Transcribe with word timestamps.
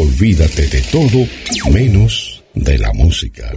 Olvídate 0.00 0.68
de 0.68 0.80
todo 0.92 1.26
menos 1.72 2.44
de 2.54 2.78
la 2.78 2.92
música. 2.92 3.52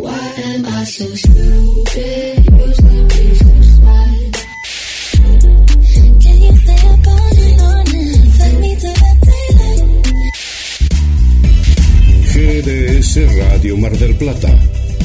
GDS 12.33 13.37
Radio 13.37 13.77
Mar 13.77 13.95
del 13.99 14.15
Plata, 14.15 14.49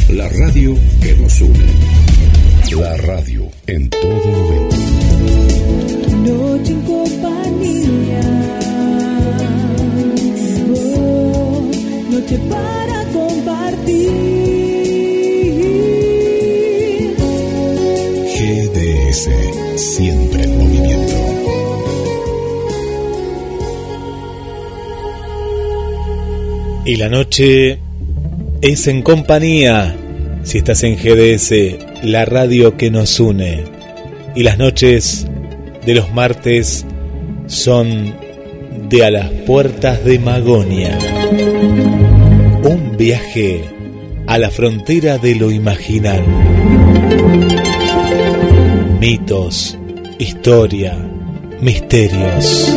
la 0.08 0.30
radio 0.30 0.74
que 1.02 1.14
nos 1.16 1.38
une. 1.42 1.66
La 2.80 2.96
radio 2.96 3.46
en 3.66 3.90
todo 3.90 4.26
momento. 4.26 4.76
Noche 6.24 6.72
en 6.72 6.80
compañía. 6.80 8.65
Noche 12.26 12.38
para 12.48 13.04
compartir. 13.12 14.10
GDS, 18.38 19.28
siempre 19.76 20.42
en 20.42 20.58
movimiento. 20.58 21.14
Y 26.84 26.96
la 26.96 27.08
noche 27.08 27.78
es 28.60 28.86
en 28.86 29.02
compañía. 29.02 29.96
Si 30.42 30.58
estás 30.58 30.84
en 30.84 30.96
GDS, 30.96 32.04
la 32.04 32.24
radio 32.24 32.76
que 32.76 32.90
nos 32.90 33.18
une. 33.18 33.64
Y 34.36 34.42
las 34.42 34.58
noches 34.58 35.26
de 35.84 35.94
los 35.94 36.12
martes 36.12 36.84
son 37.46 38.14
de 38.88 39.04
a 39.04 39.10
las 39.10 39.30
puertas 39.30 40.04
de 40.04 40.18
Magonia. 40.18 42.05
Viaje 43.06 43.62
a 44.26 44.36
la 44.36 44.50
frontera 44.50 45.16
de 45.18 45.36
lo 45.36 45.52
imaginal. 45.52 46.24
Mitos, 48.98 49.78
historia, 50.18 50.98
misterios. 51.60 52.76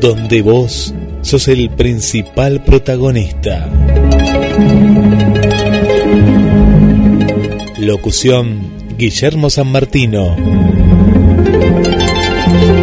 Donde 0.00 0.42
vos 0.42 0.94
sos 1.22 1.48
el 1.48 1.70
principal 1.70 2.62
protagonista. 2.62 3.68
Locución 7.80 8.60
Guillermo 8.96 9.50
San 9.50 9.72
Martino. 9.72 10.36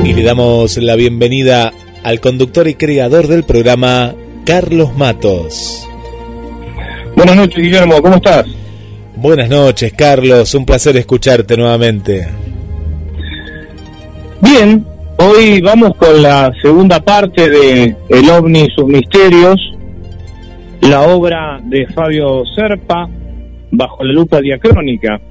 Y 0.04 0.12
le 0.12 0.24
damos 0.24 0.76
la 0.76 0.98
bienvenida 0.98 1.72
al 2.04 2.20
conductor 2.20 2.68
y 2.68 2.76
creador 2.76 3.28
del 3.28 3.44
programa, 3.44 4.14
Carlos 4.46 4.96
Matos. 4.98 5.88
Buenas 7.16 7.36
noches, 7.36 7.58
Guillermo, 7.58 8.02
¿cómo 8.02 8.16
estás? 8.16 8.46
Buenas 9.16 9.50
noches, 9.50 9.94
Carlos. 9.94 10.56
Un 10.56 10.66
placer 10.66 10.98
escucharte 10.98 11.56
nuevamente. 11.56 12.28
Bien, 14.42 14.84
hoy 15.18 15.62
vamos 15.62 15.96
con 15.96 16.24
la 16.24 16.52
segunda 16.62 17.00
parte 17.00 17.48
de 17.48 17.96
El 18.10 18.30
OVNI 18.30 18.62
y 18.62 18.70
sus 18.72 18.88
misterios, 18.88 19.56
la 20.82 21.02
obra 21.02 21.60
de 21.64 21.86
Fabio 21.88 22.44
Serpa, 22.56 23.08
bajo 23.70 24.04
la 24.04 24.14
lupa 24.14 24.42
diacrónica. 24.42 25.22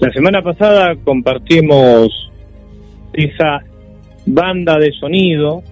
La 0.00 0.12
semana 0.12 0.42
pasada 0.42 0.94
compartimos 1.02 2.30
esa 3.14 3.62
banda 4.26 4.78
de 4.78 4.92
sonido, 4.92 5.62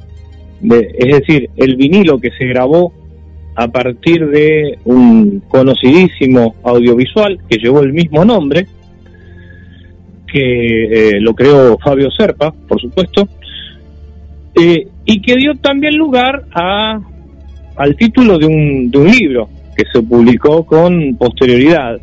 de, 0.60 0.90
es 0.98 1.20
decir, 1.20 1.50
el 1.56 1.76
vinilo 1.76 2.18
que 2.18 2.30
se 2.38 2.46
grabó 2.46 2.92
a 3.54 3.68
partir 3.68 4.26
de 4.28 4.78
un 4.84 5.42
conocidísimo 5.48 6.54
audiovisual 6.62 7.40
que 7.48 7.58
llevó 7.58 7.80
el 7.80 7.92
mismo 7.92 8.24
nombre, 8.24 8.66
que 10.32 10.84
eh, 10.84 11.20
lo 11.20 11.34
creó 11.34 11.76
Fabio 11.78 12.08
Serpa, 12.10 12.52
por 12.68 12.80
supuesto, 12.80 13.28
eh, 14.54 14.86
y 15.04 15.20
que 15.22 15.36
dio 15.36 15.54
también 15.56 15.96
lugar 15.96 16.44
a, 16.52 17.00
al 17.76 17.96
título 17.96 18.38
de 18.38 18.46
un, 18.46 18.90
de 18.90 18.98
un 18.98 19.10
libro 19.10 19.48
que 19.76 19.84
se 19.92 20.02
publicó 20.02 20.64
con 20.64 21.16
posterioridad. 21.16 21.98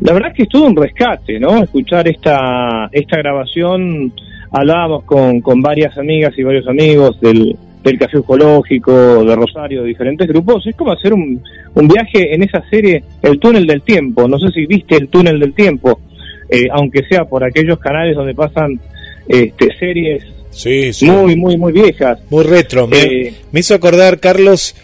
La 0.00 0.12
verdad 0.12 0.30
es 0.30 0.36
que 0.36 0.42
es 0.42 0.48
todo 0.48 0.66
un 0.66 0.76
rescate, 0.76 1.40
¿no? 1.40 1.62
Escuchar 1.62 2.06
esta, 2.08 2.88
esta 2.92 3.16
grabación, 3.16 4.12
hablábamos 4.56 5.04
con, 5.04 5.40
con 5.40 5.60
varias 5.60 5.96
amigas 5.98 6.32
y 6.36 6.42
varios 6.42 6.66
amigos 6.66 7.20
del, 7.20 7.56
del 7.82 7.98
Café 7.98 8.18
Ecológico, 8.18 9.24
de 9.24 9.34
Rosario, 9.36 9.82
de 9.82 9.88
diferentes 9.88 10.26
grupos, 10.28 10.66
es 10.66 10.74
como 10.74 10.92
hacer 10.92 11.12
un, 11.12 11.42
un 11.74 11.88
viaje 11.88 12.34
en 12.34 12.42
esa 12.42 12.62
serie, 12.70 13.02
El 13.22 13.38
Túnel 13.38 13.66
del 13.66 13.82
Tiempo, 13.82 14.26
no 14.26 14.38
sé 14.38 14.50
si 14.52 14.66
viste 14.66 14.96
El 14.96 15.08
Túnel 15.08 15.38
del 15.38 15.52
Tiempo, 15.52 16.00
eh, 16.48 16.68
aunque 16.72 17.04
sea 17.08 17.24
por 17.24 17.44
aquellos 17.44 17.78
canales 17.78 18.16
donde 18.16 18.34
pasan 18.34 18.80
este, 19.28 19.76
series 19.78 20.24
Sí, 20.50 20.92
sí. 20.94 21.04
muy, 21.04 21.36
muy, 21.36 21.58
muy 21.58 21.70
viejas. 21.72 22.18
Muy 22.30 22.44
retro. 22.44 22.86
Me, 22.86 22.96
Eh, 23.02 23.34
me 23.52 23.60
hizo 23.60 23.74
acordar, 23.74 24.20
Carlos, 24.20 24.74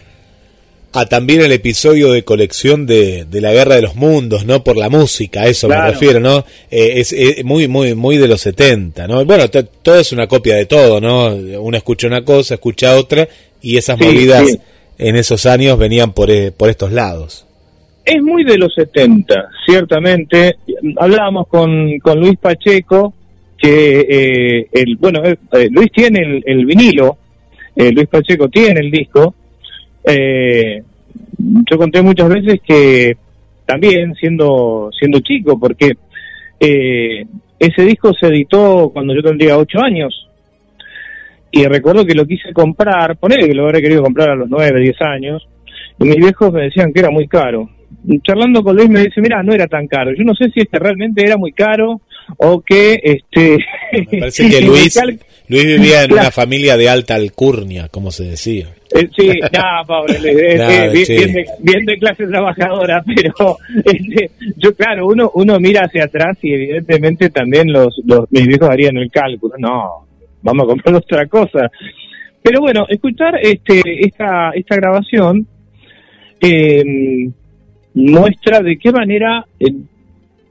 a 0.95 1.07
también 1.07 1.41
el 1.41 1.51
episodio 1.51 2.11
de 2.11 2.23
colección 2.23 2.85
de, 2.85 3.25
de 3.25 3.41
la 3.41 3.51
Guerra 3.51 3.75
de 3.75 3.81
los 3.81 3.95
Mundos, 3.95 4.45
¿no? 4.45 4.63
Por 4.63 4.77
la 4.77 4.89
música, 4.89 5.41
a 5.41 5.47
eso 5.47 5.67
me 5.67 5.81
refiero, 5.81 6.19
¿no? 6.19 6.45
Eh, 6.69 6.93
es, 6.97 7.11
eh, 7.13 7.41
muy, 7.43 7.67
muy, 7.67 7.95
muy 7.95 8.17
de 8.17 8.27
los 8.27 8.41
70, 8.41 9.07
¿no? 9.07 9.25
Bueno, 9.25 9.49
to- 9.49 9.65
todo 9.65 9.99
es 9.99 10.11
una 10.11 10.27
copia 10.27 10.55
de 10.55 10.65
todo, 10.67 11.01
¿no? 11.01 11.33
Uno 11.61 11.75
escucha 11.77 12.05
una 12.07 12.23
cosa, 12.23 12.53
escucha 12.55 12.95
otra, 12.95 13.27
y 13.61 13.77
esas 13.77 13.97
Sí, 13.97 14.05
movidas 14.05 14.49
sí. 14.49 14.59
en 14.99 15.15
esos 15.15 15.45
años 15.47 15.77
venían 15.79 16.13
por, 16.13 16.29
eh, 16.29 16.51
por 16.51 16.69
estos 16.69 16.91
lados. 16.91 17.45
Es 18.05 18.21
muy 18.21 18.43
de 18.43 18.57
los 18.57 18.73
70, 18.75 19.33
ciertamente. 19.65 20.57
Hablábamos 20.97 21.47
con, 21.47 21.97
con 21.99 22.19
Luis 22.19 22.37
Pacheco, 22.39 23.13
que, 23.57 23.99
eh, 24.01 24.67
el, 24.73 24.97
bueno, 24.97 25.23
eh, 25.23 25.37
Luis 25.71 25.89
tiene 25.91 26.19
el, 26.19 26.43
el 26.45 26.65
vinilo, 26.65 27.17
Luis 27.75 28.07
Pacheco 28.09 28.49
tiene 28.49 28.79
el 28.81 28.91
disco. 28.91 29.33
Eh, 30.05 30.81
yo 31.69 31.77
conté 31.77 32.01
muchas 32.01 32.29
veces 32.29 32.59
que 32.65 33.15
también 33.65 34.13
siendo, 34.15 34.89
siendo 34.97 35.19
chico, 35.19 35.59
porque 35.59 35.91
eh, 36.59 37.25
ese 37.59 37.81
disco 37.83 38.11
se 38.19 38.27
editó 38.27 38.89
cuando 38.93 39.13
yo 39.15 39.21
tendría 39.21 39.57
8 39.57 39.79
años. 39.81 40.27
Y 41.51 41.65
recuerdo 41.65 42.05
que 42.05 42.15
lo 42.15 42.25
quise 42.25 42.51
comprar, 42.51 43.15
ponele 43.17 43.47
que 43.47 43.53
lo 43.53 43.65
habría 43.65 43.81
querido 43.81 44.01
comprar 44.01 44.31
a 44.31 44.35
los 44.35 44.49
9, 44.49 44.81
10 44.81 44.95
años, 45.01 45.47
y 45.99 46.05
mis 46.05 46.15
viejos 46.17 46.51
me 46.51 46.63
decían 46.63 46.91
que 46.91 46.99
era 46.99 47.11
muy 47.11 47.27
caro. 47.27 47.69
Y 48.07 48.19
charlando 48.21 48.63
con 48.63 48.75
Luis 48.75 48.89
me 48.89 49.01
dice, 49.03 49.21
mira, 49.21 49.43
no 49.43 49.53
era 49.53 49.67
tan 49.67 49.87
caro. 49.87 50.11
Yo 50.17 50.23
no 50.23 50.33
sé 50.33 50.45
si 50.49 50.61
este 50.61 50.79
realmente 50.79 51.23
era 51.23 51.37
muy 51.37 51.51
caro 51.53 52.01
o 52.37 52.59
que 52.61 52.99
este... 53.03 53.57
Me 54.11 54.19
parece 54.19 54.49
que 54.49 54.61
Luis, 54.61 54.99
vivía 55.47 56.01
en 56.01 56.07
Claro. 56.09 56.21
una 56.23 56.31
familia 56.31 56.75
de 56.75 56.89
alta 56.89 57.13
alcurnia, 57.15 57.87
como 57.89 58.09
se 58.11 58.23
decía. 58.23 58.67
Eh, 58.95 59.09
sí, 59.17 59.31
pobre, 59.87 60.19
Luis, 60.19 60.35
eh, 60.35 60.85
eh, 60.85 60.89
bien, 60.91 61.05
sí. 61.05 61.15
bien 61.15 61.33
de, 61.33 61.45
bien 61.61 61.85
de 61.85 61.97
clase 61.97 62.27
trabajadora, 62.27 63.03
pero 63.15 63.57
este, 63.83 64.29
yo 64.57 64.75
claro, 64.75 65.07
uno 65.07 65.31
uno 65.33 65.59
mira 65.59 65.85
hacia 65.85 66.05
atrás 66.05 66.37
y 66.41 66.53
evidentemente 66.53 67.29
también 67.29 67.71
los, 67.71 67.99
los 68.05 68.31
mis 68.31 68.47
viejos 68.47 68.69
harían 68.69 68.97
el 68.97 69.09
cálculo, 69.09 69.55
no, 69.57 70.05
vamos 70.41 70.63
a 70.63 70.67
comprar 70.67 70.95
otra 70.95 71.25
cosa. 71.27 71.71
Pero 72.41 72.59
bueno, 72.59 72.85
escuchar 72.87 73.39
este 73.41 73.81
esta 74.05 74.51
esta 74.53 74.75
grabación 74.75 75.47
eh, 76.39 76.83
muestra 77.95 78.59
de 78.59 78.77
qué 78.77 78.91
manera 78.91 79.45
el, 79.59 79.85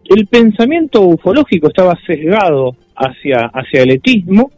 el 0.05 0.27
pensamiento 0.27 1.03
ufológico 1.03 1.69
estaba 1.69 1.97
sesgado 2.07 2.77
hacia 2.97 3.51
hacia 3.53 3.83
el 3.83 3.93
etismo 3.93 4.51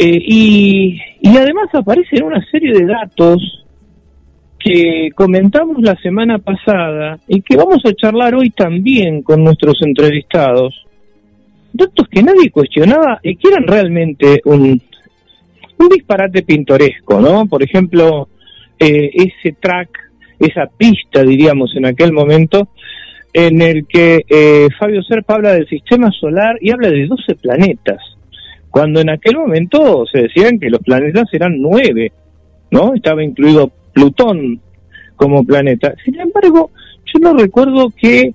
eh, 0.00 0.16
y, 0.16 1.00
y 1.20 1.36
además 1.36 1.70
aparecen 1.72 2.22
una 2.22 2.40
serie 2.52 2.72
de 2.72 2.86
datos 2.86 3.64
que 4.60 5.08
comentamos 5.12 5.78
la 5.80 5.96
semana 5.96 6.38
pasada 6.38 7.18
y 7.26 7.42
que 7.42 7.56
vamos 7.56 7.78
a 7.84 7.92
charlar 7.94 8.36
hoy 8.36 8.50
también 8.50 9.22
con 9.22 9.42
nuestros 9.42 9.82
entrevistados. 9.82 10.86
Datos 11.72 12.06
que 12.08 12.22
nadie 12.22 12.48
cuestionaba 12.52 13.18
y 13.24 13.34
que 13.34 13.48
eran 13.48 13.66
realmente 13.66 14.40
un, 14.44 14.80
disparate 15.90 16.42
pintoresco, 16.42 17.20
¿no? 17.20 17.46
Por 17.46 17.64
ejemplo, 17.64 18.28
eh, 18.78 19.10
ese 19.12 19.56
track, 19.60 19.90
esa 20.38 20.66
pista, 20.66 21.24
diríamos 21.24 21.74
en 21.74 21.86
aquel 21.86 22.12
momento, 22.12 22.68
en 23.32 23.60
el 23.62 23.84
que 23.88 24.24
eh, 24.28 24.68
Fabio 24.78 25.02
Serpa 25.02 25.34
habla 25.34 25.54
del 25.54 25.66
sistema 25.66 26.12
solar 26.12 26.56
y 26.60 26.70
habla 26.70 26.88
de 26.88 27.04
12 27.04 27.34
planetas 27.34 28.17
cuando 28.70 29.00
en 29.00 29.10
aquel 29.10 29.36
momento 29.36 30.04
se 30.10 30.22
decían 30.22 30.58
que 30.58 30.70
los 30.70 30.80
planetas 30.80 31.28
eran 31.32 31.60
nueve, 31.60 32.12
¿no? 32.70 32.94
Estaba 32.94 33.22
incluido 33.22 33.72
Plutón 33.92 34.60
como 35.16 35.42
planeta. 35.44 35.94
Sin 36.04 36.20
embargo, 36.20 36.70
yo 37.06 37.20
no 37.20 37.36
recuerdo 37.36 37.92
que 38.00 38.34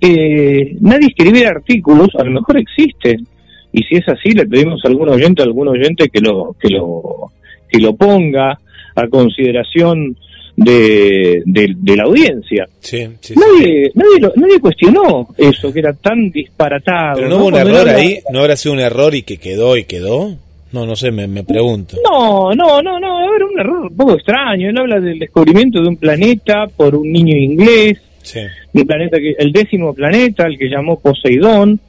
eh, 0.00 0.76
nadie 0.80 1.08
escribiera 1.08 1.50
artículos, 1.50 2.08
a 2.18 2.24
lo 2.24 2.32
mejor 2.32 2.58
existen, 2.58 3.26
y 3.72 3.82
si 3.84 3.96
es 3.96 4.08
así 4.08 4.32
le 4.32 4.46
pedimos 4.46 4.84
a 4.84 4.88
algún 4.88 5.08
oyente, 5.08 5.42
a 5.42 5.46
algún 5.46 5.68
oyente 5.68 6.08
que 6.08 6.20
lo, 6.20 6.54
que 6.60 6.68
lo, 6.68 7.32
que 7.68 7.78
lo 7.78 7.94
ponga 7.94 8.58
a 8.94 9.08
consideración 9.08 10.16
de, 10.60 11.42
de, 11.46 11.72
de 11.76 11.96
la 11.96 12.02
audiencia. 12.04 12.68
Sí, 12.80 13.06
sí, 13.20 13.34
sí. 13.34 13.34
Nadie, 13.38 13.90
nadie, 13.94 14.20
lo- 14.20 14.32
nadie 14.36 14.58
cuestionó 14.60 15.28
eso, 15.36 15.72
que 15.72 15.78
era 15.78 15.92
tan 15.92 16.30
disparatado. 16.30 17.14
Pero 17.16 17.28
no 17.28 17.36
hubo 17.36 17.46
un 17.46 17.54
error 17.54 17.88
era- 17.88 17.96
ahí, 17.96 18.18
no 18.32 18.40
habrá 18.40 18.56
sido 18.56 18.72
un 18.74 18.80
error 18.80 19.14
y 19.14 19.22
que 19.22 19.36
quedó 19.38 19.76
y 19.76 19.84
quedó. 19.84 20.36
No, 20.72 20.84
no 20.84 20.96
sé, 20.96 21.10
me, 21.12 21.26
me 21.28 21.44
pregunto. 21.44 21.96
No, 22.04 22.50
no, 22.54 22.82
no, 22.82 22.98
no, 23.00 23.34
era 23.34 23.46
un 23.46 23.58
error 23.58 23.86
un 23.90 23.96
poco 23.96 24.14
extraño. 24.14 24.68
Él 24.68 24.76
habla 24.78 25.00
del 25.00 25.18
descubrimiento 25.18 25.80
de 25.80 25.88
un 25.88 25.96
planeta 25.96 26.66
por 26.76 26.94
un 26.96 27.10
niño 27.10 27.36
inglés, 27.36 27.98
Sí. 28.22 28.40
un 28.74 28.84
planeta 28.86 29.16
que, 29.18 29.34
el 29.38 29.52
décimo 29.52 29.94
planeta, 29.94 30.46
el 30.46 30.58
que 30.58 30.68
llamó 30.68 30.98
Poseidón, 31.00 31.80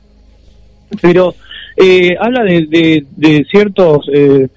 pero 1.01 1.36
eh, 1.75 2.15
habla 2.19 2.44
de, 2.44 2.68
de, 2.68 3.04
de 3.18 3.45
ciertos 3.50 4.06
eh, 4.13 4.48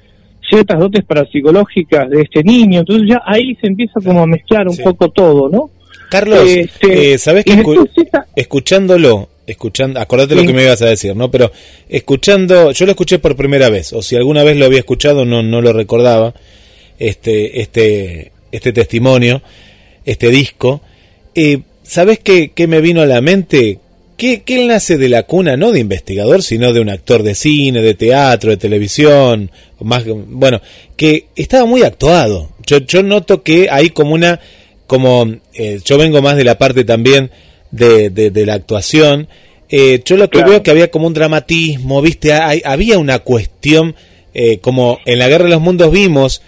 ciertas 0.53 0.79
dotes 0.79 1.05
parapsicológicas 1.05 2.11
de 2.11 2.23
este 2.23 2.43
niño, 2.45 2.81
entonces 2.81 3.09
ya 3.09 3.23
ahí 3.25 3.57
se 3.61 3.69
empieza 3.69 3.95
como 4.05 4.23
a 4.23 4.27
mezclar 4.27 4.69
un 4.69 4.75
Sí. 4.77 4.83
poco 4.83 5.09
todo, 5.11 5.49
¿no? 5.49 5.71
Carlos, 6.11 6.41
Este, 6.47 7.15
eh, 7.15 7.19
¿sabés 7.19 7.45
que 7.47 7.53
esa- 7.53 8.27
escuchándolo, 8.37 9.31
escuchando, 9.47 9.99
acordate 9.99 10.35
lo 10.35 10.43
que 10.43 10.53
me 10.53 10.63
ibas 10.65 10.83
a 10.83 10.87
decir, 10.87 11.17
¿no? 11.17 11.31
Pero 11.31 11.51
escuchando, 11.89 12.73
yo 12.73 12.85
lo 12.85 12.93
escuché 12.93 13.19
por 13.19 13.35
primera 13.35 13.71
vez, 13.71 13.93
o 13.95 14.03
si 14.03 14.17
alguna 14.17 14.43
vez 14.45 14.57
lo 14.59 14.67
había 14.67 14.81
escuchado, 14.81 15.25
no, 15.25 15.43
no 15.43 15.63
lo 15.63 15.73
recordaba, 15.73 16.35
este, 16.99 17.61
este, 17.63 18.33
este 18.53 18.73
testimonio, 18.73 19.41
este 20.05 20.29
disco. 20.31 20.83
Eh, 21.35 21.61
¿Sabés 21.83 22.19
qué, 22.21 22.53
qué 22.55 22.67
me 22.67 22.81
vino 22.81 23.01
a 23.01 23.07
la 23.07 23.21
mente? 23.21 23.79
Que, 24.23 24.43
que 24.43 24.61
él 24.61 24.69
nace 24.69 24.99
de 24.99 25.09
la 25.09 25.25
cuna 25.25 25.57
no 25.57 25.73
de 25.73 25.81
investigador, 25.81 26.45
sino 26.45 26.73
de 26.73 26.79
un 26.81 26.89
actor 26.91 27.25
de 27.25 27.35
cine, 27.35 27.83
de 27.83 27.95
teatro, 27.95 28.51
de 28.51 28.57
televisión, 28.57 29.51
más, 29.81 30.05
bueno, 30.07 30.61
que 30.97 31.27
estaba 31.35 31.67
muy 31.67 31.83
actuado. 31.83 32.51
Yo, 32.65 32.79
yo 32.79 33.03
noto 33.03 33.43
que 33.43 33.69
hay 33.69 33.91
como 33.91 34.15
una, 34.15 34.39
como 34.87 35.27
eh, 35.55 35.81
yo 35.85 35.99
vengo 35.99 36.23
más 36.23 36.37
de 36.37 36.45
la 36.45 36.57
parte 36.57 36.85
también 36.85 37.33
de, 37.73 38.11
de, 38.11 38.31
de 38.31 38.47
la 38.47 38.55
actuación, 38.55 39.27
eh, 39.69 40.01
yo 40.05 40.17
lo 40.17 40.31
que 40.31 40.39
Claro. 40.39 40.51
veo 40.53 40.63
que 40.63 40.71
había 40.71 40.91
como 40.93 41.09
un 41.09 41.15
dramatismo, 41.15 42.01
viste, 42.01 42.33
Hay- 42.33 42.63
había 42.65 42.99
una 42.99 43.19
cuestión, 43.19 43.97
eh, 44.35 44.59
como 44.59 45.01
en 45.05 45.19
la 45.19 45.29
Guerra 45.29 45.45
de 45.47 45.51
los 45.51 45.61
Mundos 45.61 45.91
vimos 45.91 46.43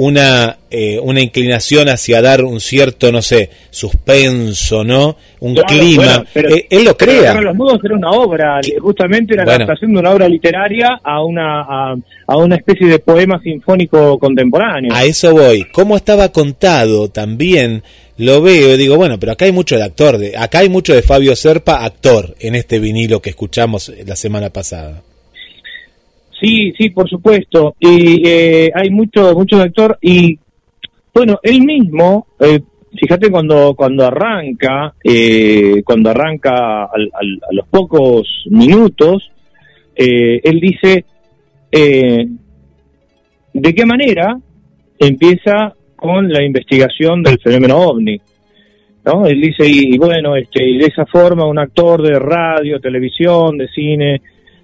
una, 0.00 0.58
eh, 0.70 1.00
una 1.02 1.20
inclinación 1.20 1.88
hacia 1.88 2.22
dar 2.22 2.44
un 2.44 2.60
cierto, 2.60 3.10
no 3.10 3.20
sé, 3.20 3.50
suspenso, 3.70 4.84
¿no? 4.84 5.16
Un 5.40 5.54
Claro, 5.54 5.68
clima. 5.68 6.04
bueno, 6.04 6.24
pero- 6.32 6.54
Eh, 6.54 6.66
él 6.70 6.84
lo 6.84 6.96
crea. 6.96 7.34
Los 7.40 7.56
Mundos 7.56 7.80
era 7.84 7.96
una 7.96 8.10
obra, 8.12 8.60
justamente 8.80 9.34
Bueno. 9.34 9.48
la 9.50 9.56
adaptación 9.56 9.92
de 9.94 9.98
una 9.98 10.10
obra 10.12 10.28
literaria 10.28 11.00
a 11.02 11.24
una 11.24 11.62
a, 11.62 11.96
a 12.28 12.36
una 12.36 12.54
especie 12.54 12.86
de 12.86 13.00
poema 13.00 13.40
sinfónico 13.42 14.18
contemporáneo. 14.20 14.94
A 14.94 15.04
eso 15.04 15.32
voy. 15.32 15.64
¿Cómo 15.72 15.96
estaba 15.96 16.28
contado 16.30 17.08
también? 17.08 17.82
Lo 18.18 18.40
veo 18.40 18.74
y 18.74 18.76
digo, 18.76 18.96
bueno, 18.96 19.18
pero 19.18 19.32
acá 19.32 19.46
hay 19.46 19.52
mucho 19.52 19.76
de 19.76 19.82
actor, 19.82 20.18
de, 20.18 20.36
acá 20.36 20.60
hay 20.60 20.68
mucho 20.68 20.94
de 20.94 21.02
Fabio 21.02 21.34
Serpa, 21.34 21.84
actor, 21.84 22.36
en 22.38 22.54
este 22.54 22.78
vinilo 22.78 23.20
que 23.20 23.30
escuchamos 23.30 23.92
la 24.06 24.14
semana 24.16 24.50
pasada. 24.50 25.02
Sí, 26.40 26.72
sí, 26.78 26.90
por 26.90 27.08
supuesto. 27.08 27.74
Y 27.80 28.26
eh, 28.26 28.70
hay 28.74 28.90
mucho, 28.90 29.34
mucho 29.34 29.60
actor 29.60 29.98
y 30.00 30.38
bueno, 31.12 31.40
él 31.42 31.62
mismo, 31.62 32.28
eh, 32.38 32.60
fíjate 32.96 33.30
cuando 33.30 33.74
cuando 33.74 34.06
arranca, 34.06 34.94
eh, 35.02 35.82
cuando 35.84 36.10
arranca 36.10 36.84
al- 36.84 37.10
al- 37.12 37.40
a 37.50 37.52
los 37.52 37.66
pocos 37.68 38.44
minutos, 38.50 39.30
eh, 39.96 40.40
él 40.44 40.60
dice 40.60 41.04
eh, 41.72 42.26
de 43.52 43.74
qué 43.74 43.84
manera 43.84 44.38
empieza 44.98 45.74
con 45.96 46.28
la 46.28 46.44
investigación 46.44 47.22
del 47.22 47.38
fenómeno 47.40 47.78
ovni. 47.78 48.20
¿no? 49.04 49.26
Él 49.26 49.40
dice, 49.40 49.66
y, 49.66 49.94
y 49.94 49.98
bueno, 49.98 50.36
este, 50.36 50.62
y 50.68 50.78
de 50.78 50.86
esa 50.86 51.04
forma 51.06 51.46
un 51.46 51.58
actor 51.58 52.02
de 52.02 52.18
radio, 52.18 52.78
televisión, 52.80 53.56
de 53.58 53.66
cine, 53.68 54.20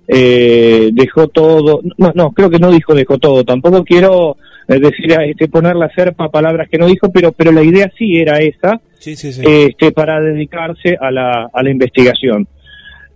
eh, 0.08 0.90
dejó 0.92 1.28
todo, 1.28 1.80
no, 1.98 2.12
no, 2.14 2.32
creo 2.32 2.50
que 2.50 2.58
no 2.58 2.70
dijo 2.70 2.94
dejó 2.94 3.18
todo, 3.18 3.44
tampoco 3.44 3.84
quiero 3.84 4.36
eh, 4.68 4.78
decir, 4.78 5.12
este, 5.26 5.48
ponerle 5.48 5.86
a 5.86 5.94
serpa 5.94 6.30
palabras 6.30 6.68
que 6.70 6.78
no 6.78 6.86
dijo, 6.86 7.10
pero, 7.12 7.32
pero 7.32 7.52
la 7.52 7.62
idea 7.62 7.90
sí 7.96 8.16
era 8.16 8.38
esa, 8.38 8.80
Sí, 8.98 9.16
sí, 9.16 9.32
sí. 9.32 9.42
este, 9.44 9.92
para 9.92 10.20
dedicarse 10.20 10.96
a 11.00 11.10
la, 11.10 11.50
a 11.52 11.62
la 11.62 11.70
investigación. 11.70 12.46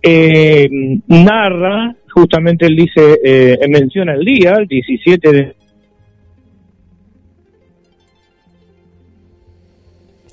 Eh, 0.01 0.69
narra, 1.07 1.95
justamente 2.13 2.65
él 2.65 2.75
dice, 2.75 3.19
eh, 3.23 3.57
menciona 3.67 4.13
el 4.13 4.23
día, 4.23 4.55
el 4.59 4.67
17 4.67 5.31
de 5.31 5.55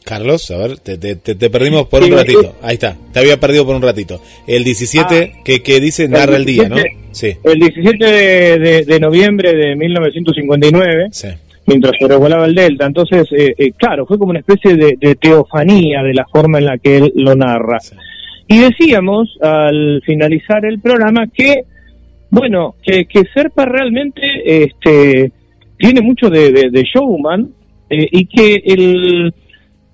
Carlos, 0.07 0.51
a 0.53 0.59
ver, 0.59 0.79
te, 0.79 0.97
te- 0.99 1.17
te- 1.17 1.51
perdimos 1.51 1.89
por 1.89 2.03
un 2.05 2.13
ratito. 2.13 2.55
Ahí 2.63 2.75
está, 2.75 2.97
te 3.13 3.19
había 3.19 3.41
perdido 3.41 3.67
por 3.67 3.75
un 3.75 3.83
ratito. 3.83 4.21
El 4.47 4.63
17, 4.63 5.33
Ah. 5.35 5.41
que, 5.45 5.63
que 5.65 5.81
dice, 5.81 6.07
narra 6.09 6.37
el 6.37 6.45
día, 6.45 6.69
¿no? 6.69 6.77
17. 6.77 6.97
Sí, 7.11 7.33
el 7.43 7.59
17 7.59 8.05
de, 8.05 8.59
de- 8.59 8.85
de 8.85 9.01
noviembre 9.01 9.53
de 9.53 9.75
1959, 9.75 11.09
sí. 11.11 11.29
mientras 11.67 11.93
se 11.99 12.07
revolaba 12.07 12.47
el 12.47 12.55
Delta. 12.55 12.87
Entonces, 12.87 13.27
eh, 13.33 13.53
eh, 13.59 13.73
claro, 13.77 14.07
fue 14.07 14.17
como 14.17 14.31
una 14.31 14.39
especie 14.39 14.77
de, 14.77 14.97
de 15.01 15.15
teofanía 15.17 16.03
de 16.05 16.15
la 16.15 16.25
forma 16.27 16.59
en 16.59 16.67
la 16.67 16.79
que 16.79 16.99
él 16.99 17.13
lo 17.17 17.35
narra. 17.35 17.81
Sí. 17.81 17.97
Y 18.49 18.59
decíamos 18.61 19.37
al 19.43 20.01
finalizar 20.07 20.65
el 20.67 20.79
programa 20.81 21.27
que, 21.35 21.63
bueno, 22.31 22.77
que, 22.81 23.07
que 23.07 23.25
Serpa 23.35 23.65
realmente 23.65 24.21
este, 24.45 25.33
tiene 25.79 26.01
mucho 26.01 26.31
de, 26.31 26.53
de- 26.53 26.71
de 26.71 26.83
showman 26.85 27.49
eh, 27.91 28.07
y 28.13 28.27
que 28.27 28.63
el, 28.65 29.35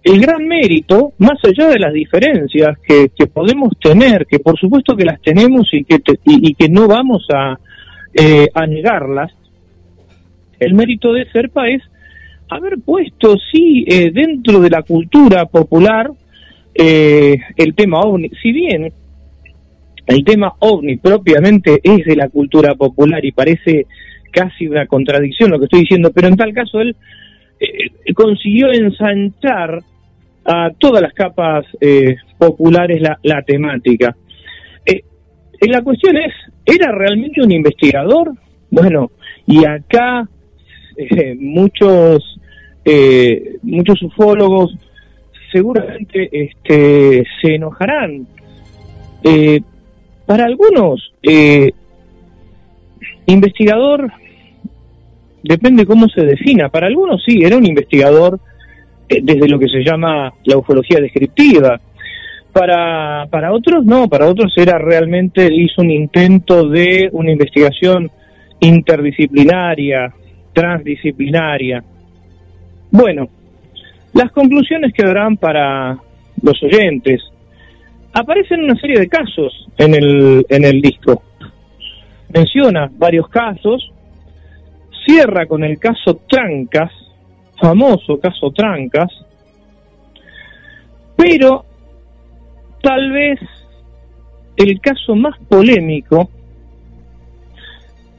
el 0.04 0.20
gran 0.20 0.46
mérito, 0.46 1.12
más 1.18 1.38
allá 1.44 1.68
de 1.68 1.78
las 1.78 1.92
diferencias 1.92 2.76
que, 2.80 3.08
podemos 3.32 3.72
tener, 3.80 4.26
que 4.26 4.40
por 4.40 4.58
supuesto 4.58 4.96
que 4.96 5.04
las 5.04 5.20
tenemos 5.22 5.68
y 5.72 5.84
que, 5.84 5.98
te- 6.00 6.18
y, 6.24 6.50
y 6.50 6.54
que 6.54 6.68
no 6.68 6.88
vamos 6.88 7.26
a, 7.32 7.58
eh, 8.14 8.48
a 8.52 8.66
negarlas, 8.66 9.30
el 10.58 10.74
mérito 10.74 11.12
de 11.12 11.24
Serpa 11.30 11.68
es 11.68 11.82
haber 12.48 12.78
puesto, 12.84 13.36
sí, 13.52 13.84
eh, 13.88 14.10
dentro 14.12 14.60
de 14.60 14.70
la 14.70 14.82
cultura 14.82 15.46
popular 15.46 16.10
eh, 16.74 17.38
el 17.56 17.74
tema 17.74 18.00
ovni. 18.00 18.28
Si 18.42 18.52
bien 18.52 18.92
el 20.06 20.24
tema 20.24 20.52
ovni 20.58 20.96
propiamente 20.96 21.80
es 21.82 22.04
de 22.04 22.16
la 22.16 22.28
cultura 22.28 22.74
popular 22.74 23.24
y 23.24 23.32
parece 23.32 23.86
casi 24.30 24.66
una 24.66 24.86
contradicción 24.86 25.50
lo 25.50 25.58
que 25.58 25.64
estoy 25.66 25.80
diciendo, 25.80 26.10
pero 26.14 26.28
en 26.28 26.36
tal 26.36 26.52
caso 26.52 26.80
él 26.80 26.96
eh, 27.60 28.12
consiguió 28.14 28.72
ensanchar 28.72 29.80
a 30.44 30.70
todas 30.78 31.02
las 31.02 31.12
capas 31.12 31.64
eh, 31.80 32.16
populares 32.38 33.00
la, 33.00 33.18
la 33.22 33.42
temática. 33.42 34.16
Eh, 34.84 35.02
eh, 35.60 35.68
la 35.68 35.82
cuestión 35.82 36.16
es, 36.16 36.32
¿era 36.64 36.92
realmente 36.92 37.42
un 37.42 37.52
investigador? 37.52 38.32
Bueno, 38.70 39.10
y 39.46 39.64
acá 39.64 40.28
eh, 40.96 41.36
muchos 41.38 42.38
eh, 42.84 43.58
muchos 43.62 44.02
ufólogos 44.02 44.74
seguramente 45.52 46.28
este, 46.32 47.24
se 47.40 47.54
enojarán. 47.54 48.26
Para 50.26 50.46
algunos, 50.46 51.12
investigador 53.26 54.10
depende 55.42 55.86
cómo 55.86 56.08
se 56.08 56.22
defina. 56.22 56.68
Para 56.70 56.86
algunos 56.86 57.22
sí, 57.24 57.42
era 57.42 57.56
un 57.56 57.66
investigador 57.66 58.40
desde 59.08 59.48
lo 59.48 59.58
que 59.58 59.68
se 59.68 59.82
llama 59.84 60.32
la 60.44 60.58
ufología 60.58 61.00
descriptiva. 61.00 61.80
Para, 62.52 63.26
para 63.30 63.52
otros 63.52 63.84
no, 63.84 64.08
para 64.08 64.28
otros 64.28 64.52
era 64.56 64.78
realmente, 64.78 65.48
hizo 65.50 65.80
un 65.80 65.90
intento 65.90 66.68
de 66.68 67.08
una 67.12 67.32
investigación 67.32 68.10
interdisciplinaria, 68.60 70.12
transdisciplinaria. 70.52 71.82
Bueno, 72.90 73.28
las 74.12 74.30
conclusiones 74.32 74.92
quedarán 74.92 75.36
para 75.38 75.98
los 76.42 76.62
oyentes. 76.62 77.22
Aparecen 78.12 78.64
una 78.64 78.76
serie 78.76 79.00
de 79.00 79.08
casos 79.08 79.66
en 79.78 79.94
el, 79.94 80.46
en 80.48 80.64
el 80.64 80.82
disco. 80.82 81.22
Menciona 82.28 82.90
varios 82.92 83.28
casos, 83.28 83.90
cierra 85.06 85.46
con 85.46 85.64
el 85.64 85.78
caso 85.78 86.20
Trancas, 86.28 86.92
famoso 87.62 88.18
caso 88.18 88.50
Trancas, 88.50 89.08
pero 91.16 91.64
tal 92.82 93.12
vez 93.12 93.38
el 94.56 94.80
caso 94.80 95.14
más 95.14 95.38
polémico, 95.48 96.28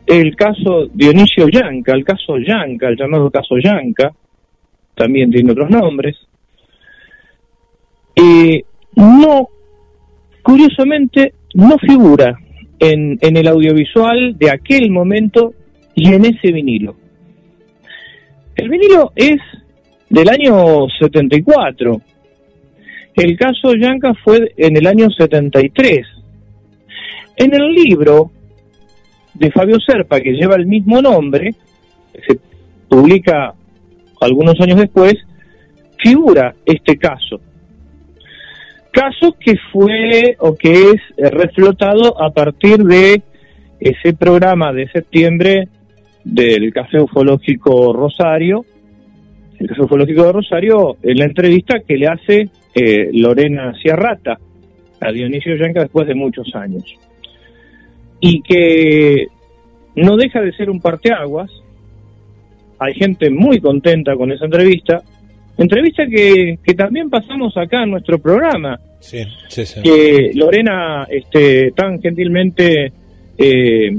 el 0.08 0.34
caso 0.38 0.88
Dionisio 0.94 1.50
Yanca, 1.50 1.92
el 1.92 2.06
caso 2.06 2.38
Yanca, 2.38 2.88
el 2.88 2.96
llamado 2.96 3.30
caso 3.30 3.56
Yanca, 3.62 4.14
también 4.96 5.30
tiene 5.30 5.52
otros 5.52 5.70
nombres, 5.70 6.16
eh, 8.16 8.64
no, 8.96 9.50
curiosamente, 10.42 11.34
no 11.56 11.78
figura 11.80 12.38
en, 12.80 13.18
en 13.20 13.38
el 13.38 13.48
audiovisual 13.48 14.38
de 14.38 14.52
aquel 14.52 14.90
momento 14.90 15.54
y 15.96 16.14
en 16.14 16.26
ese 16.26 16.54
vinilo. 16.54 17.03
El 18.56 18.70
vinilo 18.70 19.12
es 19.16 19.40
del 20.10 20.30
año 20.30 20.88
74. 21.00 22.02
El 23.16 23.38
caso 23.38 23.74
Yanka 23.76 24.14
fue 24.24 24.54
en 24.58 24.78
el 24.78 24.88
año 24.88 25.10
73. 25.10 26.06
En 27.38 27.54
el 27.54 27.74
libro 27.74 28.32
de 29.34 29.52
Fabio 29.52 29.80
Serpa, 29.80 30.20
que 30.20 30.34
lleva 30.34 30.56
el 30.56 30.68
mismo 30.68 31.02
nombre, 31.02 31.56
se 32.28 32.40
publica 32.88 33.54
algunos 34.22 34.60
años 34.62 34.80
después, 34.80 35.16
figura 35.98 36.54
este 36.66 36.98
caso. 36.98 37.40
Caso 38.92 39.36
que 39.40 39.56
fue 39.72 40.36
o 40.38 40.56
que 40.56 40.92
es 40.92 41.32
reflotado 41.32 42.22
a 42.22 42.32
partir 42.32 42.78
de 42.84 43.24
ese 43.80 44.14
programa 44.14 44.72
de 44.72 44.88
septiembre 44.90 45.68
del 46.24 46.72
Café 46.74 47.02
Ufológico 47.02 47.94
Rosario, 47.94 48.66
el 49.60 49.68
Café 49.68 49.82
Ufológico 49.84 50.24
de 50.24 50.32
Rosario, 50.32 50.98
en 51.02 51.18
la 51.18 51.26
entrevista 51.26 51.80
que 51.88 51.98
le 51.98 52.08
hace 52.08 52.50
eh, 52.74 53.10
Lorena 53.14 53.74
Ciarrata 53.82 54.38
a 55.00 55.12
Dionisio 55.12 55.56
Yanca 55.56 55.82
después 55.82 56.08
de 56.08 56.16
muchos 56.16 56.54
años. 56.56 56.84
Y 58.20 58.42
que 58.42 59.28
no 59.96 60.16
deja 60.16 60.42
de 60.42 60.54
ser 60.54 60.70
un 60.70 60.80
parteaguas. 60.80 61.52
Hay 62.80 62.94
gente 62.94 63.30
muy 63.30 63.60
contenta 63.60 64.16
con 64.16 64.32
esa 64.32 64.46
entrevista. 64.46 65.02
Entrevista 65.58 66.04
que, 66.08 66.58
que 66.64 66.74
también 66.74 67.10
pasamos 67.10 67.56
acá 67.58 67.84
en 67.84 67.92
nuestro 67.92 68.18
programa. 68.20 68.80
Sí, 69.00 69.24
sí, 69.50 69.66
sí. 69.66 69.82
Que 69.82 70.32
Lorena 70.34 71.06
este, 71.10 71.72
tan 71.72 72.02
gentilmente 72.02 72.92
eh, 73.38 73.92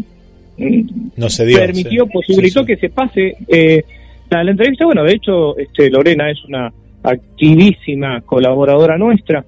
No 1.17 1.29
se 1.29 1.47
dio. 1.47 1.59
permitió, 1.59 2.05
sí. 2.05 2.11
posibilitó 2.13 2.61
Sí, 2.61 2.67
sí. 2.67 2.75
que 2.75 2.77
se 2.81 2.91
pase 2.91 3.37
eh, 3.49 3.85
la, 4.31 4.45
la 4.45 4.51
entrevista. 4.51 4.85
Bueno, 4.85 5.05
de 5.05 5.13
hecho, 5.13 5.57
este, 5.59 5.91
Lorena 5.91 6.31
es 6.31 6.45
una 6.45 6.73
activísima 7.03 8.21
colaboradora 8.23 8.97
nuestra. 8.97 9.45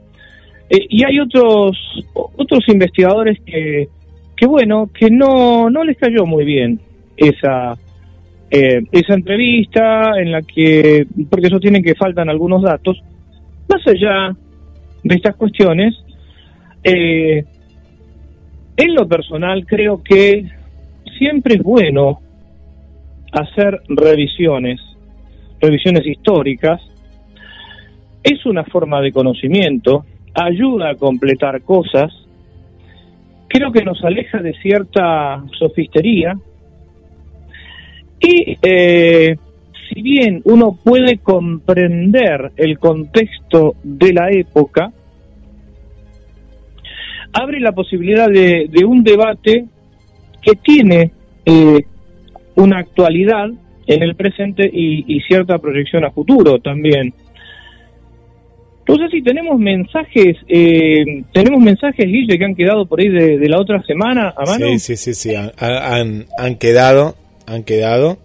Eh, 0.68 0.86
y 0.88 1.04
hay 1.04 1.20
otros 1.20 1.76
otros 2.14 2.68
investigadores 2.68 3.38
que, 3.46 3.88
que 4.36 4.46
bueno, 4.46 4.90
que 4.92 5.10
no, 5.10 5.70
no 5.70 5.84
les 5.84 5.96
cayó 5.96 6.26
muy 6.26 6.44
bien 6.44 6.80
esa 7.16 7.76
eh, 8.50 8.82
esa 8.92 9.14
entrevista 9.14 10.20
en 10.20 10.32
la 10.32 10.42
que, 10.42 11.06
porque 11.28 11.48
sostienen 11.48 11.82
que 11.82 11.94
faltan 11.94 12.28
algunos 12.28 12.62
datos, 12.62 13.02
más 13.68 13.86
allá 13.86 14.36
de 15.02 15.14
estas 15.14 15.36
cuestiones, 15.36 15.94
eh, 16.84 17.44
en 18.76 18.94
lo 18.94 19.08
personal 19.08 19.66
creo 19.66 20.02
que 20.02 20.44
siempre 21.18 21.54
es 21.54 21.62
bueno 21.62 22.20
hacer 23.32 23.80
revisiones, 23.88 24.80
revisiones 25.60 26.06
históricas, 26.06 26.80
es 28.22 28.44
una 28.46 28.64
forma 28.64 29.00
de 29.00 29.12
conocimiento, 29.12 30.04
ayuda 30.34 30.90
a 30.90 30.94
completar 30.96 31.62
cosas, 31.62 32.12
creo 33.48 33.72
que 33.72 33.84
nos 33.84 34.02
aleja 34.04 34.38
de 34.38 34.52
cierta 34.54 35.44
sofistería. 35.58 36.34
Y 38.18 38.56
eh, 38.62 39.36
si 39.88 40.02
bien 40.02 40.42
uno 40.44 40.78
puede 40.82 41.18
comprender 41.18 42.52
el 42.56 42.78
contexto 42.78 43.74
de 43.82 44.12
la 44.12 44.30
época, 44.30 44.92
abre 47.32 47.60
la 47.60 47.72
posibilidad 47.72 48.28
de, 48.28 48.66
de 48.68 48.84
un 48.84 49.04
debate 49.04 49.66
que 50.46 50.54
tiene 50.54 51.10
eh, 51.44 51.84
una 52.54 52.78
actualidad 52.78 53.48
en 53.88 54.02
el 54.02 54.14
presente 54.14 54.68
y, 54.72 55.20
cierta 55.22 55.58
proyección 55.58 56.04
a 56.04 56.12
futuro 56.12 56.60
también. 56.60 57.12
Entonces, 58.78 59.10
si 59.10 59.22
tenemos 59.22 59.58
mensajes, 59.58 60.36
eh, 60.46 61.24
tenemos 61.32 61.60
mensajes, 61.60 62.06
Guille, 62.06 62.38
que 62.38 62.44
han 62.44 62.54
quedado 62.54 62.86
por 62.86 63.00
ahí 63.00 63.08
de, 63.08 63.48
la 63.48 63.58
otra 63.58 63.82
semana 63.82 64.32
a 64.36 64.44
mano. 64.44 64.66
Sí, 64.68 64.78
sí, 64.78 64.96
sí, 64.96 65.14
sí, 65.14 65.34
han 65.34 66.54
quedado, 66.60 67.16
han 67.46 67.64
quedado. 67.64 68.18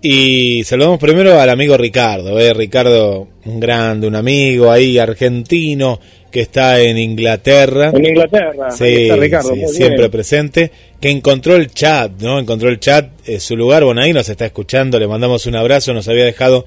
Y 0.00 0.62
saludamos 0.64 1.00
primero 1.00 1.40
al 1.40 1.50
amigo 1.50 1.76
Ricardo, 1.76 2.38
¿eh? 2.38 2.54
Ricardo, 2.54 3.26
un 3.44 3.58
grande, 3.58 4.06
un 4.06 4.14
amigo 4.14 4.70
ahí 4.70 4.96
argentino 4.96 5.98
que 6.30 6.40
está 6.42 6.80
en 6.80 6.98
Inglaterra. 6.98 7.90
En 7.92 8.06
Inglaterra, 8.06 8.70
Sí, 8.70 8.84
ahí 8.84 9.02
está 9.04 9.16
Ricardo, 9.16 9.54
sí, 9.54 9.62
siempre 9.74 9.98
bien. 9.98 10.10
presente, 10.12 10.70
que 11.00 11.10
encontró 11.10 11.56
el 11.56 11.72
chat, 11.72 12.12
¿no? 12.20 12.38
Encontró 12.38 12.68
el 12.68 12.78
chat, 12.78 13.08
eh, 13.26 13.40
su 13.40 13.56
lugar, 13.56 13.82
bueno, 13.84 14.00
ahí 14.00 14.12
nos 14.12 14.28
está 14.28 14.46
escuchando, 14.46 15.00
le 15.00 15.08
mandamos 15.08 15.46
un 15.46 15.56
abrazo, 15.56 15.92
nos 15.94 16.06
había 16.06 16.24
dejado 16.26 16.64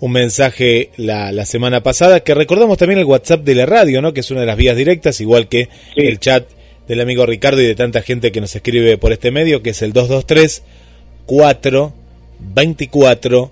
un 0.00 0.12
mensaje 0.12 0.90
la, 0.96 1.30
la 1.30 1.44
semana 1.44 1.82
pasada, 1.82 2.20
que 2.20 2.34
recordamos 2.34 2.78
también 2.78 2.98
el 3.00 3.04
WhatsApp 3.04 3.42
de 3.44 3.54
la 3.54 3.66
radio, 3.66 4.00
¿no? 4.00 4.14
Que 4.14 4.20
es 4.20 4.30
una 4.30 4.40
de 4.40 4.46
las 4.46 4.56
vías 4.56 4.76
directas, 4.76 5.20
igual 5.20 5.46
que 5.48 5.64
Sí. 5.94 6.06
el 6.06 6.18
chat 6.20 6.48
del 6.88 7.00
amigo 7.02 7.26
Ricardo 7.26 7.60
y 7.60 7.66
de 7.66 7.74
tanta 7.74 8.00
gente 8.00 8.32
que 8.32 8.40
nos 8.40 8.56
escribe 8.56 8.96
por 8.96 9.12
este 9.12 9.30
medio, 9.30 9.62
que 9.62 9.70
es 9.70 9.82
el 9.82 9.92
223 9.92 10.62
4 11.26 11.92
24 12.54 13.50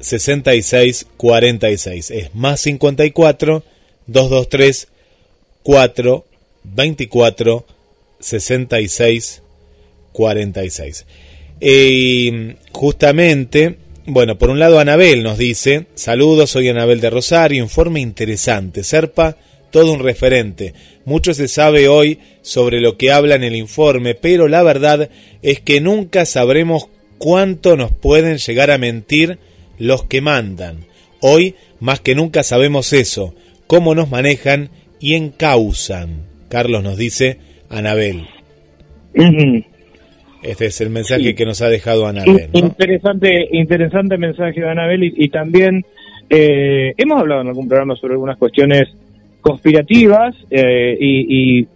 66 0.00 1.06
46. 1.16 2.10
Es 2.10 2.34
más 2.34 2.60
54 2.60 3.62
223 4.06 4.88
4 5.62 6.24
24 6.64 7.66
66 8.20 9.42
46. 10.12 11.06
Eh, 11.60 12.56
justamente, 12.72 13.76
bueno, 14.06 14.38
por 14.38 14.50
un 14.50 14.58
lado 14.58 14.80
Anabel 14.80 15.22
nos 15.22 15.38
dice, 15.38 15.86
saludos, 15.94 16.50
soy 16.50 16.68
Anabel 16.68 17.00
de 17.00 17.10
Rosario, 17.10 17.62
informe 17.62 18.00
interesante, 18.00 18.82
Serpa, 18.82 19.36
todo 19.70 19.92
un 19.92 20.00
referente. 20.00 20.74
Mucho 21.04 21.34
se 21.34 21.48
sabe 21.48 21.88
hoy 21.88 22.18
sobre 22.42 22.80
lo 22.80 22.96
que 22.96 23.12
habla 23.12 23.34
en 23.34 23.44
el 23.44 23.56
informe, 23.56 24.14
pero 24.14 24.48
la 24.48 24.62
verdad 24.62 25.10
es 25.42 25.60
que 25.60 25.80
nunca 25.80 26.24
sabremos 26.24 26.88
cuánto 27.20 27.76
nos 27.76 27.92
pueden 27.92 28.38
llegar 28.38 28.72
a 28.72 28.78
mentir 28.78 29.38
los 29.78 30.02
que 30.04 30.20
mandan. 30.20 30.78
Hoy, 31.20 31.54
más 31.78 32.00
que 32.00 32.14
nunca 32.16 32.42
sabemos 32.42 32.92
eso, 32.92 33.34
cómo 33.68 33.94
nos 33.94 34.10
manejan 34.10 34.70
y 34.98 35.14
encausan. 35.14 36.22
Carlos 36.48 36.82
nos 36.82 36.96
dice 36.96 37.36
Anabel. 37.68 38.26
Este 40.42 40.66
es 40.66 40.80
el 40.80 40.90
mensaje 40.90 41.22
Sí. 41.22 41.34
que 41.34 41.44
nos 41.44 41.60
ha 41.62 41.68
dejado 41.68 42.06
Anabel. 42.06 42.48
¿no? 42.52 42.58
Interesante, 42.58 43.48
interesante 43.52 44.16
mensaje 44.16 44.60
de 44.60 44.68
Anabel 44.70 45.04
y, 45.04 45.12
y 45.16 45.28
también 45.28 45.84
eh, 46.30 46.94
hemos 46.96 47.20
hablado 47.20 47.42
en 47.42 47.48
algún 47.48 47.68
programa 47.68 47.94
sobre 47.96 48.14
algunas 48.14 48.38
cuestiones 48.38 48.84
conspirativas 49.42 50.34
eh, 50.50 50.96
y, 50.98 51.58
y- 51.60 51.68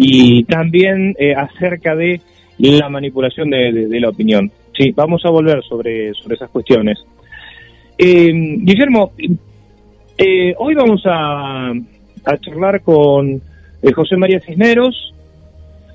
y 0.00 0.44
también 0.44 1.14
eh, 1.18 1.34
acerca 1.34 1.94
de 1.96 2.20
la 2.58 2.88
manipulación 2.88 3.50
de, 3.50 3.72
de- 3.72 3.86
de 3.88 4.00
la 4.00 4.08
opinión. 4.08 4.50
Sí, 4.78 4.92
vamos 4.94 5.20
a 5.24 5.30
volver 5.30 5.62
sobre, 5.64 6.14
sobre 6.14 6.36
esas 6.36 6.48
cuestiones. 6.50 6.98
Eh, 7.98 8.30
Guillermo, 8.60 9.12
eh, 10.16 10.54
hoy 10.56 10.74
vamos 10.74 11.02
a, 11.04 11.70
a 11.70 12.38
charlar 12.40 12.80
con 12.82 13.42
eh, 13.82 13.92
José 13.92 14.16
María 14.16 14.38
Cisneros 14.40 15.12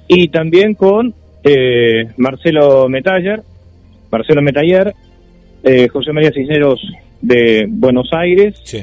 y 0.10 0.28
también 0.28 0.74
con 0.74 1.14
eh, 1.46 2.08
Marcelo 2.18 2.90
Metaller, 2.90 3.42
Marcelo 4.12 4.42
Metaller, 4.42 4.94
eh, 5.64 5.88
José 5.88 6.12
María 6.12 6.32
Cisneros 6.32 6.86
de 7.22 7.66
Buenos 7.70 8.10
Aires, 8.12 8.60
Sí. 8.66 8.80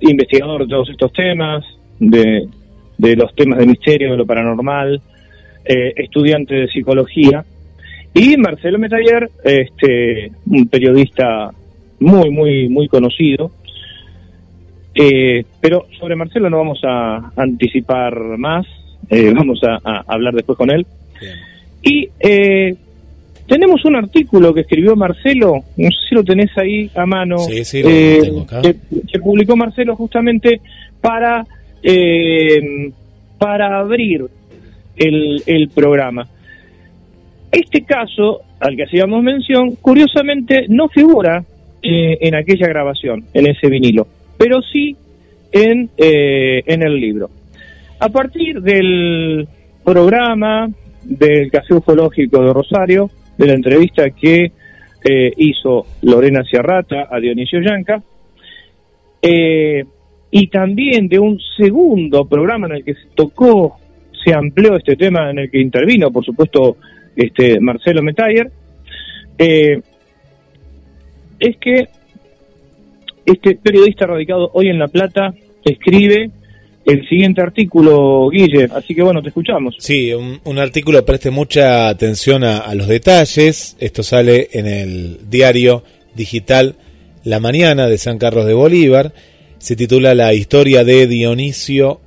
investigador 0.00 0.62
de 0.62 0.68
todos 0.68 0.90
estos 0.90 1.10
temas, 1.14 1.64
de, 1.98 2.46
de 2.98 3.16
los 3.16 3.34
temas 3.34 3.58
de 3.60 3.66
misterio, 3.66 4.10
de 4.10 4.18
lo 4.18 4.26
paranormal, 4.26 5.00
eh, 5.64 5.94
estudiante 5.96 6.54
de 6.54 6.68
psicología, 6.68 7.44
y 8.14 8.36
Marcelo 8.36 8.78
Metaller, 8.78 9.30
este, 9.44 10.32
un 10.46 10.66
periodista 10.68 11.50
muy, 12.00 12.30
muy, 12.30 12.68
muy 12.68 12.88
conocido. 12.88 13.52
Eh, 14.94 15.44
pero 15.60 15.86
sobre 15.98 16.16
Marcelo 16.16 16.50
no 16.50 16.58
vamos 16.58 16.80
a 16.84 17.32
anticipar 17.36 18.18
más, 18.38 18.66
eh, 19.08 19.32
vamos 19.34 19.60
a, 19.64 19.78
a 19.84 20.04
hablar 20.08 20.34
después 20.34 20.58
con 20.58 20.70
él. 20.70 20.86
Bien. 21.20 21.34
Y 21.82 22.08
eh, 22.20 22.74
tenemos 23.46 23.84
un 23.84 23.96
artículo 23.96 24.52
que 24.52 24.60
escribió 24.60 24.94
Marcelo, 24.96 25.64
no 25.76 25.88
sé 25.90 25.96
si 26.08 26.14
lo 26.14 26.22
tenés 26.24 26.50
ahí 26.58 26.90
a 26.94 27.06
mano, 27.06 27.38
Sí, 27.38 27.64
sí, 27.64 27.82
lo 27.82 27.88
eh, 27.88 28.18
tengo 28.22 28.40
acá. 28.42 28.62
que, 28.62 28.76
que 29.10 29.18
publicó 29.18 29.56
Marcelo 29.56 29.96
justamente 29.96 30.60
para, 31.00 31.46
eh, 31.82 32.90
para 33.38 33.78
abrir 33.78 34.26
el, 34.96 35.42
el 35.46 35.68
programa. 35.70 36.28
Este 37.50 37.82
caso, 37.82 38.42
al 38.60 38.76
que 38.76 38.84
hacíamos 38.84 39.22
mención, 39.22 39.76
curiosamente 39.76 40.66
no 40.68 40.88
figura 40.88 41.44
eh, 41.82 42.18
en 42.20 42.34
aquella 42.34 42.68
grabación, 42.68 43.24
en 43.34 43.46
ese 43.48 43.68
vinilo, 43.68 44.06
pero 44.38 44.60
sí 44.62 44.96
en, 45.52 45.90
eh, 45.96 46.62
en 46.66 46.82
el 46.82 47.00
libro. 47.00 47.30
A 47.98 48.08
partir 48.08 48.60
del 48.62 49.48
programa 49.84 50.68
del 51.02 51.50
Caseo 51.50 51.78
Ufológico 51.78 52.42
de 52.42 52.52
Rosario, 52.52 53.10
de 53.36 53.46
la 53.46 53.54
entrevista 53.54 54.10
que 54.10 54.52
eh, 55.04 55.32
hizo 55.36 55.86
Lorena 56.02 56.42
Ciarrata 56.44 57.08
a 57.10 57.18
Dionisio 57.18 57.60
Yanca, 57.60 58.02
eh, 59.22 59.84
y 60.30 60.46
también 60.48 61.08
de 61.08 61.18
un 61.18 61.38
segundo 61.56 62.26
programa 62.26 62.66
en 62.68 62.74
el 62.74 62.84
que 62.84 62.94
se 62.94 63.08
tocó, 63.14 63.76
se 64.24 64.32
amplió 64.32 64.76
este 64.76 64.96
tema 64.96 65.30
en 65.30 65.40
el 65.40 65.50
que 65.50 65.60
intervino, 65.60 66.10
por 66.10 66.24
supuesto, 66.24 66.76
este 67.16 67.60
Marcelo 67.60 68.02
Metayer, 68.02 68.50
eh, 69.38 69.80
es 71.38 71.56
que 71.56 71.88
este 73.26 73.56
periodista 73.56 74.06
radicado 74.06 74.50
hoy 74.54 74.68
en 74.68 74.78
La 74.78 74.88
Plata 74.88 75.34
escribe 75.64 76.30
el 76.84 77.08
siguiente 77.08 77.40
artículo, 77.42 78.28
Guille. 78.30 78.68
Así 78.74 78.94
que 78.94 79.02
bueno, 79.02 79.22
te 79.22 79.28
escuchamos. 79.28 79.76
Sí, 79.78 80.12
un, 80.12 80.58
artículo, 80.58 81.04
preste 81.04 81.30
mucha 81.30 81.88
atención 81.88 82.44
a, 82.44 82.74
los 82.74 82.88
detalles. 82.88 83.76
Esto 83.78 84.02
sale 84.02 84.48
en 84.52 84.66
el 84.66 85.30
diario 85.30 85.84
digital 86.14 86.76
La 87.24 87.40
Mañana 87.40 87.86
de 87.86 87.98
San 87.98 88.18
Carlos 88.18 88.46
de 88.46 88.54
Bolívar. 88.54 89.12
Se 89.58 89.76
titula 89.76 90.14
La 90.14 90.32
historia 90.32 90.84
de 90.84 91.06
Dionisio 91.06 92.00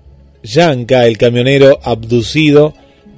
Yanca, 0.44 1.08
el 1.08 1.18
camionero 1.18 1.80
abducido 1.84 2.74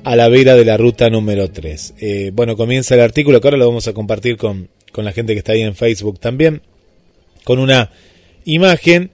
a 0.05 0.15
la 0.15 0.29
vera 0.29 0.55
de 0.55 0.63
la 0.63 0.77
ruta 0.77 1.09
número 1.09 1.49
3. 1.49 1.95
Eh, 1.99 2.31
bueno, 2.31 2.55
comienza 2.55 2.93
el 2.93 3.01
artículo 3.01 3.41
que 3.41 3.47
ahora 3.47 3.57
lo 3.57 3.67
vamos 3.67 3.87
a 3.87 3.93
compartir 3.93 4.37
con, 4.37 4.69
con 4.91 5.03
la 5.03 5.11
gente 5.11 5.33
que 5.33 5.39
está 5.39 5.53
ahí 5.53 5.61
en 5.61 5.75
Facebook 5.75 6.19
también, 6.19 6.61
con 7.43 7.57
una 7.57 7.89
imagen 8.45 9.09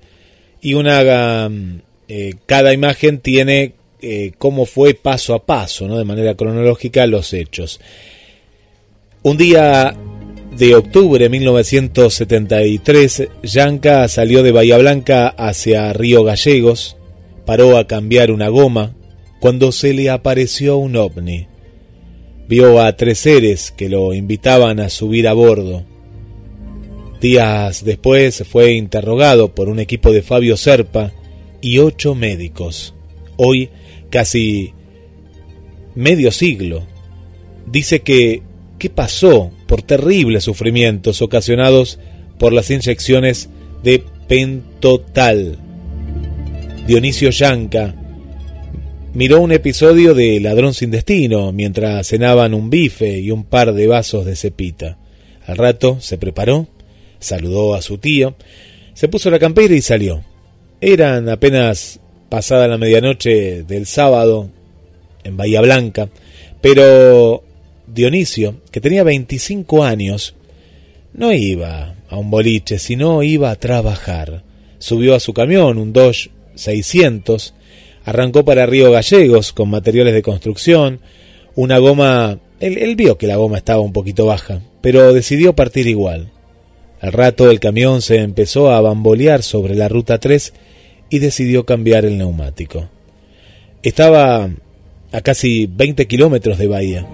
y 0.62 0.74
una 0.74 1.48
um, 1.48 1.79
eh, 2.10 2.33
cada 2.45 2.74
imagen 2.74 3.19
tiene 3.19 3.71
eh, 4.01 4.33
cómo 4.38 4.65
fue 4.65 4.93
paso 4.93 5.33
a 5.33 5.45
paso, 5.45 5.88
¿no? 5.88 5.98
de 5.98 6.03
manera 6.03 6.36
cronológica, 6.36 7.07
los 7.07 7.33
hechos. 7.33 7.79
Un 9.24 9.38
día 9.38 9.95
de 10.57 10.75
octubre 10.75 11.24
de 11.24 11.29
1973, 11.29 13.29
Yanka 13.43 14.10
salió 14.10 14.43
de 14.43 14.51
Bahía 14.51 14.77
Blanca 14.77 15.29
hacia 15.29 15.93
Río 15.93 16.25
Gallegos, 16.25 16.98
paró 17.45 17.77
a 17.77 17.88
cambiar 17.88 18.29
una 18.29 18.50
goma 18.50 18.93
cuando 19.41 19.71
se 19.71 19.95
le 19.95 20.12
apareció 20.12 20.77
un 20.77 20.95
ovni. 20.95 21.48
Vio 22.48 22.79
a 22.79 22.95
tres 22.95 23.17
seres 23.17 23.71
que 23.71 23.89
lo 23.89 24.13
invitaban 24.13 24.79
a 24.79 24.88
subir 24.88 25.27
a 25.27 25.33
bordo. 25.33 25.83
Días 27.19 27.83
después 27.83 28.43
fue 28.48 28.74
interrogado 28.74 29.55
por 29.55 29.67
un 29.67 29.79
equipo 29.79 30.12
de 30.12 30.21
Fabio 30.21 30.57
Serpa 30.57 31.12
y 31.60 31.79
ocho 31.79 32.13
médicos. 32.13 32.93
Hoy, 33.36 33.69
casi 34.12 34.74
medio 35.95 36.31
siglo, 36.31 36.83
dice 37.65 38.01
que 38.01 38.43
qué 38.77 38.91
pasó 38.91 39.51
por 39.65 39.81
terribles 39.81 40.43
sufrimientos 40.43 41.24
ocasionados 41.24 41.98
por 42.38 42.53
las 42.53 42.69
inyecciones 42.69 43.50
de 43.81 44.03
pentotal. 44.27 45.57
Dionisio 46.86 47.31
Yanca 47.31 47.95
miró 49.13 49.41
un 49.41 49.51
episodio 49.51 50.13
de 50.13 50.39
Ladrón 50.39 50.74
sin 50.74 50.91
destino 50.91 51.51
mientras 51.51 52.08
cenaban 52.08 52.53
un 52.53 52.70
bife 52.70 53.20
y 53.20 53.32
un 53.32 53.44
par 53.44 53.74
de 53.74 53.88
vasos 53.88 54.25
de 54.25 54.36
cepita. 54.36 54.98
Al 55.46 55.58
rato 55.58 56.00
se 56.00 56.18
preparó, 56.18 56.68
saludó 57.20 57.74
a 57.74 57.82
su 57.82 57.98
tío, 57.98 58.36
se 58.94 59.08
puso 59.08 59.30
la 59.30 59.39
campera 59.39 59.74
y 59.74 59.82
salió. 59.82 60.24
Eran 60.80 61.30
apenas 61.30 62.00
pasada 62.30 62.68
la 62.68 62.77
medianoche 62.77 63.63
del 63.63 63.86
sábado 63.86 64.50
en 65.24 65.38
Bahía 65.38 65.62
Blanca, 65.62 66.10
pero 66.62 67.44
Dionisio, 67.88 68.62
que 68.72 68.82
tenía 68.82 69.03
25 69.03 69.84
años, 69.84 70.36
no 71.13 71.34
iba 71.34 71.96
a 72.10 72.18
un 72.18 72.32
boliche, 72.32 72.80
sino 72.80 73.21
iba 73.24 73.52
a 73.52 73.58
trabajar. 73.58 74.43
Subió 74.80 75.15
a 75.15 75.19
su 75.19 75.34
camión, 75.34 75.78
un 75.78 75.93
Dodge 75.93 76.30
600, 76.56 77.54
arrancó 78.05 78.45
para 78.45 78.65
Río 78.65 78.91
Gallegos 78.91 79.53
con 79.53 79.69
materiales 79.69 80.13
de 80.13 80.21
construcción, 80.21 80.99
una 81.55 81.77
goma... 81.77 82.39
Él, 82.59 82.95
vio 82.95 83.17
que 83.17 83.25
la 83.25 83.37
goma 83.37 83.57
estaba 83.57 83.81
un 83.81 83.93
poquito 83.93 84.27
baja, 84.27 84.61
pero 84.81 85.13
decidió 85.13 85.55
partir 85.55 85.87
igual. 85.87 86.29
Al 86.99 87.11
rato 87.11 87.49
el 87.49 87.59
camión 87.59 88.03
se 88.03 88.17
empezó 88.17 88.71
a 88.71 88.81
bambolear 88.81 89.41
sobre 89.41 89.73
la 89.73 89.89
ruta 89.89 90.19
3 90.19 90.53
y 91.09 91.17
decidió 91.17 91.65
cambiar 91.65 92.05
el 92.05 92.19
neumático. 92.19 92.87
Estaba 93.81 94.47
a 95.11 95.21
casi 95.21 95.65
20 95.65 96.07
kilómetros 96.07 96.59
de 96.59 96.67
Bahía. 96.67 97.07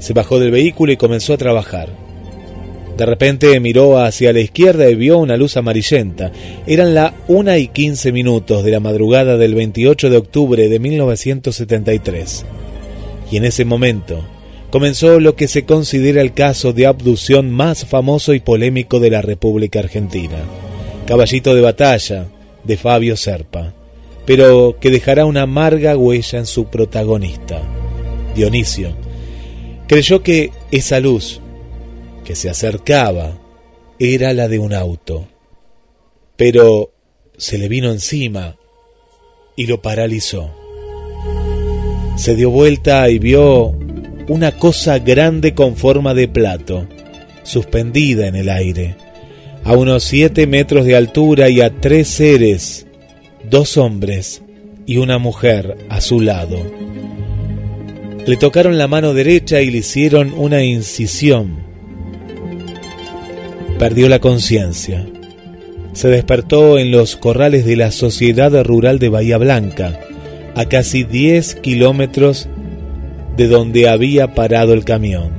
Se 0.00 0.12
bajó 0.12 0.40
del 0.40 0.50
vehículo 0.50 0.90
y 0.90 0.96
comenzó 0.96 1.34
a 1.34 1.38
trabajar. 1.38 2.09
De 3.00 3.06
repente 3.06 3.58
miró 3.60 3.96
hacia 3.96 4.30
la 4.30 4.40
izquierda 4.40 4.90
y 4.90 4.94
vio 4.94 5.16
una 5.16 5.38
luz 5.38 5.56
amarillenta. 5.56 6.32
Eran 6.66 6.92
las 6.92 7.14
1 7.28 7.56
y 7.56 7.68
15 7.68 8.12
minutos 8.12 8.62
de 8.62 8.72
la 8.72 8.78
madrugada 8.78 9.38
del 9.38 9.54
28 9.54 10.10
de 10.10 10.18
octubre 10.18 10.68
de 10.68 10.78
1973. 10.78 12.44
Y 13.30 13.38
en 13.38 13.46
ese 13.46 13.64
momento 13.64 14.22
comenzó 14.68 15.18
lo 15.18 15.34
que 15.34 15.48
se 15.48 15.64
considera 15.64 16.20
el 16.20 16.34
caso 16.34 16.74
de 16.74 16.84
abducción 16.84 17.50
más 17.50 17.86
famoso 17.86 18.34
y 18.34 18.40
polémico 18.40 19.00
de 19.00 19.08
la 19.08 19.22
República 19.22 19.78
Argentina. 19.78 20.36
Caballito 21.06 21.54
de 21.54 21.62
batalla, 21.62 22.26
de 22.64 22.76
Fabio 22.76 23.16
Serpa, 23.16 23.72
pero 24.26 24.76
que 24.78 24.90
dejará 24.90 25.24
una 25.24 25.44
amarga 25.44 25.96
huella 25.96 26.40
en 26.40 26.44
su 26.44 26.66
protagonista. 26.66 27.62
Dionisio 28.36 28.92
creyó 29.86 30.22
que 30.22 30.50
esa 30.70 31.00
luz 31.00 31.40
que 32.30 32.36
se 32.36 32.48
acercaba 32.48 33.36
era 33.98 34.32
la 34.32 34.46
de 34.46 34.60
un 34.60 34.72
auto, 34.72 35.26
pero 36.36 36.92
se 37.36 37.58
le 37.58 37.68
vino 37.68 37.90
encima 37.90 38.54
y 39.56 39.66
lo 39.66 39.82
paralizó. 39.82 40.54
Se 42.14 42.36
dio 42.36 42.50
vuelta 42.50 43.10
y 43.10 43.18
vio 43.18 43.74
una 44.28 44.52
cosa 44.52 45.00
grande 45.00 45.54
con 45.54 45.74
forma 45.74 46.14
de 46.14 46.28
plato, 46.28 46.86
suspendida 47.42 48.28
en 48.28 48.36
el 48.36 48.48
aire 48.48 48.94
a 49.64 49.72
unos 49.72 50.04
siete 50.04 50.46
metros 50.46 50.84
de 50.84 50.94
altura 50.94 51.48
y 51.48 51.60
a 51.60 51.80
tres 51.80 52.06
seres, 52.06 52.86
dos 53.50 53.76
hombres 53.76 54.40
y 54.86 54.98
una 54.98 55.18
mujer 55.18 55.78
a 55.88 56.00
su 56.00 56.20
lado. 56.20 56.64
Le 58.24 58.36
tocaron 58.36 58.78
la 58.78 58.86
mano 58.86 59.14
derecha 59.14 59.62
y 59.62 59.70
le 59.72 59.78
hicieron 59.78 60.32
una 60.36 60.62
incisión. 60.62 61.59
Perdió 63.80 64.08
la 64.08 64.20
conciencia. 64.20 65.04
Se 65.92 66.06
despertó 66.06 66.78
en 66.78 66.92
los 66.92 67.16
corrales 67.16 67.66
de 67.66 67.74
la 67.74 67.90
Sociedad 67.90 68.62
Rural 68.62 69.00
de 69.00 69.08
Bahía 69.08 69.38
Blanca, 69.38 69.98
a 70.54 70.66
casi 70.66 71.02
10 71.02 71.56
kilómetros 71.56 72.48
de 73.36 73.48
donde 73.48 73.88
había 73.88 74.36
parado 74.36 74.72
el 74.72 74.84
camión. 74.84 75.32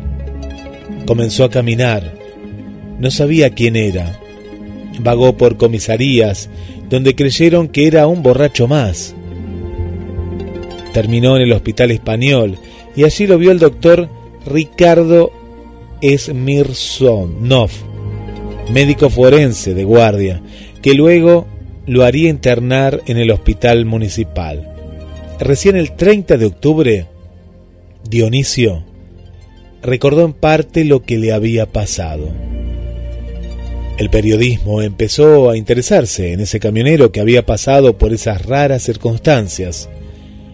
Comenzó 1.06 1.46
a 1.46 1.50
caminar 1.50 2.20
no 3.02 3.10
sabía 3.10 3.50
quién 3.50 3.76
era. 3.76 4.20
Vagó 5.00 5.36
por 5.36 5.58
comisarías, 5.58 6.52
donde 6.88 7.16
creyeron 7.16 7.68
que 7.68 7.88
era 7.88 8.06
un 8.06 8.22
borracho 8.22 8.68
más. 8.68 9.16
Terminó 10.94 11.36
en 11.36 11.42
el 11.42 11.52
hospital 11.52 11.90
español 11.90 12.60
y 12.96 13.04
allí 13.04 13.26
lo 13.26 13.40
vio 13.40 13.50
el 13.52 13.58
doctor 13.58 14.08
Ricardo 14.46 15.32
Smirsonov, 16.04 17.72
médico 18.72 19.10
forense 19.10 19.74
de 19.74 19.84
guardia, 19.84 20.42
que 20.82 20.94
luego 20.94 21.48
lo 21.86 22.04
haría 22.04 22.30
internar 22.30 23.02
en 23.08 23.18
el 23.18 23.32
hospital 23.32 23.86
municipal. 23.86 24.74
Recién 25.40 25.76
el 25.76 25.94
30 25.94 26.38
de 26.38 26.46
octubre, 26.46 27.06
Dionisio 28.10 28.84
recordó 29.82 30.26
en 30.26 30.34
parte 30.34 30.86
lo 30.86 31.02
que 31.02 31.18
le 31.18 31.34
había 31.34 31.66
pasado. 31.66 32.30
El 33.98 34.10
periodismo 34.10 34.82
empezó 34.82 35.50
a 35.50 35.58
interesarse 35.58 36.34
en 36.34 36.40
ese 36.40 36.60
camionero 36.60 37.12
que 37.12 37.20
había 37.20 37.46
pasado 37.46 37.98
por 37.98 38.14
esas 38.14 38.46
raras 38.46 38.84
circunstancias. 38.84 39.90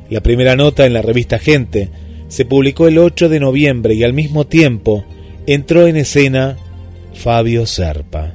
La 0.10 0.22
primera 0.22 0.56
nota 0.56 0.86
en 0.86 0.94
la 0.94 1.02
revista 1.02 1.40
Gente 1.40 1.90
se 2.28 2.46
publicó 2.46 2.88
el 2.88 2.98
8 2.98 3.30
de 3.30 3.40
noviembre 3.40 3.94
y 3.94 4.04
al 4.04 4.14
mismo 4.14 4.48
tiempo 4.48 5.06
entró 5.46 5.88
en 5.88 5.98
escena 5.98 6.58
Fabio 7.18 7.66
Serpa. 7.66 8.32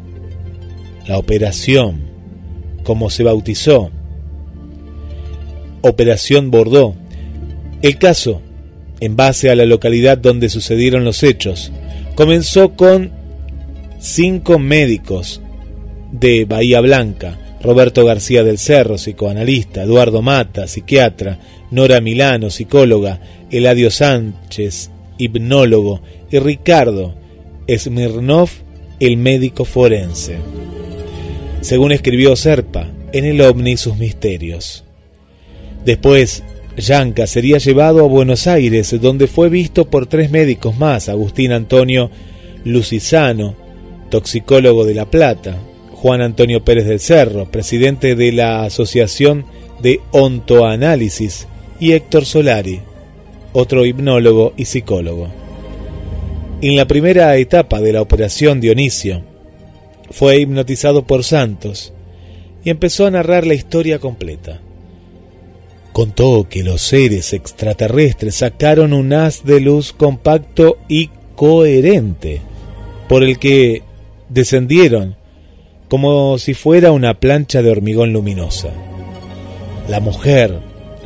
La 1.07 1.17
operación, 1.17 2.03
como 2.83 3.11
se 3.11 3.23
bautizó, 3.23 3.91
Operación 5.83 6.51
Bordeaux. 6.51 6.97
El 7.81 7.97
caso, 7.99 8.43
en 9.01 9.17
base 9.17 9.51
a 9.51 9.55
la 9.55 9.67
localidad 9.67 10.19
donde 10.19 10.49
sucedieron 10.49 11.05
los 11.05 11.23
hechos, 11.23 11.73
comenzó 12.15 12.75
con 12.75 13.13
cinco 13.99 14.59
médicos 14.59 15.41
de 16.11 16.45
Bahía 16.45 16.81
Blanca, 16.81 17.39
Roberto 17.63 18.05
García 18.05 18.43
del 18.43 18.59
Cerro, 18.59 18.97
psicoanalista, 18.97 19.85
Eduardo 19.85 20.23
Mata, 20.23 20.67
psiquiatra, 20.67 21.39
Nora 21.71 22.01
Milano, 22.01 22.51
psicóloga, 22.51 23.21
Eladio 23.51 23.91
Sánchez, 23.91 24.91
hipnólogo, 25.19 26.03
y 26.31 26.39
Ricardo 26.39 27.23
Smirnov, 27.69 28.51
el 29.03 29.17
médico 29.17 29.65
forense. 29.65 30.37
Según 31.61 31.91
escribió 31.91 32.37
Serpa, 32.37 32.89
en 33.13 33.25
el 33.25 33.41
ovni 33.41 33.77
sus 33.77 33.97
misterios. 33.97 34.85
Después, 35.85 36.45
Yanka 36.77 37.27
sería 37.27 37.59
llevado 37.59 38.05
a 38.05 38.09
Buenos 38.09 38.47
Aires, 38.47 38.95
donde 39.01 39.27
fue 39.27 39.49
visto 39.49 39.91
por 39.91 40.07
tres 40.07 40.31
médicos 40.31 40.79
más, 40.79 41.09
Agustín 41.09 41.51
Antonio 41.51 42.11
Lucizano, 42.65 43.57
toxicólogo 44.09 44.85
de 44.85 44.95
La 44.95 45.11
Plata, 45.11 45.59
Juan 45.95 46.21
Antonio 46.21 46.65
Pérez 46.65 46.87
del 46.87 47.01
Cerro, 47.01 47.51
presidente 47.51 48.15
de 48.15 48.31
la 48.31 48.63
Asociación 48.63 49.47
de 49.83 50.01
Ontoanálisis, 50.13 51.49
y 51.81 51.93
Héctor 51.93 52.25
Solari, 52.25 52.81
otro 53.53 53.85
hipnólogo 53.85 54.53
y 54.57 54.67
psicólogo. 54.67 55.42
En 56.63 56.77
la 56.77 56.87
primera 56.87 57.37
etapa 57.39 57.81
de 57.81 57.93
la 57.93 58.01
operación 58.01 58.61
Dionisio, 58.61 59.25
fue 60.13 60.39
hipnotizado 60.39 61.05
por 61.05 61.25
Santos 61.25 61.93
y 62.63 62.71
empezó 62.71 63.05
a 63.05 63.11
narrar 63.11 63.45
la 63.45 63.55
historia 63.55 63.99
completa. 63.99 64.61
Contó 65.93 66.47
que 66.49 66.63
los 66.63 66.81
seres 66.81 67.33
extraterrestres 67.33 68.37
sacaron 68.37 68.93
un 68.93 69.13
haz 69.13 69.45
de 69.45 69.59
luz 69.59 69.93
compacto 69.93 70.79
y 70.89 71.11
coherente, 71.35 72.43
por 73.09 73.25
el 73.25 73.41
que 73.41 73.83
descendieron 74.29 75.17
como 75.89 76.39
si 76.39 76.55
fuera 76.55 76.93
una 76.93 77.19
plancha 77.19 77.61
de 77.61 77.73
hormigón 77.73 78.13
luminosa. 78.13 78.71
La 79.89 79.99
mujer 79.99 80.61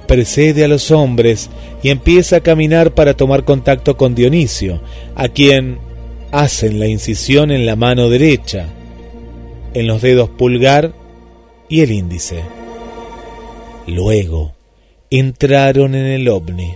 precede 0.07 0.65
a 0.65 0.69
los 0.69 0.91
hombres 0.91 1.51
y 1.83 1.91
empieza 1.91 2.37
a 2.37 2.41
caminar 2.41 2.93
para 2.93 3.15
tomar 3.15 3.45
contacto 3.45 3.97
con 3.97 4.15
Dionisio, 4.15 4.81
a 5.15 5.29
quien 5.29 5.79
hacen 6.33 6.79
la 6.79 6.87
incisión 6.87 7.51
en 7.51 7.67
la 7.67 7.77
mano 7.77 8.09
derecha, 8.09 8.67
en 9.75 9.87
los 9.87 10.03
dedos 10.03 10.29
pulgar 10.31 10.93
y 11.69 11.81
el 11.81 11.91
índice. 11.91 12.43
Luego 13.87 14.55
entraron 15.11 15.95
en 15.95 16.07
el 16.07 16.29
ovni. 16.29 16.75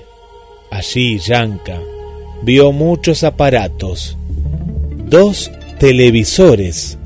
Allí 0.70 1.18
Yanka 1.18 1.80
vio 2.42 2.72
muchos 2.72 3.24
aparatos, 3.24 4.16
dos 5.06 5.50
televisores, 5.78 6.98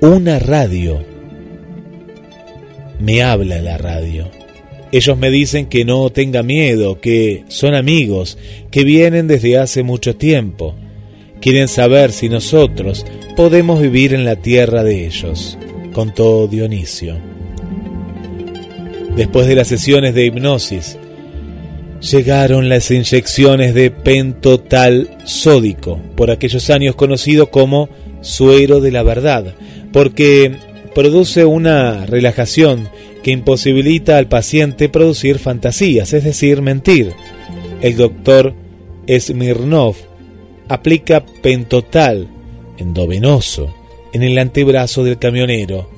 una 0.00 0.38
radio. 0.38 1.02
Me 2.98 3.22
habla 3.22 3.60
la 3.60 3.78
radio. 3.78 4.41
Ellos 4.92 5.16
me 5.16 5.30
dicen 5.30 5.66
que 5.66 5.86
no 5.86 6.10
tenga 6.10 6.42
miedo, 6.42 7.00
que 7.00 7.44
son 7.48 7.74
amigos, 7.74 8.36
que 8.70 8.84
vienen 8.84 9.26
desde 9.26 9.56
hace 9.56 9.82
mucho 9.82 10.16
tiempo. 10.16 10.74
Quieren 11.40 11.66
saber 11.66 12.12
si 12.12 12.28
nosotros 12.28 13.06
podemos 13.34 13.80
vivir 13.80 14.12
en 14.12 14.26
la 14.26 14.36
tierra 14.36 14.84
de 14.84 15.06
ellos, 15.06 15.56
contó 15.94 16.46
Dionisio. 16.46 17.16
Después 19.16 19.46
de 19.46 19.54
las 19.54 19.68
sesiones 19.68 20.14
de 20.14 20.26
hipnosis, 20.26 20.98
llegaron 22.00 22.68
las 22.68 22.90
inyecciones 22.90 23.74
de 23.74 23.90
pentotal 23.90 25.16
sódico, 25.24 26.00
por 26.16 26.30
aquellos 26.30 26.68
años 26.68 26.96
conocido 26.96 27.50
como 27.50 27.88
suero 28.20 28.80
de 28.80 28.90
la 28.90 29.02
verdad, 29.02 29.54
porque 29.90 30.52
produce 30.94 31.46
una 31.46 32.04
relajación 32.04 32.88
que 33.22 33.30
imposibilita 33.30 34.18
al 34.18 34.28
paciente 34.28 34.88
producir 34.88 35.38
fantasías, 35.38 36.12
es 36.12 36.24
decir, 36.24 36.62
mentir. 36.62 37.12
El 37.80 37.96
doctor 37.96 38.54
Smirnov 39.08 39.96
aplica 40.68 41.24
pentotal 41.24 42.28
endovenoso 42.78 43.74
en 44.12 44.22
el 44.22 44.38
antebrazo 44.38 45.04
del 45.04 45.18
camionero 45.18 45.88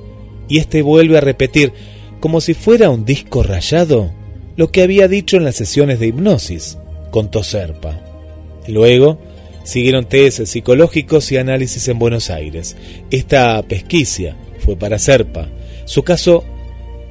y 0.47 0.59
éste 0.59 0.81
vuelve 0.81 1.17
a 1.17 1.21
repetir, 1.21 1.73
como 2.19 2.41
si 2.41 2.53
fuera 2.53 2.89
un 2.89 3.05
disco 3.05 3.43
rayado, 3.43 4.13
lo 4.55 4.71
que 4.71 4.83
había 4.83 5.07
dicho 5.07 5.37
en 5.37 5.43
las 5.43 5.55
sesiones 5.55 5.99
de 5.99 6.07
hipnosis, 6.07 6.77
contó 7.11 7.43
Serpa. 7.43 7.99
Luego 8.67 9.19
siguieron 9.63 10.05
test 10.05 10.45
psicológicos 10.45 11.31
y 11.31 11.37
análisis 11.37 11.87
en 11.87 11.99
Buenos 11.99 12.29
Aires. 12.29 12.75
Esta 13.11 13.61
pesquisa 13.63 14.35
fue 14.59 14.75
para 14.75 14.99
Serpa. 14.99 15.49
Su 15.85 16.03
caso 16.03 16.43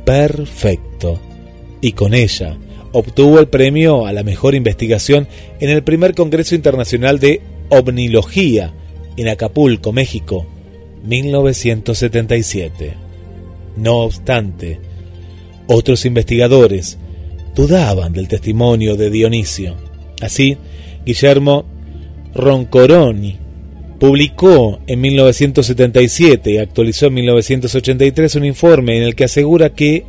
perfecto. 0.04 1.18
Y 1.80 1.92
con 1.92 2.14
ella 2.14 2.56
obtuvo 2.92 3.40
el 3.40 3.48
premio 3.48 4.06
a 4.06 4.12
la 4.12 4.22
mejor 4.22 4.54
investigación 4.54 5.26
en 5.60 5.70
el 5.70 5.82
primer 5.82 6.14
Congreso 6.14 6.54
Internacional 6.54 7.18
de 7.18 7.42
Ovnilogía 7.68 8.72
en 9.16 9.28
Acapulco, 9.28 9.92
México, 9.92 10.46
1977. 11.04 12.94
No 13.76 13.98
obstante, 13.98 14.80
otros 15.66 16.04
investigadores 16.04 16.98
dudaban 17.54 18.12
del 18.12 18.28
testimonio 18.28 18.96
de 18.96 19.10
Dionisio. 19.10 19.76
Así, 20.20 20.56
Guillermo 21.04 21.64
Roncoroni 22.34 23.43
publicó 23.98 24.80
en 24.86 25.00
1977 25.00 26.52
y 26.52 26.58
actualizó 26.58 27.06
en 27.06 27.14
1983 27.14 28.34
un 28.36 28.44
informe 28.44 28.96
en 28.96 29.04
el 29.04 29.14
que 29.14 29.24
asegura 29.24 29.70
que 29.70 30.04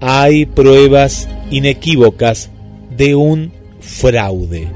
hay 0.00 0.46
pruebas 0.46 1.28
inequívocas 1.50 2.50
de 2.96 3.14
un 3.14 3.52
fraude. 3.80 4.68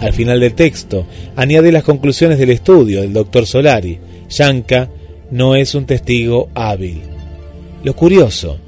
Al 0.00 0.12
final 0.12 0.40
del 0.40 0.54
texto, 0.54 1.06
añade 1.36 1.72
las 1.72 1.84
conclusiones 1.84 2.38
del 2.38 2.50
estudio 2.50 3.02
del 3.02 3.12
doctor 3.12 3.46
Solari. 3.46 3.98
Yanka 4.30 4.88
no 5.30 5.54
es 5.54 5.74
un 5.74 5.84
testigo 5.84 6.48
hábil. 6.54 7.02
Lo 7.84 7.94
curioso 7.94 8.58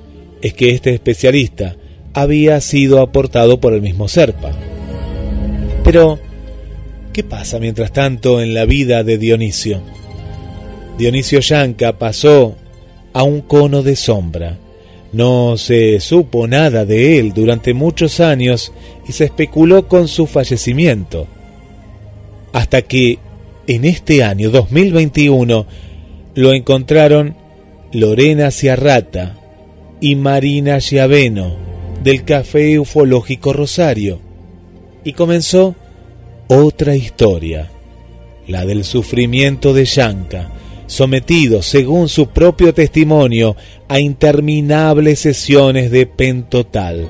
es 0.42 0.54
que 0.54 0.70
este 0.70 0.92
especialista 0.92 1.76
había 2.14 2.60
sido 2.60 3.00
aportado 3.00 3.60
por 3.60 3.72
el 3.72 3.80
mismo 3.80 4.08
Serpa. 4.08 4.52
Pero, 5.84 6.18
¿qué 7.12 7.22
pasa 7.22 7.58
mientras 7.58 7.92
tanto 7.92 8.40
en 8.40 8.54
la 8.54 8.64
vida 8.64 9.04
de 9.04 9.18
Dionisio? 9.18 9.82
Dionisio 10.98 11.40
Yanka 11.40 11.98
pasó 11.98 12.56
a 13.12 13.22
un 13.22 13.42
cono 13.42 13.82
de 13.82 13.96
sombra. 13.96 14.58
No 15.12 15.58
se 15.58 16.00
supo 16.00 16.46
nada 16.46 16.86
de 16.86 17.18
él 17.18 17.34
durante 17.34 17.74
muchos 17.74 18.20
años 18.20 18.72
y 19.06 19.12
se 19.12 19.24
especuló 19.24 19.86
con 19.88 20.08
su 20.08 20.26
fallecimiento. 20.26 21.26
Hasta 22.52 22.82
que 22.82 23.18
en 23.66 23.84
este 23.84 24.24
año 24.24 24.50
2021 24.50 25.66
lo 26.34 26.52
encontraron 26.54 27.36
Lorena 27.92 28.50
Ciarrata 28.50 29.36
y 30.00 30.16
Marina 30.16 30.80
Giaveno 30.80 31.56
del 32.02 32.24
Café 32.24 32.78
Ufológico 32.78 33.52
Rosario. 33.52 34.20
Y 35.04 35.12
comenzó 35.12 35.74
otra 36.52 36.94
historia, 36.94 37.70
la 38.46 38.66
del 38.66 38.84
sufrimiento 38.84 39.72
de 39.72 39.86
Yanka, 39.86 40.50
sometido, 40.86 41.62
según 41.62 42.10
su 42.10 42.28
propio 42.28 42.74
testimonio, 42.74 43.56
a 43.88 44.00
interminables 44.00 45.20
sesiones 45.20 45.90
de 45.90 46.06
pentotal. 46.06 47.08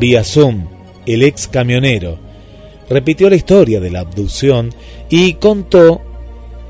Vía 0.00 0.24
Zoom, 0.24 0.66
el 1.04 1.22
ex 1.22 1.46
camionero, 1.46 2.18
repitió 2.88 3.28
la 3.28 3.36
historia 3.36 3.80
de 3.80 3.90
la 3.90 4.00
abducción 4.00 4.70
y 5.10 5.34
contó 5.34 6.00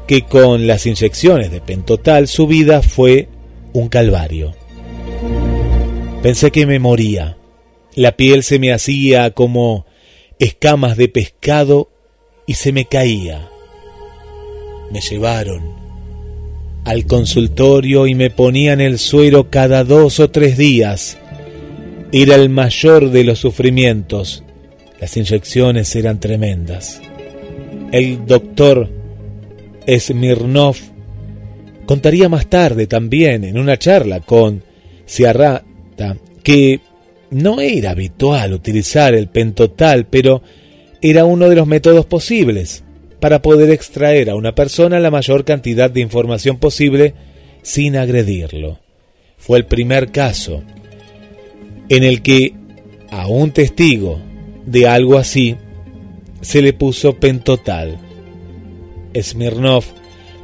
que 0.09 0.23
con 0.23 0.67
las 0.67 0.87
inyecciones 0.87 1.53
de 1.53 1.61
pentotal 1.61 2.27
su 2.27 2.49
vida 2.49 2.83
fue 2.83 3.29
un 3.73 3.89
calvario. 3.89 4.53
Pensé 6.23 6.51
que 6.51 6.67
me 6.67 6.81
moría. 6.81 7.37
La 7.95 8.17
piel 8.17 8.43
se 8.43 8.59
me 8.59 8.73
hacía 8.73 9.31
como 9.31 9.87
escamas 10.39 10.97
de 10.97 11.09
pescado 11.09 11.91
y 12.47 12.55
se 12.55 12.73
me 12.73 12.87
caía. 12.87 13.49
Me 14.91 15.01
llevaron 15.01 15.75
al 16.85 17.07
consultorio 17.07 18.07
y 18.07 18.15
me 18.15 18.31
ponían 18.31 18.81
el 18.81 18.99
suero 18.99 19.51
cada 19.51 19.85
dos 19.85 20.21
o 20.21 20.31
tres 20.31 20.57
días. 20.57 21.19
Era 22.13 22.37
el 22.37 22.51
mayor 22.51 23.11
de 23.11 23.25
los 23.25 23.39
sufrimientos. 23.39 24.45
Las 25.01 25.17
inyecciones 25.17 25.95
eran 25.97 26.21
tremendas. 26.21 27.01
El 27.91 28.27
doctor 28.27 28.91
Smirnov 29.87 30.77
contaría 31.87 32.29
más 32.29 32.47
tarde 32.47 32.87
también 32.87 33.45
en 33.45 33.59
una 33.59 33.79
charla 33.79 34.21
con 34.21 34.63
Ciarrata 35.07 36.17
que 36.43 36.81
no 37.35 37.61
era 37.61 37.91
habitual 37.91 38.53
utilizar 38.53 39.15
el 39.15 39.29
pentotal, 39.29 40.07
pero 40.07 40.43
era 41.03 41.25
uno 41.25 41.49
de 41.49 41.57
los 41.57 41.67
métodos 41.67 42.07
posibles 42.07 42.85
para 43.21 43.43
poder 43.43 43.71
extraer 43.71 44.31
a 44.31 44.37
una 44.37 44.55
persona 44.55 45.01
la 45.01 45.11
mayor 45.11 45.45
cantidad 45.45 45.91
de 45.91 46.01
información 46.01 46.59
posible 46.59 47.15
sin 47.63 47.97
agredirlo. 47.97 48.79
Fue 49.37 49.59
el 49.59 49.67
primer 49.67 50.13
caso 50.13 50.63
en 51.89 52.05
el 52.05 52.23
que 52.23 52.55
a 53.11 53.27
un 53.27 53.51
testigo 53.51 54.21
de 54.67 54.87
algo 54.89 55.19
así, 55.19 55.57
se 56.41 56.63
le 56.63 56.73
puso 56.73 57.15
pentotal. 57.15 57.99
Smirnov 59.21 59.85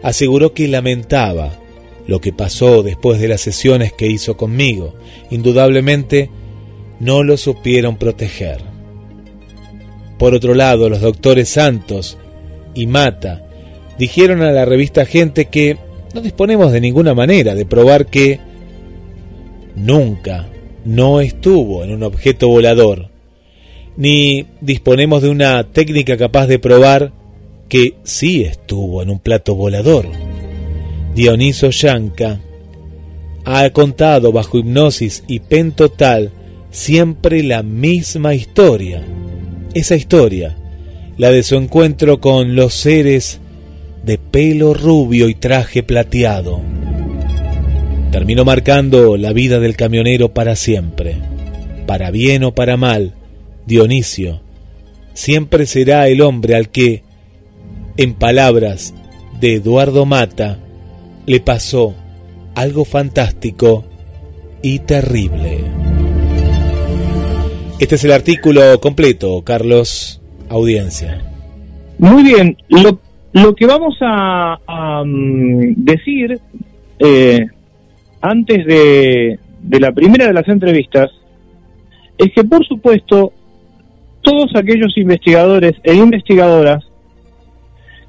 aseguró 0.02 0.54
que 0.54 0.68
lamentaba 0.68 1.58
lo 2.06 2.20
que 2.20 2.32
pasó 2.32 2.82
después 2.82 3.20
de 3.20 3.28
las 3.28 3.40
sesiones 3.40 3.92
que 3.92 4.06
hizo 4.06 4.36
conmigo. 4.36 4.94
Indudablemente 5.30 6.30
no 7.00 7.22
lo 7.22 7.36
supieron 7.36 7.96
proteger. 7.96 8.60
Por 10.18 10.34
otro 10.34 10.54
lado, 10.54 10.88
los 10.88 11.00
doctores 11.00 11.48
Santos 11.48 12.18
y 12.74 12.86
Mata 12.86 13.42
dijeron 13.98 14.42
a 14.42 14.52
la 14.52 14.64
revista 14.64 15.06
Gente 15.06 15.46
que 15.46 15.78
no 16.14 16.20
disponemos 16.20 16.72
de 16.72 16.80
ninguna 16.80 17.14
manera 17.14 17.54
de 17.54 17.66
probar 17.66 18.06
que 18.06 18.38
nunca 19.76 20.46
no 20.84 21.20
estuvo 21.20 21.84
en 21.84 21.92
un 21.92 22.02
objeto 22.02 22.48
volador, 22.48 23.08
ni 23.96 24.46
disponemos 24.60 25.22
de 25.22 25.30
una 25.30 25.64
técnica 25.64 26.16
capaz 26.16 26.46
de 26.46 26.58
probar 26.58 27.12
que 27.68 27.94
sí 28.02 28.42
estuvo 28.42 29.02
en 29.02 29.10
un 29.10 29.20
plato 29.20 29.54
volador. 29.54 30.06
Dioniso 31.14 31.70
Yanka 31.70 32.40
ha 33.44 33.70
contado 33.70 34.32
bajo 34.32 34.58
hipnosis 34.58 35.24
y 35.26 35.40
pen 35.40 35.72
total 35.72 36.32
siempre 36.70 37.42
la 37.42 37.62
misma 37.62 38.34
historia. 38.34 39.02
Esa 39.74 39.96
historia, 39.96 40.56
la 41.16 41.30
de 41.30 41.42
su 41.42 41.56
encuentro 41.56 42.20
con 42.20 42.56
los 42.56 42.74
seres 42.74 43.40
de 44.04 44.18
pelo 44.18 44.74
rubio 44.74 45.28
y 45.28 45.34
traje 45.34 45.82
plateado. 45.82 46.60
Terminó 48.10 48.44
marcando 48.44 49.16
la 49.16 49.32
vida 49.32 49.60
del 49.60 49.76
camionero 49.76 50.34
para 50.34 50.56
siempre. 50.56 51.16
Para 51.86 52.10
bien 52.10 52.44
o 52.44 52.54
para 52.54 52.76
mal, 52.76 53.14
Dionisio 53.66 54.40
siempre 55.20 55.66
será 55.66 56.08
el 56.08 56.22
hombre 56.22 56.54
al 56.54 56.70
que, 56.70 57.02
en 57.96 58.14
palabras 58.14 58.94
de 59.40 59.54
Eduardo 59.54 60.06
Mata, 60.06 60.58
le 61.26 61.40
pasó 61.40 61.94
algo 62.54 62.84
fantástico 62.84 63.84
y 64.62 64.80
terrible. 64.80 65.79
Este 67.80 67.94
es 67.94 68.04
el 68.04 68.12
artículo 68.12 68.60
completo, 68.78 69.42
Carlos, 69.42 70.20
audiencia. 70.50 71.18
Muy 71.98 72.22
bien, 72.22 72.56
lo, 72.68 73.54
que 73.54 73.66
vamos 73.66 73.96
a, 74.02 75.02
mm, 75.02 75.72
decir 75.76 76.38
eh, 76.98 77.46
antes 78.20 78.66
de, 78.66 79.38
de 79.62 79.80
la 79.80 79.92
primera 79.92 80.26
de 80.26 80.34
las 80.34 80.46
entrevistas 80.46 81.10
es 82.18 82.30
que, 82.34 82.44
por 82.44 82.66
supuesto, 82.66 83.32
todos 84.20 84.54
aquellos 84.56 84.94
investigadores 84.98 85.72
e 85.82 85.94
investigadoras 85.94 86.84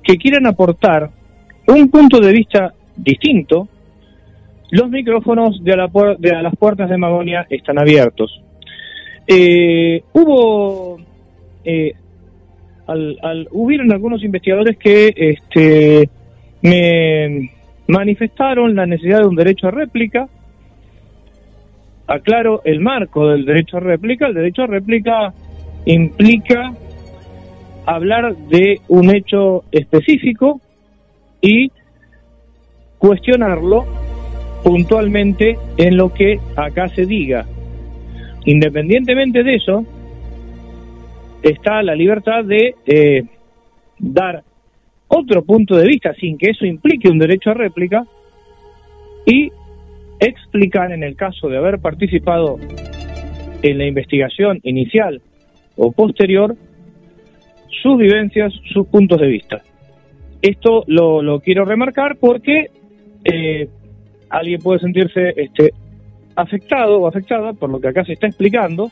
que 0.03 0.17
quieran 0.17 0.47
aportar 0.47 1.09
un 1.67 1.89
punto 1.89 2.19
de 2.19 2.33
vista 2.33 2.73
distinto, 2.97 3.69
los 4.71 4.89
micrófonos 4.89 5.63
de, 5.63 5.73
a 5.73 6.41
las 6.41 6.55
puertas 6.57 6.89
de 6.89 6.97
Magonia 6.97 7.47
están 7.49 7.79
abiertos. 7.79 8.41
Eh, 9.33 10.03
hubo, 10.11 10.99
eh, 11.63 11.93
al, 12.85 13.47
hubieron 13.51 13.89
algunos 13.93 14.21
investigadores 14.25 14.77
que 14.77 15.13
este, 15.15 16.09
me 16.61 17.49
manifestaron 17.87 18.75
la 18.75 18.85
necesidad 18.85 19.19
de 19.19 19.27
un 19.27 19.37
derecho 19.37 19.69
a 19.69 19.71
réplica. 19.71 20.27
Aclaro 22.07 22.61
el 22.65 22.81
marco 22.81 23.29
del 23.29 23.45
derecho 23.45 23.77
a 23.77 23.79
réplica. 23.79 24.27
El 24.27 24.33
derecho 24.33 24.63
a 24.63 24.67
réplica 24.67 25.33
implica 25.85 26.73
hablar 27.85 28.35
de 28.35 28.81
un 28.89 29.15
hecho 29.15 29.63
específico 29.71 30.59
y 31.39 31.71
cuestionarlo 32.97 33.85
puntualmente 34.61 35.57
en 35.77 35.95
lo 35.95 36.13
que 36.13 36.37
acá 36.57 36.89
se 36.89 37.05
diga. 37.05 37.45
Independientemente 38.45 39.43
de 39.43 39.55
eso, 39.55 39.85
está 41.43 41.81
la 41.83 41.95
libertad 41.95 42.43
de 42.43 42.75
eh, 42.85 43.23
dar 43.99 44.43
otro 45.07 45.43
punto 45.43 45.75
de 45.75 45.87
vista 45.87 46.13
sin 46.13 46.37
que 46.37 46.51
eso 46.51 46.65
implique 46.65 47.09
un 47.09 47.19
derecho 47.19 47.51
a 47.51 47.53
réplica 47.53 48.05
y 49.25 49.51
explicar 50.19 50.91
en 50.91 51.03
el 51.03 51.15
caso 51.15 51.49
de 51.49 51.57
haber 51.57 51.79
participado 51.79 52.57
en 53.61 53.77
la 53.77 53.85
investigación 53.85 54.59
inicial 54.63 55.21
o 55.75 55.91
posterior 55.91 56.55
sus 57.81 57.97
vivencias, 57.97 58.53
sus 58.71 58.87
puntos 58.87 59.19
de 59.19 59.27
vista. 59.27 59.61
Esto 60.41 60.83
lo, 60.87 61.39
quiero 61.39 61.65
remarcar 61.65 62.17
porque 62.17 62.67
eh, 63.23 63.67
alguien 64.29 64.59
puede 64.61 64.79
sentirse 64.79 65.33
este, 65.35 65.71
afectado 66.35 66.99
o 66.99 67.07
afectada 67.07 67.53
por 67.53 67.69
lo 67.69 67.79
que 67.79 67.89
acá 67.89 68.03
se 68.05 68.13
está 68.13 68.27
explicando 68.27 68.91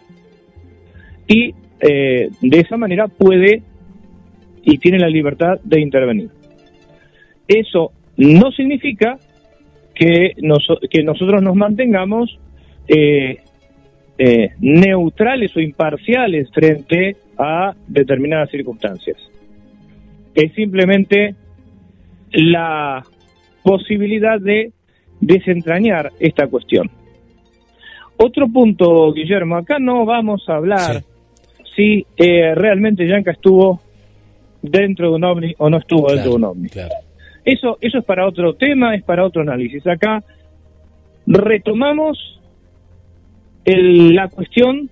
y 1.27 1.53
eh, 1.79 2.29
de 2.41 2.59
esa 2.59 2.77
manera 2.77 3.07
puede 3.07 3.63
y 4.63 4.77
tiene 4.77 4.99
la 4.99 5.07
libertad 5.07 5.59
de 5.63 5.79
intervenir. 5.79 6.29
Eso 7.47 7.91
no 8.17 8.51
significa 8.51 9.17
que, 9.95 10.33
nosotros 10.41 11.41
nos 11.41 11.55
mantengamos 11.55 12.39
eh, 12.87 13.37
neutrales 14.59 15.55
o 15.55 15.59
imparciales 15.59 16.49
frente 16.51 17.15
a 17.37 17.73
determinadas 17.87 18.49
circunstancias. 18.49 19.17
Es 20.35 20.53
simplemente 20.53 21.35
la 22.31 23.03
posibilidad 23.63 24.39
de 24.39 24.71
desentrañar 25.21 26.11
esta 26.19 26.47
cuestión. 26.47 26.89
Otro 28.21 28.49
punto, 28.49 29.13
Guillermo, 29.13 29.55
acá 29.55 29.77
no 29.79 30.05
vamos 30.05 30.43
a 30.49 30.55
hablar 30.55 31.03
si 31.73 32.05
eh, 32.17 32.53
realmente 32.53 33.07
Yanka 33.07 33.31
estuvo 33.31 33.79
dentro 34.61 35.09
de 35.09 35.15
un 35.15 35.23
ovni 35.23 35.55
o 35.57 35.69
no 35.69 35.77
estuvo 35.77 36.09
dentro 36.09 36.31
de 36.31 36.35
un 36.35 36.43
ovni. 36.43 36.67
Eso, 37.45 37.77
eso 37.79 37.99
es 37.99 38.03
para 38.03 38.27
otro 38.27 38.55
tema, 38.55 38.93
es 38.93 39.03
para 39.03 39.25
otro 39.25 39.41
análisis. 39.41 39.87
Acá 39.87 40.21
retomamos 41.25 42.41
la 43.63 44.27
cuestión 44.27 44.89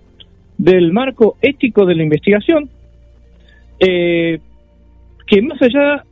del 0.57 0.93
marco 0.93 1.35
ético 1.41 1.85
de 1.85 1.95
la 1.95 2.03
investigación, 2.03 2.69
eh, 3.79 4.39
que 5.25 5.41
más 5.41 5.61
allá 5.61 6.05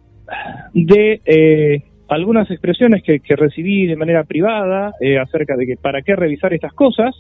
de 0.74 1.22
eh, 1.26 1.84
algunas 2.08 2.50
expresiones 2.52 3.04
que, 3.04 3.20
recibí 3.36 3.88
de 3.88 3.96
manera 3.96 4.24
privada 4.24 4.94
eh, 5.00 5.18
acerca 5.18 5.56
de 5.56 5.66
que 5.66 5.76
para 5.78 6.02
qué 6.02 6.16
revisar 6.16 6.54
estas 6.54 6.74
cosas. 6.74 7.16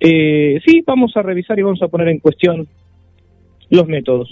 Eh, 0.00 0.60
sí, 0.66 0.82
vamos 0.86 1.16
a 1.16 1.22
revisar 1.22 1.58
y 1.58 1.62
vamos 1.62 1.82
a 1.82 1.88
poner 1.88 2.08
en 2.08 2.18
cuestión 2.18 2.66
los 3.70 3.86
métodos. 3.86 4.28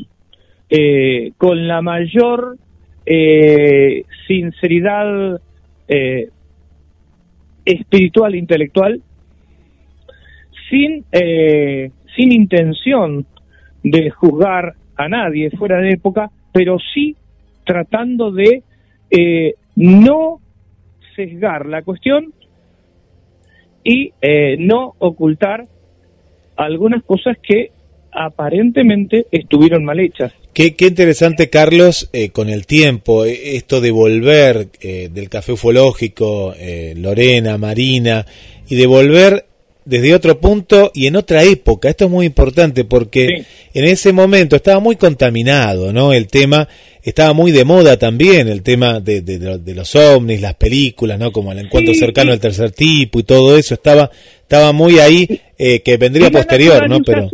Eh, 0.68 1.32
con 1.36 1.68
la 1.68 1.82
mayor 1.82 2.56
sinceridad 4.26 5.38
espiritual 7.66 8.34
e 8.34 8.38
intelectual, 8.38 9.02
sin, 10.70 11.04
sin 12.16 12.32
intención 12.32 13.26
de 13.82 14.08
juzgar 14.08 14.72
a 14.96 15.08
nadie 15.08 15.50
fuera 15.50 15.80
de 15.80 15.90
época, 15.90 16.30
pero 16.50 16.78
sí 16.94 17.14
tratando 17.66 18.32
de 18.32 18.62
eh, 19.16 19.54
no 19.76 20.40
sesgar 21.14 21.66
la 21.66 21.82
cuestión 21.82 22.34
y 23.84 24.12
eh, 24.20 24.56
no 24.58 24.94
ocultar 24.98 25.66
algunas 26.56 27.04
cosas 27.04 27.36
que 27.40 27.70
aparentemente 28.10 29.26
estuvieron 29.30 29.84
mal 29.84 30.00
hechas. 30.00 30.32
Qué, 30.52 30.74
interesante, 30.80 31.48
Carlos, 31.48 32.10
eh, 32.12 32.30
con 32.30 32.48
el 32.48 32.66
tiempo, 32.66 33.24
esto 33.24 33.80
de 33.80 33.90
volver 33.92 34.68
del 34.80 35.28
café 35.28 35.52
ufológico, 35.52 36.54
Lorena, 36.96 37.58
Marina, 37.58 38.24
y 38.68 38.76
de 38.76 38.86
volver 38.86 39.46
desde 39.84 40.14
otro 40.14 40.40
punto 40.40 40.90
y 40.94 41.06
en 41.06 41.16
otra 41.16 41.42
época. 41.42 41.88
Esto 41.88 42.06
es 42.06 42.10
muy 42.10 42.26
importante 42.26 42.84
porque 42.84 43.44
en 43.74 43.84
ese 43.84 44.12
momento 44.12 44.56
estaba 44.56 44.80
muy 44.80 44.96
contaminado, 44.96 45.92
¿no? 45.92 46.12
El 46.12 46.28
tema 46.28 46.68
estaba 47.02 47.34
muy 47.34 47.52
de 47.52 47.64
moda 47.64 47.98
también, 47.98 48.48
el 48.48 48.62
tema 48.62 48.98
de, 49.00 49.20
de, 49.20 49.74
los 49.74 49.94
ovnis, 49.94 50.40
las 50.40 50.54
películas, 50.54 51.18
¿no? 51.18 51.32
Como 51.32 51.52
el 51.52 51.58
encuentro 51.58 51.92
cercano 51.92 52.32
al 52.32 52.40
tercer 52.40 52.70
tipo 52.70 53.18
y 53.18 53.24
todo 53.24 53.58
eso 53.58 53.74
estaba 53.74 54.10
estaba 54.40 54.72
muy 54.72 54.98
ahí 54.98 55.26
eh, 55.58 55.80
que 55.82 55.96
vendría 55.96 56.30
posterior, 56.30 56.88
¿no? 56.88 57.00
Pero 57.04 57.28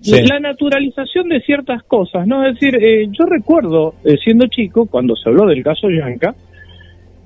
la 0.00 0.40
naturalización 0.40 1.28
de 1.28 1.40
ciertas 1.40 1.82
cosas, 1.84 2.26
¿no? 2.26 2.46
Es 2.46 2.54
decir, 2.54 2.76
eh, 2.76 3.08
yo 3.10 3.26
recuerdo 3.26 3.94
eh, 4.04 4.16
siendo 4.22 4.46
chico 4.46 4.86
cuando 4.86 5.16
se 5.16 5.28
habló 5.28 5.46
del 5.46 5.62
caso 5.62 5.88
Yanka 5.90 6.34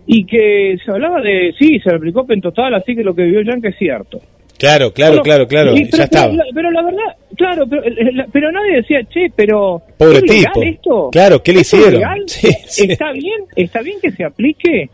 y 0.06 0.24
que 0.24 0.76
se 0.84 0.90
hablaba 0.90 1.20
de 1.20 1.54
sí, 1.58 1.78
se 1.80 1.94
aplicó 1.94 2.26
pentotal, 2.26 2.74
así 2.74 2.94
que 2.94 3.04
lo 3.04 3.14
que 3.14 3.24
vio 3.24 3.42
Yanka 3.42 3.68
es 3.68 3.76
cierto. 3.76 4.20
Claro, 4.64 4.92
claro, 4.92 5.22
claro, 5.22 5.46
claro, 5.46 5.76
y- 5.76 5.84
pero, 5.86 5.98
ya 5.98 6.04
estaba. 6.04 6.30
Pero, 6.30 6.36
la- 6.44 6.50
pero 6.54 6.70
la 6.70 6.82
verdad, 6.82 7.16
claro, 7.36 7.66
pero, 7.68 7.84
eh, 7.84 8.12
la- 8.12 8.26
pero 8.32 8.50
nadie 8.52 8.76
decía, 8.76 9.00
che, 9.04 9.26
pero... 9.36 9.82
Pobre 9.98 10.16
¿es 10.18 10.22
legal 10.22 10.52
tipo. 10.54 10.62
esto? 10.62 11.08
Claro, 11.12 11.42
¿qué 11.42 11.52
le 11.52 11.60
¿Esto 11.60 11.76
es 11.76 11.82
hicieron? 11.86 12.20
sí. 12.26 12.86
Está 12.90 13.12
bien, 13.12 13.40
está 13.56 13.80
bien 13.82 13.98
que 14.00 14.10
se 14.12 14.24
aplique, 14.24 14.88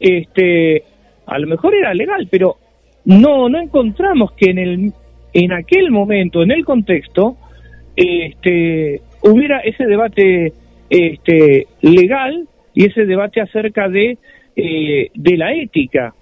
este, 0.00 0.82
a 1.26 1.38
lo 1.38 1.46
mejor 1.46 1.74
era 1.74 1.92
legal, 1.94 2.26
pero 2.30 2.56
no, 3.04 3.48
no 3.48 3.60
encontramos 3.60 4.32
que 4.32 4.50
en 4.50 4.58
el, 4.58 4.92
en 5.34 5.52
aquel 5.52 5.90
momento, 5.90 6.42
en 6.42 6.50
el 6.52 6.64
contexto, 6.64 7.36
este, 7.96 9.00
hubiera 9.22 9.60
ese 9.60 9.84
debate, 9.84 10.52
este, 10.90 11.66
legal 11.82 12.46
y 12.74 12.86
ese 12.86 13.04
debate 13.04 13.40
acerca 13.40 13.88
de, 13.88 14.18
eh, 14.56 15.08
de 15.14 15.36
la 15.36 15.52
ética. 15.54 16.14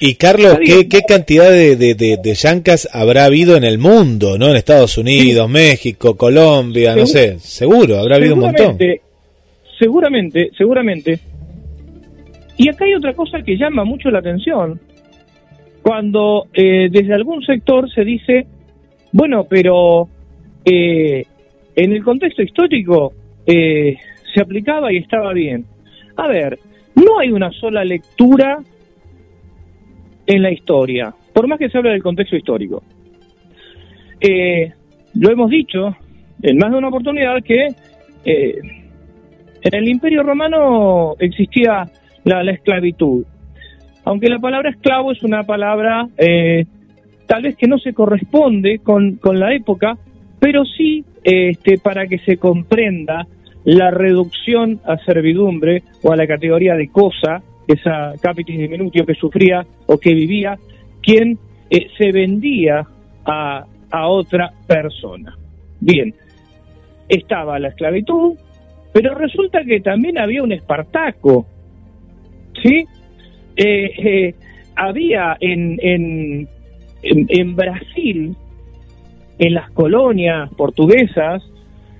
Y 0.00 0.16
Carlos, 0.16 0.58
¿qué, 0.64 1.02
cantidad 1.06 1.50
de, 1.50 1.76
de, 1.76 1.94
de, 1.94 2.18
de 2.22 2.34
yancas 2.34 2.88
habrá 2.92 3.26
habido 3.26 3.56
en 3.56 3.62
el 3.64 3.78
mundo, 3.78 4.36
¿no? 4.38 4.48
En 4.48 4.56
Estados 4.56 4.98
Unidos, 4.98 5.48
México, 5.48 6.16
Colombia, 6.16 6.96
no 6.96 7.06
sé, 7.06 7.36
Segu- 7.36 7.38
seguro, 7.38 7.98
habrá 8.00 8.16
habido 8.16 8.34
un 8.34 8.40
montón. 8.40 8.76
Seguramente, 8.78 9.00
Seguramente, 9.78 10.50
seguramente. 10.56 11.18
Y 12.56 12.68
acá 12.68 12.84
hay 12.84 12.94
otra 12.94 13.12
cosa 13.14 13.42
que 13.42 13.56
llama 13.56 13.84
mucho 13.84 14.10
la 14.10 14.18
atención. 14.20 14.80
Cuando 15.82 16.46
eh, 16.54 16.88
desde 16.90 17.12
algún 17.14 17.42
sector 17.44 17.90
se 17.92 18.04
dice, 18.04 18.46
bueno, 19.12 19.44
pero 19.48 20.08
eh, 20.64 21.24
en 21.76 21.92
el 21.92 22.02
contexto 22.02 22.42
histórico 22.42 23.12
eh, 23.46 23.96
se 24.32 24.40
aplicaba 24.40 24.92
y 24.92 24.98
estaba 24.98 25.32
bien. 25.32 25.64
A 26.16 26.28
ver, 26.28 26.58
no 26.94 27.18
hay 27.18 27.30
una 27.30 27.50
sola 27.52 27.84
lectura 27.84 28.58
en 30.26 30.42
la 30.42 30.50
historia, 30.50 31.14
por 31.32 31.46
más 31.46 31.58
que 31.58 31.68
se 31.68 31.78
hable 31.78 31.90
del 31.90 32.02
contexto 32.02 32.36
histórico. 32.36 32.82
Eh, 34.20 34.72
lo 35.14 35.30
hemos 35.30 35.50
dicho 35.50 35.96
en 36.42 36.58
más 36.58 36.70
de 36.70 36.78
una 36.78 36.88
oportunidad 36.88 37.42
que 37.42 37.68
eh, 38.24 38.58
en 39.62 39.74
el 39.74 39.88
Imperio 39.88 40.22
Romano 40.22 41.14
existía 41.18 41.88
la, 42.24 42.42
la 42.42 42.52
esclavitud. 42.52 43.24
Aunque 44.04 44.28
la 44.28 44.38
palabra 44.38 44.70
esclavo 44.70 45.12
es 45.12 45.22
una 45.22 45.44
palabra 45.44 46.06
eh, 46.18 46.64
tal 47.26 47.42
vez 47.42 47.56
que 47.56 47.66
no 47.66 47.78
se 47.78 47.92
corresponde 47.92 48.78
con, 48.80 49.16
con 49.16 49.38
la 49.38 49.54
época, 49.54 49.96
pero 50.38 50.64
sí 50.64 51.04
este, 51.22 51.78
para 51.78 52.06
que 52.06 52.18
se 52.18 52.36
comprenda 52.36 53.26
la 53.64 53.90
reducción 53.90 54.80
a 54.84 54.98
servidumbre 54.98 55.82
o 56.02 56.12
a 56.12 56.16
la 56.16 56.26
categoría 56.26 56.74
de 56.74 56.88
cosa, 56.88 57.42
esa 57.66 58.14
capitis 58.20 58.58
diminutio 58.58 59.06
que 59.06 59.14
sufría 59.14 59.66
o 59.86 59.98
que 59.98 60.14
vivía, 60.14 60.58
quien 61.02 61.38
eh, 61.70 61.88
se 61.96 62.12
vendía 62.12 62.86
a, 63.24 63.64
a 63.90 64.08
otra 64.08 64.52
persona. 64.66 65.36
Bien, 65.80 66.14
estaba 67.08 67.58
la 67.58 67.68
esclavitud, 67.68 68.34
pero 68.92 69.14
resulta 69.14 69.64
que 69.64 69.80
también 69.80 70.18
había 70.18 70.42
un 70.42 70.52
Espartaco, 70.52 71.46
¿sí? 72.62 72.84
Eh, 73.56 73.90
eh, 73.98 74.34
había 74.76 75.36
en, 75.40 75.78
en, 75.80 76.48
en, 77.02 77.56
Brasil, 77.56 78.34
en 79.38 79.54
las 79.54 79.70
colonias 79.70 80.52
portuguesas, 80.54 81.42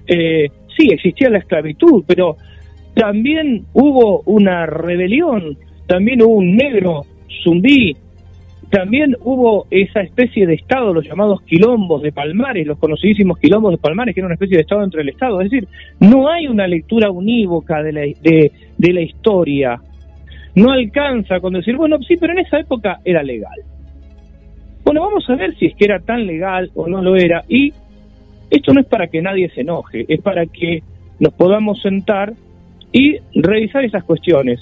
sí, 0.07 0.89
existía 0.91 1.31
la 1.31 1.39
esclavitud, 1.39 2.03
pero 2.07 2.37
también 2.95 3.67
hubo 3.73 4.23
una 4.27 4.67
rebelión, 4.67 5.59
también 5.87 6.23
hubo 6.23 6.35
un 6.35 6.57
negro 6.57 7.03
zumbí, 7.43 7.97
también 8.71 9.17
hubo 9.21 9.67
esa 9.71 10.01
especie 10.01 10.47
de 10.47 10.55
Estado, 10.55 10.93
los 10.93 11.07
llamados 11.07 11.43
quilombos 11.43 12.03
de 12.03 12.13
Palmares, 12.13 12.67
los 12.67 12.79
conocidísimos 12.79 13.39
quilombos 13.39 13.73
de 13.73 13.79
Palmares, 13.79 14.15
que 14.15 14.21
era 14.21 14.27
una 14.27 14.35
especie 14.35 14.57
de 14.57 14.63
Estado 14.63 14.83
entre 14.83 15.03
el 15.03 15.11
Estado. 15.11 15.41
Es 15.41 15.51
decir, 15.51 15.69
no 16.01 16.29
hay 16.29 16.47
una 16.47 16.67
lectura 16.67 17.11
unívoca 17.11 17.83
de 17.83 17.93
la, 17.93 18.01
de, 18.01 18.53
de 18.79 18.93
la 18.93 19.01
historia. 19.01 19.81
No 20.57 20.71
alcanza 20.71 21.41
con 21.41 21.53
decir, 21.53 21.77
bueno, 21.77 21.99
sí, 22.03 22.17
pero 22.17 22.33
en 22.33 22.41
esa 22.41 22.59
época 22.59 23.01
era 23.05 23.23
legal. 23.23 23.61
Bueno, 24.85 25.03
vamos 25.03 25.29
a 25.29 25.37
ver 25.37 25.55
si 25.57 25.67
es 25.67 25.75
que 25.77 25.85
era 25.85 26.01
tan 26.01 26.27
legal 26.27 26.71
o 26.75 26.89
no 26.89 27.03
lo 27.03 27.17
era. 27.17 27.45
Y 27.49 27.73
esto 28.51 28.73
no 28.73 28.81
es 28.81 28.87
para 28.87 29.09
que 29.09 29.23
nadie 29.23 29.51
se 29.51 29.63
enoje, 29.63 30.05
es 30.09 30.21
para 30.21 30.47
que 30.47 30.83
nos 31.19 31.33
podamos 31.35 31.81
sentar 31.81 32.35
y 32.95 33.19
revisar 33.35 33.85
esas 33.85 34.05
cuestiones. 34.05 34.61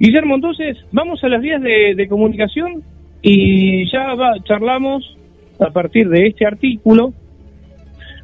Guillermo, 0.00 0.34
entonces, 0.34 0.76
vamos 0.90 1.22
a 1.22 1.28
las 1.28 1.40
vías 1.40 1.62
de, 1.62 2.06
comunicación 2.08 2.82
y 3.22 3.88
ya 3.90 4.14
va- 4.14 4.42
charlamos 4.44 5.16
a 5.60 5.70
partir 5.70 6.08
de 6.08 6.26
este 6.26 6.44
artículo 6.44 7.12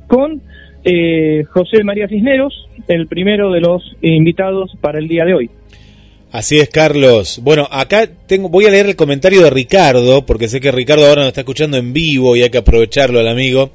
con 0.08 0.42
eh, 0.84 1.44
José 1.52 1.84
María 1.84 2.08
Cisneros, 2.08 2.66
el 2.88 3.06
primero 3.06 3.52
de 3.52 3.60
los 3.60 3.82
invitados 4.02 4.72
para 4.80 4.98
el 4.98 5.06
día 5.06 5.24
de 5.24 5.34
hoy. 5.34 5.50
Así 6.32 6.58
es, 6.58 6.68
Carlos. 6.68 7.40
Bueno, 7.44 7.68
acá 7.70 8.08
tengo, 8.26 8.48
voy 8.48 8.64
a 8.66 8.70
leer 8.70 8.86
el 8.86 8.96
comentario 8.96 9.42
de 9.42 9.50
Ricardo, 9.50 10.26
porque 10.26 10.48
sé 10.48 10.60
que 10.60 10.72
Ricardo 10.72 11.06
ahora 11.06 11.20
nos 11.22 11.28
está 11.28 11.42
escuchando 11.42 11.76
en 11.76 11.92
vivo 11.92 12.34
y 12.34 12.42
hay 12.42 12.50
que 12.50 12.58
aprovecharlo 12.58 13.20
al 13.20 13.28
amigo. 13.28 13.70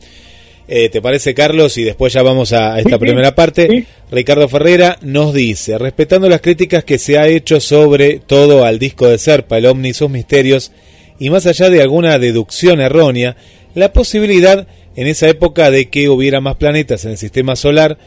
Eh, 0.68 0.90
¿Te 0.90 1.02
parece, 1.02 1.34
Carlos? 1.34 1.78
Y 1.78 1.84
después 1.84 2.14
ya 2.14 2.22
vamos 2.24 2.54
a, 2.54 2.78
esta 2.78 2.90
Sí, 2.92 2.96
sí, 2.96 3.00
primera 3.00 3.36
parte. 3.36 3.68
sí. 3.70 3.86
Ricardo 4.12 4.48
Ferrera 4.48 4.98
nos 5.02 5.34
dice, 5.34 5.78
respetando 5.78 6.30
las 6.30 6.42
críticas 6.42 6.84
que 6.84 6.98
se 6.98 7.18
ha 7.18 7.28
hecho 7.28 7.60
sobre 7.60 8.20
todo 8.20 8.66
al 8.66 8.80
disco 8.80 9.08
de 9.08 9.18
Serpa, 9.18 9.58
el 9.58 9.66
Omni 9.66 9.90
y 9.90 9.94
sus 9.94 10.10
misterios, 10.10 10.72
y 11.20 11.30
más 11.30 11.46
allá 11.46 11.70
de 11.70 11.82
alguna 11.82 12.20
deducción 12.20 12.82
errónea, 12.82 13.36
la 13.74 13.94
posibilidad 13.94 14.68
en 14.96 15.08
esa 15.08 15.30
época 15.30 15.72
de 15.72 15.90
que 15.90 16.10
hubiera 16.10 16.42
más 16.42 16.56
planetas 16.58 17.06
en 17.06 17.12
el 17.12 17.18
sistema 17.18 17.56
solar, 17.56 17.98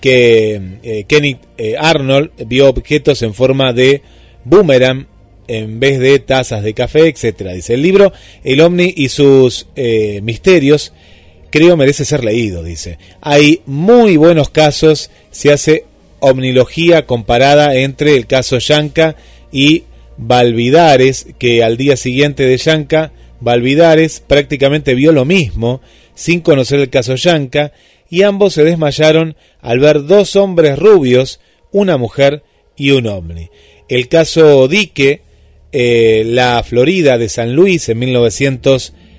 que 0.00 0.60
eh, 0.82 1.04
Kenneth 1.08 1.38
eh, 1.56 1.74
Arnold 1.78 2.30
vio 2.46 2.68
objetos 2.68 3.22
en 3.22 3.32
forma 3.32 3.72
de 3.72 4.02
boomerang 4.44 5.06
en 5.48 5.80
vez 5.80 5.98
de 6.00 6.18
tazas 6.18 6.62
de 6.62 6.74
café, 6.74 7.08
etcétera. 7.08 7.52
Dice 7.52 7.74
el 7.74 7.82
libro 7.82 8.12
El 8.44 8.60
Omni 8.60 8.92
y 8.96 9.08
sus 9.08 9.68
eh, 9.76 10.20
misterios 10.22 10.92
creo 11.50 11.76
merece 11.76 12.04
ser 12.04 12.24
leído, 12.24 12.62
dice. 12.62 12.98
Hay 13.20 13.62
muy 13.66 14.16
buenos 14.16 14.50
casos, 14.50 15.10
se 15.30 15.52
hace 15.52 15.84
omnilogía 16.20 17.06
comparada 17.06 17.74
entre 17.76 18.16
el 18.16 18.26
caso 18.26 18.58
Yanka 18.58 19.16
y 19.52 19.84
Valvidares, 20.16 21.26
que 21.38 21.62
al 21.62 21.76
día 21.76 21.96
siguiente 21.96 22.44
de 22.44 22.56
Yanka, 22.56 23.12
Valvidares 23.40 24.22
prácticamente 24.26 24.94
vio 24.94 25.12
lo 25.12 25.24
mismo, 25.24 25.80
sin 26.14 26.40
conocer 26.40 26.80
el 26.80 26.90
caso 26.90 27.14
Yanka, 27.14 27.72
y 28.08 28.22
ambos 28.22 28.54
se 28.54 28.64
desmayaron 28.64 29.36
al 29.60 29.78
ver 29.78 30.04
dos 30.06 30.36
hombres 30.36 30.78
rubios, 30.78 31.40
una 31.72 31.96
mujer 31.96 32.42
y 32.76 32.92
un 32.92 33.06
ovni. 33.06 33.50
El 33.88 34.08
caso 34.08 34.68
Dique, 34.68 35.22
eh, 35.72 36.22
la 36.24 36.62
Florida 36.62 37.18
de 37.18 37.28
San 37.28 37.54
Luis 37.54 37.88
en 37.88 37.98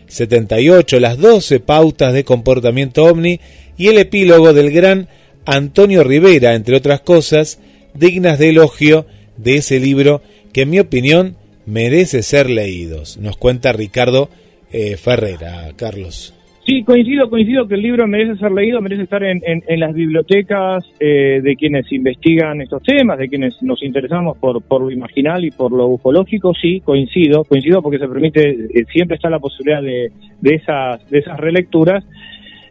1978, 0.07 0.99
las 0.99 1.17
12 1.17 1.59
pautas 1.59 2.13
de 2.13 2.23
comportamiento 2.23 3.03
ovni 3.03 3.39
y 3.77 3.87
el 3.87 3.97
epílogo 3.97 4.53
del 4.53 4.71
gran 4.71 5.09
Antonio 5.45 6.03
Rivera, 6.03 6.55
entre 6.55 6.77
otras 6.77 7.01
cosas, 7.01 7.59
dignas 7.93 8.39
de 8.39 8.49
elogio 8.49 9.05
de 9.35 9.57
ese 9.57 9.79
libro 9.79 10.21
que 10.53 10.61
en 10.61 10.69
mi 10.69 10.79
opinión 10.79 11.35
merece 11.65 12.23
ser 12.23 12.49
leídos. 12.49 13.17
Nos 13.17 13.37
cuenta 13.37 13.73
Ricardo 13.73 14.29
eh, 14.71 14.97
Ferrera, 14.97 15.73
Carlos. 15.75 16.33
Sí, 16.67 16.83
coincido, 16.83 17.29
coincido 17.29 17.65
que 17.65 17.75
el 17.75 17.81
libro 17.81 18.05
merece 18.07 18.35
ser 18.41 18.51
leído, 18.51 18.81
merece 18.81 19.03
estar 19.03 19.23
en, 19.23 19.41
en- 19.45 19.79
las 19.79 19.93
bibliotecas 19.93 20.83
eh, 20.99 21.39
de 21.41 21.55
quienes 21.55 21.89
investigan 21.93 22.59
estos 22.59 22.83
temas, 22.83 23.17
de 23.17 23.29
quienes 23.29 23.63
nos 23.63 23.81
interesamos 23.81 24.37
por, 24.37 24.61
por 24.61 24.81
lo 24.81 24.91
imaginal 24.91 25.45
y 25.45 25.51
por 25.51 25.71
lo 25.71 25.87
ufológico, 25.87 26.53
sí, 26.53 26.81
coincido, 26.81 27.45
coincido 27.45 27.81
porque 27.81 27.99
se 27.99 28.07
permite, 28.09 28.49
eh, 28.49 28.83
siempre 28.91 29.15
está 29.15 29.29
la 29.29 29.39
posibilidad 29.39 29.81
de, 29.81 30.11
de 30.41 30.55
esas, 30.55 31.09
de 31.09 31.19
esas 31.19 31.39
relecturas. 31.39 32.03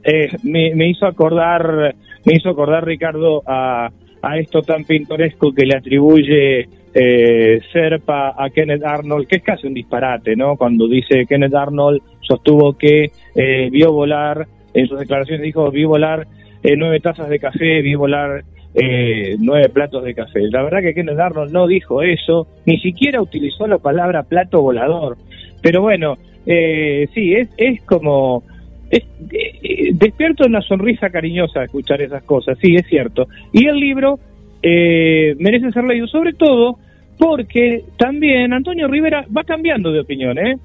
Eh, 0.05 0.29
me, 0.43 0.75
me 0.75 0.91
hizo 0.91 1.07
acordar, 1.07 1.95
me 2.27 2.35
hizo 2.35 2.51
acordar 2.51 2.85
Ricardo 2.85 3.43
a, 3.47 3.89
a 4.21 4.39
esto 4.39 4.61
tan 4.61 4.85
pintoresco 4.85 5.55
que 5.55 5.65
le 5.65 5.75
atribuye 5.75 6.69
eh, 6.99 7.61
Serpa 7.71 8.35
a 8.43 8.49
Kenneth 8.49 8.83
Arnold, 8.83 9.27
que 9.27 9.37
es 9.37 9.43
casi 9.43 9.67
un 9.67 9.75
disparate, 9.75 10.35
¿no? 10.35 10.57
Cuando 10.57 10.89
dice 10.89 11.27
Kenneth 11.27 11.55
Arnold 11.55 12.01
sostuvo 12.23 12.73
que 12.73 13.11
eh, 13.35 13.69
vio 13.71 13.93
volar, 13.93 14.47
en 14.73 14.87
sus 14.89 14.99
declaraciones 14.99 15.43
dijo, 15.43 15.71
vi 15.71 15.85
volar 15.85 16.27
eh, 16.63 16.75
nueve 16.75 17.01
tazas 17.01 17.29
de 17.29 17.39
café, 17.39 17.83
vi 17.83 17.95
volar 17.95 18.45
eh, 18.75 19.37
nueve 19.39 19.69
platos 19.69 20.05
de 20.05 20.15
café. 20.15 20.41
La 20.51 20.63
verdad 20.63 20.81
que 20.81 20.95
Kenneth 20.95 21.19
Arnold 21.19 21.53
no 21.53 21.67
dijo 21.67 22.01
eso, 22.03 22.47
ni 22.65 22.79
siquiera 22.81 23.21
utilizó 23.21 23.67
la 23.67 23.77
palabra 23.77 24.23
plato 24.23 24.63
volador. 24.63 25.19
Pero 25.61 25.83
bueno, 25.83 26.17
eh, 26.47 27.09
sí, 27.13 27.35
es, 27.35 27.51
es 27.59 27.83
como... 27.83 28.43
Es, 28.89 29.03
eh, 29.33 29.91
despierto 29.93 30.47
una 30.47 30.63
sonrisa 30.63 31.11
cariñosa 31.11 31.65
escuchar 31.65 32.01
esas 32.01 32.23
cosas, 32.23 32.57
sí, 32.63 32.75
es 32.75 32.87
cierto. 32.87 33.27
Y 33.53 33.67
el 33.67 33.77
libro 33.81 34.19
eh, 34.63 35.35
merece 35.39 35.73
ser 35.73 35.85
leído, 35.85 36.07
sobre 36.07 36.33
todo 36.33 36.79
porque 37.19 37.85
también 37.99 38.53
Antonio 38.53 38.89
Rivera 38.89 39.27
va 39.35 39.45
cambiando 39.45 39.93
de 39.93 40.01
opinión, 40.01 40.39
¿eh? 40.39 40.57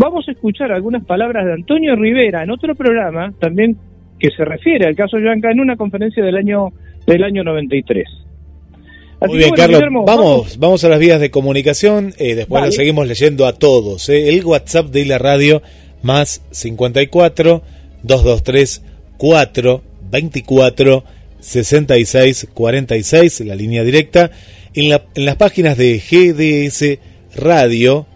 vamos 0.00 0.26
a 0.26 0.32
escuchar 0.32 0.72
algunas 0.72 1.04
palabras 1.04 1.44
de 1.44 1.52
Antonio 1.52 1.94
Rivera 1.94 2.42
en 2.42 2.50
otro 2.50 2.74
programa, 2.74 3.34
también 3.38 3.76
que 4.18 4.30
se 4.30 4.46
refiere 4.46 4.86
al 4.86 4.96
caso 4.96 5.18
Yanca, 5.18 5.50
en 5.50 5.60
una 5.60 5.76
conferencia 5.76 6.24
del 6.24 6.36
año, 6.36 6.68
del 7.06 7.22
año 7.22 7.44
93. 7.44 8.08
Muy 9.28 9.36
bien, 9.36 9.50
Carlos. 9.50 9.82
vamos, 10.06 10.58
vamos, 10.58 10.84
a 10.84 10.88
las 10.88 10.98
vías 10.98 11.20
de 11.20 11.30
comunicación. 11.30 12.14
Eh, 12.18 12.34
después 12.34 12.64
lo 12.64 12.72
seguimos 12.72 13.06
leyendo 13.06 13.46
a 13.46 13.52
todos. 13.52 14.08
Eh. 14.08 14.30
El 14.30 14.42
WhatsApp 14.42 14.86
de 14.86 15.04
la 15.04 15.18
radio 15.18 15.60
más 16.02 16.42
54 16.50 17.62
223 18.02 18.82
4 19.18 19.82
24 20.10 21.04
66 21.38 22.48
46, 22.54 23.40
la 23.40 23.54
línea 23.54 23.84
directa. 23.84 24.30
En, 24.74 24.88
la, 24.88 25.04
en 25.14 25.24
las 25.24 25.36
páginas 25.36 25.76
de 25.76 25.98
GDS 25.98 26.98
Radio, 27.36 28.06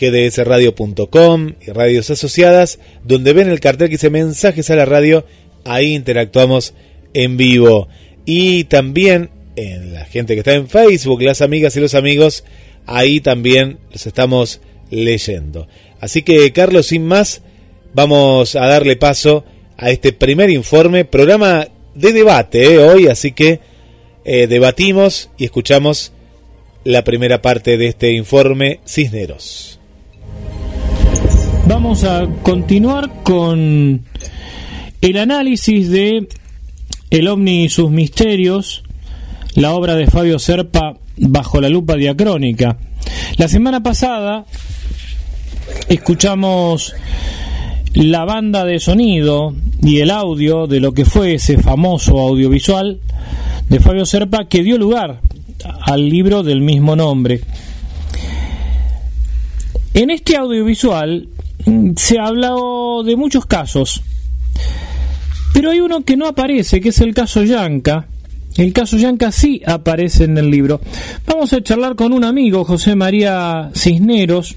gdsradio.com 0.00 1.52
y 1.66 1.70
radios 1.70 2.10
asociadas, 2.10 2.78
donde 3.04 3.32
ven 3.32 3.48
el 3.48 3.60
cartel 3.60 3.88
que 3.88 3.94
dice 3.94 4.10
mensajes 4.10 4.70
a 4.70 4.76
la 4.76 4.84
radio, 4.84 5.24
ahí 5.64 5.94
interactuamos 5.94 6.74
en 7.14 7.36
vivo. 7.36 7.88
Y 8.24 8.64
también 8.64 9.30
en 9.56 9.94
la 9.94 10.04
gente 10.04 10.34
que 10.34 10.40
está 10.40 10.52
en 10.52 10.68
Facebook, 10.68 11.22
las 11.22 11.40
amigas 11.40 11.76
y 11.76 11.80
los 11.80 11.94
amigos, 11.94 12.44
ahí 12.86 13.20
también 13.20 13.78
los 13.90 14.06
estamos 14.06 14.60
leyendo. 14.90 15.66
Así 16.00 16.22
que, 16.22 16.52
Carlos, 16.52 16.86
sin 16.86 17.06
más, 17.06 17.42
vamos 17.94 18.54
a 18.54 18.66
darle 18.66 18.96
paso 18.96 19.44
a 19.78 19.90
este 19.90 20.12
primer 20.12 20.50
informe, 20.50 21.04
programa 21.04 21.66
de 21.94 22.12
debate 22.12 22.74
¿eh? 22.74 22.78
hoy, 22.78 23.08
así 23.08 23.32
que 23.32 23.60
eh, 24.28 24.48
debatimos 24.48 25.30
y 25.38 25.44
escuchamos 25.44 26.12
la 26.82 27.04
primera 27.04 27.42
parte 27.42 27.76
de 27.76 27.86
este 27.86 28.12
informe 28.12 28.80
Cisneros. 28.84 29.78
Vamos 31.68 32.02
a 32.02 32.26
continuar 32.42 33.22
con 33.22 34.04
el 35.00 35.16
análisis 35.16 35.88
de 35.90 36.26
El 37.08 37.28
OVNI 37.28 37.64
y 37.64 37.68
sus 37.68 37.88
misterios, 37.92 38.82
la 39.54 39.72
obra 39.74 39.94
de 39.94 40.08
Fabio 40.08 40.40
Serpa 40.40 40.98
bajo 41.16 41.60
la 41.60 41.68
lupa 41.68 41.94
diacrónica. 41.94 42.78
La 43.36 43.46
semana 43.46 43.80
pasada 43.80 44.44
escuchamos 45.88 46.94
la 47.94 48.24
banda 48.24 48.64
de 48.64 48.80
sonido 48.80 49.54
y 49.82 50.00
el 50.00 50.10
audio 50.10 50.66
de 50.66 50.80
lo 50.80 50.90
que 50.92 51.04
fue 51.04 51.34
ese 51.34 51.58
famoso 51.58 52.18
audiovisual 52.18 53.00
de 53.68 53.80
Fabio 53.80 54.06
Serpa 54.06 54.46
que 54.46 54.62
dio 54.62 54.78
lugar 54.78 55.20
al 55.82 56.08
libro 56.08 56.42
del 56.42 56.60
mismo 56.60 56.96
nombre. 56.96 57.40
En 59.94 60.10
este 60.10 60.36
audiovisual 60.36 61.28
mm, 61.64 61.90
se 61.96 62.18
ha 62.18 62.26
hablado 62.26 63.02
de 63.02 63.16
muchos 63.16 63.46
casos, 63.46 64.02
pero 65.52 65.70
hay 65.70 65.80
uno 65.80 66.02
que 66.04 66.16
no 66.16 66.26
aparece, 66.26 66.80
que 66.80 66.90
es 66.90 67.00
el 67.00 67.14
caso 67.14 67.42
Yanca. 67.42 68.06
El 68.56 68.72
caso 68.72 68.96
Yanca 68.96 69.32
sí 69.32 69.60
aparece 69.66 70.24
en 70.24 70.38
el 70.38 70.50
libro. 70.50 70.80
Vamos 71.26 71.52
a 71.52 71.62
charlar 71.62 71.94
con 71.94 72.12
un 72.12 72.24
amigo, 72.24 72.64
José 72.64 72.94
María 72.94 73.70
Cisneros, 73.74 74.54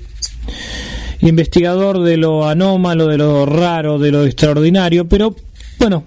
investigador 1.21 2.01
de 2.03 2.17
lo 2.17 2.47
anómalo, 2.47 3.07
de 3.07 3.17
lo 3.17 3.45
raro, 3.45 3.99
de 3.99 4.11
lo 4.11 4.25
extraordinario, 4.25 5.07
pero 5.07 5.35
bueno, 5.77 6.03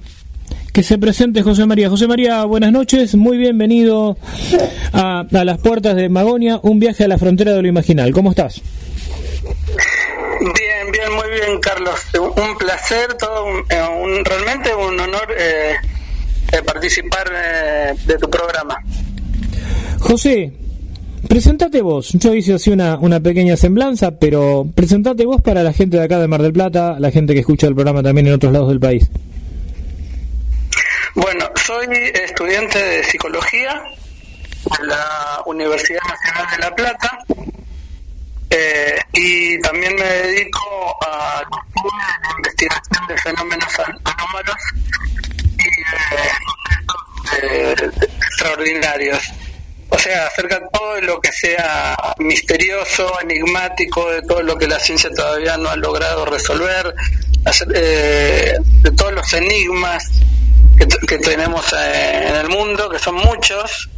que 0.73 0.83
se 0.83 0.99
presente 0.99 1.43
José 1.43 1.67
María. 1.67 1.91
José 1.91 2.07
María, 2.07 2.45
buenas 2.45 2.73
noches, 2.73 3.15
muy 3.15 3.37
bienvenido 3.37 4.17
a, 4.93 5.27
las 5.31 5.59
puertas 5.59 5.95
de 5.97 6.09
Magonia, 6.09 6.59
un 6.63 6.81
viaje 6.81 7.05
a 7.05 7.09
la 7.09 7.19
frontera 7.19 7.53
de 7.53 7.63
lo 7.63 7.69
imaginal. 7.69 8.13
¿Cómo 8.13 8.31
estás? 8.31 8.63
Bien, 10.41 10.91
bien, 10.91 11.13
muy 11.15 11.29
bien, 11.31 11.61
Carlos. 11.61 12.01
Un 12.19 12.57
placer, 12.57 13.15
todo 13.19 13.45
un, 13.45 13.59
eh, 13.69 14.23
realmente 14.25 14.75
un 14.75 14.99
honor 14.99 15.29
eh, 15.39 15.75
participar 16.65 17.31
eh, 17.33 17.95
de 18.07 18.19
tu 18.19 18.31
programa. 18.31 18.77
José, 20.01 20.53
Presentate 21.29 21.83
vos, 21.83 22.11
yo 22.15 22.35
hice 22.35 22.55
así 22.55 22.71
una, 22.71 22.99
una 22.99 23.21
pequeña 23.21 23.57
semblanza, 23.57 24.19
pero 24.19 24.67
presentate 24.75 25.25
vos 25.25 25.41
para 25.41 25.63
la 25.63 25.73
gente 25.73 25.97
de 25.97 26.03
acá 26.03 26.19
de 26.19 26.27
Mar 26.27 26.43
del 26.43 26.53
Plata, 26.53 26.97
la 26.99 27.13
gente 27.13 27.33
que 27.33 27.41
escucha 27.41 27.69
el 27.69 27.75
programa 27.75 28.03
también 28.03 28.27
en 28.27 28.35
otros 28.35 28.53
lados 28.53 28.69
del 28.69 28.81
país. 28.81 29.09
Bueno, 31.15 31.51
soy 31.57 31.87
estudiante 32.15 32.79
de 32.79 33.05
psicología 33.05 33.83
en 34.79 34.89
la 34.89 35.43
Universidad 35.45 36.01
Nacional 36.09 36.51
de 36.51 36.59
La 36.59 36.75
Plata 36.75 37.19
eh, 38.49 38.99
y 39.13 39.61
también 39.61 39.95
me 39.97 40.05
dedico 40.05 40.97
a 41.07 41.43
la 41.43 42.37
investigación 42.39 43.07
de 43.09 43.19
fenómenos 43.19 43.73
anómalos 44.05 44.57
y 45.59 45.69
eh, 47.43 47.91
extraordinarios. 48.31 49.23
O 49.91 49.99
sea, 49.99 50.29
acerca 50.29 50.61
de 50.61 50.67
todo 50.73 50.99
lo 51.03 51.21
que 51.21 51.31
sea 51.31 51.95
misterioso, 52.21 53.21
enigmático, 53.21 54.11
de 54.11 54.23
todo 54.23 54.43
lo 54.43 54.57
que 54.57 54.67
la 54.67 54.81
ciencia 54.81 55.11
todavía 55.15 55.59
no 55.59 55.69
ha 55.69 55.77
logrado 55.77 56.25
resolver, 56.25 56.95
eh, 57.75 58.57
de 58.81 58.91
todos 58.93 59.13
los 59.13 59.33
enigmas 59.35 60.11
que, 61.07 61.19
tenemos 61.19 61.73
eh, 61.73 62.29
en 62.29 62.37
el 62.37 62.49
mundo, 62.49 62.89
que 62.89 62.99
son 62.99 63.17
muchos. 63.17 63.89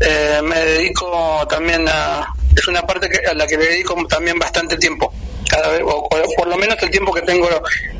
Eh, 0.00 0.40
me 0.42 0.58
dedico 0.58 1.46
también 1.48 1.86
a... 1.88 2.32
Es 2.56 2.66
una 2.66 2.82
parte 2.82 3.08
a 3.28 3.34
la 3.34 3.46
que 3.46 3.56
me 3.56 3.64
dedico 3.64 3.94
también 4.08 4.38
bastante 4.38 4.76
tiempo, 4.76 5.12
cada 5.48 5.68
vez, 5.68 5.82
o, 5.84 6.08
por 6.36 6.48
lo 6.48 6.56
menos 6.56 6.76
el 6.82 6.90
tiempo 6.90 7.12
que 7.12 7.22
tengo 7.22 7.48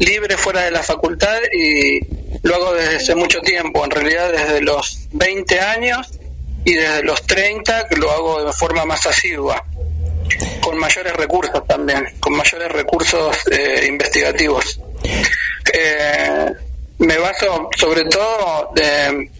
libre 0.00 0.36
fuera 0.36 0.62
de 0.62 0.72
la 0.72 0.82
facultad 0.82 1.38
y 1.52 2.00
lo 2.42 2.56
hago 2.56 2.74
desde 2.74 3.14
mucho 3.14 3.40
tiempo, 3.42 3.84
en 3.84 3.90
realidad 3.92 4.32
desde 4.32 4.60
los 4.60 5.06
20 5.12 5.60
años 5.60 6.08
y 6.64 6.74
desde 6.74 7.02
los 7.04 7.22
30 7.26 7.86
lo 7.96 8.10
hago 8.10 8.44
de 8.44 8.52
forma 8.52 8.84
más 8.84 9.06
asidua, 9.06 9.64
con 10.60 10.78
mayores 10.78 11.12
recursos 11.14 11.66
también, 11.66 12.06
con 12.18 12.34
mayores 12.34 12.72
recursos 12.72 13.36
eh, 13.50 13.86
investigativos. 13.88 14.80
Eh, 15.72 16.52
me 17.00 17.18
baso 17.18 17.68
sobre 17.76 18.04
todo 18.04 18.70
de, 18.74 19.30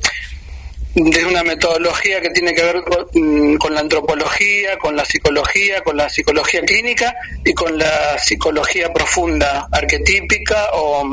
una 1.25 1.45
metodología 1.45 2.21
que 2.21 2.31
tiene 2.31 2.55
que 2.55 2.63
ver 2.63 2.83
con, 2.83 3.57
con, 3.59 3.75
la 3.75 3.81
antropología, 3.81 4.79
con 4.79 4.97
la 4.97 5.05
psicología, 5.05 5.83
con 5.83 5.97
la 5.97 6.09
psicología 6.09 6.63
clínica 6.63 7.15
y 7.45 7.53
con 7.53 7.79
la 7.79 8.19
psicología 8.19 8.93
profunda, 8.93 9.69
arquetípica 9.71 10.71
o 10.73 11.05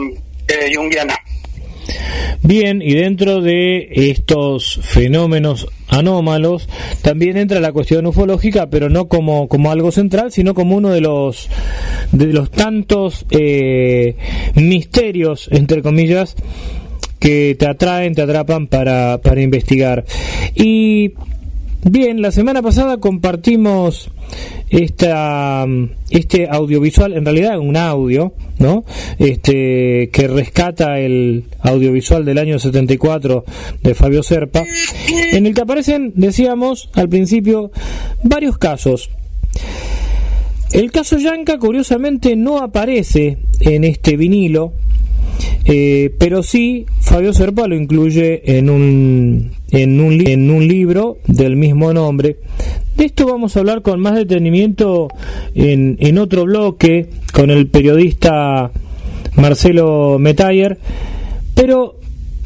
eh, 0.47 0.73
junguiana. 0.73 1.19
Bien, 2.43 2.81
y 2.81 2.93
dentro 2.93 3.41
de 3.41 3.89
estos 3.91 4.79
fenómenos 4.83 5.67
anómalos 5.87 6.67
también 7.01 7.37
entra 7.37 7.59
la 7.59 7.71
cuestión 7.71 8.05
ufológica, 8.05 8.69
pero 8.69 8.89
no 8.89 9.07
como, 9.07 9.47
como 9.47 9.71
algo 9.71 9.91
central, 9.91 10.31
sino 10.31 10.53
como 10.53 10.75
uno 10.75 10.89
de 10.89 11.01
los, 11.01 11.49
de 12.11 12.27
los 12.27 12.51
tantos 12.51 13.25
eh, 13.31 14.15
misterios, 14.55 15.49
entre 15.51 15.81
comillas, 15.81 16.35
que 17.19 17.55
te 17.57 17.67
atraen, 17.67 18.15
te 18.15 18.21
atrapan 18.21 18.67
para, 18.67 19.19
para 19.19 19.41
investigar. 19.41 20.05
Y 20.55 21.13
Bien, 21.89 22.21
la 22.21 22.31
semana 22.31 22.61
pasada 22.61 22.97
compartimos 22.97 24.09
esta, 24.69 25.65
este 26.09 26.49
audiovisual, 26.49 27.13
en 27.13 27.23
realidad 27.23 27.59
un 27.59 27.77
audio, 27.77 28.33
¿no? 28.59 28.83
Este, 29.19 30.09
que 30.11 30.27
rescata 30.27 30.99
el 30.99 31.45
audiovisual 31.61 32.25
del 32.25 32.39
año 32.39 32.59
74 32.59 33.45
de 33.83 33.95
Fabio 33.95 34.21
Serpa, 34.21 34.65
en 35.31 35.45
el 35.45 35.53
que 35.53 35.61
aparecen, 35.61 36.11
decíamos 36.15 36.89
al 36.93 37.07
principio, 37.07 37.71
varios 38.21 38.57
casos. 38.57 39.09
El 40.73 40.91
caso 40.91 41.17
Yanka, 41.17 41.57
curiosamente, 41.57 42.35
no 42.35 42.57
aparece 42.57 43.37
en 43.61 43.85
este 43.85 44.17
vinilo, 44.17 44.73
eh, 45.65 46.13
pero 46.17 46.43
sí 46.43 46.85
Fabio 47.01 47.33
Serpa 47.33 47.67
lo 47.67 47.75
incluye 47.75 48.57
en 48.57 48.69
un, 48.69 49.51
en, 49.71 49.99
un, 49.99 50.27
en 50.27 50.49
un 50.49 50.67
libro 50.67 51.17
del 51.27 51.55
mismo 51.55 51.93
nombre. 51.93 52.37
De 52.95 53.05
esto 53.05 53.27
vamos 53.27 53.55
a 53.55 53.59
hablar 53.59 53.81
con 53.81 53.99
más 53.99 54.15
detenimiento 54.15 55.07
en, 55.53 55.97
en 55.99 56.17
otro 56.17 56.45
bloque 56.45 57.09
con 57.33 57.51
el 57.51 57.67
periodista 57.67 58.71
Marcelo 59.35 60.17
Metayer, 60.19 60.79
pero 61.53 61.99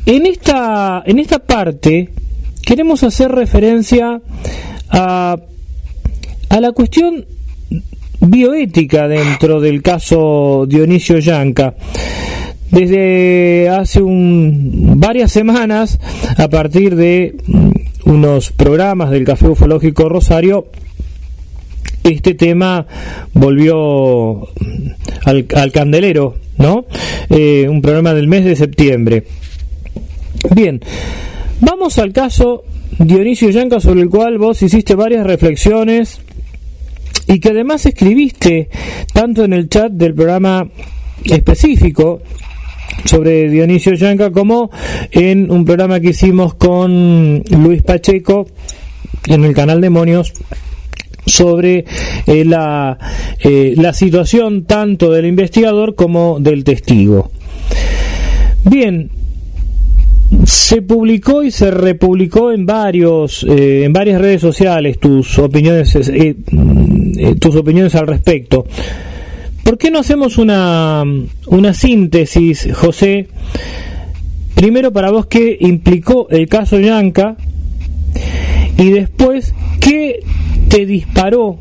en 0.05 0.25
esta, 0.25 1.03
en 1.05 1.19
esta 1.19 1.39
parte 1.39 2.09
queremos 2.65 3.03
hacer 3.03 3.31
referencia 3.31 4.21
a, 4.89 5.37
a 6.49 6.59
la 6.59 6.71
cuestión 6.73 7.25
bioética 8.19 9.07
dentro 9.07 9.61
del 9.61 9.81
caso 9.81 10.65
Dionisio 10.67 11.17
Yanca 11.19 11.75
desde 12.71 13.69
hace 13.69 14.01
un, 14.01 14.95
varias 14.97 15.31
semanas, 15.31 15.99
a 16.37 16.47
partir 16.47 16.95
de 16.95 17.35
unos 18.05 18.51
programas 18.51 19.11
del 19.11 19.25
Café 19.25 19.49
Ufológico 19.49 20.09
Rosario, 20.09 20.67
este 22.03 22.33
tema 22.33 22.87
volvió 23.33 24.47
al, 25.25 25.45
al 25.55 25.71
candelero, 25.71 26.35
¿no? 26.57 26.85
Eh, 27.29 27.67
un 27.69 27.81
programa 27.81 28.13
del 28.13 28.27
mes 28.27 28.45
de 28.45 28.55
septiembre. 28.55 29.25
Bien, 30.55 30.81
vamos 31.59 31.99
al 31.99 32.11
caso 32.13 32.63
Dionisio 32.97 33.49
Yanca 33.49 33.79
sobre 33.79 34.01
el 34.01 34.09
cual 34.09 34.37
vos 34.37 34.61
hiciste 34.61 34.95
varias 34.95 35.25
reflexiones 35.25 36.21
y 37.27 37.39
que 37.39 37.49
además 37.49 37.85
escribiste 37.85 38.69
tanto 39.13 39.43
en 39.43 39.53
el 39.53 39.69
chat 39.69 39.91
del 39.91 40.13
programa 40.13 40.67
específico 41.23 42.21
sobre 43.05 43.49
Dionisio 43.49 43.93
Yanca 43.93 44.31
como 44.31 44.69
en 45.11 45.51
un 45.51 45.65
programa 45.65 45.99
que 45.99 46.09
hicimos 46.09 46.53
con 46.55 47.43
Luis 47.49 47.81
Pacheco 47.83 48.47
en 49.27 49.43
el 49.43 49.53
canal 49.53 49.81
Demonios 49.81 50.33
sobre 51.25 51.85
eh, 52.25 52.45
la, 52.45 52.97
eh, 53.39 53.73
la 53.77 53.93
situación 53.93 54.65
tanto 54.65 55.11
del 55.11 55.25
investigador 55.25 55.95
como 55.95 56.39
del 56.39 56.63
testigo. 56.63 57.31
Bien, 58.65 59.09
se 60.45 60.81
publicó 60.81 61.43
y 61.43 61.51
se 61.51 61.71
republicó 61.71 62.51
en 62.51 62.65
varios 62.65 63.43
eh, 63.43 63.83
en 63.83 63.93
varias 63.93 64.21
redes 64.21 64.41
sociales 64.41 64.97
tus 64.97 65.37
opiniones 65.39 65.97
tus 67.39 67.55
opiniones 67.55 67.93
al 67.95 68.07
respecto 68.07 68.65
¿por 69.71 69.77
qué 69.77 69.89
no 69.89 69.99
hacemos 69.99 70.37
una 70.37 71.01
una 71.47 71.73
síntesis 71.73 72.67
José 72.73 73.29
primero 74.53 74.91
para 74.91 75.11
vos 75.11 75.27
qué 75.27 75.55
implicó 75.61 76.27
el 76.29 76.49
caso 76.49 76.77
Yanka 76.77 77.37
y 78.77 78.89
después 78.89 79.55
qué 79.79 80.25
te 80.67 80.85
disparó 80.85 81.57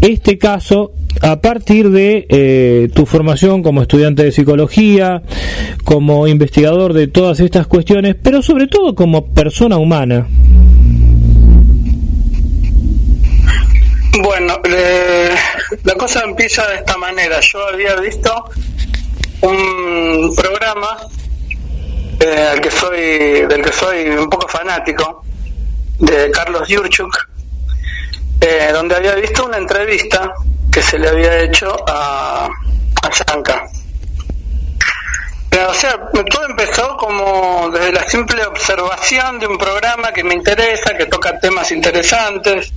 este 0.00 0.38
caso 0.38 0.92
a 1.20 1.42
partir 1.42 1.90
de 1.90 2.26
eh, 2.30 2.88
tu 2.94 3.04
formación 3.04 3.62
como 3.62 3.82
estudiante 3.82 4.24
de 4.24 4.32
psicología, 4.32 5.22
como 5.84 6.26
investigador 6.26 6.94
de 6.94 7.06
todas 7.06 7.38
estas 7.40 7.66
cuestiones, 7.66 8.16
pero 8.20 8.40
sobre 8.42 8.66
todo 8.66 8.94
como 8.94 9.26
persona 9.26 9.76
humana. 9.76 10.26
Bueno, 14.22 14.60
eh, 14.62 15.34
la 15.82 15.94
cosa 15.96 16.20
empieza 16.22 16.64
de 16.68 16.76
esta 16.76 16.96
manera. 16.96 17.40
Yo 17.40 17.66
había 17.66 17.96
visto 17.96 18.32
un 19.40 20.32
programa 20.36 20.96
eh, 22.20 22.60
que 22.62 22.70
soy, 22.70 23.46
del 23.46 23.62
que 23.62 23.72
soy 23.72 24.10
un 24.10 24.30
poco 24.30 24.46
fanático, 24.46 25.24
de 25.98 26.30
Carlos 26.30 26.68
Yurchuk, 26.68 27.12
eh, 28.40 28.70
donde 28.72 28.94
había 28.94 29.16
visto 29.16 29.44
una 29.44 29.56
entrevista 29.56 30.32
que 30.70 30.82
se 30.82 31.00
le 31.00 31.08
había 31.08 31.40
hecho 31.40 31.74
a, 31.88 32.46
a 32.46 33.10
Yanka. 33.26 33.66
O 35.68 35.74
sea, 35.74 35.98
todo 36.30 36.46
empezó 36.48 36.96
como 36.96 37.70
desde 37.70 37.92
la 37.92 38.08
simple 38.08 38.44
observación 38.46 39.40
de 39.40 39.48
un 39.48 39.58
programa 39.58 40.12
que 40.12 40.22
me 40.22 40.34
interesa, 40.34 40.96
que 40.96 41.06
toca 41.06 41.38
temas 41.40 41.72
interesantes, 41.72 42.72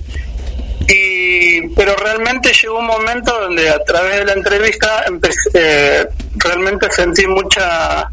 y 0.88 1.68
pero 1.74 1.96
realmente 1.96 2.52
llegó 2.52 2.78
un 2.78 2.86
momento 2.86 3.40
donde 3.40 3.68
a 3.68 3.82
través 3.84 4.16
de 4.16 4.24
la 4.24 4.32
entrevista 4.34 5.04
empecé, 5.06 6.08
realmente 6.36 6.90
sentí 6.90 7.26
mucha 7.26 8.08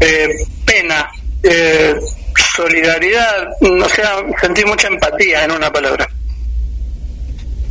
eh, 0.00 0.28
pena, 0.64 1.08
eh, 1.42 1.94
solidaridad, 2.54 3.48
o 3.60 3.88
sea, 3.88 4.16
sentí 4.40 4.64
mucha 4.64 4.88
empatía 4.88 5.44
en 5.44 5.52
una 5.52 5.72
palabra 5.72 6.08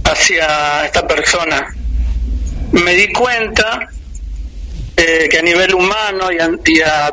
hacia 0.06 0.86
esta 0.86 1.06
persona. 1.08 1.68
Me 2.72 2.94
di 2.94 3.12
cuenta 3.12 3.89
eh, 4.96 5.28
que 5.30 5.39
a 5.39 5.42
nivel 5.42 5.74
humano 5.74 6.30
y, 6.32 6.38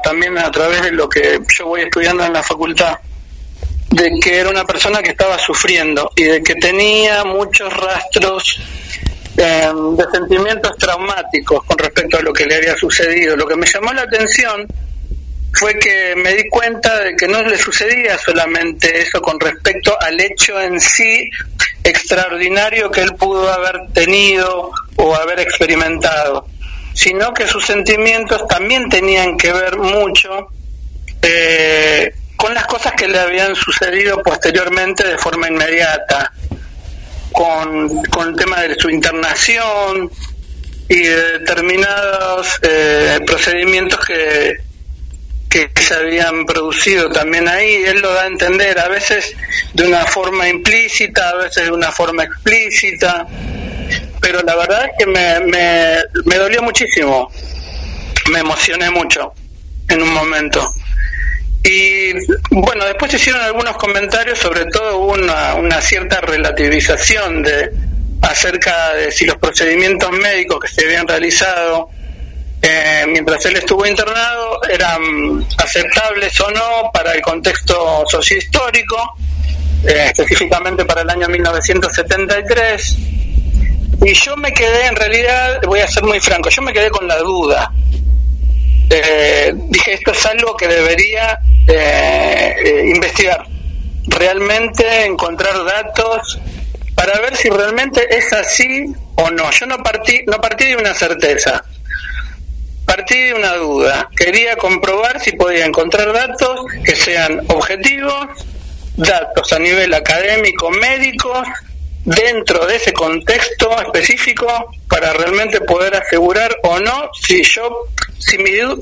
también 0.03 0.39
a 0.39 0.51
través 0.51 0.83
de 0.83 0.93
lo 0.93 1.09
que 1.09 1.41
yo 1.59 1.67
voy 1.67 1.83
estudiando 1.83 2.25
en 2.25 2.33
la 2.33 2.43
facultad, 2.43 2.97
de 3.91 4.21
que 4.21 4.39
era 4.39 4.51
una 4.51 4.65
persona 4.65 5.03
que 5.03 5.11
estaba 5.11 5.39
sufriendo 5.39 6.11
y 6.15 6.25
de 6.25 6.43
que 6.43 6.55
tenía 6.57 7.25
muchos 7.25 7.73
rastros 7.75 8.61
eh, 9.37 9.71
de 9.97 10.05
sentimientos 10.13 10.77
traumáticos 10.79 11.65
con 11.65 11.79
respecto 11.79 12.19
a 12.19 12.23
lo 12.23 12.33
que 12.33 12.47
le 12.47 12.57
había 12.57 12.77
sucedido. 12.77 13.37
Lo 13.37 13.47
que 13.47 13.57
me 13.57 13.67
llamó 13.67 13.93
la 13.93 14.03
atención 14.03 14.67
fue 15.53 15.79
que 15.79 16.15
me 16.17 16.35
di 16.35 16.49
cuenta 16.49 16.99
de 16.99 17.17
que 17.17 17.27
no 17.27 17.43
le 17.43 17.57
sucedía 17.57 18.19
solamente 18.19 19.01
eso 19.01 19.21
con 19.21 19.41
respecto 19.41 19.97
al 20.01 20.21
hecho 20.21 20.61
en 20.61 20.81
sí 20.81 21.31
extraordinario 21.83 22.91
que 22.91 23.01
él 23.03 23.15
pudo 23.15 23.51
haber 23.51 23.93
tenido 23.95 24.71
o 24.97 25.15
haber 25.15 25.41
experimentado, 25.41 26.47
sino 26.93 27.33
que 27.33 27.47
sus 27.47 27.65
sentimientos 27.65 28.47
también 28.47 28.89
tenían 28.89 29.37
que 29.37 29.53
ver 29.53 29.79
mucho 29.79 30.49
eh, 31.23 32.13
con 32.39 32.55
las 32.55 32.67
cosas 32.67 32.93
que 32.93 33.09
le 33.09 33.19
habían 33.19 33.55
sucedido 33.57 34.23
posteriormente 34.23 35.07
de 35.07 35.19
forma 35.19 35.49
inmediata, 35.49 36.33
con, 37.33 38.03
con 38.05 38.29
el 38.29 38.37
tema 38.37 38.61
de 38.63 38.77
su 38.77 38.89
internación 38.89 40.09
y 40.89 41.01
de 41.01 41.39
determinados 41.41 42.61
eh, 42.63 43.19
procedimientos 43.27 43.99
que, 44.07 44.57
que 45.51 45.83
se 45.83 45.95
habían 45.95 46.47
producido 46.47 47.11
también 47.11 47.49
ahí, 47.49 47.83
él 47.85 48.01
lo 48.01 48.15
da 48.15 48.23
a 48.23 48.27
entender, 48.29 48.79
a 48.79 48.87
veces 48.87 49.35
de 49.75 49.89
una 49.89 50.07
forma 50.07 50.49
implícita, 50.49 51.31
a 51.31 51.35
veces 51.35 51.65
de 51.65 51.73
una 51.73 51.91
forma 51.91 52.23
explícita, 52.23 53.27
pero 54.21 54.43
la 54.43 54.55
verdad 54.55 54.87
es 54.87 54.93
que 54.97 55.07
me, 55.07 55.41
me, 55.41 55.97
me 56.25 56.37
dolió 56.37 56.63
muchísimo, 56.63 57.33
me 58.31 58.39
emocioné 58.39 58.91
mucho 58.91 59.35
en 59.89 60.03
un 60.03 60.11
momento. 60.15 60.63
Y 61.65 62.13
bueno, 62.51 62.85
después 62.87 63.13
hicieron 63.13 63.43
algunos 63.43 63.77
comentarios, 63.77 64.39
sobre 64.39 64.67
todo 64.67 64.99
una, 64.99 65.55
una 65.55 65.81
cierta 65.81 66.21
relativización 66.21 67.43
de 67.43 67.71
acerca 68.23 68.95
de 68.95 69.13
si 69.13 69.27
los 69.27 69.37
procedimientos 69.37 70.11
médicos 70.13 70.61
que 70.61 70.69
se 70.69 70.85
habían 70.85 71.07
realizado 71.07 71.91
eh, 72.61 73.05
mientras 73.09 73.45
él 73.47 73.57
estuvo 73.57 73.87
internado 73.87 74.61
eran 74.69 75.47
aceptables 75.59 76.41
o 76.41 76.51
no 76.51 76.91
para 76.93 77.13
el 77.13 77.23
contexto 77.23 78.05
sociohistórico, 78.07 79.17
eh, 79.87 80.11
específicamente 80.13 80.85
para 80.85 81.03
el 81.03 81.11
año 81.11 81.29
1973. 81.29 82.97
Y 84.05 84.13
yo 84.13 84.37
me 84.37 84.53
quedé, 84.53 84.87
en 84.87 84.97
realidad, 84.97 85.61
voy 85.67 85.81
a 85.81 85.89
ser 85.89 86.03
muy 86.03 86.21
franco, 86.21 86.49
yo 86.51 86.63
me 86.63 86.73
quedé 86.73 86.91
con 86.91 87.07
la 87.07 87.19
duda. 87.19 87.73
Eh, 88.91 89.53
dije, 89.55 89.95
esto 89.95 90.13
es 90.13 90.27
algo 90.27 90.57
que 90.57 90.67
debería 90.67 91.41
investigar, 92.85 93.47
realmente 94.07 95.05
encontrar 95.05 95.65
datos 95.65 96.39
para 96.95 97.21
ver 97.21 97.37
si 97.37 97.49
realmente 97.51 98.07
es 98.17 98.33
así 98.33 98.93
o 99.17 99.31
no. 99.31 99.51
Yo 99.51 99.67
no 99.67 99.79
partí, 99.79 100.23
no 100.27 100.41
partí 100.41 100.67
de 100.67 100.77
una 100.77 100.95
certeza 100.95 101.65
partí 102.89 103.23
de 103.25 103.35
una 103.35 103.55
duda. 103.57 104.09
Quería 104.17 104.57
comprobar 104.57 105.21
si 105.21 105.33
podía 105.33 105.67
encontrar 105.67 106.11
datos 106.11 106.65
que 106.83 106.97
sean 106.97 107.45
objetivos, 107.49 108.29
datos 108.97 109.53
a 109.53 109.59
nivel 109.59 109.93
académico, 109.93 110.71
médicos, 110.71 111.47
dentro 112.05 112.67
de 112.67 112.77
ese 112.77 112.93
contexto 112.93 113.71
específico 113.83 114.47
para 114.89 115.13
realmente 115.13 115.61
poder 115.61 115.95
asegurar 115.97 116.57
o 116.63 116.79
no 116.79 117.11
si 117.21 117.43
yo 117.43 117.87
si, 118.19 118.37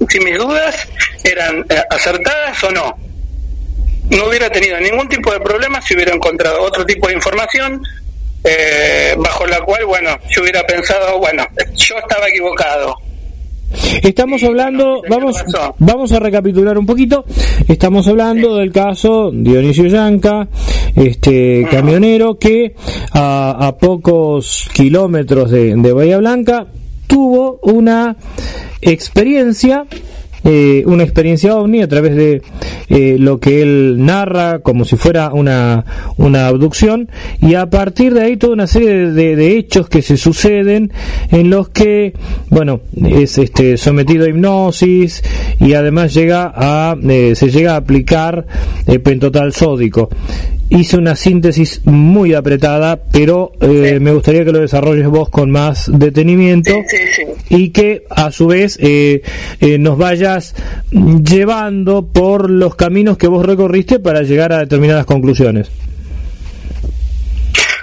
si 0.09 0.21
mis 0.21 0.39
dudas 0.39 0.89
eran 1.25 1.65
eh, 1.69 1.83
acertadas 1.91 2.63
o 2.65 2.71
no. 2.71 2.99
No 4.11 4.27
hubiera 4.27 4.51
tenido 4.51 4.79
ningún 4.81 5.09
tipo 5.09 5.33
de 5.33 5.41
problema 5.41 5.83
si 5.83 5.95
hubiera 5.95 6.15
encontrado 6.15 6.63
otro 6.63 6.87
tipo 6.87 7.09
de 7.09 7.15
información 7.15 7.83
eh, 8.45 9.15
bajo 9.19 9.47
la 9.47 9.61
cual, 9.61 9.85
bueno, 9.87 10.17
yo 10.31 10.43
hubiera 10.43 10.65
pensado, 10.65 11.19
bueno, 11.19 11.47
yo 11.75 11.99
estaba 11.99 12.29
equivocado 12.29 12.97
Estamos 14.03 14.43
hablando, 14.43 15.03
vamos, 15.09 15.37
vamos 15.79 16.13
a 16.13 16.19
recapitular 16.19 16.79
un 16.79 16.87
poquito. 16.87 17.25
Estamos 17.69 18.07
hablando 18.09 18.57
del 18.57 18.73
caso 18.73 19.31
Dionisio 19.33 19.87
Yanca, 19.87 20.49
este 20.95 21.67
camionero 21.71 22.39
que 22.39 22.75
a, 23.13 23.75
pocos 23.81 24.69
kilómetros 24.73 25.51
de, 25.51 25.75
de 25.77 25.93
Bahía 25.93 26.19
Blanca 26.19 26.67
tuvo 27.07 27.59
una 27.63 28.17
experiencia 28.81 29.87
eh, 30.49 30.85
una 30.87 31.03
experiencia 31.03 31.57
ovni 31.57 31.83
a 31.83 31.89
través 31.89 32.15
de 32.15 32.41
eh, 32.89 33.17
lo 33.19 33.41
que 33.41 33.63
él 33.63 33.97
narra 33.99 34.61
como 34.61 34.85
si 34.85 34.97
fuera 34.97 35.33
una, 35.33 35.85
una 36.19 36.47
abducción. 36.47 37.09
Y 37.41 37.55
a 37.55 37.69
partir 37.69 38.15
de 38.15 38.23
ahí 38.23 38.37
toda 38.37 38.53
una 38.53 38.69
serie 38.69 39.11
de, 39.11 39.57
hechos 39.59 39.89
que 39.89 40.03
se 40.03 40.17
suceden 40.17 40.93
en 41.31 41.51
los 41.51 41.69
que 41.71 42.15
bueno 42.49 42.81
es 42.95 43.39
este 43.39 43.77
sometido 43.77 44.25
a 44.25 44.29
hipnosis 44.29 45.23
y 45.61 45.75
además 45.75 46.15
llega 46.15 46.53
a 46.55 46.97
eh, 47.09 47.35
se 47.35 47.51
llega 47.51 47.75
a 47.75 47.77
aplicar 47.77 48.47
pentotal 49.03 49.53
sódico 49.53 50.09
hice 50.69 50.97
una 50.97 51.15
síntesis 51.17 51.81
muy 51.85 52.35
apretada, 52.35 52.99
pero 53.13 53.53
eh, 53.61 53.99
me 54.01 54.13
gustaría 54.13 54.45
que 54.45 54.53
lo 54.53 54.61
desarrolles 54.61 55.07
vos 55.07 55.29
con 55.29 55.51
más 55.51 55.91
detenimiento 55.93 56.73
Sí, 56.89 56.97
sí, 57.15 57.25
sí. 57.49 57.57
y 57.57 57.71
que 57.71 58.05
a 58.11 58.31
su 58.33 58.49
vez 58.49 58.79
eh, 58.81 59.23
eh, 59.61 59.79
nos 59.79 59.97
vayas 59.99 60.55
llevando 60.91 62.07
por 62.07 62.51
los 62.51 62.75
caminos 62.75 63.17
que 63.17 63.29
vos 63.29 63.45
recorriste 63.47 63.99
para 64.01 64.23
llegar 64.23 64.53
a 64.53 64.59
determinadas 64.59 65.07
conclusiones. 65.07 65.71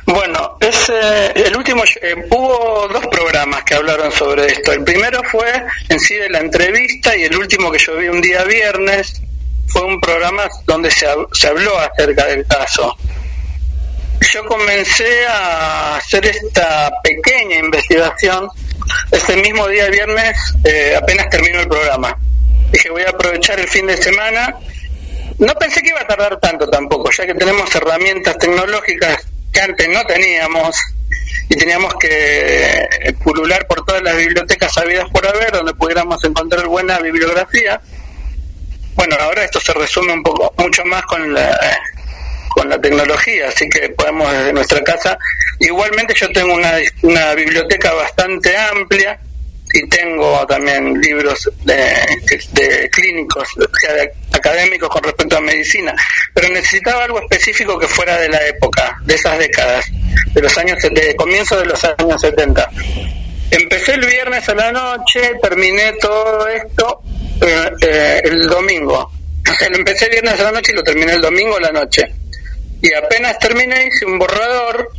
Bueno, 0.06 0.58
es, 0.60 0.90
eh, 0.90 1.32
el 1.48 1.56
último, 1.56 1.84
eh, 2.02 2.16
hubo 2.30 2.88
dos 2.92 3.08
programas 3.08 3.64
que 3.64 3.76
hablaron 3.76 4.12
sobre 4.12 4.48
esto. 4.48 4.74
El 4.74 4.84
primero 4.84 5.22
fue 5.32 5.48
en 5.90 6.00
sí 6.00 6.16
de 6.16 6.30
la 6.30 6.40
entrevista 6.40 7.16
y 7.16 7.24
el 7.24 7.36
último 7.38 7.72
que 7.72 7.80
yo 7.80 7.96
vi 7.98 8.10
un 8.10 8.22
día 8.22 8.44
viernes 8.44 9.22
fue 9.68 9.82
un 9.84 10.00
programa 10.00 10.44
donde 10.66 10.92
se, 10.92 11.08
se 11.32 11.48
habló 11.48 11.78
acerca 11.80 12.26
del 12.28 12.46
caso. 12.46 12.96
Yo 14.32 14.46
comencé 14.46 15.26
a 15.28 15.98
hacer 15.98 16.26
esta 16.26 16.92
pequeña 17.04 17.58
investigación 17.58 18.48
ese 19.12 19.36
mismo 19.38 19.68
día 19.68 19.90
viernes, 19.90 20.38
eh, 20.64 20.96
apenas 20.96 21.30
terminó 21.30 21.60
el 21.60 21.68
programa. 21.68 22.18
Dije, 22.72 22.90
voy 22.90 23.04
a 23.04 23.10
aprovechar 23.10 23.60
el 23.60 23.68
fin 23.68 23.88
de 23.88 23.98
semana 23.98 24.56
no 25.40 25.54
pensé 25.56 25.82
que 25.82 25.90
iba 25.90 26.02
a 26.02 26.08
tardar 26.08 26.40
tanto 26.40 26.70
tampoco, 26.70 27.10
ya 27.12 27.26
que 27.26 27.34
tenemos 27.34 27.74
herramientas 27.76 28.38
tecnológicas 28.38 29.28
que 29.52 29.62
antes 29.62 29.90
no 29.90 30.06
teníamos 30.06 30.76
y 31.50 31.56
teníamos 31.56 31.94
que 31.96 32.08
eh, 32.10 33.14
pulular 33.24 33.68
por 33.68 33.84
todas 33.86 34.02
las 34.04 34.16
bibliotecas 34.16 34.74
sabidas 34.74 35.10
por 35.10 35.26
haber, 35.28 35.52
donde 35.52 35.74
pudiéramos 35.74 36.24
encontrar 36.24 36.68
buena 36.68 37.00
bibliografía. 37.00 37.82
Bueno, 38.96 39.16
ahora 39.20 39.44
esto 39.44 39.60
se 39.60 39.74
resume 39.74 40.14
un 40.14 40.24
poco, 40.24 40.54
mucho 40.58 40.86
más 40.86 41.04
con 41.04 41.34
la, 41.34 41.58
con 42.50 42.70
la 42.70 42.80
tecnología, 42.80 43.48
así 43.48 43.68
que 43.70 43.90
podemos 43.90 44.32
desde 44.32 44.54
nuestra 44.54 44.82
casa. 44.82 45.18
Igualmente 45.60 46.14
yo 46.16 46.32
tengo 46.32 46.54
una, 46.54 46.74
una 47.02 47.34
biblioteca 47.34 47.94
bastante 47.94 48.56
amplia 48.56 49.20
y 49.74 49.88
tengo 49.90 50.46
también 50.46 51.02
libros 51.02 51.50
de, 51.64 51.96
de 52.52 52.90
clínicos, 52.92 53.48
de 53.58 54.12
académicos 54.32 54.90
con 54.90 55.04
respecto 55.04 55.38
a 55.38 55.42
medicina, 55.42 55.96
pero 56.34 56.50
necesitaba 56.50 57.06
algo 57.06 57.20
específico 57.22 57.80
que 57.80 57.88
fuera 57.88 58.18
de 58.20 58.30
la 58.30 58.46
época, 58.48 58.98
de 59.04 59.16
esas 59.16 59.38
décadas, 59.40 59.86
de 60.34 60.42
los 60.42 60.56
años, 60.58 60.78
de 60.82 61.16
comienzo 61.16 61.60
de 61.60 61.66
los 61.66 61.84
años 61.84 62.22
70. 62.22 62.70
Empecé 63.50 63.94
el 63.94 64.06
viernes 64.06 64.48
a 64.50 64.56
la 64.56 64.72
noche, 64.72 65.32
terminé 65.42 65.94
todo 66.00 66.48
esto 66.48 67.02
eh, 67.44 67.72
eh, 67.82 68.22
el 68.26 68.48
domingo. 68.48 69.12
O 69.50 69.54
sea, 69.60 69.70
lo 69.70 69.78
empecé 69.78 70.10
viernes 70.10 70.40
a 70.40 70.44
la 70.44 70.52
noche 70.52 70.72
y 70.72 70.76
lo 70.76 70.84
terminé 70.84 71.14
el 71.14 71.22
domingo 71.22 71.58
a 71.58 71.62
la 71.62 71.72
noche. 71.72 72.12
Y 72.82 72.94
apenas 72.94 73.40
terminé, 73.40 73.88
hice 73.88 74.06
un 74.06 74.20
borrador, 74.20 74.90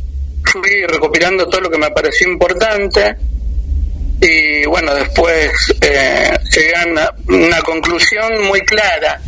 fui 0.43 0.85
recopilando 0.87 1.47
todo 1.47 1.61
lo 1.61 1.69
que 1.69 1.77
me 1.77 1.89
pareció 1.91 2.27
importante 2.27 3.15
y 4.21 4.65
bueno, 4.65 4.93
después 4.95 5.51
eh, 5.81 6.31
llegué 6.51 6.75
a 6.75 7.13
una, 7.27 7.61
conclusión 7.61 8.43
muy 8.45 8.61
clara. 8.61 9.19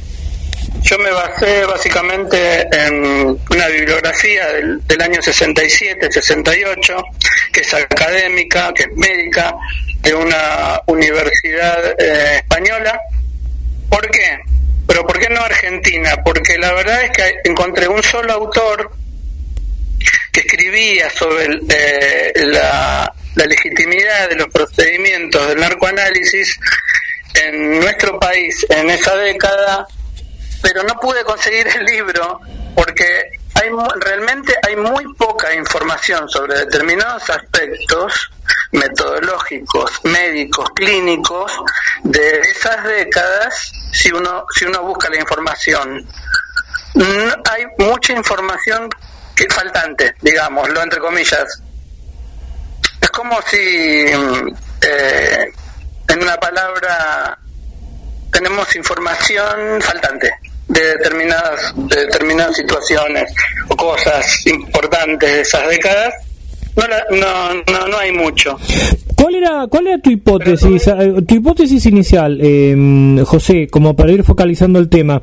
Yo 0.82 0.97
me 0.99 1.11
basé 1.11 1.65
básicamente 1.65 2.68
en 2.72 3.38
una 3.49 3.68
bibliografía 3.68 4.47
del, 4.53 4.86
del 4.88 5.01
año 5.01 5.22
67, 5.22 6.11
68, 6.11 6.95
que 7.51 7.61
es 7.61 7.74
académica, 7.74 8.74
que 8.74 8.84
es 8.84 8.91
médica, 8.95 9.55
de 10.02 10.14
una 10.14 10.82
universidad 10.88 12.00
eh, 12.00 12.38
española. 12.38 13.00
¿Por 13.89 14.10
qué? 14.10 14.39
Pero 14.88 15.06
¿por 15.06 15.20
qué 15.20 15.30
no 15.30 15.41
Argentina? 15.41 16.16
Porque 16.24 16.58
la 16.58 16.74
verdad 16.74 17.04
es 17.04 17.12
que 17.12 17.41
encontré 17.43 17.88
un 17.88 18.02
solo 18.04 18.34
autor 18.34 18.91
que 20.32 20.41
escribía 20.41 21.10
sobre 21.10 21.60
eh, 21.70 22.34
la, 22.45 23.12
la 23.36 23.45
legitimidad 23.45 24.30
de 24.30 24.36
los 24.36 24.48
procedimientos 24.48 25.48
del 25.48 25.60
narcoanálisis 25.60 26.60
en 27.34 27.80
nuestro 27.80 28.20
país 28.20 28.66
en 28.70 28.89
esa 28.89 29.16
década, 29.16 29.88
pero 30.62 30.84
no 30.84 31.00
pude 31.00 31.24
conseguir 31.24 31.68
el 31.68 31.86
libro 31.86 32.39
porque 32.76 33.32
hay 33.56 33.70
realmente 34.00 34.54
hay 34.68 34.76
muy 34.76 35.14
poca 35.16 35.54
información 35.54 36.30
sobre 36.30 36.60
determinados 36.60 37.30
aspectos 37.30 38.32
metodológicos, 38.72 39.91
médicos, 40.03 40.70
clínicos 40.76 41.51
de 42.03 42.39
esas 42.41 42.84
décadas 42.84 43.72
si 43.91 44.11
uno 44.11 44.45
si 44.55 44.65
uno 44.65 44.84
busca 44.84 45.09
la 45.09 45.18
información. 45.18 46.05
Hay 47.51 47.65
mucha 47.78 48.13
información 48.13 48.89
que 49.36 49.47
faltante, 49.49 50.15
digámoslo 50.22 50.82
entre 50.82 50.99
comillas. 50.99 51.61
Es 52.99 53.09
como 53.11 53.39
si, 53.43 53.57
eh, 53.57 55.51
en 56.07 56.22
una 56.24 56.38
palabra, 56.38 57.38
tenemos 58.32 58.76
información 58.76 59.82
faltante 59.82 60.32
de 60.68 60.82
determinadas, 60.97 61.74
de 61.76 62.05
determinadas 62.05 62.55
situaciones 62.57 63.32
o 63.68 63.76
cosas 63.76 64.45
importantes 64.47 65.32
de 65.32 65.41
esas 65.41 65.68
décadas. 65.68 66.13
No, 66.78 66.84
no, 67.17 67.53
no, 67.55 67.88
no 67.88 67.97
hay 67.97 68.11
mucho. 68.11 68.57
¿Cuál 69.15 69.34
era, 69.34 69.65
cuál 69.67 69.88
era 69.88 69.97
tu 69.97 70.11
hipótesis, 70.11 70.88
eh, 70.88 71.13
tu 71.28 71.36
hipótesis 71.36 71.84
inicial, 71.88 72.38
eh, 72.39 73.23
José, 73.25 73.67
como 73.67 73.95
para 73.95 74.11
ir 74.11 74.23
focalizando 74.23 74.78
el 74.78 74.88
tema? 74.88 75.21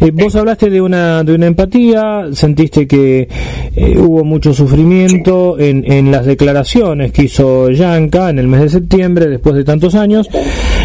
Eh, 0.00 0.10
vos 0.12 0.34
hablaste 0.34 0.68
de 0.70 0.80
una, 0.80 1.22
de 1.22 1.34
una 1.34 1.46
empatía, 1.46 2.26
sentiste 2.32 2.88
que 2.88 3.28
eh, 3.76 3.98
hubo 3.98 4.24
mucho 4.24 4.52
sufrimiento 4.52 5.56
en, 5.58 5.90
en 5.90 6.10
las 6.10 6.26
declaraciones 6.26 7.12
que 7.12 7.22
hizo 7.22 7.70
Yanka 7.70 8.30
en 8.30 8.40
el 8.40 8.48
mes 8.48 8.62
de 8.62 8.68
septiembre, 8.68 9.28
después 9.28 9.54
de 9.54 9.64
tantos 9.64 9.94
años, 9.94 10.28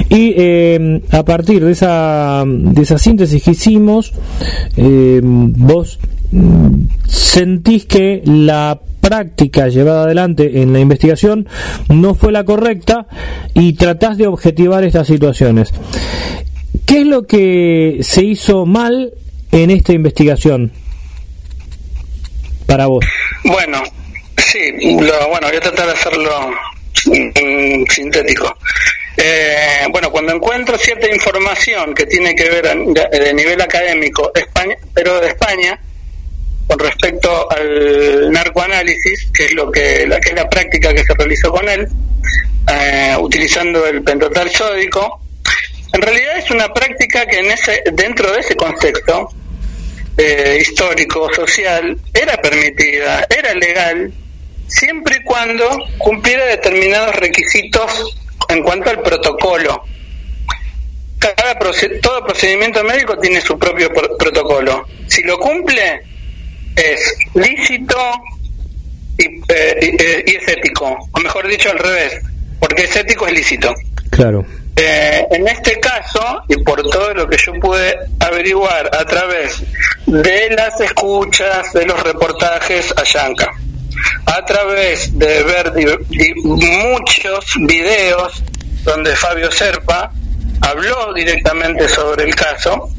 y 0.09 0.35
eh, 0.37 1.01
a 1.09 1.25
partir 1.25 1.65
de 1.65 1.71
esa, 1.71 2.43
de 2.45 2.81
esa 2.81 2.99
síntesis 2.99 3.43
que 3.43 3.51
hicimos, 3.51 4.13
eh, 4.77 5.21
vos 5.23 5.99
mm, 6.31 6.85
sentís 7.07 7.85
que 7.85 8.21
la 8.25 8.79
práctica 9.07 9.67
llevada 9.67 10.05
adelante 10.05 10.61
en 10.61 10.71
la 10.71 10.79
investigación 10.79 11.45
no 11.89 12.15
fue 12.15 12.31
la 12.31 12.45
correcta 12.45 13.05
y 13.53 13.73
tratás 13.73 14.17
de 14.17 14.27
objetivar 14.27 14.85
estas 14.85 15.07
situaciones. 15.07 15.73
¿Qué 16.85 17.01
es 17.01 17.05
lo 17.07 17.27
que 17.27 17.97
se 18.01 18.23
hizo 18.23 18.65
mal 18.65 19.13
en 19.51 19.71
esta 19.71 19.91
investigación 19.91 20.71
para 22.65 22.85
vos? 22.87 23.03
Bueno, 23.43 23.83
sí, 24.37 24.59
lo, 24.99 25.27
bueno, 25.29 25.47
voy 25.47 25.57
a 25.57 25.59
tratar 25.59 25.87
de 25.87 25.91
hacerlo 25.93 26.31
sintético. 27.89 28.55
Eh, 29.17 29.85
bueno, 29.91 30.09
cuando 30.11 30.33
encuentro 30.33 30.77
cierta 30.77 31.13
información 31.13 31.93
que 31.93 32.05
tiene 32.05 32.33
que 32.35 32.49
ver 32.49 32.67
a- 32.67 32.75
de, 32.75 33.19
de 33.19 33.33
nivel 33.33 33.61
académico, 33.61 34.31
España, 34.33 34.75
pero 34.93 35.19
de 35.19 35.27
España, 35.27 35.79
con 36.73 36.79
respecto 36.79 37.51
al 37.51 38.31
narcoanálisis, 38.31 39.29
que 39.31 39.45
es 39.45 39.53
lo 39.53 39.71
que 39.71 40.07
la, 40.07 40.19
que 40.19 40.29
es 40.29 40.35
la 40.35 40.49
práctica 40.49 40.91
que 40.91 41.03
se 41.03 41.13
realizó 41.13 41.51
con 41.51 41.69
él, 41.69 41.87
eh, 42.67 43.15
utilizando 43.19 43.85
el 43.85 44.01
pentotal 44.01 44.49
sódico, 44.49 45.21
en 45.93 46.01
realidad 46.01 46.37
es 46.37 46.49
una 46.49 46.73
práctica 46.73 47.27
que 47.27 47.37
en 47.37 47.51
ese, 47.51 47.83
dentro 47.93 48.31
de 48.31 48.39
ese 48.39 48.55
contexto 48.55 49.29
eh, 50.17 50.57
histórico, 50.61 51.31
social, 51.35 51.95
era 52.11 52.37
permitida, 52.37 53.27
era 53.29 53.53
legal, 53.53 54.11
siempre 54.67 55.17
y 55.17 55.23
cuando 55.23 55.69
cumpliera 55.99 56.45
determinados 56.45 57.15
requisitos 57.17 58.17
en 58.49 58.63
cuanto 58.63 58.89
al 58.89 59.03
protocolo. 59.03 59.83
Cada 61.19 61.59
todo 62.01 62.25
procedimiento 62.25 62.83
médico 62.83 63.15
tiene 63.19 63.39
su 63.41 63.59
propio 63.59 63.93
pro- 63.93 64.17
protocolo. 64.17 64.87
Si 65.07 65.21
lo 65.21 65.37
cumple, 65.37 66.01
es 66.75 67.15
lícito 67.33 67.97
y, 69.17 69.25
eh, 69.51 69.79
y- 69.81 70.03
eh, 70.03 70.23
y 70.27 70.35
es 70.35 70.47
ético, 70.47 70.97
o 71.11 71.19
mejor 71.19 71.47
dicho 71.47 71.69
al 71.71 71.79
revés, 71.79 72.19
porque 72.59 72.83
es 72.83 72.95
ético 72.95 73.27
es 73.27 73.33
lícito. 73.33 73.73
Claro. 74.11 74.45
Eh, 74.75 75.25
en 75.31 75.47
este 75.47 75.79
caso, 75.79 76.43
y 76.49 76.57
por 76.63 76.81
todo 76.89 77.13
lo 77.13 77.27
que 77.29 77.37
yo 77.37 77.53
pude 77.59 77.95
averiguar 78.19 78.89
a 78.95 79.05
través 79.05 79.61
de 80.07 80.49
las 80.49 80.79
escuchas, 80.81 81.71
de 81.73 81.85
los 81.85 82.01
reportajes 82.01 82.91
a 82.97 83.03
Yanka, 83.03 83.51
a 84.25 84.43
través 84.45 85.17
de 85.17 85.43
ver 85.43 85.73
di- 85.73 85.85
di- 86.09 86.33
muchos 86.43 87.45
videos 87.67 88.41
donde 88.83 89.15
Fabio 89.15 89.51
Serpa 89.51 90.11
habló 90.61 91.13
directamente 91.13 91.87
sobre 91.87 92.23
el 92.25 92.33
caso, 92.35 92.89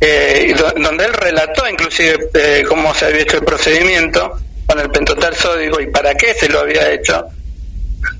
eh, 0.00 0.54
donde 0.76 1.04
él 1.04 1.12
relató 1.12 1.68
inclusive 1.68 2.28
eh, 2.34 2.64
cómo 2.68 2.94
se 2.94 3.06
había 3.06 3.22
hecho 3.22 3.38
el 3.38 3.44
procedimiento 3.44 4.38
con 4.66 4.78
el 4.80 4.90
pentotal 4.90 5.34
sódico 5.34 5.80
y 5.80 5.86
para 5.86 6.14
qué 6.14 6.34
se 6.34 6.48
lo 6.48 6.60
había 6.60 6.90
hecho, 6.90 7.26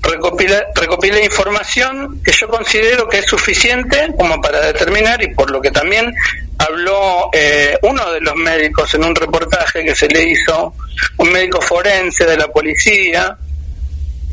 recopilé, 0.01 0.65
recopilé 0.73 1.23
información 1.23 2.21
que 2.23 2.31
yo 2.31 2.47
considero 2.47 3.07
que 3.07 3.19
es 3.19 3.25
suficiente 3.25 4.11
como 4.17 4.41
para 4.41 4.61
determinar 4.61 5.21
y 5.21 5.33
por 5.33 5.51
lo 5.51 5.61
que 5.61 5.71
también 5.71 6.13
habló 6.57 7.29
eh, 7.33 7.77
uno 7.83 8.11
de 8.11 8.21
los 8.21 8.35
médicos 8.35 8.93
en 8.95 9.03
un 9.03 9.15
reportaje 9.15 9.83
que 9.83 9.95
se 9.95 10.07
le 10.07 10.23
hizo, 10.23 10.73
un 11.17 11.31
médico 11.31 11.61
forense 11.61 12.25
de 12.25 12.37
la 12.37 12.47
policía, 12.47 13.37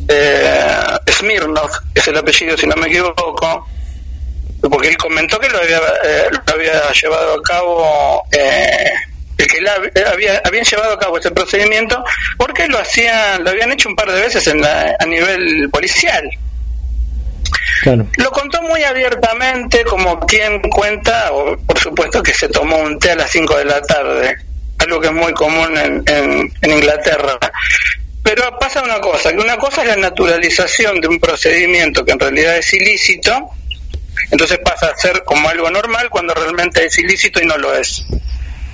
eh, 0.09 0.99
Smirnov, 1.11 1.71
es 1.95 2.09
el 2.09 2.17
apellido 2.17 2.57
si 2.57 2.67
no 2.67 2.77
me 2.77 2.87
equivoco, 2.87 3.69
porque 4.71 4.89
él 4.89 4.97
comentó 4.97 5.39
que 5.39 5.49
lo 5.49 5.59
había, 5.59 5.79
eh, 6.05 6.29
lo 6.31 6.55
había 6.55 6.93
llevado 6.93 7.35
a 7.35 7.43
cabo, 7.43 8.23
eh, 8.33 8.91
que 9.37 9.61
la, 9.61 9.75
había, 10.11 10.41
habían 10.45 10.65
llevado 10.65 10.95
a 10.95 10.99
cabo 10.99 11.19
ese 11.19 11.31
procedimiento 11.31 12.03
porque 12.39 12.67
lo 12.69 12.79
hacían, 12.79 13.45
lo 13.45 13.51
habían 13.51 13.73
hecho 13.73 13.89
un 13.89 13.97
par 13.97 14.11
de 14.11 14.21
veces 14.21 14.47
en 14.47 14.61
la, 14.61 14.97
a 14.99 15.05
nivel 15.07 15.69
policial. 15.71 16.29
Lo 18.17 18.31
contó 18.31 18.63
muy 18.63 18.83
abiertamente, 18.83 19.85
como 19.85 20.19
quien 20.21 20.61
cuenta, 20.63 21.33
o, 21.33 21.57
por 21.59 21.79
supuesto 21.79 22.23
que 22.23 22.33
se 22.33 22.49
tomó 22.49 22.79
un 22.79 22.99
té 22.99 23.11
a 23.11 23.17
las 23.17 23.31
5 23.31 23.59
de 23.59 23.65
la 23.67 23.83
tarde, 23.83 24.37
algo 24.79 25.01
que 25.01 25.09
es 25.09 25.13
muy 25.13 25.33
común 25.35 25.77
en, 25.77 26.03
en, 26.07 26.53
en 26.63 26.71
Inglaterra. 26.71 27.39
Pero 28.23 28.59
pasa 28.59 28.83
una 28.83 29.01
cosa, 29.01 29.31
que 29.33 29.39
una 29.39 29.59
cosa 29.59 29.83
es 29.83 29.89
la 29.89 29.97
naturalización 29.97 31.01
de 31.01 31.09
un 31.09 31.21
procedimiento 31.21 32.05
que 32.05 32.13
en 32.13 32.21
realidad 32.21 32.57
es 32.57 32.73
ilícito, 32.73 33.51
entonces 34.31 34.59
pasa 34.59 34.89
a 34.89 34.97
ser 34.97 35.23
como 35.25 35.49
algo 35.49 35.71
normal 35.71 36.09
cuando 36.11 36.35
realmente 36.35 36.85
es 36.87 36.99
ilícito 36.99 37.41
y 37.43 37.47
no 37.47 37.57
lo 37.57 37.75
es. 37.75 38.05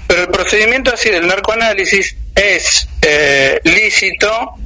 Pero 0.06 0.22
el 0.22 0.28
procedimiento 0.28 0.92
así 0.92 1.10
del 1.10 1.26
narcoanálisis 1.26 2.16
es 2.34 2.88
eh, 3.02 3.60
lícito 3.64 4.56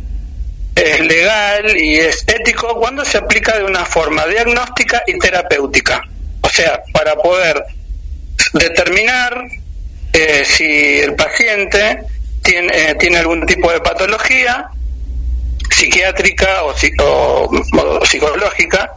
es 0.75 1.01
legal 1.01 1.77
y 1.77 1.97
es 1.97 2.25
ético 2.27 2.79
cuando 2.79 3.05
se 3.05 3.19
aplica 3.19 3.57
de 3.57 3.65
una 3.65 3.85
forma 3.85 4.27
diagnóstica 4.27 5.03
y 5.07 5.19
terapéutica. 5.19 6.03
O 6.41 6.49
sea, 6.49 6.83
para 6.93 7.15
poder 7.15 7.65
determinar 8.55 9.47
eh, 10.13 10.45
si 10.45 11.01
el 11.01 11.15
paciente 11.15 12.01
tiene, 12.43 12.91
eh, 12.91 12.95
tiene 12.97 13.19
algún 13.19 13.47
tipo 13.47 13.71
de 13.71 13.81
patología 13.81 14.69
psiquiátrica 15.71 16.65
o, 16.65 16.75
o, 17.03 18.07
psicológica 18.07 18.93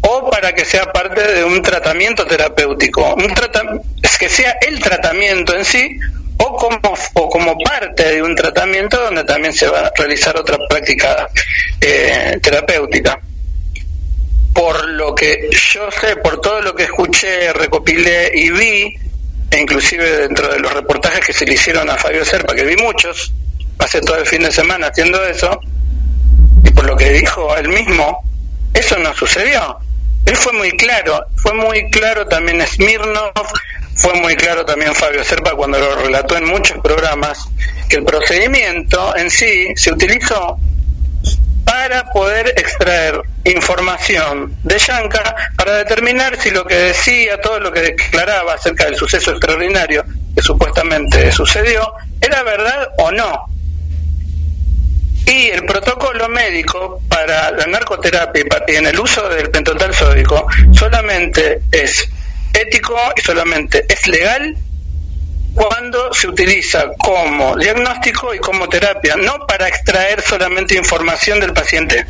o 0.00 0.30
para 0.30 0.54
que 0.54 0.64
sea 0.64 0.92
parte 0.92 1.20
de 1.20 1.44
un 1.44 1.62
tratamiento 1.62 2.26
terapéutico, 2.26 3.14
un 3.14 3.34
es 4.02 4.18
que 4.18 4.28
sea 4.28 4.58
el 4.66 4.80
tratamiento 4.80 5.56
en 5.56 5.64
sí 5.64 5.98
o 6.38 6.56
como, 6.56 6.78
o 7.14 7.28
como 7.28 7.58
parte 7.58 8.14
de 8.14 8.22
un 8.22 8.34
tratamiento 8.34 9.00
donde 9.00 9.24
también 9.24 9.52
se 9.52 9.66
va 9.66 9.80
a 9.80 9.92
realizar 9.96 10.36
otra 10.36 10.56
práctica 10.68 11.28
eh, 11.80 12.38
terapéutica. 12.42 13.20
Por 14.54 14.88
lo 14.88 15.14
que 15.14 15.48
yo 15.52 15.90
sé, 15.90 16.16
por 16.16 16.40
todo 16.40 16.60
lo 16.62 16.74
que 16.74 16.84
escuché, 16.84 17.52
recopilé 17.52 18.30
y 18.34 18.50
vi, 18.50 18.94
e 19.50 19.58
inclusive 19.58 20.28
dentro 20.28 20.48
de 20.48 20.58
los 20.58 20.72
reportajes 20.72 21.24
que 21.24 21.32
se 21.32 21.44
le 21.44 21.54
hicieron 21.54 21.88
a 21.90 21.96
Fabio 21.96 22.24
Serpa, 22.24 22.54
que 22.54 22.64
vi 22.64 22.76
muchos, 22.76 23.32
pasé 23.76 24.00
todo 24.00 24.16
el 24.16 24.26
fin 24.26 24.42
de 24.42 24.50
semana 24.50 24.88
haciendo 24.88 25.24
eso, 25.24 25.60
y 26.64 26.70
por 26.70 26.86
lo 26.86 26.96
que 26.96 27.10
dijo 27.10 27.56
él 27.56 27.68
mismo, 27.68 28.24
eso 28.74 28.98
no 28.98 29.14
sucedió. 29.14 29.78
Él 30.26 30.36
fue 30.36 30.52
muy 30.52 30.72
claro, 30.72 31.26
fue 31.36 31.54
muy 31.54 31.90
claro 31.90 32.26
también 32.26 32.60
Smirnov, 32.66 33.32
fue 33.94 34.14
muy 34.14 34.36
claro 34.36 34.64
también 34.64 34.94
Fabio 34.94 35.24
Serpa 35.24 35.52
cuando 35.52 35.78
lo 35.78 35.96
relató 35.96 36.36
en 36.36 36.44
muchos 36.44 36.78
programas, 36.78 37.48
que 37.88 37.96
el 37.96 38.04
procedimiento 38.04 39.16
en 39.16 39.30
sí 39.30 39.68
se 39.74 39.92
utilizó 39.92 40.58
para 41.64 42.10
poder 42.12 42.48
extraer 42.56 43.20
información 43.44 44.56
de 44.62 44.78
Yanka 44.78 45.36
para 45.56 45.76
determinar 45.76 46.40
si 46.40 46.50
lo 46.50 46.64
que 46.64 46.74
decía, 46.74 47.40
todo 47.40 47.60
lo 47.60 47.72
que 47.72 47.80
declaraba 47.80 48.54
acerca 48.54 48.86
del 48.86 48.96
suceso 48.96 49.32
extraordinario 49.32 50.04
que 50.34 50.42
supuestamente 50.42 51.30
sucedió, 51.32 51.92
era 52.20 52.42
verdad 52.42 52.88
o 52.98 53.10
no. 53.10 53.57
Y 55.28 55.48
el 55.48 55.66
protocolo 55.66 56.28
médico 56.28 57.02
para 57.08 57.50
la 57.50 57.66
narcoterapia 57.66 58.44
y 58.66 58.76
en 58.76 58.86
el 58.86 58.98
uso 58.98 59.28
del 59.28 59.50
pentotal 59.50 59.94
sódico 59.94 60.46
solamente 60.72 61.60
es 61.70 62.08
ético 62.54 62.96
y 63.14 63.20
solamente 63.20 63.84
es 63.88 64.06
legal 64.06 64.56
cuando 65.54 66.14
se 66.14 66.28
utiliza 66.28 66.92
como 66.96 67.56
diagnóstico 67.56 68.32
y 68.32 68.38
como 68.38 68.68
terapia, 68.68 69.16
no 69.16 69.46
para 69.46 69.68
extraer 69.68 70.22
solamente 70.22 70.76
información 70.76 71.40
del 71.40 71.52
paciente. 71.52 72.06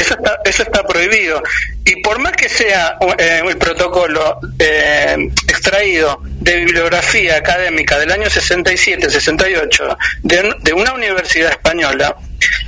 Eso 0.00 0.14
está, 0.14 0.40
eso 0.44 0.62
está 0.62 0.82
prohibido. 0.82 1.42
Y 1.84 1.96
por 2.00 2.18
más 2.18 2.32
que 2.32 2.48
sea 2.48 2.96
eh, 3.18 3.42
el 3.46 3.58
protocolo 3.58 4.38
eh, 4.58 5.30
extraído 5.46 6.20
de 6.22 6.56
bibliografía 6.56 7.36
académica 7.36 7.98
del 7.98 8.10
año 8.10 8.24
67-68 8.24 9.96
de, 10.22 10.54
de 10.62 10.72
una 10.72 10.94
universidad 10.94 11.50
española, 11.50 12.16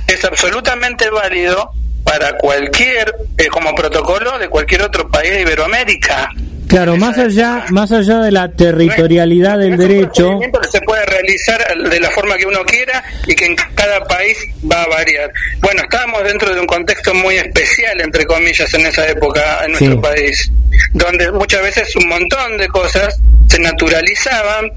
es 0.07 0.23
absolutamente 0.23 1.09
válido 1.09 1.71
para 2.03 2.37
cualquier, 2.37 3.15
eh, 3.37 3.47
como 3.47 3.73
protocolo 3.73 4.37
de 4.37 4.49
cualquier 4.49 4.83
otro 4.83 5.09
país 5.09 5.31
de 5.31 5.41
Iberoamérica. 5.41 6.29
Claro, 6.67 6.97
más 6.97 7.17
allá, 7.17 7.65
más 7.69 7.91
allá 7.91 8.19
de 8.19 8.31
la 8.31 8.49
territorialidad 8.49 9.59
del 9.59 9.77
derecho. 9.77 10.39
se 10.71 10.81
puede 10.81 11.05
realizar 11.05 11.61
de 11.89 11.99
la 11.99 12.09
forma 12.11 12.37
que 12.37 12.45
uno 12.45 12.63
quiera 12.65 13.03
y 13.27 13.35
que 13.35 13.45
en 13.45 13.55
cada 13.75 14.03
país 14.05 14.37
va 14.69 14.83
a 14.83 14.87
variar. 14.87 15.31
Bueno, 15.59 15.83
estábamos 15.83 16.23
dentro 16.23 16.53
de 16.53 16.59
un 16.59 16.67
contexto 16.67 17.13
muy 17.13 17.35
especial, 17.35 18.01
entre 18.01 18.25
comillas, 18.25 18.73
en 18.73 18.85
esa 18.85 19.07
época 19.07 19.65
en 19.65 19.71
nuestro 19.71 20.01
país, 20.01 20.51
donde 20.93 21.31
muchas 21.31 21.61
veces 21.61 21.95
un 21.95 22.07
montón 22.07 22.57
de 22.57 22.67
cosas 22.67 23.19
se 23.49 23.59
naturalizaban, 23.59 24.71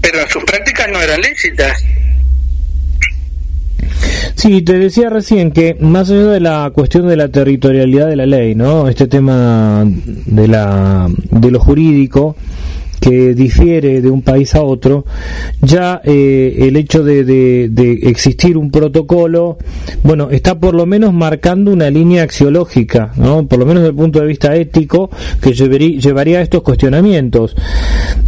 pero 0.00 0.20
en 0.20 0.28
sus 0.28 0.44
prácticas 0.44 0.88
no 0.88 1.00
eran 1.00 1.20
lícitas. 1.20 1.82
Sí, 4.34 4.62
te 4.62 4.78
decía 4.78 5.10
recién 5.10 5.52
que 5.52 5.76
más 5.80 6.10
allá 6.10 6.26
de 6.26 6.40
la 6.40 6.70
cuestión 6.74 7.08
de 7.08 7.16
la 7.16 7.28
territorialidad 7.28 8.08
de 8.08 8.16
la 8.16 8.26
ley, 8.26 8.54
¿no? 8.54 8.88
Este 8.88 9.06
tema 9.06 9.84
de 9.86 10.48
la 10.48 11.08
de 11.30 11.50
lo 11.50 11.60
jurídico 11.60 12.36
que 13.04 13.34
difiere 13.34 14.00
de 14.00 14.08
un 14.08 14.22
país 14.22 14.54
a 14.54 14.62
otro, 14.62 15.04
ya 15.60 16.00
eh, 16.04 16.56
el 16.60 16.74
hecho 16.76 17.04
de, 17.04 17.70
existir 18.04 18.56
un 18.56 18.70
protocolo, 18.70 19.58
bueno, 20.02 20.30
está 20.30 20.58
por 20.58 20.74
lo 20.74 20.86
menos 20.86 21.12
marcando 21.12 21.70
una 21.70 21.90
línea 21.90 22.22
axiológica, 22.22 23.12
¿no? 23.16 23.46
por 23.46 23.58
lo 23.58 23.66
menos 23.66 23.82
desde 23.82 23.90
el 23.90 23.96
punto 23.96 24.20
de 24.20 24.26
vista 24.26 24.56
ético, 24.56 25.10
que 25.42 25.52
llevaría, 25.52 26.00
llevaría 26.00 26.38
a 26.38 26.40
estos 26.40 26.62
cuestionamientos. 26.62 27.54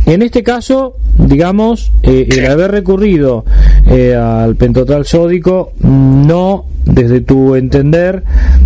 En 0.04 0.20
este 0.20 0.42
caso, 0.42 0.96
digamos, 1.16 1.90
eh, 2.02 2.28
el 2.30 2.44
haber 2.44 2.70
recurrido 2.70 3.46
eh, 3.86 4.14
al 4.14 4.56
pentotal 4.56 5.06
sódico 5.06 5.72
no 5.80 6.66
desde 6.86 7.20
tu 7.20 7.56
entender, 7.56 8.22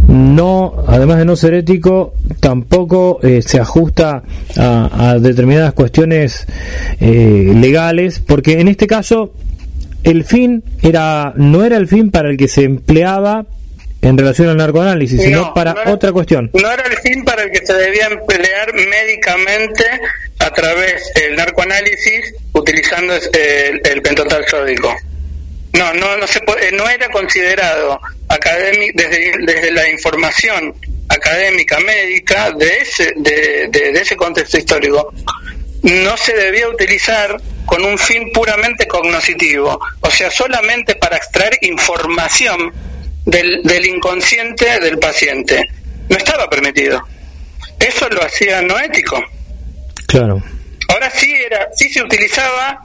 no, 0.06 0.74
además 0.86 1.18
de 1.18 1.24
no 1.24 1.36
ser 1.36 1.54
ético, 1.54 2.12
tampoco 2.38 3.18
eh, 3.22 3.40
se 3.42 3.58
ajusta 3.58 4.22
a, 4.56 5.16
determinadas 5.18 5.72
cuestiones 5.72 5.99
eh, 6.08 7.52
legales, 7.54 8.20
porque 8.20 8.60
en 8.60 8.68
este 8.68 8.86
caso 8.86 9.32
el 10.04 10.24
fin 10.24 10.62
era 10.82 11.34
no 11.36 11.64
era 11.64 11.76
el 11.76 11.88
fin 11.88 12.10
para 12.10 12.30
el 12.30 12.36
que 12.36 12.48
se 12.48 12.62
empleaba 12.62 13.44
en 14.02 14.16
relación 14.16 14.48
al 14.48 14.56
narcoanálisis, 14.56 15.22
sino 15.22 15.52
para 15.52 15.74
otra 15.92 16.12
cuestión. 16.12 16.50
No 16.54 16.70
era 16.70 16.84
el 16.84 16.96
fin 16.98 17.22
para 17.24 17.42
el 17.42 17.50
que 17.50 17.64
se 17.64 17.74
debía 17.74 18.06
emplear 18.06 18.72
médicamente 18.72 19.84
a 20.38 20.50
través 20.50 21.12
del 21.14 21.36
narcoanálisis 21.36 22.34
utilizando 22.52 23.14
el, 23.14 23.80
el 23.84 24.02
pentotal 24.02 24.44
sódico. 24.48 24.96
No, 25.72 25.92
no, 25.94 26.16
no, 26.16 26.26
se 26.26 26.40
puede, 26.40 26.72
no 26.72 26.88
era 26.88 27.08
considerado 27.10 28.00
académico 28.28 28.92
desde, 28.96 29.32
desde 29.44 29.70
la 29.70 29.88
información 29.88 30.74
académica 31.08 31.78
médica 31.80 32.50
de 32.52 32.78
ese, 32.78 33.12
de, 33.16 33.68
de, 33.70 33.90
ese 34.00 34.16
contexto 34.16 34.58
histórico. 34.58 35.12
No 35.82 36.16
se 36.16 36.34
debía 36.34 36.68
utilizar 36.68 37.40
con 37.64 37.84
un 37.84 37.96
fin 37.98 38.30
puramente 38.32 38.86
cognoscitivo, 38.86 39.80
o 40.00 40.10
sea, 40.10 40.30
solamente 40.30 40.96
para 40.96 41.16
extraer 41.16 41.58
información 41.62 42.72
del, 43.24 43.62
del 43.62 43.86
inconsciente 43.86 44.80
del 44.80 44.98
paciente. 44.98 45.68
No 46.08 46.16
estaba 46.16 46.48
permitido. 46.50 47.02
Eso 47.78 48.08
lo 48.08 48.22
hacía 48.22 48.60
no 48.60 48.78
ético. 48.78 49.22
Claro. 50.06 50.42
Ahora 50.88 51.10
sí 51.10 51.32
era, 51.32 51.68
sí 51.74 51.88
se 51.88 52.02
utilizaba 52.02 52.84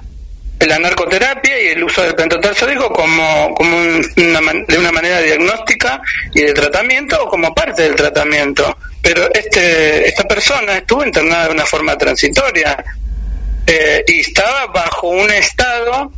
la 0.65 0.79
narcoterapia 0.79 1.61
y 1.61 1.67
el 1.67 1.83
uso 1.83 2.01
del 2.01 2.15
pentotal 2.15 2.55
sódico 2.55 2.91
como, 2.91 3.53
como 3.55 3.77
una, 3.77 4.39
de 4.67 4.77
una 4.77 4.91
manera 4.91 5.21
diagnóstica 5.21 6.01
y 6.33 6.41
de 6.41 6.53
tratamiento 6.53 7.23
o 7.23 7.29
como 7.29 7.53
parte 7.53 7.83
del 7.83 7.95
tratamiento. 7.95 8.77
Pero 9.01 9.27
este, 9.33 10.07
esta 10.07 10.23
persona 10.23 10.77
estuvo 10.77 11.05
internada 11.05 11.47
de 11.47 11.53
una 11.53 11.65
forma 11.65 11.97
transitoria 11.97 12.83
eh, 13.67 14.03
y 14.07 14.19
estaba 14.19 14.67
bajo 14.67 15.09
un 15.09 15.29
estado 15.31 16.11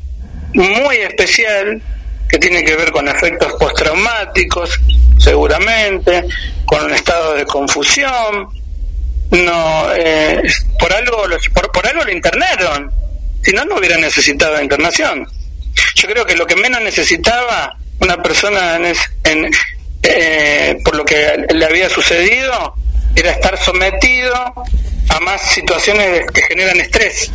muy 0.53 0.97
especial 0.97 1.81
que 2.29 2.37
tiene 2.37 2.63
que 2.63 2.75
ver 2.75 2.91
con 2.91 3.07
efectos 3.07 3.53
postraumáticos, 3.53 4.79
seguramente, 5.17 6.25
con 6.65 6.85
un 6.85 6.93
estado 6.93 7.35
de 7.35 7.45
confusión, 7.45 8.49
no 9.31 9.93
eh, 9.95 10.41
por 10.79 10.93
algo 10.93 11.23
por, 11.53 11.71
por 11.71 11.87
algo 11.87 12.03
lo 12.03 12.11
internaron 12.11 12.91
si 13.41 13.51
no 13.53 13.65
no 13.65 13.77
hubiera 13.77 13.97
necesitado 13.97 14.61
internación 14.61 15.27
yo 15.95 16.07
creo 16.07 16.25
que 16.25 16.35
lo 16.35 16.45
que 16.45 16.55
menos 16.55 16.81
necesitaba 16.81 17.77
una 17.99 18.21
persona 18.21 18.77
en, 19.23 19.51
eh, 20.03 20.77
por 20.83 20.95
lo 20.95 21.05
que 21.05 21.45
le 21.53 21.65
había 21.65 21.89
sucedido 21.89 22.75
era 23.15 23.31
estar 23.31 23.57
sometido 23.57 24.35
a 25.09 25.19
más 25.21 25.41
situaciones 25.41 26.25
que 26.31 26.41
generan 26.43 26.79
estrés 26.79 27.31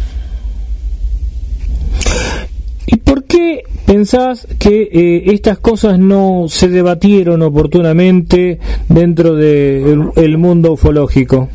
¿Y 2.87 2.97
por 2.97 3.25
qué 3.25 3.65
pensás 3.87 4.47
que 4.59 4.83
eh, 4.93 5.23
estas 5.33 5.59
cosas 5.59 5.99
no 5.99 6.47
se 6.49 6.69
debatieron 6.69 7.43
oportunamente 7.43 8.59
dentro 8.89 9.35
del 9.35 10.11
el 10.17 10.39
mundo 10.39 10.73
ufológico? 10.73 11.49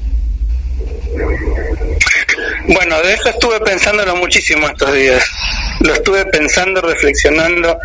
Bueno, 2.68 3.02
de 3.02 3.14
eso 3.14 3.30
estuve 3.30 3.62
pensándolo 3.62 4.16
muchísimo 4.18 4.68
estos 4.68 4.94
días. 4.94 5.24
Lo 5.80 5.94
estuve 5.94 6.26
pensando, 6.26 6.82
reflexionando. 6.82 7.80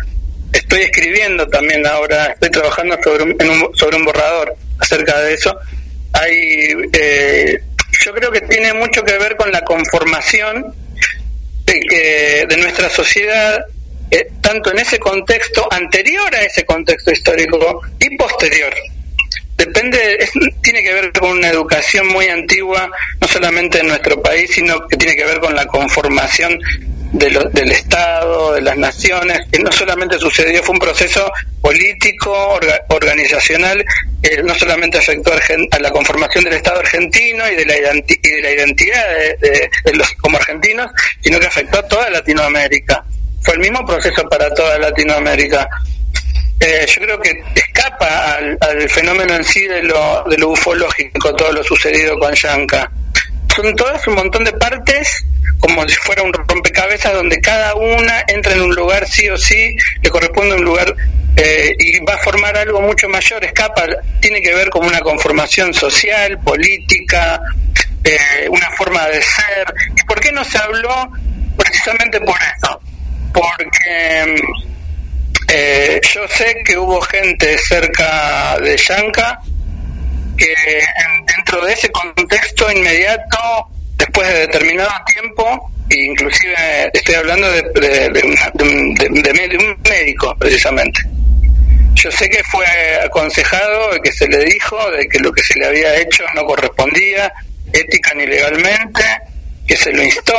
Estoy 0.51 0.81
escribiendo 0.81 1.47
también 1.47 1.87
ahora, 1.87 2.25
estoy 2.33 2.49
trabajando 2.49 2.97
sobre 3.01 3.23
un, 3.23 3.37
sobre 3.75 3.95
un 3.95 4.03
borrador 4.03 4.55
acerca 4.79 5.21
de 5.21 5.33
eso. 5.35 5.57
Hay, 6.11 6.75
eh, 6.91 7.63
yo 8.05 8.13
creo 8.13 8.29
que 8.29 8.41
tiene 8.41 8.73
mucho 8.73 9.03
que 9.03 9.17
ver 9.17 9.37
con 9.37 9.51
la 9.53 9.61
conformación 9.61 10.75
de, 11.65 11.79
que, 11.79 12.45
de 12.49 12.57
nuestra 12.57 12.89
sociedad, 12.89 13.65
eh, 14.11 14.27
tanto 14.41 14.71
en 14.71 14.79
ese 14.79 14.99
contexto 14.99 15.65
anterior 15.71 16.35
a 16.35 16.41
ese 16.41 16.65
contexto 16.65 17.09
histórico 17.11 17.81
y 17.99 18.17
posterior. 18.17 18.73
Depende, 19.73 20.29
tiene 20.61 20.83
que 20.83 20.93
ver 20.93 21.11
con 21.13 21.31
una 21.31 21.49
educación 21.49 22.07
muy 22.07 22.27
antigua, 22.27 22.91
no 23.19 23.27
solamente 23.27 23.79
en 23.79 23.87
nuestro 23.87 24.21
país, 24.21 24.51
sino 24.53 24.87
que 24.87 24.97
tiene 24.97 25.15
que 25.15 25.25
ver 25.25 25.39
con 25.39 25.55
la 25.55 25.65
conformación 25.65 26.59
del 27.13 27.71
Estado, 27.71 28.53
de 28.53 28.61
las 28.61 28.77
naciones, 28.77 29.39
que 29.51 29.59
no 29.59 29.71
solamente 29.71 30.19
sucedió, 30.19 30.61
fue 30.63 30.73
un 30.73 30.79
proceso 30.79 31.31
político, 31.61 32.59
organizacional, 32.89 33.83
eh, 34.21 34.41
no 34.43 34.53
solamente 34.55 34.97
afectó 34.97 35.31
a 35.33 35.79
la 35.79 35.91
conformación 35.91 36.43
del 36.43 36.53
Estado 36.53 36.79
argentino 36.79 37.49
y 37.49 37.55
de 37.55 37.65
la, 37.65 37.73
de 37.73 38.53
identidad 38.53 39.05
de, 39.39 39.93
los 39.93 40.11
como 40.13 40.37
argentinos, 40.37 40.91
sino 41.21 41.39
que 41.39 41.47
afectó 41.47 41.79
a 41.79 41.87
toda 41.87 42.09
Latinoamérica. 42.09 43.03
Fue 43.41 43.55
el 43.55 43.59
mismo 43.59 43.85
proceso 43.85 44.27
para 44.29 44.53
toda 44.53 44.77
Latinoamérica. 44.77 45.67
Eh, 46.59 46.85
yo 46.87 47.01
creo 47.01 47.19
que 47.19 47.43
escapa 47.55 48.37
al, 48.61 48.89
fenómeno 48.89 49.35
en 49.35 49.43
sí 49.43 49.67
de 49.67 49.83
lo, 49.83 50.23
de 50.29 50.37
lo 50.37 50.49
ufológico, 50.49 51.35
todo 51.35 51.51
lo 51.51 51.63
sucedido 51.63 52.17
con 52.17 52.33
Yanka. 52.33 52.89
Son 53.55 53.75
todas 53.75 54.07
un 54.07 54.15
montón 54.15 54.43
de 54.43 54.53
partes 54.53 55.25
como 55.59 55.87
si 55.87 55.95
fuera 55.95 56.23
un 56.23 56.33
rompecabezas 56.33 57.13
donde 57.13 57.39
cada 57.39 57.75
una 57.75 58.25
entra 58.27 58.53
en 58.53 58.63
un 58.63 58.75
lugar 58.75 59.07
sí 59.07 59.29
o 59.29 59.37
sí, 59.37 59.75
le 60.01 60.09
corresponde 60.09 60.55
un 60.55 60.63
lugar 60.65 60.93
eh, 61.37 61.73
y 61.79 61.99
va 62.03 62.15
a 62.15 62.17
formar 62.17 62.57
algo 62.57 62.81
mucho 62.81 63.07
mayor, 63.07 63.43
escapa, 63.45 63.85
tiene 64.19 64.41
que 64.41 64.53
ver 64.53 64.69
con 64.69 64.85
una 64.85 64.99
conformación 64.99 65.73
social, 65.73 66.37
política, 66.39 67.39
eh, 68.03 68.47
una 68.49 68.69
forma 68.71 69.07
de 69.07 69.21
ser. 69.21 69.73
¿Y 69.95 70.03
por 70.03 70.19
qué 70.19 70.31
no 70.33 70.43
se 70.43 70.57
habló? 70.57 71.09
Precisamente 71.57 72.19
por 72.19 72.37
eso, 72.41 72.81
porque 73.33 74.35
eh, 75.47 75.99
yo 76.13 76.27
sé 76.27 76.55
que 76.65 76.77
hubo 76.77 77.01
gente 77.01 77.57
cerca 77.57 78.57
de 78.59 78.77
Yanka 78.77 79.39
que 80.37 80.53
dentro 81.35 81.65
de 81.65 81.73
ese 81.73 81.89
contexto 81.91 82.71
inmediato 82.71 83.67
después 83.97 84.27
de 84.27 84.39
determinado 84.39 84.91
tiempo, 85.13 85.71
inclusive 85.89 86.89
estoy 86.93 87.15
hablando 87.15 87.49
de, 87.51 87.61
un, 88.61 89.77
médico 89.89 90.35
precisamente. 90.37 91.01
Yo 91.95 92.11
sé 92.11 92.29
que 92.29 92.43
fue 92.45 92.65
aconsejado, 93.03 94.01
que 94.01 94.11
se 94.11 94.27
le 94.27 94.43
dijo 94.45 94.91
de 94.91 95.07
que 95.07 95.19
lo 95.19 95.31
que 95.31 95.43
se 95.43 95.57
le 95.59 95.67
había 95.67 95.95
hecho 95.97 96.23
no 96.35 96.43
correspondía 96.45 97.31
ética 97.71 98.13
ni 98.15 98.25
legalmente, 98.25 99.03
que 99.67 99.75
se 99.75 99.91
lo 99.93 100.03
instó 100.03 100.35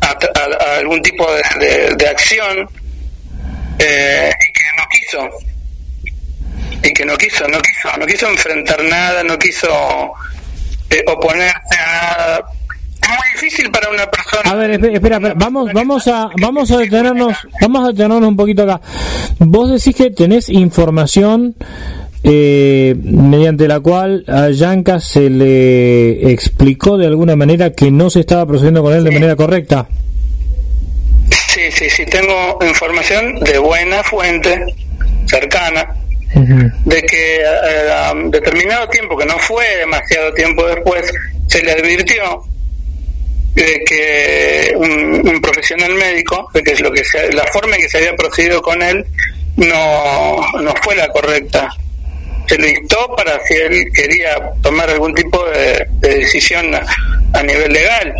a, 0.00 0.76
algún 0.78 1.02
tipo 1.02 1.26
de, 1.58 2.08
acción 2.08 2.68
eh, 3.78 4.30
y 4.30 4.52
que 4.52 4.62
no 4.76 4.84
quiso 4.90 5.54
y 6.82 6.92
que 6.92 7.04
no 7.06 7.16
quiso, 7.16 7.48
no 7.48 7.58
quiso, 7.60 7.96
no 7.98 8.06
quiso 8.06 8.28
enfrentar 8.28 8.82
nada, 8.84 9.22
no 9.22 9.38
quiso 9.38 9.68
eh, 10.90 11.02
oponerse 11.06 11.78
a 11.78 12.42
nada 13.00 13.16
muy 13.16 13.32
difícil 13.34 13.70
para 13.70 13.90
una 13.90 14.06
persona. 14.06 14.50
A 14.50 14.54
ver, 14.54 14.70
espera, 14.72 14.94
espera, 14.94 15.34
vamos, 15.36 15.72
vamos 15.72 16.08
a, 16.08 16.30
vamos 16.40 16.70
a 16.70 16.78
detenernos, 16.78 17.36
vamos 17.60 17.84
a 17.84 17.88
detenernos 17.88 18.28
un 18.28 18.36
poquito 18.36 18.62
acá. 18.62 18.80
Vos 19.38 19.70
decís 19.70 19.94
que 19.94 20.10
tenés 20.10 20.48
información 20.48 21.54
eh, 22.22 22.94
mediante 22.98 23.68
la 23.68 23.80
cual 23.80 24.24
a 24.28 24.50
Yanka 24.50 25.00
se 25.00 25.28
le 25.28 26.30
explicó 26.32 26.96
de 26.96 27.06
alguna 27.06 27.36
manera 27.36 27.72
que 27.72 27.90
no 27.90 28.10
se 28.10 28.20
estaba 28.20 28.46
procediendo 28.46 28.82
con 28.82 28.94
él 28.94 29.04
de 29.04 29.10
manera 29.10 29.36
correcta. 29.36 29.86
Sí, 31.54 31.70
sí, 31.70 31.88
sí, 31.88 32.04
tengo 32.06 32.58
información 32.62 33.38
de 33.38 33.58
buena 33.58 34.02
fuente, 34.02 34.74
cercana, 35.24 35.86
de 36.34 37.02
que 37.02 37.36
eh, 37.36 37.92
a 37.92 38.12
determinado 38.24 38.88
tiempo, 38.88 39.16
que 39.16 39.24
no 39.24 39.38
fue 39.38 39.64
demasiado 39.76 40.34
tiempo 40.34 40.66
después, 40.66 41.12
se 41.46 41.62
le 41.62 41.70
advirtió 41.70 42.42
de 43.54 43.84
que 43.86 44.72
un, 44.74 45.40
profesional 45.40 45.94
médico, 45.94 46.50
de 46.54 46.64
que 46.64 46.72
es 46.72 46.80
lo 46.80 46.90
que 46.90 47.04
la 47.32 47.44
forma 47.44 47.76
en 47.76 47.82
que 47.82 47.88
se 47.88 47.98
había 47.98 48.16
procedido 48.16 48.60
con 48.60 48.82
él 48.82 49.06
no, 49.56 50.60
no 50.60 50.74
fue 50.82 50.96
la 50.96 51.06
correcta. 51.10 51.70
Se 52.48 52.58
le 52.58 52.70
instó 52.70 53.14
para 53.14 53.38
si 53.46 53.54
él 53.54 53.92
quería 53.94 54.38
tomar 54.60 54.90
algún 54.90 55.14
tipo 55.14 55.40
de, 55.50 55.86
decisión 56.00 56.74
a, 56.74 57.42
nivel 57.44 57.72
legal, 57.72 58.12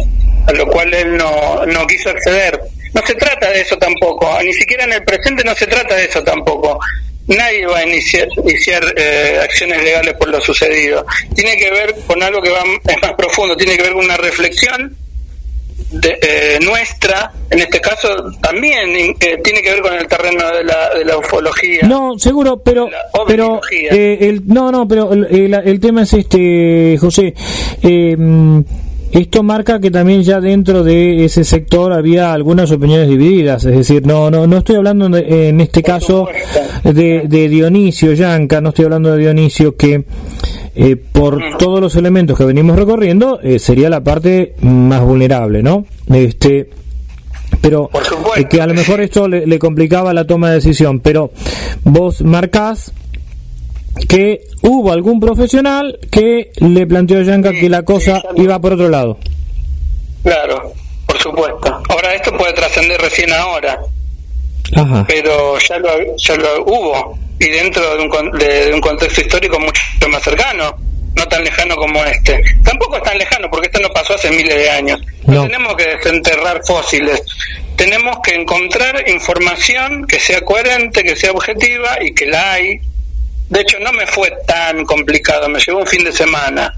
a 0.46 0.52
lo 0.52 0.68
cual 0.68 0.94
él 0.94 1.16
no, 1.16 1.66
no 1.66 1.84
quiso 1.88 2.10
acceder. 2.10 2.60
No 2.94 3.02
se 3.04 3.14
trata 3.14 3.50
de 3.50 3.60
eso 3.60 3.76
tampoco, 3.76 4.40
ni 4.42 4.52
siquiera 4.52 4.84
en 4.84 4.92
el 4.92 5.04
presente 5.04 5.44
no 5.44 5.54
se 5.54 5.66
trata 5.66 5.94
de 5.96 6.04
eso 6.04 6.22
tampoco. 6.22 6.78
Nadie 7.26 7.66
va 7.66 7.78
a 7.78 7.86
iniciar, 7.86 8.28
iniciar 8.36 8.82
eh, 8.96 9.40
acciones 9.42 9.82
legales 9.82 10.14
por 10.14 10.28
lo 10.28 10.40
sucedido. 10.40 11.06
Tiene 11.34 11.56
que 11.56 11.70
ver 11.70 11.94
con 12.06 12.22
algo 12.22 12.40
que 12.42 12.50
va 12.50 12.62
es 12.86 13.02
más 13.02 13.14
profundo, 13.14 13.56
tiene 13.56 13.76
que 13.76 13.82
ver 13.82 13.92
con 13.92 14.04
una 14.04 14.16
reflexión 14.16 14.96
eh, 16.02 16.58
nuestra, 16.62 17.32
en 17.50 17.60
este 17.60 17.80
caso, 17.80 18.08
también 18.40 18.94
eh, 18.96 19.38
tiene 19.42 19.62
que 19.62 19.70
ver 19.70 19.80
con 19.80 19.94
el 19.94 20.06
terreno 20.06 20.50
de 20.50 20.64
la, 20.64 20.90
de 20.90 21.04
la 21.04 21.18
ufología. 21.18 21.82
No, 21.86 22.18
seguro, 22.18 22.58
pero, 22.58 22.88
pero 23.26 23.60
eh, 23.70 24.18
el, 24.20 24.42
no, 24.46 24.72
no, 24.72 24.88
pero 24.88 25.12
el, 25.12 25.54
el, 25.54 25.80
tema 25.80 26.02
es 26.02 26.12
este, 26.14 26.96
José. 26.98 27.34
Esto 29.14 29.42
marca 29.42 29.80
que 29.80 29.90
también 29.90 30.22
ya 30.22 30.40
dentro 30.40 30.82
de 30.82 31.24
ese 31.24 31.44
sector 31.44 31.92
había 31.92 32.32
algunas 32.32 32.70
opiniones 32.70 33.08
divididas, 33.08 33.64
es 33.64 33.76
decir, 33.76 34.06
no 34.06 34.30
no 34.30 34.46
no 34.46 34.58
estoy 34.58 34.76
hablando 34.76 35.06
en 35.16 35.60
este 35.60 35.82
caso 35.82 36.26
de, 36.82 37.24
de 37.26 37.48
Dionisio 37.48 38.12
Yanca, 38.12 38.60
no 38.60 38.70
estoy 38.70 38.86
hablando 38.86 39.12
de 39.12 39.18
Dionisio 39.18 39.76
que 39.76 40.04
eh, 40.76 40.96
por 40.96 41.40
todos 41.56 41.80
los 41.80 41.94
elementos 41.94 42.36
que 42.36 42.44
venimos 42.44 42.76
recorriendo, 42.76 43.40
eh, 43.40 43.60
sería 43.60 43.88
la 43.88 44.02
parte 44.02 44.54
más 44.60 45.02
vulnerable, 45.02 45.62
¿no? 45.62 45.86
Este, 46.12 46.68
pero 47.60 47.90
eh, 48.36 48.46
que 48.46 48.60
a 48.60 48.66
lo 48.66 48.74
mejor 48.74 49.00
esto 49.00 49.28
le, 49.28 49.58
complicaba 49.60 50.12
la 50.12 50.26
toma 50.26 50.48
de 50.48 50.56
decisión, 50.56 50.98
pero 50.98 51.30
vos 51.84 52.22
marcás 52.22 52.92
que 54.08 54.40
hubo 54.62 54.92
algún 54.92 55.20
profesional 55.20 55.98
que 56.10 56.50
le 56.56 56.86
planteó 56.86 57.18
a 57.18 57.22
Yanka 57.22 57.52
que 57.52 57.68
la 57.68 57.82
cosa 57.82 58.22
iba 58.36 58.58
por 58.58 58.74
otro 58.74 58.88
lado. 58.88 59.18
Claro, 60.22 60.72
por 61.06 61.18
supuesto. 61.18 61.82
Ahora 61.88 62.14
esto 62.14 62.36
puede 62.36 62.52
trascender 62.52 63.00
recién 63.00 63.32
ahora, 63.32 63.78
pero 65.06 65.58
ya 65.58 65.78
lo, 65.78 66.16
ya 66.16 66.36
lo 66.36 66.64
hubo 66.64 67.18
y 67.38 67.48
dentro 67.48 67.96
de 67.96 68.02
un, 68.02 68.38
de, 68.38 68.70
un 68.72 68.80
contexto 68.80 69.20
histórico 69.20 69.58
mucho 69.58 69.80
más 70.08 70.22
cercano, 70.22 70.76
no 71.16 71.26
tan 71.26 71.44
lejano 71.44 71.76
como 71.76 72.02
este. 72.04 72.42
Tampoco 72.62 72.96
es 72.96 73.02
tan 73.02 73.18
lejano 73.18 73.48
porque 73.50 73.66
esto 73.66 73.80
no 73.80 73.88
pasó 73.90 74.14
hace 74.14 74.30
miles 74.30 74.54
de 74.54 74.70
años. 74.70 75.00
No. 75.26 75.44
tenemos 75.44 75.74
que 75.76 75.96
desenterrar 75.96 76.60
fósiles, 76.66 77.22
tenemos 77.76 78.18
que 78.22 78.34
encontrar 78.34 79.08
información 79.08 80.06
que 80.06 80.20
sea 80.20 80.42
coherente, 80.42 81.02
que 81.02 81.16
sea 81.16 81.32
objetiva 81.32 81.98
y 82.02 82.14
que 82.14 82.26
la 82.26 82.52
hay. 82.52 82.80
De 83.48 83.60
hecho, 83.60 83.78
no 83.80 83.92
me 83.92 84.06
fue 84.06 84.32
tan 84.46 84.84
complicado, 84.84 85.48
me 85.48 85.60
llevó 85.60 85.80
un 85.80 85.86
fin 85.86 86.04
de 86.04 86.12
semana. 86.12 86.74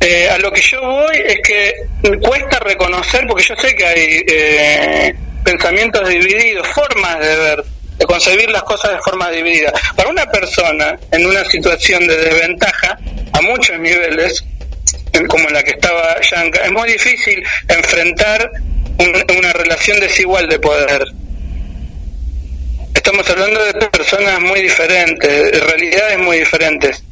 Eh, 0.00 0.28
a 0.28 0.38
lo 0.38 0.52
que 0.52 0.60
yo 0.60 0.80
voy 0.80 1.16
es 1.24 1.40
que 1.40 1.74
cuesta 2.20 2.58
reconocer, 2.60 3.26
porque 3.26 3.44
yo 3.44 3.56
sé 3.56 3.74
que 3.74 3.86
hay 3.86 4.22
eh, 4.28 5.14
pensamientos 5.42 6.08
divididos, 6.08 6.68
formas 6.68 7.18
de 7.20 7.36
ver 7.36 7.64
de 7.98 8.06
concebir 8.06 8.50
las 8.50 8.62
cosas 8.64 8.92
de 8.92 8.98
forma 8.98 9.30
dividida. 9.30 9.72
Para 9.96 10.08
una 10.08 10.26
persona 10.26 10.98
en 11.12 11.26
una 11.26 11.44
situación 11.44 12.06
de 12.06 12.16
desventaja, 12.16 12.98
a 13.32 13.40
muchos 13.40 13.78
niveles, 13.78 14.44
como 15.28 15.48
la 15.50 15.62
que 15.62 15.70
estaba 15.70 16.20
Yanka. 16.20 16.64
Es 16.64 16.72
muy 16.72 16.90
difícil 16.90 17.42
enfrentar 17.68 18.50
una 19.36 19.52
relación 19.52 20.00
desigual 20.00 20.48
de 20.48 20.58
poder. 20.58 21.04
Estamos 23.04 23.28
hablando 23.28 23.62
de 23.62 23.74
personas 23.88 24.40
muy 24.40 24.62
diferentes, 24.62 25.52
de 25.52 25.60
realidades 25.60 26.18
muy 26.20 26.38
diferentes. 26.38 27.04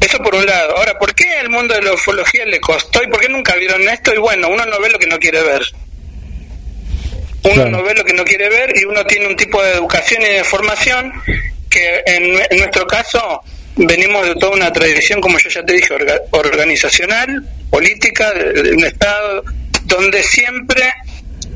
Eso 0.00 0.18
por 0.18 0.36
un 0.36 0.46
lado. 0.46 0.76
Ahora, 0.76 0.96
¿por 1.00 1.12
qué 1.16 1.40
el 1.40 1.50
mundo 1.50 1.74
de 1.74 1.82
la 1.82 1.94
ufología 1.94 2.46
le 2.46 2.60
costó 2.60 3.02
y 3.02 3.08
por 3.08 3.18
qué 3.18 3.28
nunca 3.28 3.56
vieron 3.56 3.82
esto? 3.88 4.14
Y 4.14 4.18
bueno, 4.18 4.48
uno 4.50 4.64
no 4.64 4.80
ve 4.80 4.88
lo 4.90 5.00
que 5.00 5.08
no 5.08 5.18
quiere 5.18 5.42
ver. 5.42 5.62
Uno 7.42 7.68
no 7.70 7.82
ve 7.82 7.92
lo 7.92 8.04
que 8.04 8.12
no 8.12 8.22
quiere 8.22 8.48
ver 8.50 8.72
y 8.76 8.84
uno 8.84 9.04
tiene 9.04 9.26
un 9.26 9.34
tipo 9.34 9.60
de 9.60 9.72
educación 9.72 10.22
y 10.22 10.26
de 10.26 10.44
formación 10.44 11.12
que 11.68 12.04
en, 12.06 12.30
nuestro 12.58 12.86
caso 12.86 13.42
venimos 13.74 14.28
de 14.28 14.36
toda 14.36 14.52
una 14.52 14.72
tradición, 14.72 15.20
como 15.20 15.40
yo 15.40 15.50
ya 15.50 15.64
te 15.64 15.72
dije, 15.72 15.92
organizacional, 16.30 17.48
política, 17.68 18.32
de, 18.32 18.74
un 18.74 18.84
Estado, 18.84 19.42
donde 19.86 20.22
siempre 20.22 20.84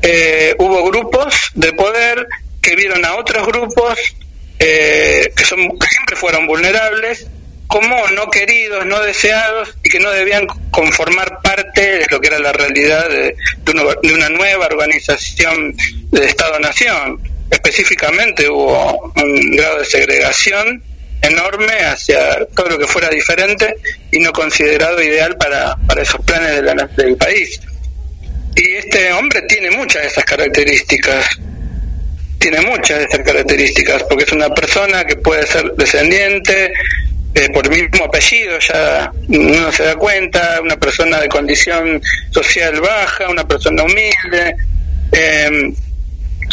eh, 0.01 0.53
hubo 0.59 0.83
grupos 0.83 1.51
de 1.55 1.71
poder 1.71 2.27
que 2.61 2.75
vieron 2.75 3.05
a 3.05 3.15
otros 3.15 3.45
grupos 3.45 3.97
eh, 4.59 5.31
que, 5.35 5.43
son, 5.43 5.77
que 5.77 5.87
siempre 5.87 6.15
fueron 6.15 6.47
vulnerables 6.47 7.27
como 7.67 8.07
no 8.15 8.29
queridos, 8.29 8.85
no 8.85 9.01
deseados 9.01 9.77
y 9.83 9.89
que 9.89 9.99
no 9.99 10.09
debían 10.11 10.47
conformar 10.71 11.41
parte 11.41 11.99
de 11.99 12.07
lo 12.09 12.19
que 12.19 12.27
era 12.27 12.39
la 12.39 12.53
realidad 12.53 13.09
de, 13.09 13.35
una, 14.13 14.29
nueva 14.29 14.65
organización 14.67 15.75
de 16.11 16.25
Estado-Nación. 16.25 17.21
Específicamente 17.51 18.49
hubo 18.49 19.11
un 19.15 19.51
grado 19.51 19.79
de 19.79 19.85
segregación 19.85 20.81
enorme 21.21 21.73
hacia 21.85 22.45
todo 22.55 22.69
lo 22.69 22.79
que 22.79 22.87
fuera 22.87 23.09
diferente 23.09 23.75
y 24.11 24.19
no 24.19 24.31
considerado 24.31 25.01
ideal 25.01 25.37
para, 25.37 25.75
para 25.87 26.01
esos 26.01 26.23
planes 26.23 26.63
del 26.95 27.17
país. 27.17 27.59
Y 28.55 28.75
este 28.75 29.11
hombre 29.13 29.41
tiene 29.43 29.71
muchas 29.71 30.03
de 30.03 30.07
esas 30.07 30.23
características 30.23 31.27
tiene 32.39 32.61
muchas 32.61 32.99
de 32.99 33.05
esas 33.05 33.19
características, 33.19 34.03
porque 34.03 34.23
es 34.23 34.31
una 34.31 34.49
persona 34.49 35.05
que 35.05 35.15
puede 35.15 35.45
ser 35.47 35.71
descendiente, 35.73 36.71
eh, 37.33 37.49
por 37.53 37.69
mismo 37.69 38.05
apellido, 38.05 38.57
ya 38.59 39.11
uno 39.27 39.71
se 39.71 39.83
da 39.83 39.95
cuenta, 39.95 40.59
una 40.61 40.77
persona 40.77 41.19
de 41.19 41.27
condición 41.27 42.01
social 42.31 42.79
baja, 42.81 43.29
una 43.29 43.47
persona 43.47 43.83
humilde. 43.83 44.55
Eh, 45.11 45.73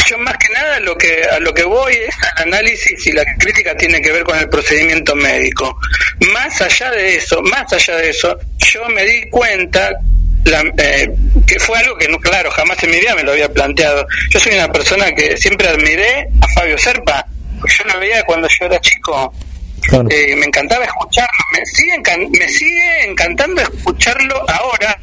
yo 0.09 0.19
más 0.19 0.37
que 0.39 0.53
nada 0.53 0.81
lo 0.81 0.97
que 0.97 1.23
a 1.25 1.39
lo 1.39 1.55
que 1.55 1.65
voy 1.65 1.95
es 1.95 2.15
al 2.37 2.49
análisis 2.49 3.07
y 3.07 3.13
la 3.13 3.25
crítica 3.39 3.77
tiene 3.77 4.03
que 4.03 4.13
ver 4.13 4.25
con 4.25 4.39
el 4.39 4.49
procedimiento 4.49 5.15
médico. 5.15 5.79
Más 6.33 6.61
allá 6.61 6.91
de 6.91 7.17
eso, 7.17 7.41
más 7.43 7.73
allá 7.73 7.97
de 7.97 8.11
eso, 8.11 8.39
yo 8.59 8.87
me 8.89 9.05
di 9.05 9.31
cuenta 9.31 9.91
eh, 10.79 11.11
que 11.47 11.59
fue 11.59 11.79
algo 11.79 11.97
que, 11.97 12.09
no, 12.09 12.19
claro, 12.19 12.51
jamás 12.51 12.83
en 12.83 12.91
mi 12.91 13.01
vida 13.01 13.15
me 13.15 13.23
lo 13.23 13.33
había 13.33 13.53
planteado. 13.53 14.07
Yo 14.31 14.41
soy 14.41 14.55
una 14.55 14.71
persona 14.71 15.13
que 15.13 15.37
siempre 15.37 15.69
admiré 15.69 16.29
a 16.41 16.61
Fabio 16.61 16.79
Serpa, 16.79 17.27
yo 17.67 17.85
lo 17.93 17.99
veía 17.99 18.23
cuando 18.25 18.49
yo 18.49 18.67
era 18.67 18.81
chico 18.81 19.33
eh, 20.11 20.35
me 20.37 20.47
encantaba 20.47 20.85
escucharlo, 20.85 21.39
me 21.53 21.65
sigue, 21.67 22.29
me 22.39 22.49
sigue 22.49 23.05
encantando 23.05 23.61
escucharlo 23.61 24.35
ahora, 24.49 24.99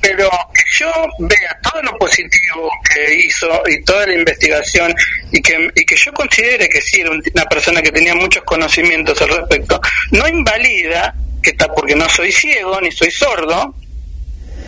pero 0.00 0.28
que 0.54 0.62
yo 0.78 0.92
vea 1.20 1.58
todo 1.62 1.82
lo 1.82 1.98
positivo 1.98 2.70
que 2.92 3.14
hizo 3.14 3.62
y 3.66 3.82
toda 3.84 4.06
la 4.06 4.14
investigación 4.14 4.94
y 5.32 5.40
que, 5.40 5.70
y 5.74 5.84
que 5.84 5.96
yo 5.96 6.12
considere 6.12 6.68
que 6.68 6.80
sí 6.80 7.00
era 7.00 7.10
una 7.10 7.44
persona 7.46 7.80
que 7.80 7.90
tenía 7.90 8.14
muchos 8.14 8.44
conocimientos 8.44 9.20
al 9.22 9.30
respecto, 9.30 9.80
no 10.10 10.28
invalida 10.28 11.14
que 11.42 11.50
está 11.50 11.72
porque 11.72 11.96
no 11.96 12.08
soy 12.08 12.30
ciego 12.30 12.80
ni 12.80 12.92
soy 12.92 13.10
sordo, 13.10 13.74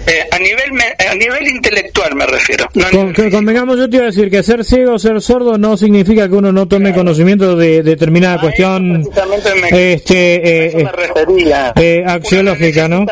eh, 0.07 0.29
a 0.31 0.39
nivel 0.39 0.71
a 0.99 1.15
nivel 1.15 1.49
intelectual 1.49 2.15
me 2.15 2.27
refiero. 2.27 2.69
convengamos, 3.31 3.79
yo 3.79 3.89
te 3.89 3.97
iba 3.97 4.05
a 4.05 4.09
decir 4.09 4.31
que 4.31 4.43
ser 4.43 4.65
ciego 4.65 4.95
o 4.95 4.99
ser 4.99 5.21
sordo 5.21 5.59
no 5.59 5.77
significa 5.77 6.29
que 6.29 6.35
uno 6.35 6.53
no 6.53 6.67
tome 6.67 6.95
conocimiento 6.95 7.57
de 7.57 7.83
determinada 7.83 8.41
cuestión 8.41 9.03
este, 9.71 10.69
eh, 10.79 10.87
eh, 11.77 12.05
axiológica, 12.07 12.89
¿no? 12.89 13.07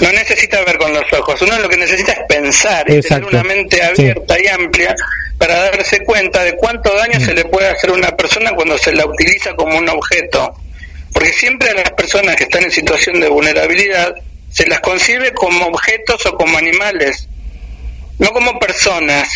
no 0.00 0.12
necesita 0.12 0.62
ver 0.64 0.76
con 0.78 0.92
los 0.92 1.04
ojos, 1.12 1.40
uno 1.42 1.58
lo 1.58 1.68
que 1.68 1.76
necesita 1.76 2.12
es 2.12 2.20
pensar 2.28 2.90
y 2.90 3.00
tener 3.00 3.24
una 3.24 3.42
mente 3.42 3.82
abierta 3.82 4.36
y 4.38 4.46
amplia 4.46 4.94
para 5.38 5.58
darse 5.58 6.04
cuenta 6.04 6.44
de 6.44 6.54
cuánto 6.54 6.94
daño 6.94 7.18
mm. 7.18 7.22
se 7.22 7.34
le 7.34 7.44
puede 7.46 7.68
hacer 7.68 7.90
a 7.90 7.94
una 7.94 8.10
persona 8.14 8.52
cuando 8.54 8.76
se 8.76 8.92
la 8.92 9.06
utiliza 9.06 9.54
como 9.54 9.78
un 9.78 9.88
objeto. 9.88 10.52
Porque 11.12 11.32
siempre 11.32 11.70
a 11.70 11.74
las 11.74 11.90
personas 11.92 12.36
que 12.36 12.44
están 12.44 12.62
en 12.64 12.70
situación 12.70 13.20
de 13.20 13.28
vulnerabilidad 13.28 14.14
se 14.50 14.66
las 14.66 14.80
concibe 14.80 15.32
como 15.32 15.66
objetos 15.66 16.26
o 16.26 16.36
como 16.36 16.58
animales, 16.58 17.28
no 18.18 18.30
como 18.30 18.58
personas. 18.58 19.28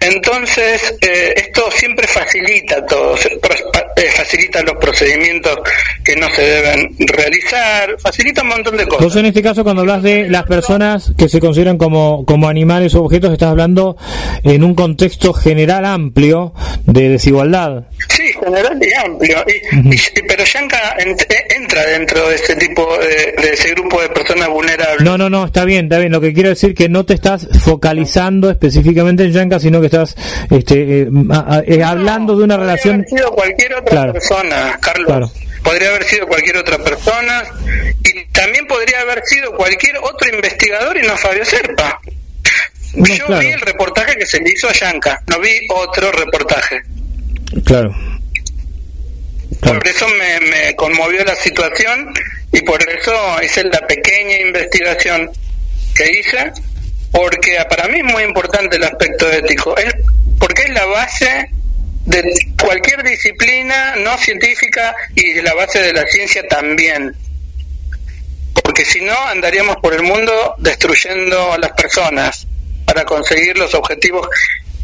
Entonces, 0.00 0.94
eh, 1.00 1.34
esto 1.36 1.70
siempre 1.70 2.06
facilita 2.06 2.84
todo, 2.86 3.16
eh, 3.16 4.10
facilita 4.14 4.62
los 4.62 4.76
procedimientos 4.76 5.58
que 6.04 6.16
no 6.16 6.28
se 6.30 6.42
deben 6.42 6.94
realizar, 6.98 7.96
facilita 7.98 8.42
un 8.42 8.48
montón 8.48 8.76
de 8.76 8.86
cosas. 8.86 9.04
Vos 9.04 9.16
en 9.16 9.26
este 9.26 9.42
caso, 9.42 9.64
cuando 9.64 9.82
hablas 9.82 10.02
de 10.02 10.28
las 10.28 10.44
personas 10.44 11.12
que 11.16 11.28
se 11.28 11.40
consideran 11.40 11.78
como, 11.78 12.24
como 12.24 12.48
animales 12.48 12.94
o 12.94 13.04
objetos, 13.04 13.32
estás 13.32 13.50
hablando 13.50 13.96
en 14.44 14.62
un 14.62 14.74
contexto 14.74 15.32
general 15.32 15.84
amplio 15.84 16.52
de 16.84 17.08
desigualdad. 17.08 17.84
Sí, 18.08 18.32
general 18.42 18.78
y 18.80 18.94
amplio. 18.94 19.44
pero 20.28 20.44
Yanka 20.44 20.96
entra 20.98 21.84
dentro 21.86 22.28
de 22.28 22.34
ese 22.36 22.56
tipo, 22.56 22.86
de, 22.98 23.52
ese 23.52 23.70
grupo 23.70 24.00
de 24.00 24.08
personas 24.08 24.48
vulnerables. 24.48 25.02
No, 25.02 25.18
no, 25.18 25.28
no, 25.28 25.46
está 25.46 25.64
bien, 25.64 25.86
está 25.86 25.98
bien. 25.98 26.12
Lo 26.12 26.20
que 26.20 26.32
quiero 26.32 26.50
decir 26.50 26.74
que 26.74 26.88
no 26.88 27.04
te 27.04 27.14
estás 27.14 27.48
focalizando 27.62 28.50
específicamente 28.50 29.24
en 29.24 29.32
Yanka, 29.32 29.57
sino 29.58 29.80
que 29.80 29.86
estás 29.86 30.16
este, 30.50 31.02
eh, 31.02 31.08
eh, 31.66 31.82
hablando 31.82 32.36
de 32.36 32.44
una 32.44 32.56
relación. 32.56 33.04
Podría 33.04 33.24
haber 33.24 33.26
sido 33.26 33.32
cualquier 33.32 33.74
otra 33.74 34.12
persona, 34.12 34.78
Carlos. 34.80 35.32
Podría 35.62 35.88
haber 35.88 36.04
sido 36.04 36.26
cualquier 36.26 36.56
otra 36.56 36.78
persona 36.78 37.44
y 38.04 38.24
también 38.32 38.66
podría 38.66 39.00
haber 39.00 39.22
sido 39.24 39.52
cualquier 39.52 39.98
otro 39.98 40.34
investigador 40.34 40.96
y 40.96 41.06
no 41.06 41.16
Fabio 41.16 41.44
Serpa. 41.44 42.00
Yo 42.94 43.38
vi 43.38 43.46
el 43.48 43.60
reportaje 43.60 44.16
que 44.16 44.26
se 44.26 44.40
le 44.40 44.50
hizo 44.50 44.68
a 44.68 44.72
Yanka, 44.72 45.22
no 45.26 45.40
vi 45.40 45.50
otro 45.68 46.10
reportaje. 46.12 46.80
Claro. 47.64 47.94
Por 49.60 49.86
eso 49.86 50.06
me, 50.08 50.40
me 50.48 50.76
conmovió 50.76 51.24
la 51.24 51.34
situación 51.34 52.12
y 52.52 52.60
por 52.62 52.80
eso 52.88 53.12
hice 53.42 53.64
la 53.64 53.80
pequeña 53.86 54.40
investigación 54.40 55.30
que 55.94 56.20
hice 56.20 56.52
porque 57.12 57.58
para 57.68 57.88
mí 57.88 57.98
es 57.98 58.04
muy 58.04 58.22
importante 58.22 58.76
el 58.76 58.84
aspecto 58.84 59.30
ético, 59.30 59.76
es 59.76 59.94
porque 60.38 60.62
es 60.62 60.70
la 60.70 60.86
base 60.86 61.50
de 62.06 62.22
cualquier 62.60 63.02
disciplina 63.02 63.96
no 63.96 64.16
científica 64.18 64.94
y 65.14 65.40
la 65.42 65.54
base 65.54 65.80
de 65.80 65.92
la 65.92 66.06
ciencia 66.06 66.46
también. 66.48 67.14
Porque 68.62 68.84
si 68.84 69.00
no, 69.00 69.16
andaríamos 69.26 69.76
por 69.76 69.94
el 69.94 70.02
mundo 70.02 70.54
destruyendo 70.58 71.52
a 71.52 71.58
las 71.58 71.72
personas 71.72 72.46
para 72.84 73.04
conseguir 73.04 73.58
los 73.58 73.74
objetivos 73.74 74.26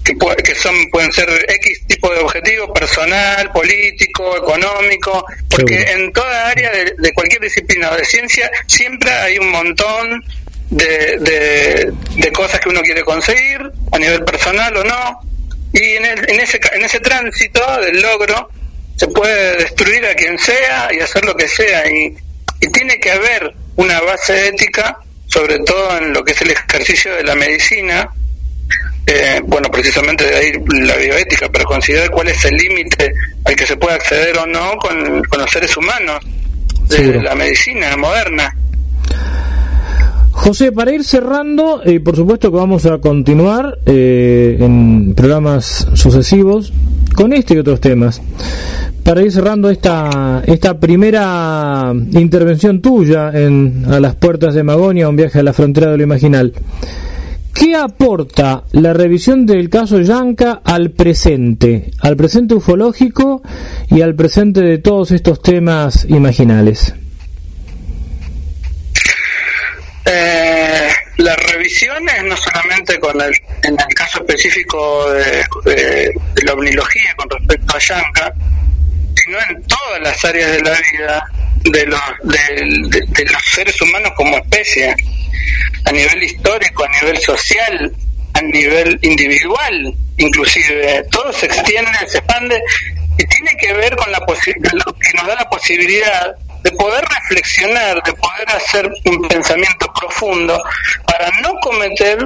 que, 0.05 0.14
que 0.43 0.55
son 0.55 0.75
pueden 0.91 1.11
ser 1.12 1.29
X 1.49 1.87
tipo 1.87 2.12
de 2.12 2.20
objetivos, 2.20 2.70
personal, 2.79 3.51
político, 3.53 4.37
económico, 4.37 5.25
porque 5.49 5.81
en 5.83 6.12
toda 6.12 6.49
área 6.49 6.70
de, 6.70 6.95
de 6.99 7.12
cualquier 7.14 7.41
disciplina 7.41 7.91
de 7.97 8.05
ciencia 8.05 8.51
siempre 8.66 9.11
hay 9.11 9.39
un 9.39 9.51
montón 9.51 10.22
de, 10.75 11.93
de, 12.16 12.33
cosas 12.33 12.61
que 12.61 12.68
uno 12.68 12.81
quiere 12.83 13.03
conseguir 13.05 13.61
a 13.93 13.99
nivel 13.99 14.25
personal 14.25 14.77
o 14.77 14.85
no. 14.85 15.20
Y 15.72 15.83
en, 15.83 16.05
en, 16.05 16.41
ese, 16.41 16.61
en 16.72 16.85
ese 16.85 17.01
tránsito 17.01 17.61
del 17.81 18.01
logro 18.01 18.49
se 18.97 19.09
puede 19.09 19.57
destruir 19.59 20.05
a 20.07 20.14
quien 20.14 20.39
sea 20.39 20.89
y 20.93 21.01
hacer 21.01 21.25
lo 21.25 21.37
que 21.37 21.49
sea. 21.49 21.89
Y, 21.89 22.16
y 22.61 22.68
tiene 22.68 22.99
que 22.99 23.11
haber 23.12 23.55
una 23.77 24.01
base 24.01 24.49
ética, 24.49 24.99
sobre 25.27 25.59
todo 25.61 25.99
en 25.99 26.12
lo 26.12 26.25
que 26.25 26.33
es 26.33 26.43
el 26.43 26.51
ejercicio 26.51 27.14
de 27.14 27.22
la 27.22 27.35
medicina. 27.35 28.11
Eh, 29.07 29.41
bueno, 29.45 29.70
precisamente 29.70 30.25
de 30.25 30.35
ahí 30.35 30.53
la 30.81 30.97
bioética, 30.97 31.49
para 31.51 31.64
considerar 31.64 32.11
cuál 32.11 32.29
es 32.29 32.45
el 32.47 32.57
límite 32.57 33.12
al 33.45 33.55
que 33.55 33.66
se 33.66 33.77
puede 33.77 33.97
acceder 33.97 34.37
o 34.39 34.47
no 34.47 34.77
con, 34.79 35.22
con 35.25 35.41
los 35.41 35.51
seres 35.51 35.77
humanos 35.77 36.20
de 36.89 37.20
la 37.22 37.35
medicina 37.35 37.97
moderna. 37.97 38.55
José, 40.35 40.72
para 40.72 40.93
ir 40.93 41.05
cerrando, 41.05 41.80
eh, 41.85 42.01
por 42.01 42.16
supuesto 42.16 42.51
que 42.51 42.57
vamos 42.57 42.85
a 42.87 42.99
continuar 42.99 43.78
eh, 43.87 44.59
en 44.61 45.14
programas 45.14 45.87
sucesivos 45.95 46.72
con 47.14 47.32
este 47.32 47.55
y 47.55 47.59
otros 47.59 47.80
temas. 47.80 48.20
Para 49.05 49.22
ir 49.22 49.30
cerrando 49.30 49.70
esta, 49.70 50.43
esta 50.45 50.78
primera 50.78 51.95
intervención 52.11 52.82
tuya 52.82 53.30
en 53.32 53.85
A 53.89 54.01
las 54.01 54.16
puertas 54.16 54.55
de 54.55 54.64
Magonia, 54.64 55.09
un 55.09 55.16
viaje 55.16 55.39
a 55.39 55.43
la 55.45 55.53
frontera 55.53 55.93
de 55.93 55.99
lo 55.99 56.03
imaginal, 56.03 56.53
¿qué 57.55 57.76
aporta 57.76 58.64
la 58.72 58.93
revisión 58.93 59.47
del 59.47 59.70
caso 59.70 60.01
Yanka 60.01 60.61
al 60.64 60.91
presente, 60.91 61.93
al 62.01 62.16
presente 62.16 62.55
ufológico 62.55 63.41
y 63.89 64.01
al 64.01 64.14
presente 64.14 64.62
de 64.62 64.78
todos 64.78 65.12
estos 65.12 65.41
temas 65.41 66.07
imaginales? 66.09 66.95
Eh, 70.07 70.88
las 71.16 71.36
revisiones, 71.36 72.22
no 72.24 72.36
solamente 72.36 72.98
con 72.98 73.18
el, 73.20 73.32
en 73.62 73.72
el 73.78 73.94
caso 73.94 74.18
específico 74.18 75.11
de, 75.12 76.12
la 76.44 76.52
omnilogía 76.52 77.14
con 77.16 77.30
respecto 77.30 77.76
a 77.76 77.78
Yanka, 77.78 78.34
sino 79.14 79.38
en 79.48 79.62
todas 79.62 80.02
las 80.02 80.24
áreas 80.24 80.52
de 80.52 80.61
la 80.61 80.78
vida 80.92 81.24
de 81.64 81.86
los, 81.86 82.00
de, 82.24 83.07
de 83.09 83.24
los 83.24 83.42
seres 83.55 83.80
humanos 83.80 84.12
como 84.16 84.36
especie, 84.36 84.94
a 85.86 85.92
nivel 85.92 86.22
histórico, 86.22 86.84
a 86.84 86.88
nivel 87.00 87.18
social, 87.18 87.92
a 88.34 88.42
nivel 88.42 88.98
individual, 89.00 89.94
inclusive. 90.18 91.05
Todo 91.11 91.32
se 91.32 91.46
extiende, 91.46 91.92
se 92.07 92.18
expande 92.18 92.61
y 93.18 93.24
tiene 93.26 93.57
que 93.59 93.72
ver 93.72 93.96
con 93.96 94.12
la 94.12 94.20
que 94.20 94.55
nos 95.16 95.26
da 95.26 95.34
la 95.34 95.48
posibilidad 95.48 96.36
de 96.64 96.72
poder 96.72 97.04
reflexionar, 97.04 98.02
de 98.02 98.12
poder 98.14 98.50
hacer 98.50 98.90
un 99.04 99.28
pensamiento 99.28 99.86
profundo 99.92 100.60
para 101.06 101.30
no 101.42 101.54
cometer 101.60 102.18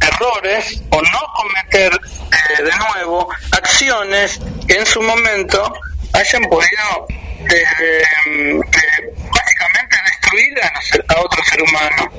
errores 0.00 0.82
o 0.90 1.00
no 1.00 1.20
cometer 1.34 1.92
eh, 1.94 2.62
de 2.64 2.76
nuevo 2.76 3.28
acciones 3.52 4.40
que 4.66 4.74
en 4.74 4.86
su 4.86 5.00
momento 5.00 5.72
hayan 6.12 6.42
podido 6.50 7.06
eh, 7.48 8.02
eh, 8.18 9.14
básicamente 9.32 9.96
destruir 10.06 10.58
a, 10.64 11.14
a, 11.14 11.20
otro 11.20 11.44
ser 11.44 11.62
humano 11.62 12.10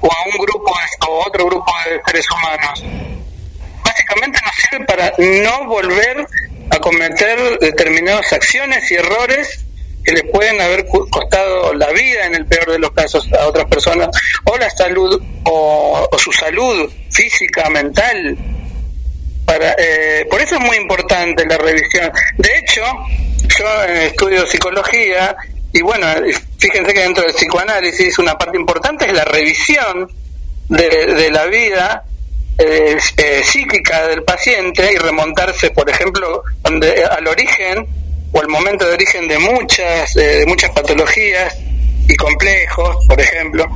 o 0.00 0.10
a 0.10 0.24
un 0.24 0.38
grupo 0.38 0.74
o 1.06 1.24
otro 1.26 1.46
grupo 1.46 1.70
de 1.84 2.00
seres 2.06 2.26
humanos. 2.30 2.82
Básicamente 3.84 4.38
nos 4.42 4.54
sirve 4.54 4.84
para 4.86 5.12
no 5.18 5.66
volver 5.66 6.26
a 6.70 6.78
cometer 6.78 7.58
determinadas 7.58 8.32
acciones 8.32 8.90
y 8.90 8.94
errores 8.94 9.66
que 10.04 10.12
les 10.12 10.24
pueden 10.24 10.60
haber 10.60 10.86
costado 10.86 11.74
la 11.74 11.90
vida 11.90 12.26
en 12.26 12.34
el 12.34 12.46
peor 12.46 12.72
de 12.72 12.78
los 12.78 12.90
casos 12.92 13.28
a 13.32 13.46
otras 13.46 13.66
personas 13.66 14.08
o 14.44 14.56
la 14.56 14.70
salud 14.70 15.20
o, 15.44 16.08
su 16.18 16.32
salud 16.32 16.90
física 17.10 17.68
mental. 17.70 18.36
Para 19.44 19.74
eh, 19.78 20.26
por 20.30 20.40
eso 20.40 20.56
es 20.56 20.60
muy 20.60 20.76
importante 20.76 21.44
la 21.46 21.58
revisión. 21.58 22.10
De 22.38 22.58
hecho 22.58 22.82
yo 23.58 23.82
estudio 23.84 24.46
psicología 24.46 25.36
y 25.72 25.82
bueno 25.82 26.06
fíjense 26.58 26.92
que 26.94 27.00
dentro 27.00 27.24
del 27.24 27.34
psicoanálisis 27.34 28.18
una 28.18 28.38
parte 28.38 28.56
importante 28.56 29.06
es 29.06 29.12
la 29.12 29.24
revisión 29.24 30.10
de, 30.68 30.88
de 30.88 31.30
la 31.30 31.46
vida 31.46 32.04
eh, 32.58 32.98
eh, 33.16 33.42
psíquica 33.42 34.06
del 34.08 34.22
paciente 34.22 34.92
y 34.92 34.96
remontarse 34.96 35.70
por 35.70 35.88
ejemplo 35.88 36.42
donde, 36.62 37.04
al 37.04 37.26
origen 37.26 37.86
o 38.32 38.40
el 38.40 38.48
momento 38.48 38.86
de 38.86 38.94
origen 38.94 39.28
de 39.28 39.38
muchas, 39.38 40.16
eh, 40.16 40.40
de 40.40 40.46
muchas 40.46 40.70
patologías 40.70 41.56
y 42.08 42.14
complejos, 42.16 42.96
por 43.06 43.20
ejemplo, 43.20 43.66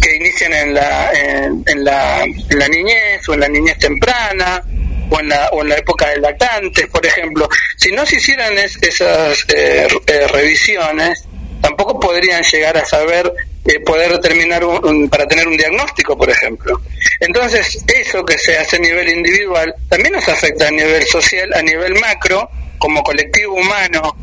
que 0.00 0.16
inician 0.16 0.52
en 0.52 0.74
la, 0.74 1.12
en, 1.12 1.64
en, 1.66 1.84
la, 1.84 2.24
en 2.24 2.58
la 2.58 2.68
niñez 2.68 3.28
o 3.28 3.34
en 3.34 3.40
la 3.40 3.48
niñez 3.48 3.78
temprana 3.78 4.62
o 5.10 5.20
en 5.20 5.28
la, 5.28 5.48
o 5.50 5.62
en 5.62 5.68
la 5.68 5.76
época 5.76 6.08
de 6.08 6.18
lactantes, 6.18 6.86
por 6.88 7.04
ejemplo. 7.04 7.48
Si 7.76 7.92
no 7.92 8.04
se 8.06 8.16
hicieran 8.16 8.56
es, 8.58 8.76
esas 8.82 9.44
eh, 9.54 9.86
eh, 10.06 10.26
revisiones, 10.28 11.24
tampoco 11.60 11.98
podrían 12.00 12.42
llegar 12.42 12.76
a 12.76 12.84
saber, 12.84 13.32
eh, 13.64 13.80
poder 13.80 14.12
determinar 14.12 14.64
un, 14.64 14.84
un, 14.84 15.08
para 15.08 15.26
tener 15.26 15.46
un 15.46 15.56
diagnóstico, 15.56 16.16
por 16.16 16.30
ejemplo. 16.30 16.80
Entonces, 17.20 17.84
eso 17.86 18.24
que 18.24 18.38
se 18.38 18.58
hace 18.58 18.76
a 18.76 18.80
nivel 18.80 19.08
individual 19.08 19.74
también 19.88 20.14
nos 20.14 20.28
afecta 20.28 20.68
a 20.68 20.70
nivel 20.70 21.04
social, 21.06 21.52
a 21.54 21.62
nivel 21.62 21.94
macro, 21.94 22.50
como 22.78 23.02
colectivo 23.02 23.54
humano, 23.54 24.16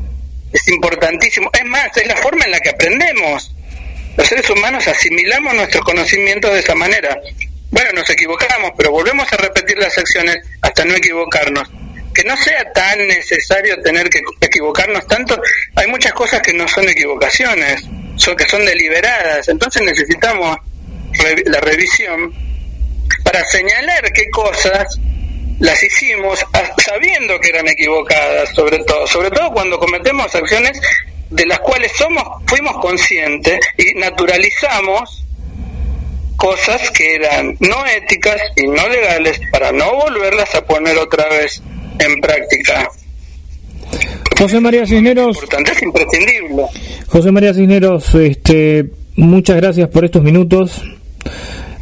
es 0.52 0.68
importantísimo. 0.70 1.50
Es 1.54 1.66
más, 1.66 1.96
es 1.98 2.08
la 2.08 2.16
forma 2.18 2.46
en 2.46 2.52
la 2.52 2.60
que 2.60 2.70
aprendemos. 2.70 3.54
Los 4.16 4.28
seres 4.28 4.50
humanos 4.50 4.88
asimilamos 4.88 5.56
nuestros 5.56 5.84
conocimientos 5.84 6.54
de 6.54 6.60
esa 6.60 6.76
manera. 6.76 7.20
Bueno, 7.72 7.90
nos 7.96 8.10
equivocamos, 8.10 8.72
pero 8.78 8.92
volvemos 8.92 9.32
a 9.34 9.38
repetir 9.38 9.78
las 9.80 9.98
acciones 9.98 10.38
hasta 10.62 10.86
no 10.86 10.94
equivocarnos. 10.94 11.70
Que 12.14 12.24
no 12.24 12.38
sea 12.38 12.72
tan 12.74 13.08
necesario 13.08 13.82
tener 13.82 14.08
que 14.10 14.22
equivocarnos 14.40 15.08
tanto. 15.08 15.42
Hay 15.76 15.88
muchas 15.88 16.14
cosas 16.14 16.42
que 16.44 16.54
no 16.54 16.68
son 16.68 16.88
equivocaciones, 16.88 17.84
son 18.18 18.36
que 18.36 18.48
son 18.48 18.64
deliberadas. 18.64 19.48
Entonces 19.48 19.82
necesitamos 19.82 20.58
re 21.14 21.44
la 21.48 21.60
revisión 21.60 22.32
para 23.24 23.44
señalar 23.46 24.12
qué 24.14 24.30
cosas 24.30 25.00
las 25.60 25.82
hicimos 25.84 26.40
sabiendo 26.78 27.40
que 27.40 27.50
eran 27.50 27.68
equivocadas, 27.68 28.50
sobre 28.54 28.80
todo, 28.80 29.08
sobre 29.08 29.32
todo 29.32 29.52
cuando 29.52 29.80
cometemos 29.80 30.34
acciones 30.36 30.80
de 31.30 31.46
las 31.46 31.60
cuales 31.60 31.92
somos 31.98 32.24
fuimos 32.46 32.78
conscientes 32.78 33.60
y 33.78 33.98
naturalizamos 34.00 35.26
cosas 36.38 36.92
que 36.92 37.16
eran 37.16 37.56
no 37.60 37.86
éticas 37.86 38.40
y 38.56 38.68
no 38.68 38.88
legales 38.90 39.40
para 39.52 39.72
no 39.72 39.96
volverlas 39.96 40.54
a 40.56 40.66
poner 40.66 40.98
otra 40.98 41.28
vez 41.30 41.62
en 42.00 42.20
práctica. 42.20 42.90
José 44.38 44.60
María 44.60 44.86
Cisneros, 44.86 45.36
importante, 45.36 45.72
es 45.72 45.82
imprescindible. 45.84 46.64
José 47.08 47.32
María 47.32 47.54
Cisneros, 47.54 48.14
este, 48.16 48.86
muchas 49.16 49.56
gracias 49.58 49.88
por 49.90 50.04
estos 50.04 50.24
minutos 50.24 50.84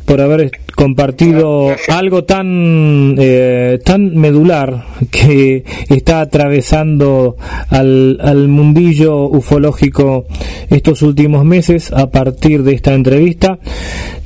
por 0.06 0.22
haber 0.22 0.52
compartido 0.76 1.76
algo 1.90 2.24
tan 2.24 3.16
eh, 3.20 3.80
tan 3.84 4.16
medular 4.16 4.86
que 5.12 5.64
está 5.90 6.22
atravesando 6.22 7.38
al, 7.70 8.20
al 8.22 8.48
mundillo 8.48 9.26
ufológico 9.26 10.26
estos 10.70 11.02
últimos 11.02 11.46
meses 11.46 11.92
a 11.92 12.10
partir 12.10 12.64
de 12.64 12.74
esta 12.74 12.94
entrevista. 12.94 13.60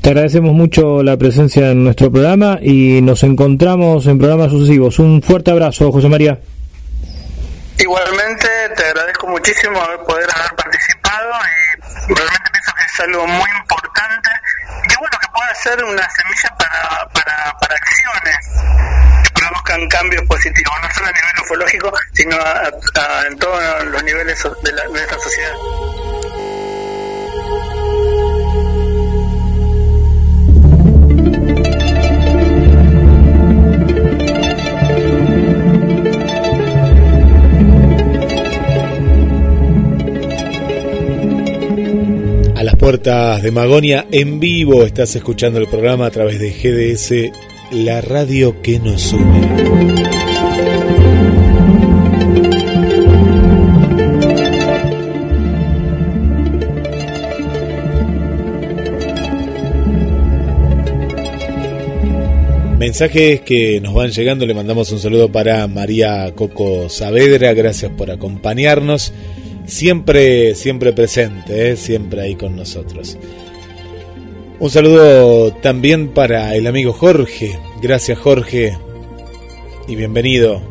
Te 0.02 0.10
agradecemos 0.10 0.54
mucho 0.54 1.02
la 1.02 1.18
presencia 1.18 1.72
en 1.72 1.84
nuestro 1.84 2.12
programa 2.12 2.60
y 2.62 3.02
nos 3.02 3.24
encontramos 3.24 4.06
en 4.08 4.20
programas 4.20 4.52
sucesivos. 4.52 5.00
Un 5.00 5.22
fuerte 5.22 5.52
abrazo, 5.52 5.92
José 5.92 6.10
María. 6.10 6.40
Igualmente, 7.80 8.48
te 8.78 8.84
agradezco 8.84 9.28
muchísimo 9.28 9.80
poder 10.08 10.28
haber 10.34 10.56
participado 10.56 11.32
y 12.08 12.14
realmente 12.14 12.50
pienso 12.52 12.72
que 12.78 12.84
es 12.86 13.00
algo 13.02 13.28
muy 13.28 13.50
importante 13.60 14.30
bueno 15.06 15.20
que 15.20 15.28
pueda 15.28 15.56
ser 15.56 15.84
una 15.84 16.10
semilla 16.10 16.56
para, 16.58 17.08
para, 17.10 17.58
para 17.60 17.76
acciones 17.76 18.38
que 19.24 19.32
produzcan 19.34 19.88
cambios 19.90 20.24
positivos, 20.26 20.74
no 20.82 20.94
solo 20.94 21.08
a 21.08 21.12
nivel 21.12 21.42
ufológico, 21.44 21.94
sino 22.14 22.36
a, 22.38 22.72
a, 22.96 23.28
en 23.28 23.38
todos 23.38 23.84
los 23.86 24.04
niveles 24.04 24.44
de, 24.64 24.72
la, 24.72 24.88
de 24.88 25.02
esta 25.02 25.20
sociedad. 25.20 25.54
Las 42.66 42.76
puertas 42.78 43.44
de 43.44 43.52
Magonia 43.52 44.08
en 44.12 44.40
vivo. 44.40 44.86
Estás 44.86 45.16
escuchando 45.16 45.60
el 45.60 45.68
programa 45.68 46.08
a 46.08 46.10
través 46.10 46.40
de 46.40 46.50
GDS, 46.50 47.32
la 47.72 48.02
radio 48.02 48.60
que 48.64 48.80
nos 48.80 49.14
une. 49.14 49.46
Mensajes 62.80 63.42
que 63.42 63.80
nos 63.80 63.94
van 63.94 64.10
llegando, 64.10 64.48
le 64.48 64.56
mandamos 64.56 64.92
un 64.92 65.00
saludo 65.00 65.32
para 65.32 65.68
María 65.68 66.34
Coco 66.34 66.90
Saavedra, 66.90 67.54
gracias 67.54 67.92
por 67.92 68.10
acompañarnos 68.10 69.14
siempre, 69.66 70.56
siempre 70.56 70.94
presente, 70.94 71.72
¿eh? 71.72 71.76
siempre 71.76 72.22
ahí 72.22 72.36
con 72.36 72.56
nosotros. 72.56 73.18
Un 74.60 74.70
saludo 74.70 75.52
también 75.54 76.10
para 76.10 76.56
el 76.56 76.68
amigo 76.68 76.94
Jorge. 76.94 77.60
Gracias 77.82 78.18
Jorge 78.18 78.78
y 79.88 79.96
bienvenido 79.96 80.62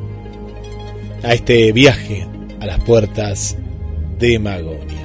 a 1.22 1.34
este 1.34 1.70
viaje 1.72 2.26
a 2.60 2.66
las 2.66 2.80
puertas 2.80 3.56
de 4.18 4.38
Magonia. 4.38 5.04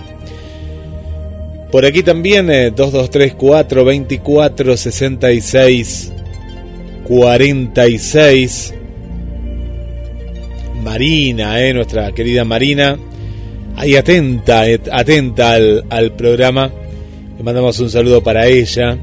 Por 1.72 1.86
aquí 1.86 2.04
también 2.04 2.50
eh, 2.50 2.72
2234 2.72 3.86
24 3.86 4.78
66 4.78 6.14
46 7.08 8.74
Marina, 10.82 11.62
eh, 11.62 11.74
nuestra 11.74 12.12
querida 12.14 12.46
Marina 12.46 12.98
ahí 13.80 13.96
atenta, 13.96 14.66
atenta 14.92 15.54
al, 15.54 15.86
al, 15.90 16.12
programa. 16.12 16.70
Le 17.38 17.44
mandamos 17.44 17.80
un 17.80 17.90
saludo 17.90 18.22
para 18.22 18.46
ella. 18.46 18.98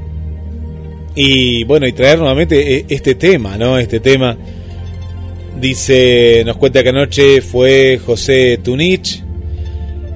Y 1.15 1.63
bueno, 1.63 1.87
y 1.87 1.93
traer 1.93 2.19
nuevamente 2.19 2.85
este 2.87 3.15
tema, 3.15 3.57
¿no? 3.57 3.79
Este 3.79 3.99
tema. 3.99 4.37
Dice, 5.59 6.43
nos 6.45 6.57
cuenta 6.57 6.83
que 6.83 6.89
anoche 6.89 7.41
fue 7.41 7.99
José 8.05 8.59
Tunich 8.63 9.23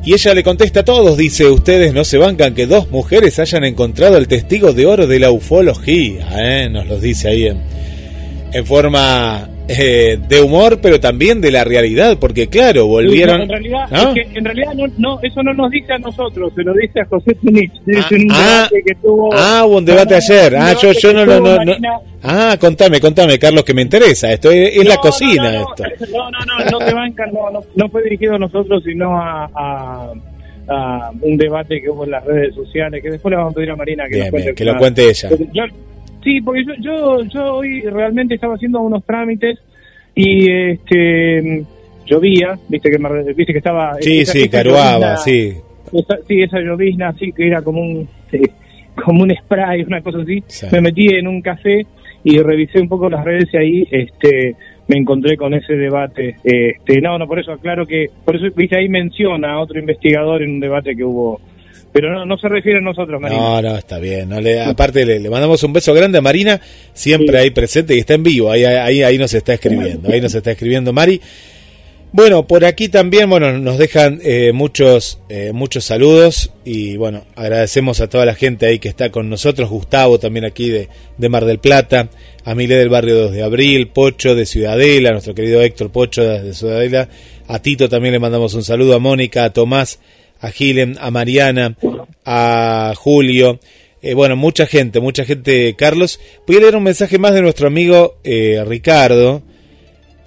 Y 0.05 0.13
ella 0.13 0.35
le 0.35 0.43
contesta 0.43 0.81
a 0.81 0.85
todos, 0.85 1.17
dice, 1.17 1.47
ustedes 1.47 1.95
no 1.95 2.03
se 2.03 2.19
bancan 2.19 2.53
que 2.53 2.67
dos 2.67 2.91
mujeres 2.91 3.39
hayan 3.39 3.63
encontrado 3.63 4.17
el 4.17 4.27
testigo 4.27 4.71
de 4.71 4.85
oro 4.85 5.07
de 5.07 5.17
la 5.17 5.31
ufología, 5.31 6.27
¿eh? 6.37 6.69
nos 6.69 6.85
lo 6.85 6.99
dice 6.99 7.29
ahí 7.29 7.47
en 8.53 8.65
forma 8.67 9.49
eh, 9.79 10.19
de 10.27 10.41
humor, 10.41 10.79
pero 10.81 10.99
también 10.99 11.41
de 11.41 11.51
la 11.51 11.63
realidad, 11.63 12.17
porque 12.19 12.47
claro, 12.47 12.87
volvieron... 12.87 13.41
en 13.41 13.49
realidad, 13.49 13.87
¿no? 13.91 14.13
es 14.15 14.27
que 14.27 14.37
en 14.39 14.45
realidad 14.45 14.73
no, 14.75 14.85
no, 14.97 15.19
eso 15.21 15.43
no 15.43 15.53
nos 15.53 15.69
dice 15.71 15.93
a 15.93 15.97
nosotros, 15.99 16.51
se 16.55 16.63
lo 16.63 16.73
dice 16.73 17.01
a 17.01 17.05
José 17.05 17.35
Tunich. 17.35 17.71
Ah, 17.95 18.07
un 18.11 18.27
ah, 18.31 18.67
debate 18.69 18.83
que 18.85 18.95
tuvo- 18.95 19.29
ah, 19.33 19.63
hubo 19.65 19.77
un 19.77 19.85
debate 19.85 20.15
ayer. 20.15 20.55
Ah, 20.55 20.73
yo, 20.81 20.91
yo 20.91 21.13
no, 21.13 21.25
no, 21.25 21.41
Marina. 21.41 21.99
Ah, 22.23 22.55
contame, 22.59 22.99
contame, 22.99 23.39
Carlos, 23.39 23.63
que 23.63 23.73
me 23.73 23.81
interesa. 23.81 24.31
Esto 24.31 24.51
es, 24.51 24.77
es 24.77 24.85
la 24.87 24.97
cocina, 24.97 25.51
no, 25.51 25.61
no, 25.61 25.69
esto. 25.71 25.83
No, 26.11 26.29
no, 26.31 26.37
no, 26.45 26.71
no 26.71 26.77
te 26.85 26.93
bancan, 26.93 27.31
no, 27.33 27.61
no, 27.75 27.89
fue 27.89 28.03
dirigido 28.03 28.35
a 28.35 28.39
nosotros, 28.39 28.83
sino 28.85 29.17
a, 29.17 29.49
a, 29.55 30.11
a 30.67 31.11
un 31.21 31.37
debate 31.37 31.81
que 31.81 31.89
hubo 31.89 32.03
en 32.05 32.11
las 32.11 32.23
redes 32.25 32.53
sociales, 32.53 33.01
que 33.01 33.09
después 33.11 33.31
le 33.31 33.37
vamos 33.37 33.53
a 33.53 33.55
pedir 33.55 33.71
a 33.71 33.75
Marina 33.75 34.03
que 34.09 34.29
Bien, 34.31 34.55
que 34.55 34.65
lo 34.65 34.77
cuente 34.77 35.09
ella. 35.09 35.29
Yo- 35.53 35.63
sí, 36.23 36.41
porque 36.41 36.63
yo, 36.65 36.73
yo, 36.79 37.23
yo 37.23 37.55
hoy 37.55 37.81
realmente 37.81 38.35
estaba 38.35 38.55
haciendo 38.55 38.81
unos 38.81 39.03
trámites 39.05 39.59
y 40.15 40.49
este 40.51 41.63
llovía, 42.05 42.57
viste 42.67 42.89
que, 42.91 42.97
me- 42.97 43.33
viste 43.33 43.53
que 43.53 43.59
estaba... 43.59 43.95
Sí, 44.01 44.19
esa- 44.19 44.33
sí, 44.33 44.39
esa 44.41 44.49
caruaba, 44.51 45.15
llovizna- 45.15 45.17
sí. 45.17 45.53
esa- 45.93 46.19
sí, 46.27 46.41
esa 46.41 46.59
llovizna 46.59 47.09
así 47.09 47.31
que 47.31 47.47
era 47.47 47.61
como 47.61 47.81
un 47.81 48.07
eh, 48.31 48.41
como 49.05 49.23
un 49.23 49.33
spray, 49.33 49.83
una 49.83 50.01
cosa 50.01 50.19
así. 50.21 50.43
Sí. 50.47 50.67
Me 50.71 50.81
metí 50.81 51.07
en 51.07 51.27
un 51.27 51.41
café 51.41 51.85
y 52.23 52.37
revisé 52.39 52.79
un 52.81 52.89
poco 52.89 53.09
las 53.09 53.23
redes 53.23 53.47
y 53.53 53.57
ahí 53.57 53.87
este 53.89 54.55
me 54.87 54.97
encontré 54.97 55.37
con 55.37 55.53
ese 55.53 55.73
debate. 55.73 56.35
Este, 56.43 56.99
no, 56.99 57.17
no, 57.17 57.25
por 57.25 57.39
eso 57.39 57.53
aclaro 57.53 57.85
que 57.85 58.07
por 58.25 58.35
eso 58.35 58.47
viste 58.55 58.77
ahí 58.77 58.89
menciona 58.89 59.53
a 59.53 59.59
otro 59.61 59.79
investigador 59.79 60.43
en 60.43 60.51
un 60.51 60.59
debate 60.59 60.93
que 60.95 61.03
hubo, 61.05 61.39
pero 61.91 62.11
no 62.13 62.25
no 62.25 62.37
se 62.37 62.47
refiere 62.47 62.79
a 62.79 62.81
nosotros, 62.81 63.19
Marina. 63.21 63.39
No, 63.41 63.61
no, 63.61 63.77
está 63.77 63.99
bien. 63.99 64.29
No 64.29 64.39
le, 64.41 64.61
aparte, 64.61 65.05
le, 65.05 65.19
le 65.19 65.29
mandamos 65.29 65.61
un 65.63 65.73
beso 65.73 65.93
grande 65.93 66.17
a 66.17 66.21
Marina, 66.21 66.59
siempre 66.93 67.37
Sí. 67.37 67.43
ahí 67.43 67.49
presente 67.51 67.95
y 67.95 67.99
está 67.99 68.13
en 68.13 68.23
vivo. 68.23 68.51
Ahí, 68.51 68.63
ahí, 68.65 69.03
ahí 69.03 69.17
nos 69.17 69.33
está 69.33 69.53
escribiendo. 69.53 70.11
Ahí 70.11 70.21
nos 70.21 70.33
está 70.33 70.51
escribiendo 70.51 70.93
Mari. 70.93 71.19
Bueno, 72.13 72.45
por 72.45 72.65
aquí 72.65 72.89
también, 72.89 73.29
bueno, 73.29 73.57
nos 73.57 73.77
dejan 73.77 74.19
eh, 74.21 74.51
muchos, 74.53 75.21
eh, 75.29 75.51
muchos 75.53 75.85
saludos 75.85 76.51
y 76.65 76.97
bueno, 76.97 77.23
agradecemos 77.37 78.01
a 78.01 78.09
toda 78.09 78.25
la 78.25 78.35
gente 78.35 78.65
ahí 78.65 78.79
que 78.79 78.89
está 78.89 79.11
con 79.11 79.29
nosotros, 79.29 79.69
Gustavo 79.69 80.19
también 80.19 80.43
aquí 80.43 80.69
de, 80.69 80.89
de 81.17 81.29
Mar 81.29 81.45
del 81.45 81.59
Plata, 81.59 82.09
a 82.43 82.53
Milé 82.53 82.75
del 82.75 82.89
barrio 82.89 83.15
2 83.15 83.31
de 83.31 83.43
Abril, 83.43 83.87
Pocho 83.87 84.35
de 84.35 84.45
Ciudadela, 84.45 85.11
nuestro 85.11 85.33
querido 85.33 85.61
Héctor 85.61 85.89
Pocho 85.93 86.21
de 86.21 86.53
Ciudadela, 86.53 87.07
a 87.47 87.59
Tito 87.61 87.87
también 87.87 88.11
le 88.11 88.19
mandamos 88.19 88.55
un 88.55 88.63
saludo, 88.65 88.93
a 88.95 88.99
Mónica, 88.99 89.45
a 89.45 89.53
Tomás, 89.53 90.01
a 90.41 90.51
Gilen, 90.51 90.97
a 90.99 91.11
Mariana, 91.11 91.77
a 92.25 92.93
Julio, 92.97 93.59
eh, 94.01 94.15
bueno, 94.15 94.35
mucha 94.35 94.65
gente, 94.65 94.99
mucha 94.99 95.25
gente, 95.25 95.75
Carlos. 95.77 96.19
Voy 96.47 96.57
a 96.57 96.59
leer 96.61 96.75
un 96.75 96.83
mensaje 96.83 97.19
más 97.19 97.33
de 97.33 97.43
nuestro 97.43 97.67
amigo 97.67 98.17
eh, 98.23 98.63
Ricardo, 98.65 99.43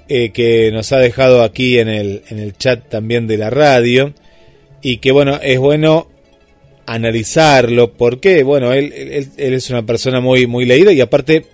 eh, 0.09 0.31
que 0.31 0.71
nos 0.73 0.93
ha 0.93 0.99
dejado 0.99 1.43
aquí 1.43 1.79
en 1.79 1.89
el, 1.89 2.23
en 2.29 2.39
el 2.39 2.57
chat 2.57 2.89
también 2.89 3.27
de 3.27 3.37
la 3.37 3.51
radio, 3.51 4.15
y 4.81 4.99
que 4.99 5.11
bueno, 5.11 5.41
es 5.43 5.59
bueno 5.59 6.09
analizarlo, 6.87 7.93
porque 7.95 8.45
bueno, 8.45 8.73
él, 8.73 8.93
él, 8.93 9.29
él 9.37 9.55
es 9.55 9.71
una 9.71 9.85
persona 9.85 10.21
muy, 10.21 10.47
muy 10.47 10.67
leída 10.67 10.93
y 10.93 11.01
aparte 11.01 11.47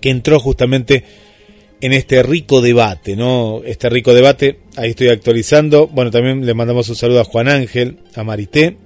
que 0.00 0.10
entró 0.10 0.38
justamente 0.38 1.04
en 1.82 1.92
este 1.92 2.22
rico 2.22 2.62
debate, 2.62 3.16
¿no? 3.16 3.60
Este 3.64 3.90
rico 3.90 4.14
debate, 4.14 4.60
ahí 4.76 4.90
estoy 4.90 5.08
actualizando. 5.08 5.88
Bueno, 5.88 6.12
también 6.12 6.46
le 6.46 6.54
mandamos 6.54 6.88
un 6.88 6.94
saludo 6.94 7.20
a 7.20 7.24
Juan 7.24 7.48
Ángel, 7.48 7.98
a 8.14 8.22
Marité. 8.22 8.76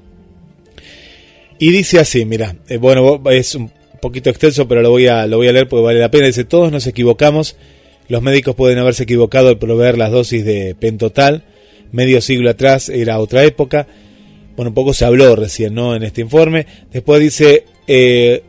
Y 1.58 1.70
dice 1.72 2.00
así, 2.00 2.24
mira, 2.24 2.56
eh, 2.68 2.78
bueno, 2.78 3.22
es 3.30 3.54
un 3.54 3.70
poquito 4.00 4.30
extenso, 4.30 4.66
pero 4.66 4.80
lo 4.80 4.90
voy 4.90 5.08
a 5.08 5.26
lo 5.26 5.36
voy 5.36 5.48
a 5.48 5.52
leer 5.52 5.68
porque 5.68 5.84
vale 5.84 6.00
la 6.00 6.10
pena. 6.10 6.26
Dice, 6.26 6.44
todos 6.44 6.72
nos 6.72 6.86
equivocamos. 6.86 7.56
Los 8.08 8.22
médicos 8.22 8.54
pueden 8.54 8.78
haberse 8.78 9.02
equivocado 9.02 9.50
al 9.50 9.58
proveer 9.58 9.98
las 9.98 10.10
dosis 10.10 10.46
de 10.46 10.74
pentotal. 10.74 11.44
Medio 11.92 12.22
siglo 12.22 12.48
atrás 12.48 12.88
era 12.88 13.18
otra 13.18 13.44
época. 13.44 13.86
Bueno, 14.56 14.70
un 14.70 14.74
poco 14.74 14.94
se 14.94 15.04
habló 15.04 15.36
recién, 15.36 15.74
¿no? 15.74 15.94
En 15.94 16.02
este 16.02 16.22
informe. 16.22 16.66
Después 16.90 17.20
dice, 17.20 17.64
eh, 17.86 18.42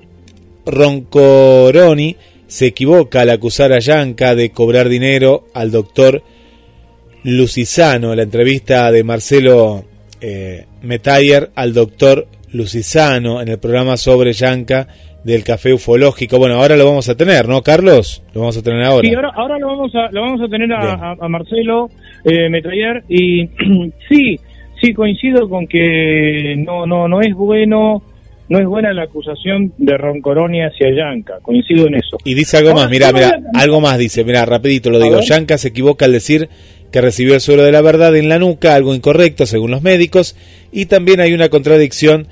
Roncoroni 0.65 2.15
se 2.48 2.68
equivoca 2.68 3.22
al 3.22 3.30
acusar 3.30 3.74
a 3.74 3.80
Yanka 3.80 4.34
de 4.36 4.49
cobrar 4.52 4.90
dinero 4.90 5.45
al 5.53 5.72
doctor 5.72 6.24
Lucisano. 7.24 8.15
La 8.15 8.24
entrevista 8.24 8.91
de 8.91 9.03
Marcelo 9.03 9.84
eh, 10.22 10.65
Metayer 10.82 11.49
al 11.56 11.74
doctor 11.74 12.28
Lucisano 12.53 13.41
en 13.41 13.49
el 13.49 13.60
programa 13.60 13.98
sobre 13.98 14.34
Yanka 14.34 14.88
del 15.24 15.44
café 15.44 15.74
ufológico. 15.74 16.38
Bueno, 16.38 16.56
ahora 16.56 16.78
lo 16.78 16.86
vamos 16.86 17.10
a 17.10 17.15
tener, 17.15 17.48
¿no, 17.49 17.61
Carlos? 17.61 18.24
Lo 18.34 18.41
vamos 18.41 18.57
a 18.57 18.61
tener 18.64 18.84
ahora. 18.84 19.07
Sí, 19.07 19.14
ahora, 19.14 19.32
ahora 19.36 19.60
lo 19.60 19.68
vamos 19.68 19.91
a 19.95 20.10
lo 20.11 20.22
vamos 20.22 20.41
a 20.41 20.48
tener 20.48 20.72
a, 20.72 20.94
a- 20.94 21.18
a 21.19 21.28
Marcelo 21.28 21.90
eh, 22.24 22.49
Metrayer 22.49 23.03
y 23.10 23.45
sí, 24.10 24.40
sí 24.82 24.94
coincido 24.94 25.49
con 25.49 25.68
que 25.68 26.56
no 26.65 26.86
no 26.86 27.07
no 27.10 27.19
es 27.19 27.34
bueno 27.34 28.02
no 28.49 28.60
es 28.60 28.65
buena 28.65 28.94
la 28.94 29.03
acusación 29.03 29.74
de 29.78 29.98
Roncoroni 29.98 30.61
hacia 30.61 30.88
Yanka, 30.95 31.40
coincido 31.41 31.88
en 31.88 31.95
eso. 31.95 32.18
Y 32.24 32.34
dice 32.34 32.57
algo 32.57 32.69
Ahora, 32.69 32.84
más, 32.84 32.91
mira, 32.91 33.11
mira, 33.11 33.40
algo 33.53 33.82
más 33.82 33.98
dice, 33.98 34.24
mira, 34.24 34.45
rapidito 34.45 34.90
lo 34.90 34.99
digo. 34.99 35.15
ver. 35.18 35.26
Yanka 35.26 35.57
se 35.57 35.69
equivoca 35.69 36.06
al 36.06 36.11
decir 36.14 36.49
que 36.91 37.02
recibió 37.02 37.34
el 37.34 37.41
suelo 37.41 37.64
de 37.64 37.72
la 37.74 37.82
verdad 37.82 38.15
en 38.15 38.30
la 38.30 38.40
nuca, 38.40 38.74
algo 38.76 38.95
incorrecto 38.95 39.45
según 39.45 39.72
los 39.72 39.82
médicos, 39.82 40.36
y 40.72 40.86
también 40.86 41.19
hay 41.19 41.34
una 41.34 41.49
contradicción 41.49 42.28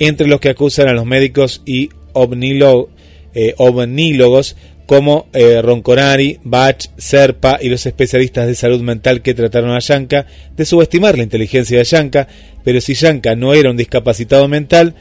entre 0.00 0.26
los 0.26 0.40
que 0.40 0.48
acusan 0.48 0.88
a 0.88 0.92
los 0.92 1.06
médicos 1.06 1.62
y 1.64 1.90
ovnilo- 2.14 2.88
eh, 3.34 3.54
ovnílogos 3.58 4.56
como 4.86 5.28
eh, 5.34 5.62
Roncorari, 5.62 6.38
Bach, 6.42 6.86
Serpa 6.96 7.58
y 7.62 7.68
los 7.68 7.86
especialistas 7.86 8.48
de 8.48 8.56
salud 8.56 8.80
mental 8.80 9.22
que 9.22 9.34
trataron 9.34 9.70
a 9.70 9.78
Yanka 9.78 10.26
de 10.56 10.64
subestimar 10.64 11.16
la 11.16 11.22
inteligencia 11.22 11.78
de 11.78 11.84
Yanka, 11.84 12.26
pero 12.64 12.80
si 12.80 12.94
Yanka 12.94 13.36
no 13.36 13.54
era 13.54 13.70
un 13.70 13.76
discapacitado 13.76 14.48
mental 14.48 14.94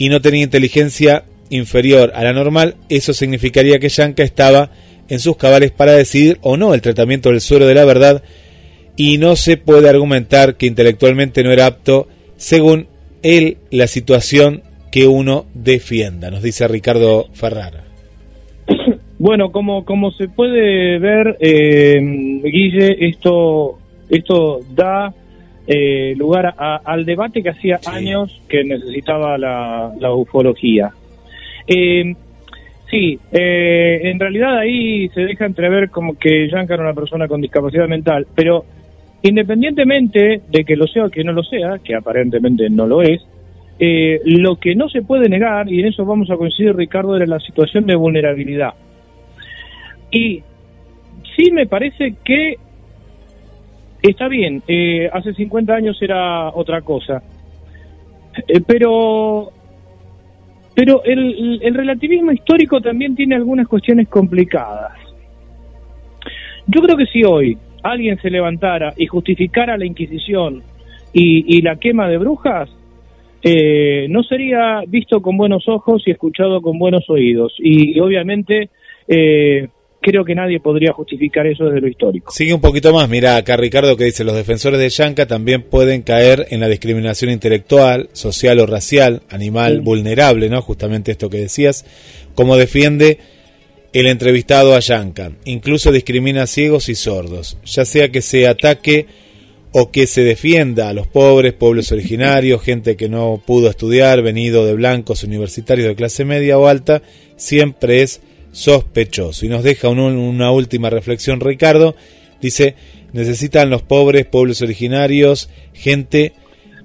y 0.00 0.08
no 0.08 0.22
tenía 0.22 0.44
inteligencia 0.44 1.24
inferior 1.50 2.12
a 2.14 2.24
la 2.24 2.32
normal, 2.32 2.76
eso 2.88 3.12
significaría 3.12 3.78
que 3.78 3.90
Yanka 3.90 4.22
estaba 4.22 4.70
en 5.10 5.20
sus 5.20 5.36
cabales 5.36 5.72
para 5.72 5.92
decidir 5.92 6.38
o 6.40 6.56
no 6.56 6.72
el 6.72 6.80
tratamiento 6.80 7.28
del 7.28 7.42
suero 7.42 7.66
de 7.66 7.74
la 7.74 7.84
verdad 7.84 8.22
y 8.96 9.18
no 9.18 9.36
se 9.36 9.58
puede 9.58 9.90
argumentar 9.90 10.56
que 10.56 10.64
intelectualmente 10.64 11.44
no 11.44 11.52
era 11.52 11.66
apto 11.66 12.08
según 12.36 12.86
él 13.22 13.58
la 13.70 13.86
situación 13.86 14.62
que 14.90 15.06
uno 15.06 15.44
defienda, 15.52 16.30
nos 16.30 16.42
dice 16.42 16.66
Ricardo 16.66 17.26
Ferrara. 17.34 17.84
Bueno, 19.22 19.52
como 19.52 19.84
como 19.84 20.12
se 20.12 20.28
puede 20.28 20.98
ver, 20.98 21.36
eh, 21.40 22.00
Guille, 22.42 23.06
esto 23.06 23.78
esto 24.08 24.60
da 24.74 25.12
eh, 25.72 26.14
lugar 26.16 26.52
a- 26.58 26.80
al 26.84 27.04
debate 27.04 27.44
que 27.44 27.50
hacía 27.50 27.78
Sí. 27.78 27.90
años 27.92 28.42
que 28.48 28.64
necesitaba 28.64 29.38
la, 29.38 29.92
la 30.00 30.12
ufología. 30.12 30.90
Eh, 31.68 32.12
sí, 32.90 33.16
eh, 33.30 34.00
en 34.02 34.18
realidad 34.18 34.58
ahí 34.58 35.08
se 35.10 35.20
deja 35.20 35.46
entrever 35.46 35.90
como 35.90 36.18
que 36.18 36.48
Yanka 36.50 36.74
era 36.74 36.82
una 36.82 36.94
persona 36.94 37.28
con 37.28 37.40
discapacidad 37.40 37.86
mental, 37.86 38.26
pero 38.34 38.64
independientemente 39.22 40.40
de 40.50 40.64
que 40.64 40.74
lo 40.74 40.88
sea 40.88 41.04
o 41.04 41.10
que 41.10 41.22
no 41.22 41.32
lo 41.32 41.44
sea, 41.44 41.78
que 41.78 41.94
aparentemente 41.94 42.68
no 42.68 42.88
lo 42.88 43.02
es, 43.02 43.20
eh, 43.78 44.20
lo 44.24 44.56
que 44.56 44.74
no 44.74 44.88
se 44.88 45.02
puede 45.02 45.28
negar, 45.28 45.70
y 45.72 45.78
en 45.80 45.86
eso 45.86 46.04
vamos 46.04 46.30
a 46.32 46.36
coincidir, 46.36 46.74
Ricardo, 46.74 47.14
era 47.16 47.26
la 47.26 47.38
situación 47.38 47.86
de 47.86 47.94
vulnerabilidad. 47.94 48.74
Y 50.10 50.42
sí 51.36 51.52
me 51.52 51.66
parece 51.66 52.14
que 52.24 52.56
está 54.02 54.28
bien, 54.28 54.62
eh, 54.66 55.08
hace 55.12 55.34
50 55.34 55.74
años 55.74 56.00
era 56.00 56.48
otra 56.50 56.80
cosa, 56.82 57.22
Eh, 58.46 58.60
pero 58.66 59.50
pero 60.74 61.02
el, 61.04 61.58
el 61.62 61.74
relativismo 61.74 62.32
histórico 62.32 62.80
también 62.80 63.14
tiene 63.14 63.34
algunas 63.34 63.66
cuestiones 63.68 64.08
complicadas. 64.08 64.92
Yo 66.66 66.80
creo 66.80 66.96
que 66.96 67.06
si 67.06 67.24
hoy 67.24 67.58
alguien 67.82 68.18
se 68.20 68.30
levantara 68.30 68.94
y 68.96 69.06
justificara 69.06 69.76
la 69.76 69.84
Inquisición 69.84 70.62
y, 71.12 71.56
y 71.56 71.62
la 71.62 71.76
quema 71.76 72.08
de 72.08 72.18
brujas, 72.18 72.70
eh, 73.42 74.06
no 74.08 74.22
sería 74.22 74.82
visto 74.86 75.20
con 75.20 75.36
buenos 75.36 75.68
ojos 75.68 76.02
y 76.06 76.10
escuchado 76.12 76.60
con 76.60 76.78
buenos 76.78 77.08
oídos. 77.10 77.54
Y, 77.58 77.96
y 77.96 78.00
obviamente 78.00 78.70
eh, 79.08 79.68
creo 80.00 80.24
que 80.24 80.34
nadie 80.34 80.60
podría 80.60 80.92
justificar 80.92 81.46
eso 81.46 81.64
desde 81.64 81.80
lo 81.80 81.88
histórico. 81.88 82.32
Sigue 82.32 82.54
un 82.54 82.60
poquito 82.60 82.92
más, 82.92 83.08
mira 83.08 83.36
acá 83.36 83.56
Ricardo 83.56 83.96
que 83.96 84.04
dice, 84.04 84.24
los 84.24 84.34
defensores 84.34 84.80
de 84.80 84.88
Yanka 84.88 85.26
también 85.26 85.62
pueden 85.62 86.02
caer 86.02 86.46
en 86.50 86.60
la 86.60 86.68
discriminación 86.68 87.30
intelectual, 87.30 88.08
social 88.12 88.58
o 88.60 88.66
racial, 88.66 89.22
animal 89.28 89.76
Sí. 89.76 89.80
vulnerable, 89.82 90.48
¿no? 90.48 90.62
Justamente 90.62 91.12
esto 91.12 91.28
que 91.28 91.38
decías, 91.38 91.84
como 92.34 92.56
defiende 92.56 93.18
el 93.92 94.06
entrevistado 94.06 94.74
a 94.74 94.80
Yanka. 94.80 95.32
Incluso 95.44 95.92
discrimina 95.92 96.44
a 96.44 96.46
ciegos 96.46 96.88
y 96.88 96.94
sordos, 96.94 97.58
ya 97.64 97.84
sea 97.84 98.10
que 98.10 98.22
se 98.22 98.46
ataque 98.46 99.06
o 99.72 99.90
que 99.92 100.06
se 100.06 100.22
defienda 100.22 100.88
a 100.88 100.94
los 100.94 101.06
pobres, 101.06 101.52
pueblos 101.52 101.92
originarios, 101.92 102.62
gente 102.62 102.96
que 102.96 103.08
no 103.08 103.40
pudo 103.44 103.68
estudiar, 103.70 104.22
venido 104.22 104.64
de 104.66 104.74
blancos 104.74 105.22
universitarios 105.24 105.86
de 105.88 105.94
clase 105.94 106.24
media 106.24 106.58
o 106.58 106.66
alta, 106.66 107.02
siempre 107.36 108.02
es 108.02 108.20
sospechoso. 108.52 109.46
Y 109.46 109.48
nos 109.48 109.62
deja 109.62 109.88
una 109.88 110.50
última 110.50 110.90
reflexión 110.90 111.40
Ricardo, 111.40 111.94
dice, 112.40 112.74
necesitan 113.12 113.70
los 113.70 113.82
pobres, 113.82 114.26
pueblos 114.26 114.62
originarios, 114.62 115.50
gente 115.72 116.32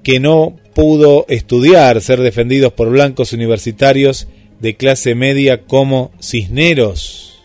que 0.04 0.20
no 0.20 0.56
pudo 0.74 1.26
estudiar, 1.30 2.02
ser 2.02 2.20
defendidos 2.20 2.74
por 2.74 2.90
blancos 2.90 3.34
universitarios 3.34 4.28
de 4.60 4.76
clase 4.76 5.16
media 5.16 5.64
como 5.64 6.12
Cisneros. 6.22 7.42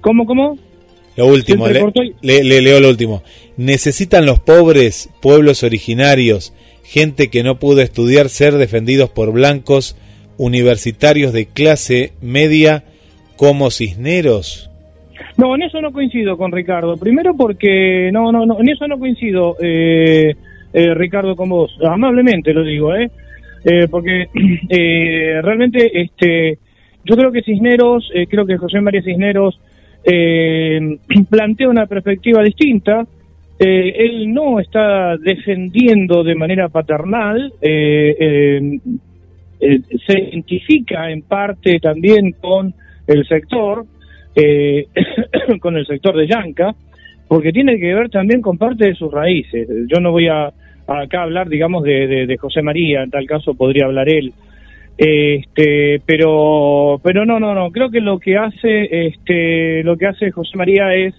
¿Cómo, 0.00 0.26
cómo? 0.26 0.58
Lo 1.16 1.26
último, 1.26 1.68
le, 1.68 2.44
leo 2.44 2.80
lo 2.80 2.88
último. 2.88 3.22
Necesitan 3.56 4.24
los 4.24 4.40
pobres 4.40 5.10
pueblos 5.20 5.62
originarios, 5.62 6.54
gente 6.82 7.28
que 7.28 7.42
no 7.42 7.58
pudo 7.58 7.82
estudiar, 7.82 8.28
ser 8.28 8.56
defendidos 8.56 9.10
por 9.10 9.30
blancos 9.30 9.96
universitarios 10.42 11.32
de 11.32 11.46
clase 11.46 12.14
media 12.20 12.82
como 13.36 13.70
Cisneros. 13.70 14.68
No, 15.36 15.54
en 15.54 15.62
eso 15.62 15.80
no 15.80 15.92
coincido 15.92 16.36
con 16.36 16.50
Ricardo. 16.50 16.96
Primero 16.96 17.34
porque 17.36 18.10
no, 18.12 18.32
no, 18.32 18.44
no, 18.44 18.60
en 18.60 18.68
eso 18.68 18.88
no 18.88 18.98
coincido, 18.98 19.56
eh, 19.62 20.34
eh, 20.72 20.94
Ricardo, 20.94 21.36
con 21.36 21.48
vos. 21.48 21.78
Amablemente 21.84 22.52
lo 22.52 22.64
digo, 22.64 22.92
¿eh? 22.94 23.08
eh 23.64 23.86
porque 23.88 24.26
realmente, 25.42 26.02
este, 26.02 26.58
yo 27.04 27.16
creo 27.16 27.30
que 27.30 27.42
Cisneros, 27.42 28.10
creo 28.28 28.44
que 28.44 28.56
José 28.56 28.80
María 28.80 29.02
Cisneros 29.02 29.60
plantea 31.30 31.68
una 31.68 31.86
perspectiva 31.86 32.42
distinta. 32.42 33.06
él 33.60 34.34
no 34.34 34.58
está 34.58 35.16
defendiendo 35.18 36.24
de 36.24 36.34
manera 36.34 36.68
paternal, 36.68 37.52
se 40.06 40.20
identifica 40.20 41.10
en 41.10 41.22
parte 41.22 41.78
también 41.78 42.32
con 42.40 42.74
el 43.06 43.26
sector, 43.26 43.84
eh, 44.34 44.86
con 45.60 45.76
el 45.76 45.86
sector 45.86 46.16
de 46.16 46.26
Yanca, 46.26 46.74
porque 47.28 47.52
tiene 47.52 47.78
que 47.78 47.94
ver 47.94 48.10
también 48.10 48.42
con 48.42 48.58
parte 48.58 48.86
de 48.86 48.94
sus 48.94 49.12
raíces. 49.12 49.68
Yo 49.88 50.00
no 50.00 50.10
voy 50.10 50.28
a, 50.28 50.52
acá 50.86 51.22
hablar, 51.22 51.48
digamos, 51.48 51.84
de, 51.84 52.26
de, 52.26 52.36
José 52.36 52.62
María, 52.62 53.02
en 53.02 53.10
tal 53.10 53.26
caso 53.26 53.54
podría 53.54 53.86
hablar 53.86 54.08
él. 54.08 54.32
Este, 54.98 56.00
pero, 56.04 57.00
pero 57.02 57.24
no, 57.24 57.40
no, 57.40 57.54
no. 57.54 57.70
Creo 57.70 57.90
que 57.90 58.00
lo 58.00 58.18
que 58.18 58.36
hace, 58.36 59.06
este, 59.06 59.82
lo 59.82 59.96
que 59.96 60.06
hace 60.06 60.30
José 60.30 60.56
María 60.56 60.94
es 60.94 61.14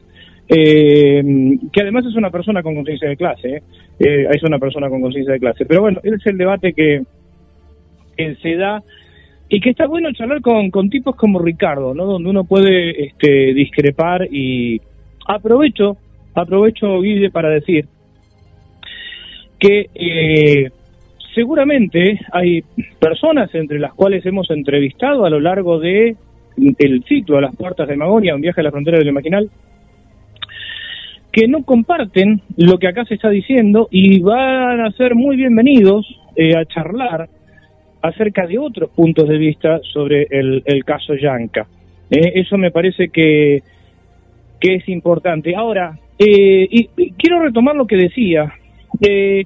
eh, 0.49 1.23
que 1.71 1.81
además 1.81 2.05
es 2.05 2.15
una 2.15 2.29
persona 2.29 2.61
con 2.61 2.75
conciencia 2.75 3.09
de 3.09 3.17
clase, 3.17 3.55
eh, 3.55 3.61
eh 3.99 4.27
es 4.31 4.43
una 4.43 4.59
persona 4.59 4.89
con 4.89 5.01
conciencia 5.01 5.33
de 5.33 5.39
clase. 5.39 5.65
Pero 5.65 5.81
bueno, 5.81 5.99
ese 6.03 6.15
es 6.15 6.25
el 6.27 6.37
debate 6.37 6.73
que, 6.73 7.01
que 8.15 8.35
se 8.35 8.55
da 8.55 8.83
y 9.49 9.59
que 9.59 9.69
está 9.69 9.85
bueno 9.85 10.11
charlar 10.13 10.41
con, 10.41 10.71
con 10.71 10.89
tipos 10.89 11.15
como 11.15 11.39
Ricardo, 11.39 11.93
¿no? 11.93 12.05
Donde 12.05 12.29
uno 12.29 12.43
puede 12.43 13.05
este, 13.05 13.53
discrepar 13.53 14.27
y 14.31 14.81
aprovecho, 15.27 15.97
aprovecho 16.33 17.01
Guille 17.01 17.29
para 17.29 17.49
decir 17.49 17.85
que 19.59 19.89
eh, 19.93 20.71
seguramente 21.33 22.19
hay 22.31 22.63
personas 22.99 23.53
entre 23.53 23.79
las 23.79 23.93
cuales 23.93 24.25
hemos 24.25 24.49
entrevistado 24.49 25.25
a 25.25 25.29
lo 25.29 25.39
largo 25.39 25.79
de 25.79 26.15
el 26.77 27.03
ciclo 27.05 27.37
a 27.37 27.41
las 27.41 27.55
puertas 27.55 27.87
de 27.87 27.95
Magonia, 27.95 28.35
un 28.35 28.41
viaje 28.41 28.61
a 28.61 28.63
la 28.63 28.71
frontera 28.71 28.97
del 28.97 29.07
imaginal, 29.07 29.49
que 31.31 31.47
no 31.47 31.63
comparten 31.63 32.41
lo 32.57 32.77
que 32.77 32.87
acá 32.87 33.05
se 33.05 33.15
está 33.15 33.29
diciendo 33.29 33.87
y 33.89 34.19
van 34.19 34.81
a 34.81 34.91
ser 34.91 35.15
muy 35.15 35.35
bienvenidos 35.35 36.07
eh, 36.35 36.55
a 36.55 36.65
charlar 36.65 37.29
acerca 38.03 38.45
de 38.45 38.59
otros 38.59 38.89
puntos 38.89 39.27
de 39.27 39.37
vista 39.37 39.79
sobre 39.93 40.27
el, 40.29 40.83
caso 40.85 41.15
Yanka. 41.15 41.65
Eh, 42.11 42.33
eso 42.35 42.57
me 42.57 42.69
parece 42.69 43.07
que, 43.07 43.63
que 44.59 44.75
es 44.75 44.89
importante. 44.89 45.55
Ahora, 45.55 45.97
eh, 46.19 46.67
y, 46.69 46.87
quiero 47.17 47.39
retomar 47.39 47.75
lo 47.75 47.87
que 47.87 47.95
decía. 47.95 48.53
Eh, 48.99 49.45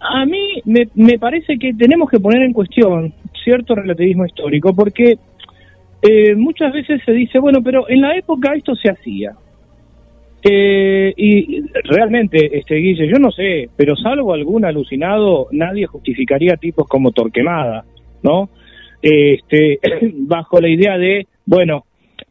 a 0.00 0.24
mí 0.24 0.62
me, 0.64 0.88
me, 0.94 1.18
parece 1.18 1.58
que 1.58 1.74
tenemos 1.74 2.10
que 2.10 2.18
poner 2.18 2.42
en 2.42 2.54
cuestión 2.54 3.12
cierto 3.44 3.74
relativismo 3.74 4.24
histórico, 4.24 4.74
porque 4.74 5.18
muchas 6.36 6.72
veces 6.72 7.00
se 7.04 7.12
dice, 7.12 7.38
bueno, 7.38 7.60
pero 7.62 7.88
en 7.88 8.00
la 8.00 8.16
época 8.16 8.54
esto 8.54 8.74
se 8.74 8.90
hacía. 8.90 9.34
Eh, 10.44 11.14
y 11.16 11.62
realmente, 11.84 12.58
este 12.58 12.74
Guille, 12.76 13.06
yo 13.06 13.18
no 13.18 13.30
sé, 13.30 13.68
pero 13.76 13.94
salvo 13.96 14.34
algún 14.34 14.64
alucinado, 14.64 15.46
nadie 15.52 15.86
justificaría 15.86 16.56
tipos 16.56 16.88
como 16.88 17.12
Torquemada, 17.12 17.84
¿no? 18.22 18.50
Este, 19.00 19.78
bajo 20.14 20.60
la 20.60 20.68
idea 20.68 20.98
de, 20.98 21.26
bueno, 21.46 21.84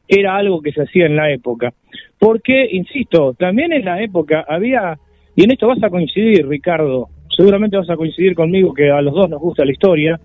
era 0.08 0.36
algo 0.36 0.62
que 0.62 0.74
se 0.74 0.82
hacía 0.82 1.06
en 1.06 1.16
la 1.16 1.32
época. 1.32 1.74
Porque, 2.20 2.68
insisto, 2.72 3.34
también 3.34 3.72
en 3.72 3.86
la 3.86 4.04
época 4.04 4.46
había, 4.48 4.98
y 5.36 5.44
en 5.44 5.52
esto 5.52 5.68
vas 5.68 5.82
a 5.82 5.90
coincidir, 5.90 6.46
Ricardo, 6.48 7.08
seguramente 7.36 7.78
vas 7.78 7.90
a 7.90 7.96
coincidir 7.96 8.36
conmigo 8.36 8.74
que 8.74 8.92
a 8.92 9.02
los 9.02 9.14
dos 9.14 9.30
nos 9.30 9.40
gusta 9.40 9.64
la 9.64 9.72
historia, 9.72 10.20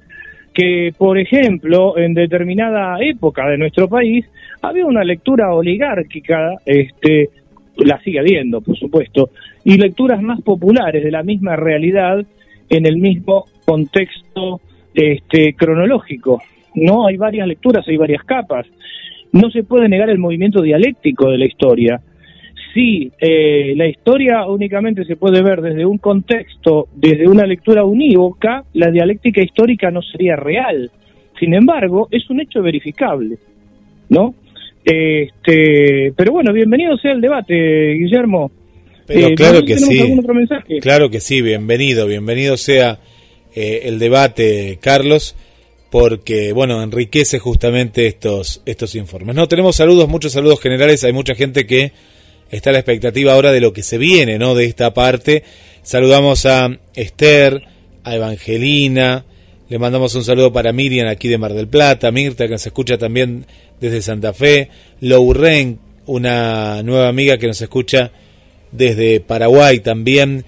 que, 0.53 0.93
por 0.97 1.19
ejemplo, 1.19 1.97
en 1.99 2.15
determinada 2.15 2.99
época 3.01 3.49
de 3.49 3.59
nuestro 3.59 3.89
país 3.89 4.27
había 4.63 4.87
una 4.87 5.05
lectura 5.05 5.55
oligárquica 5.55 6.55
este, 6.65 7.29
la 7.79 8.01
sigue 8.01 8.21
habiendo, 8.21 8.61
por 8.61 8.77
supuesto, 8.77 9.31
y 9.65 9.77
lecturas 9.77 10.23
más 10.23 10.41
populares 10.43 11.05
de 11.05 11.11
la 11.11 11.23
misma 11.23 11.57
realidad 11.57 12.25
en 12.69 12.87
el 12.87 12.97
mismo 12.97 13.45
contexto 13.65 14.61
este, 14.95 15.55
cronológico. 15.55 16.43
No 16.75 17.07
hay 17.07 17.17
varias 17.17 17.47
lecturas, 17.47 17.87
hay 17.89 17.97
varias 17.97 18.23
capas. 18.25 18.67
No 19.33 19.51
se 19.51 19.65
puede 19.65 19.89
negar 19.89 20.11
el 20.11 20.19
movimiento 20.19 20.63
dialéctico 20.63 21.31
de 21.31 21.39
la 21.39 21.47
historia. 21.47 22.01
Si 22.73 23.11
eh, 23.19 23.75
la 23.77 23.89
historia 23.89 24.47
únicamente 24.47 25.05
se 25.05 25.17
puede 25.17 25.43
ver 25.43 25.63
desde 25.63 25.87
un 25.87 25.99
contexto, 25.99 26.89
desde 26.95 27.27
una 27.27 27.47
lectura 27.47 27.85
unívoca, 27.85 28.65
la 28.75 28.91
dialéctica 28.91 29.43
histórica 29.43 29.91
no 29.91 30.03
sería 30.03 30.37
real. 30.37 30.91
Sin 31.39 31.55
embargo, 31.55 32.09
es 32.11 32.29
un 32.31 32.41
hecho 32.41 32.63
verificable, 32.63 33.39
¿no? 34.11 34.35
Este, 34.87 36.13
pero 36.17 36.31
bueno, 36.31 36.53
bienvenido 36.53 36.97
sea 36.97 37.11
el 37.11 37.21
debate, 37.21 37.95
Guillermo. 37.95 38.53
Pero 39.05 39.29
eh, 39.29 39.35
claro 39.35 39.65
que 39.65 39.81
sí. 39.81 40.01
Claro 40.81 41.11
que 41.11 41.19
sí, 41.19 41.43
bienvenido, 41.43 42.07
bienvenido 42.07 42.57
sea 42.57 43.01
eh, 43.57 43.81
el 43.83 43.99
debate, 43.99 44.79
Carlos, 44.81 45.35
porque 45.91 46.53
bueno, 46.53 46.81
enriquece 46.85 47.41
justamente 47.41 48.07
estos 48.07 48.63
estos 48.65 48.95
informes. 48.95 49.35
No 49.35 49.49
tenemos 49.49 49.75
saludos, 49.75 50.09
muchos 50.09 50.31
saludos 50.31 50.61
generales, 50.61 51.03
hay 51.03 51.13
mucha 51.13 51.35
gente 51.35 51.67
que 51.67 51.91
está 52.53 52.71
a 52.71 52.75
la 52.75 52.79
expectativa 52.79 53.33
ahora 53.33 53.51
de 53.51 53.61
lo 53.61 53.73
que 53.73 53.83
se 53.83 53.99
viene, 53.99 54.39
¿no? 54.39 54.55
De 54.55 54.67
esta 54.67 54.95
parte. 54.95 55.43
Saludamos 55.83 56.47
a 56.47 56.79
Esther, 56.95 57.61
a 58.05 58.15
Evangelina, 58.15 59.25
le 59.69 59.79
mandamos 59.79 60.15
un 60.15 60.25
saludo 60.25 60.53
para 60.53 60.73
Miriam 60.73 61.09
aquí 61.09 61.29
de 61.29 61.39
Mar 61.39 61.53
del 61.53 61.67
Plata, 61.67 62.13
Mirta 62.13 62.47
que 62.47 62.59
se 62.59 62.69
escucha 62.69 62.99
también 62.99 63.47
desde 63.81 64.01
Santa 64.01 64.33
Fe, 64.33 64.69
Louren, 65.01 65.79
una 66.07 66.83
nueva 66.83 67.09
amiga 67.09 67.37
que 67.37 67.49
nos 67.49 67.61
escucha 67.61 68.13
desde 68.71 69.21
Paraguay 69.21 69.81
también, 69.81 70.45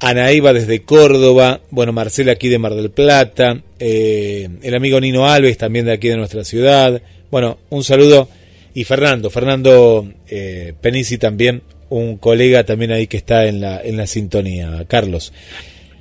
Anaíba 0.00 0.52
desde 0.52 0.82
Córdoba, 0.82 1.60
bueno, 1.70 1.92
Marcela 1.92 2.32
aquí 2.32 2.48
de 2.48 2.58
Mar 2.58 2.74
del 2.74 2.90
Plata, 2.90 3.62
eh, 3.78 4.48
el 4.62 4.74
amigo 4.74 5.00
Nino 5.00 5.26
Alves 5.28 5.56
también 5.56 5.86
de 5.86 5.92
aquí 5.92 6.08
de 6.08 6.16
nuestra 6.16 6.44
ciudad, 6.44 7.00
bueno, 7.30 7.58
un 7.70 7.84
saludo, 7.84 8.28
y 8.74 8.84
Fernando, 8.84 9.30
Fernando 9.30 10.06
eh, 10.28 10.74
Penisi 10.78 11.16
también, 11.16 11.62
un 11.88 12.18
colega 12.18 12.64
también 12.64 12.92
ahí 12.92 13.06
que 13.06 13.16
está 13.16 13.46
en 13.46 13.60
la, 13.60 13.80
en 13.82 13.96
la 13.96 14.06
sintonía, 14.06 14.84
Carlos. 14.88 15.32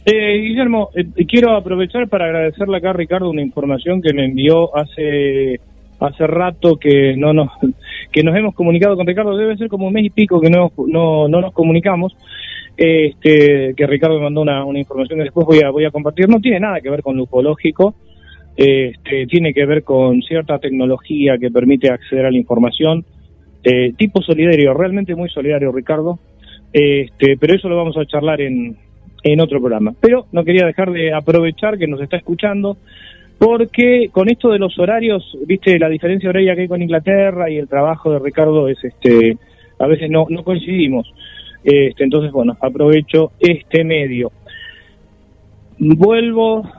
Eh, 0.03 0.37
Guillermo, 0.41 0.89
quiero 1.27 1.55
aprovechar 1.55 2.07
para 2.07 2.25
agradecerle 2.25 2.77
acá 2.77 2.89
a 2.89 2.93
Ricardo 2.93 3.29
una 3.29 3.43
información 3.43 4.01
que 4.01 4.13
me 4.13 4.25
envió 4.25 4.75
hace 4.75 5.59
hace 5.99 6.25
rato 6.25 6.77
que 6.77 7.15
no 7.15 7.31
nos 7.33 7.49
que 8.11 8.23
nos 8.23 8.35
hemos 8.35 8.55
comunicado 8.55 8.95
con 8.95 9.05
Ricardo, 9.05 9.37
debe 9.37 9.57
ser 9.57 9.67
como 9.67 9.87
un 9.87 9.93
mes 9.93 10.05
y 10.05 10.09
pico 10.09 10.41
que 10.41 10.49
no, 10.49 10.71
no, 10.87 11.27
no 11.27 11.41
nos 11.41 11.53
comunicamos. 11.53 12.15
Este, 12.75 13.73
que 13.75 13.85
Ricardo 13.85 14.15
me 14.15 14.23
mandó 14.23 14.41
una, 14.41 14.65
una 14.65 14.79
información 14.79 15.19
que 15.19 15.25
después 15.25 15.45
voy 15.45 15.59
a, 15.63 15.69
voy 15.69 15.85
a 15.85 15.91
compartir. 15.91 16.27
No 16.27 16.39
tiene 16.39 16.59
nada 16.59 16.81
que 16.81 16.89
ver 16.89 17.03
con 17.03 17.15
lo 17.15 17.23
ufológico, 17.23 17.93
este, 18.55 19.27
tiene 19.27 19.53
que 19.53 19.65
ver 19.65 19.83
con 19.83 20.21
cierta 20.23 20.57
tecnología 20.57 21.37
que 21.37 21.51
permite 21.51 21.91
acceder 21.91 22.25
a 22.25 22.31
la 22.31 22.37
información. 22.37 23.05
Eh, 23.63 23.93
tipo 23.95 24.21
solidario, 24.23 24.73
realmente 24.73 25.13
muy 25.13 25.29
solidario, 25.29 25.71
Ricardo. 25.71 26.19
Este, 26.73 27.37
pero 27.37 27.53
eso 27.53 27.69
lo 27.69 27.77
vamos 27.77 27.95
a 27.97 28.05
charlar 28.05 28.41
en, 28.41 28.75
en 29.23 29.39
otro 29.39 29.59
programa. 29.59 29.93
Pero 29.99 30.25
no 30.31 30.43
quería 30.43 30.65
dejar 30.65 30.91
de 30.91 31.13
aprovechar 31.13 31.77
que 31.77 31.87
nos 31.87 32.01
está 32.01 32.17
escuchando 32.17 32.77
porque 33.37 34.09
con 34.11 34.29
esto 34.29 34.49
de 34.49 34.59
los 34.59 34.77
horarios, 34.77 35.35
viste, 35.47 35.79
la 35.79 35.89
diferencia 35.89 36.29
horaria 36.29 36.53
que 36.53 36.61
hay 36.61 36.67
con 36.67 36.81
Inglaterra 36.81 37.49
y 37.49 37.57
el 37.57 37.67
trabajo 37.67 38.11
de 38.11 38.19
Ricardo 38.19 38.67
es, 38.67 38.77
este, 38.83 39.35
a 39.79 39.87
veces 39.87 40.11
no, 40.11 40.27
coincidimos. 40.43 41.11
Este, 41.63 42.03
entonces, 42.03 42.31
bueno, 42.31 42.55
aprovecho 42.61 43.31
este 43.39 43.83
medio. 43.83 44.31
Vuelvo 45.79 46.69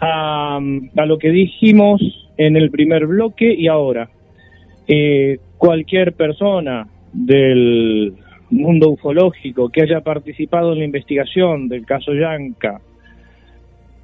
a, 0.00 0.56
a 0.56 1.06
lo 1.06 1.18
que 1.18 1.30
dijimos 1.30 2.00
en 2.36 2.56
el 2.56 2.70
primer 2.70 3.06
bloque 3.06 3.54
y 3.54 3.68
ahora. 3.68 4.10
Eh, 4.88 5.38
cualquier 5.58 6.14
persona 6.14 6.88
del 7.12 8.14
mundo 8.50 8.90
ufológico 8.90 9.68
que 9.68 9.82
haya 9.82 10.00
participado 10.00 10.72
en 10.72 10.78
la 10.78 10.84
investigación 10.84 11.68
del 11.68 11.84
caso 11.84 12.12
Yanka, 12.14 12.80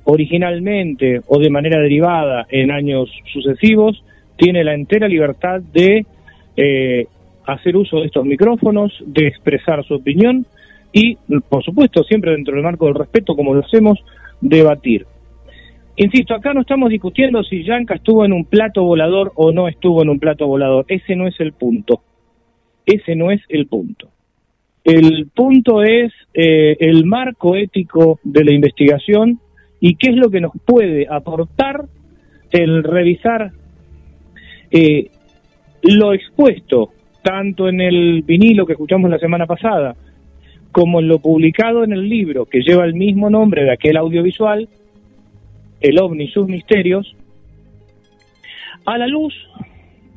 originalmente 0.04 1.20
o 1.26 1.38
de 1.38 1.50
manera 1.50 1.80
derivada 1.80 2.46
en 2.50 2.70
años 2.70 3.10
sucesivos, 3.32 4.02
tiene 4.36 4.64
la 4.64 4.74
entera 4.74 5.08
libertad 5.08 5.60
de 5.60 6.04
eh, 6.56 7.06
hacer 7.46 7.76
uso 7.76 8.00
de 8.00 8.06
estos 8.06 8.24
micrófonos, 8.24 8.92
de 9.06 9.26
expresar 9.26 9.84
su 9.84 9.94
opinión 9.94 10.46
y, 10.92 11.16
por 11.48 11.64
supuesto, 11.64 12.02
siempre 12.04 12.32
dentro 12.32 12.54
del 12.54 12.62
marco 12.62 12.86
del 12.86 12.94
respeto, 12.94 13.34
como 13.34 13.54
lo 13.54 13.64
hacemos, 13.64 13.98
debatir. 14.40 15.06
Insisto, 15.96 16.34
acá 16.34 16.52
no 16.52 16.62
estamos 16.62 16.90
discutiendo 16.90 17.42
si 17.44 17.62
Yanka 17.64 17.94
estuvo 17.94 18.24
en 18.24 18.32
un 18.32 18.44
plato 18.44 18.82
volador 18.82 19.32
o 19.36 19.52
no 19.52 19.68
estuvo 19.68 20.02
en 20.02 20.08
un 20.08 20.18
plato 20.18 20.46
volador. 20.46 20.84
Ese 20.88 21.14
no 21.14 21.28
es 21.28 21.38
el 21.38 21.52
punto. 21.52 22.02
Ese 22.84 23.14
no 23.14 23.30
es 23.30 23.40
el 23.48 23.66
punto. 23.66 24.08
El 24.84 25.28
punto 25.34 25.82
es 25.82 26.12
eh, 26.34 26.76
el 26.78 27.06
marco 27.06 27.56
ético 27.56 28.20
de 28.22 28.44
la 28.44 28.52
investigación 28.52 29.40
y 29.80 29.96
qué 29.96 30.10
es 30.10 30.16
lo 30.16 30.30
que 30.30 30.40
nos 30.40 30.52
puede 30.64 31.06
aportar 31.10 31.86
el 32.50 32.84
revisar 32.84 33.52
eh, 34.70 35.10
lo 35.82 36.12
expuesto 36.12 36.90
tanto 37.22 37.68
en 37.68 37.80
el 37.80 38.22
vinilo 38.22 38.66
que 38.66 38.72
escuchamos 38.74 39.10
la 39.10 39.18
semana 39.18 39.46
pasada 39.46 39.96
como 40.74 41.00
en 41.00 41.08
lo 41.08 41.20
publicado 41.20 41.84
en 41.84 41.92
el 41.92 42.08
libro 42.08 42.46
que 42.46 42.60
lleva 42.60 42.84
el 42.84 42.94
mismo 42.94 43.30
nombre 43.30 43.62
de 43.62 43.72
aquel 43.72 43.96
audiovisual, 43.96 44.68
El 45.80 45.98
ovni 46.00 46.24
y 46.24 46.28
sus 46.28 46.48
misterios, 46.48 47.14
a 48.84 48.98
la 48.98 49.06
luz 49.06 49.32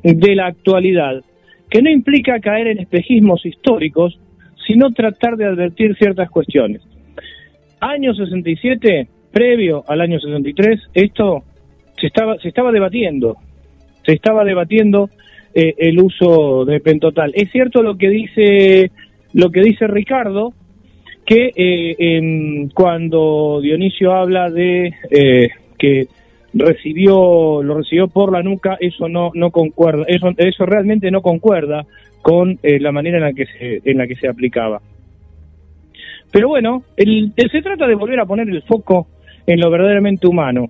de 0.02 0.34
la 0.34 0.46
actualidad, 0.46 1.22
que 1.70 1.80
no 1.80 1.90
implica 1.90 2.40
caer 2.40 2.66
en 2.66 2.80
espejismos 2.80 3.46
históricos, 3.46 4.18
sino 4.68 4.92
tratar 4.92 5.36
de 5.36 5.46
advertir 5.46 5.96
ciertas 5.96 6.30
cuestiones. 6.30 6.82
Año 7.80 8.14
67, 8.14 9.08
previo 9.32 9.82
al 9.88 10.02
año 10.02 10.20
63, 10.20 10.90
esto 10.92 11.42
se 11.98 12.08
estaba, 12.08 12.38
se 12.38 12.48
estaba 12.48 12.70
debatiendo, 12.70 13.38
se 14.04 14.12
estaba 14.12 14.44
debatiendo 14.44 15.08
eh, 15.54 15.74
el 15.78 15.98
uso 16.00 16.66
de 16.66 16.80
pentotal. 16.80 17.32
Es 17.34 17.50
cierto 17.50 17.82
lo 17.82 17.96
que 17.96 18.10
dice 18.10 18.90
lo 19.32 19.50
que 19.50 19.60
dice 19.62 19.86
Ricardo, 19.86 20.52
que 21.24 21.50
eh, 21.56 22.68
cuando 22.74 23.60
Dionisio 23.62 24.12
habla 24.12 24.50
de 24.50 24.92
eh, 25.10 25.48
que 25.78 26.08
recibió 26.52 27.62
lo 27.62 27.74
recibió 27.78 28.08
por 28.08 28.32
la 28.32 28.42
nuca, 28.42 28.76
eso 28.80 29.08
no 29.08 29.30
no 29.34 29.50
concuerda, 29.50 30.04
eso 30.08 30.30
eso 30.36 30.66
realmente 30.66 31.10
no 31.10 31.22
concuerda 31.22 31.86
con 32.28 32.58
eh, 32.62 32.78
la 32.78 32.92
manera 32.92 33.16
en 33.16 33.24
la 33.24 33.32
que 33.32 33.46
se 33.46 33.80
en 33.90 33.96
la 33.96 34.06
que 34.06 34.14
se 34.16 34.28
aplicaba. 34.28 34.82
Pero 36.30 36.48
bueno, 36.48 36.82
el, 36.94 37.32
se 37.36 37.62
trata 37.62 37.86
de 37.86 37.94
volver 37.94 38.20
a 38.20 38.26
poner 38.26 38.50
el 38.50 38.62
foco 38.64 39.06
en 39.46 39.58
lo 39.58 39.70
verdaderamente 39.70 40.26
humano. 40.26 40.66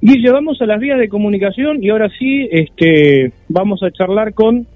Y 0.00 0.22
llevamos 0.22 0.62
a 0.62 0.64
las 0.64 0.80
vías 0.80 0.98
de 0.98 1.10
comunicación 1.10 1.84
y 1.84 1.90
ahora 1.90 2.08
sí, 2.18 2.48
este, 2.50 3.30
vamos 3.50 3.82
a 3.82 3.90
charlar 3.90 4.32
con 4.32 4.66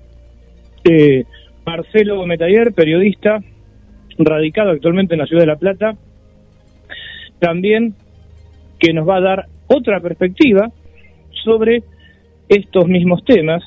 eh, 0.84 1.24
Marcelo 1.64 2.26
Metayer, 2.26 2.74
periodista 2.74 3.40
radicado 4.18 4.72
actualmente 4.72 5.14
en 5.14 5.20
la 5.20 5.26
ciudad 5.26 5.44
de 5.44 5.46
La 5.46 5.56
Plata, 5.56 5.96
también 7.38 7.94
que 8.78 8.92
nos 8.92 9.08
va 9.08 9.16
a 9.16 9.22
dar 9.22 9.46
otra 9.68 10.00
perspectiva 10.00 10.70
sobre 11.44 11.82
estos 12.50 12.88
mismos 12.88 13.24
temas, 13.24 13.64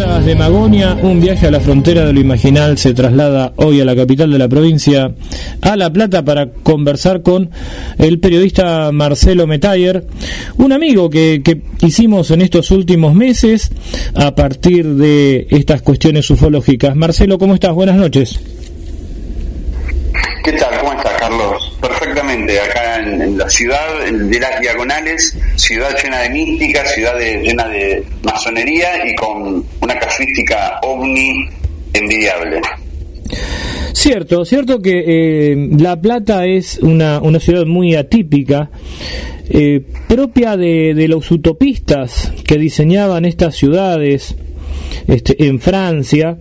De 0.00 0.34
Magonia, 0.34 0.96
un 1.02 1.20
viaje 1.20 1.46
a 1.46 1.50
la 1.50 1.60
frontera 1.60 2.06
de 2.06 2.14
lo 2.14 2.20
imaginal 2.20 2.78
se 2.78 2.94
traslada 2.94 3.52
hoy 3.56 3.82
a 3.82 3.84
la 3.84 3.94
capital 3.94 4.30
de 4.30 4.38
la 4.38 4.48
provincia, 4.48 5.12
a 5.60 5.76
La 5.76 5.92
Plata, 5.92 6.24
para 6.24 6.48
conversar 6.50 7.20
con 7.20 7.50
el 7.98 8.18
periodista 8.18 8.92
Marcelo 8.92 9.46
Metayer, 9.46 10.06
un 10.56 10.72
amigo 10.72 11.10
que, 11.10 11.42
que 11.44 11.60
hicimos 11.86 12.30
en 12.30 12.40
estos 12.40 12.70
últimos 12.70 13.14
meses 13.14 13.72
a 14.14 14.34
partir 14.34 14.86
de 14.86 15.46
estas 15.50 15.82
cuestiones 15.82 16.30
ufológicas. 16.30 16.96
Marcelo, 16.96 17.38
¿cómo 17.38 17.52
estás? 17.52 17.74
Buenas 17.74 17.96
noches. 17.96 18.40
¿Qué 20.42 20.52
tal? 20.52 20.78
¿Cómo 20.80 20.92
estás, 20.94 21.12
Carlos? 21.18 21.69
Perfectamente, 22.10 22.58
acá 22.58 22.98
en, 22.98 23.38
la 23.38 23.48
ciudad 23.48 24.04
de 24.04 24.40
las 24.40 24.60
diagonales, 24.60 25.38
ciudad 25.54 25.90
llena 26.02 26.22
de 26.22 26.30
mística, 26.30 26.84
ciudad 26.84 27.16
llena 27.16 27.68
de 27.68 28.02
masonería 28.24 29.06
y 29.06 29.14
con 29.14 29.64
una 29.80 29.94
casuística 29.96 30.80
ovni 30.82 31.48
envidiable. 31.92 32.60
Cierto, 33.92 34.44
cierto 34.44 34.82
que 34.82 35.52
eh, 35.52 35.68
La 35.78 36.00
Plata 36.00 36.46
es 36.46 36.78
una, 36.78 37.20
una 37.20 37.38
ciudad 37.38 37.64
muy 37.64 37.94
atípica, 37.94 38.70
eh, 39.48 39.80
propia 40.08 40.56
de 40.56 41.06
los 41.06 41.30
utopistas 41.30 42.32
que 42.44 42.58
diseñaban 42.58 43.24
estas 43.24 43.54
ciudades 43.54 44.34
este, 45.06 45.46
en 45.46 45.60
Francia, 45.60 46.38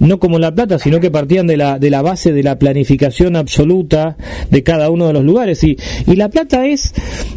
no 0.00 0.18
como 0.18 0.38
La 0.38 0.54
Plata, 0.54 0.78
sino 0.78 1.00
que 1.00 1.10
partían 1.10 1.46
de 1.46 1.56
la, 1.56 1.78
de 1.78 1.90
la 1.90 2.02
base 2.02 2.32
de 2.32 2.42
la 2.42 2.58
planificación 2.58 3.36
absoluta 3.36 4.16
de 4.50 4.62
cada 4.62 4.90
uno 4.90 5.06
de 5.06 5.12
los 5.12 5.24
lugares. 5.24 5.62
Y, 5.64 5.76
y 6.06 6.16
La 6.16 6.28
Plata 6.28 6.66
es 6.66 6.92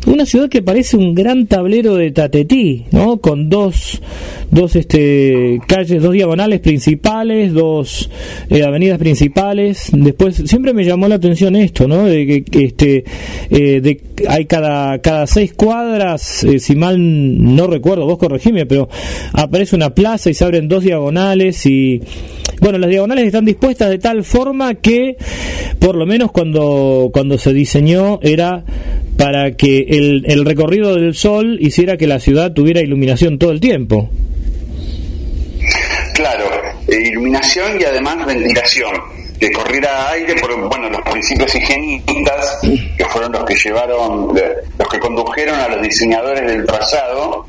una 0.08 0.26
ciudad 0.26 0.50
que 0.50 0.62
parece 0.62 0.98
un 0.98 1.16
gran 1.16 1.48
tablero 1.48 1.96
de 1.96 2.12
tatetí, 2.12 2.86
¿no? 2.92 3.18
Con 3.18 3.50
dos, 3.50 4.02
dos 4.52 4.76
este, 4.76 5.60
calles, 5.68 6.02
dos 6.02 6.14
diagonales 6.14 6.60
principales, 6.60 7.54
dos 7.54 8.10
eh, 8.50 8.64
avenidas 8.64 9.00
principales. 9.00 9.90
Después, 9.92 10.44
siempre 10.46 10.74
me 10.74 10.84
llamó 10.84 11.08
la 11.08 11.16
atención 11.16 11.56
esto, 11.56 11.88
¿no? 11.88 12.06
De 12.06 12.44
que 12.44 12.66
este, 12.66 13.04
eh, 13.50 13.82
de, 13.82 14.02
hay 14.28 14.46
cada, 14.46 15.00
cada 15.00 15.28
seis 15.28 15.54
cuadras, 15.54 16.44
eh, 16.44 16.60
si 16.60 16.76
mal 16.76 16.98
no 17.00 17.68
recuerdo, 17.68 18.06
vos 18.06 18.18
corregime, 18.18 18.66
pero 18.66 18.90
aparece 19.34 19.76
una 19.76 19.94
plaza 19.94 20.30
y 20.30 20.34
se 20.34 20.43
abren 20.44 20.68
dos 20.68 20.84
diagonales 20.84 21.66
y 21.66 22.02
bueno, 22.60 22.78
las 22.78 22.90
diagonales 22.90 23.26
están 23.26 23.46
dispuestas 23.46 23.90
de 23.90 24.00
tal 24.00 24.24
forma 24.24 24.76
que, 24.76 25.18
por 25.80 25.96
lo 25.96 26.06
menos 26.06 26.32
cuando, 26.32 27.10
cuando 27.12 27.38
se 27.38 27.52
diseñó, 27.52 28.20
era 28.22 28.64
para 29.18 29.52
que 29.52 29.80
el, 29.90 30.24
el 30.28 30.46
recorrido 30.46 30.96
del 30.96 31.14
sol 31.14 31.58
hiciera 31.60 31.98
que 31.98 32.08
la 32.08 32.20
ciudad 32.20 32.54
tuviera 32.54 32.82
iluminación 32.82 33.38
todo 33.38 33.52
el 33.52 33.60
tiempo. 33.60 34.10
Claro, 36.14 36.46
eh, 36.88 37.10
iluminación 37.10 37.82
y 37.82 37.84
además 37.84 38.26
ventilación 38.26 38.92
que 39.40 39.52
corriera 39.52 40.12
aire 40.12 40.36
por 40.36 40.56
bueno 40.70 40.90
los 40.90 41.02
principios 41.02 41.54
higienistas 41.56 42.60
que 42.98 43.06
fueron 43.06 43.32
los 43.34 43.44
que 43.44 43.56
llevaron 43.56 44.34
los 44.80 44.88
que 44.90 45.00
condujeron 45.00 45.60
a 45.60 45.68
los 45.68 45.82
diseñadores 45.82 46.46
del 46.46 46.66
trazado 46.66 47.46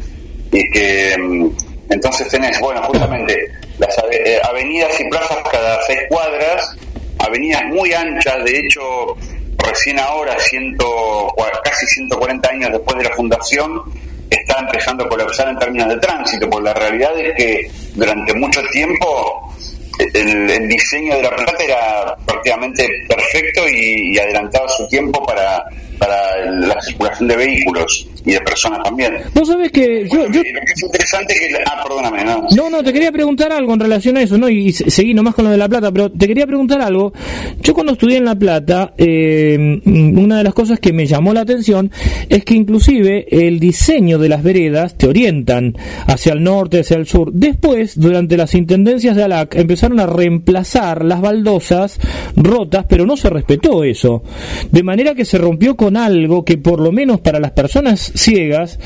y 0.51 0.69
que 0.71 1.17
mm, 1.19 1.74
entonces 1.91 2.29
tenés 2.29 2.59
bueno 2.61 2.83
justamente 2.83 3.51
las 3.79 3.97
eh, 4.11 4.41
avenidas 4.43 4.99
y 5.01 5.05
plazas 5.09 5.39
cada 5.51 5.83
seis 5.83 6.01
cuadras, 6.09 6.77
avenidas 7.19 7.65
muy 7.65 7.93
anchas, 7.93 8.45
de 8.45 8.59
hecho, 8.59 9.17
recién 9.59 9.99
ahora, 9.99 10.39
ciento, 10.39 11.35
casi 11.65 11.87
140 11.87 12.49
años 12.51 12.71
después 12.73 12.99
de 12.99 13.05
la 13.05 13.15
fundación, 13.17 13.83
está 14.31 14.59
empezando 14.61 15.05
a 15.05 15.09
colapsar 15.09 15.49
en 15.49 15.59
términos 15.59 15.89
de 15.89 15.97
tránsito, 15.99 16.49
porque 16.49 16.65
la 16.65 16.75
realidad 16.75 17.19
es 17.19 17.35
que 17.37 17.71
durante 17.95 18.35
mucho 18.35 18.63
tiempo 18.73 19.53
el, 19.99 20.69
diseño 20.69 21.17
de 21.17 21.23
la 21.23 21.31
plata 21.31 21.65
era 21.65 22.17
prácticamente 22.27 22.89
perfecto 23.09 23.63
y, 23.69 24.19
adelantaba 24.19 24.69
su 24.69 24.87
tiempo 24.89 25.25
para, 25.25 25.65
para 25.99 26.51
la 26.51 26.81
circulación 26.81 27.29
de 27.29 27.37
vehículos 27.37 28.09
y 28.25 28.33
de 28.33 28.41
personas 28.41 28.83
también. 28.83 29.15
Vos 29.35 29.49
sabés 29.49 29.71
que 29.71 30.09
yo, 30.11 30.21
yo... 30.21 30.27
Lo 30.27 30.43
que 30.43 30.73
es 30.75 30.83
interesante 30.83 31.35
que... 31.35 31.55
Ah, 31.67 31.83
perdóname, 31.87 32.25
¿no? 32.25 32.47
No, 32.57 32.71
no, 32.71 32.83
te 32.83 32.93
quería 32.93 33.13
preguntar 33.13 33.53
algo 33.53 33.75
en 33.75 33.81
relación 33.81 34.17
a 34.17 34.23
eso, 34.23 34.39
¿no? 34.39 34.49
Y, 34.49 34.69
y 34.69 34.73
seguí 34.73 35.13
nomás 35.13 35.35
con 35.35 35.45
lo 35.45 35.51
de 35.51 35.59
La 35.59 35.69
Plata, 35.69 35.93
pero 35.93 36.11
te 36.11 36.27
quería 36.27 36.47
preguntar 36.47 36.81
algo. 36.81 37.13
Yo 37.61 37.75
cuando 37.75 37.93
estudié 37.93 38.19
en 38.19 38.25
La 38.25 38.35
Plata, 38.35 38.95
eh, 38.97 39.81
una 39.85 40.39
de 40.39 40.45
las 40.45 40.55
cosas 40.55 40.81
que 40.81 40.93
me 40.93 41.07
llamó 41.07 41.35
la 41.35 41.43
atención 41.43 41.91
es 42.29 42.45
que 42.45 42.55
inclusive 42.55 43.27
el 43.31 43.61
diseño 43.61 44.19
de 44.19 44.29
las 44.29 44.43
veredas 44.43 44.97
te 44.97 45.07
orientan 45.07 45.77
hacia 46.07 46.33
el 46.33 46.43
norte, 46.43 46.81
hacia 46.81 46.97
el 46.97 47.07
sur. 47.07 47.31
Después, 47.33 47.99
durante 47.99 48.37
las 48.37 48.55
intendencias 48.55 49.17
de 49.17 49.25
ALAC, 49.25 49.57
empezaron 49.57 50.01
a 50.01 50.07
reemplazar 50.07 51.05
las 51.05 51.21
baldosas 51.21 51.99
rotas, 52.37 52.87
pero 52.89 53.05
no 53.05 53.17
se 53.17 53.29
respetó 53.29 53.85
eso. 53.85 54.23
De 54.71 54.83
manera 54.83 55.15
que 55.15 55.25
se 55.25 55.37
rompió 55.39 55.77
con 55.77 55.84
algo 55.95 56.45
que 56.45 56.57
por 56.59 56.81
lo 56.81 56.91
menos 56.93 57.21
para 57.21 57.39
las 57.41 57.53
personas 57.53 58.13
ciegas, 58.15 58.79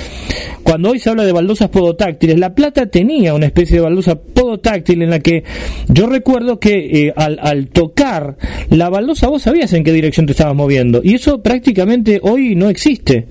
cuando 0.62 0.90
hoy 0.90 0.98
se 0.98 1.10
habla 1.10 1.24
de 1.24 1.32
baldosas 1.32 1.68
podotáctiles, 1.70 2.38
La 2.38 2.54
Plata 2.54 2.86
tenía 2.86 3.34
una 3.34 3.46
especie 3.46 3.76
de 3.76 3.82
baldosa 3.82 4.16
podotáctil 4.16 5.02
en 5.02 5.10
la 5.10 5.20
que 5.20 5.44
yo 5.88 6.06
recuerdo 6.06 6.58
que 6.60 7.06
eh, 7.06 7.12
al, 7.16 7.38
al 7.42 7.68
tocar 7.68 8.36
la 8.70 8.88
baldosa 8.88 9.28
vos 9.28 9.42
sabías 9.42 9.72
en 9.72 9.84
qué 9.84 9.92
dirección 9.92 10.26
te 10.26 10.32
estabas 10.32 10.54
moviendo 10.54 11.00
y 11.02 11.14
eso 11.14 11.40
prácticamente 11.42 12.20
hoy 12.22 12.54
no 12.54 12.68
existe. 12.68 13.26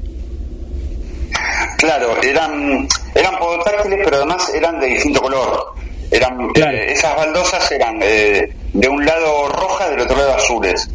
Claro, 1.78 2.08
eran, 2.24 2.88
eran 3.14 3.38
podotáctiles, 3.38 4.00
pero 4.04 4.18
además 4.18 4.52
eran 4.56 4.80
de 4.80 4.88
distinto 4.88 5.22
color. 5.22 5.74
Eran, 6.10 6.50
Claro. 6.54 6.78
eh, 6.78 6.92
esas 6.94 7.16
baldosas 7.16 7.72
eran 7.72 8.00
eh, 8.02 8.50
de 8.74 8.88
un 8.88 9.06
lado 9.06 9.50
rojas, 9.50 9.90
del 9.92 10.00
otro 10.00 10.18
lado 10.18 10.34
azules. 10.36 10.90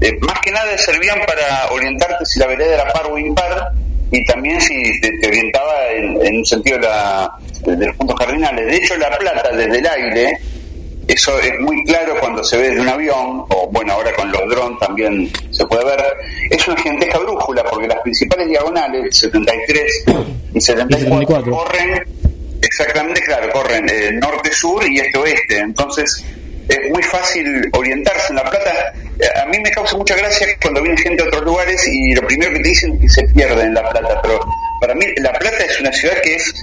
Eh, 0.00 0.18
más 0.20 0.40
que 0.40 0.50
nada 0.50 0.76
servían 0.78 1.18
para 1.26 1.70
orientarte 1.72 2.24
si 2.24 2.38
la 2.38 2.46
vereda 2.46 2.74
era 2.74 2.92
par 2.92 3.06
o 3.06 3.18
impar 3.18 3.72
y 4.10 4.24
también 4.24 4.60
si 4.60 5.00
te, 5.00 5.10
te 5.18 5.28
orientaba 5.28 5.90
en, 5.92 6.26
en 6.26 6.36
un 6.38 6.46
sentido 6.46 6.78
de, 6.78 6.86
la, 6.86 7.32
de 7.64 7.86
los 7.86 7.96
puntos 7.96 8.18
cardinales. 8.18 8.66
De 8.66 8.76
hecho, 8.76 8.96
la 8.96 9.16
plata 9.16 9.54
desde 9.54 9.78
el 9.78 9.86
aire, 9.86 10.38
eso 11.06 11.38
es 11.40 11.60
muy 11.60 11.84
claro 11.84 12.14
cuando 12.18 12.42
se 12.42 12.56
ve 12.56 12.68
desde 12.70 12.80
un 12.80 12.88
avión, 12.88 13.44
o 13.48 13.68
bueno, 13.70 13.92
ahora 13.92 14.12
con 14.14 14.32
los 14.32 14.48
drones 14.48 14.78
también 14.80 15.30
se 15.50 15.66
puede 15.66 15.84
ver, 15.84 16.02
es 16.50 16.66
una 16.66 16.76
gigantesca 16.78 17.18
brújula 17.18 17.62
porque 17.64 17.86
las 17.86 18.00
principales 18.00 18.48
diagonales, 18.48 19.16
73 19.16 20.04
y 20.54 20.60
74, 20.60 21.08
74. 21.08 21.52
corren 21.52 22.04
exactamente, 22.62 23.20
claro, 23.22 23.50
corren 23.52 23.88
eh, 23.88 24.12
norte-sur 24.12 24.84
y 24.90 24.98
este-oeste, 24.98 25.58
entonces 25.58 26.24
es 26.70 26.90
muy 26.90 27.02
fácil 27.02 27.68
orientarse 27.72 28.28
en 28.30 28.36
La 28.36 28.44
Plata. 28.48 28.92
A 29.42 29.46
mí 29.46 29.58
me 29.62 29.70
causa 29.70 29.96
mucha 29.96 30.14
gracia 30.16 30.46
cuando 30.62 30.82
viene 30.82 30.96
gente 30.96 31.22
de 31.22 31.28
otros 31.28 31.44
lugares 31.44 31.86
y 31.88 32.14
lo 32.14 32.26
primero 32.26 32.52
que 32.52 32.60
te 32.60 32.68
dicen 32.68 32.94
es 32.94 33.00
que 33.00 33.08
se 33.08 33.34
pierde 33.34 33.62
en 33.62 33.74
La 33.74 33.88
Plata, 33.90 34.20
pero 34.22 34.40
para 34.80 34.94
mí 34.94 35.04
La 35.18 35.32
Plata 35.32 35.64
es 35.64 35.80
una 35.80 35.92
ciudad 35.92 36.14
que 36.22 36.36
es 36.36 36.54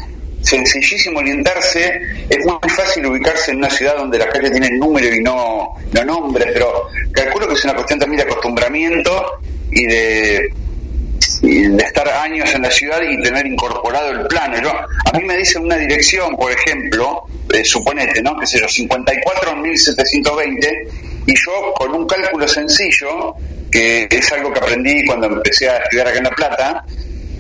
sencillísimo 0.42 1.20
orientarse, 1.20 2.00
es 2.30 2.46
muy 2.46 2.70
fácil 2.70 3.06
ubicarse 3.06 3.52
en 3.52 3.58
una 3.58 3.70
ciudad 3.70 3.98
donde 3.98 4.18
las 4.18 4.28
calles 4.28 4.52
tienen 4.52 4.80
número 4.80 5.14
y 5.14 5.20
no, 5.22 5.74
no 5.92 6.06
nombres, 6.06 6.48
pero 6.54 6.90
calculo 7.12 7.48
que 7.48 7.56
es 7.56 7.64
una 7.66 7.74
cuestión 7.74 8.00
también 8.00 8.18
de 8.26 8.32
acostumbramiento 8.32 9.40
y 9.72 9.86
de, 9.88 10.50
de 11.42 11.84
estar 11.84 12.08
años 12.08 12.54
en 12.56 12.62
la 12.62 12.72
ciudad 12.72 13.02
y 13.02 13.22
tener 13.22 13.46
incorporado 13.46 14.12
el 14.12 14.28
plano. 14.28 14.62
Yo, 14.62 14.72
a 14.72 15.18
mí 15.18 15.26
me 15.26 15.36
dicen 15.36 15.64
una 15.64 15.76
dirección, 15.76 16.38
por 16.38 16.52
ejemplo, 16.52 17.28
eh, 17.54 17.64
suponete, 17.64 18.22
¿no? 18.22 18.38
Que 18.38 18.46
sé 18.46 18.60
yo, 18.60 18.68
54.720, 18.68 20.88
y 21.28 21.34
yo 21.34 21.74
con 21.74 21.94
un 21.94 22.06
cálculo 22.08 22.46
sencillo, 22.48 23.36
que 23.72 24.08
es 24.10 24.32
algo 24.32 24.54
que 24.54 24.60
aprendí 24.60 25.06
cuando 25.06 25.28
empecé 25.28 25.70
a 25.70 25.78
estudiar 25.78 26.08
acá 26.08 26.18
en 26.18 26.24
La 26.24 26.32
Plata, 26.32 26.84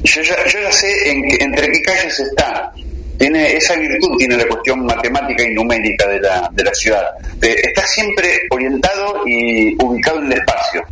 yo 0.03 0.21
ya, 0.21 0.35
yo 0.47 0.59
ya 0.61 0.71
sé 0.71 1.09
en 1.09 1.41
entre 1.41 1.71
qué 1.71 1.81
calles 1.81 2.19
está. 2.19 2.71
Tiene 3.17 3.55
esa 3.55 3.75
virtud, 3.75 4.15
tiene 4.17 4.37
la 4.37 4.47
cuestión 4.47 4.85
matemática 4.85 5.43
y 5.43 5.53
numérica 5.53 6.07
de 6.07 6.19
la, 6.19 6.49
de 6.53 6.63
la 6.63 6.73
ciudad. 6.73 7.03
Eh, 7.41 7.55
está 7.63 7.85
siempre 7.87 8.41
orientado 8.51 9.23
y 9.25 9.75
ubicado 9.83 10.19
en 10.19 10.31
el 10.31 10.39
espacio. 10.39 10.83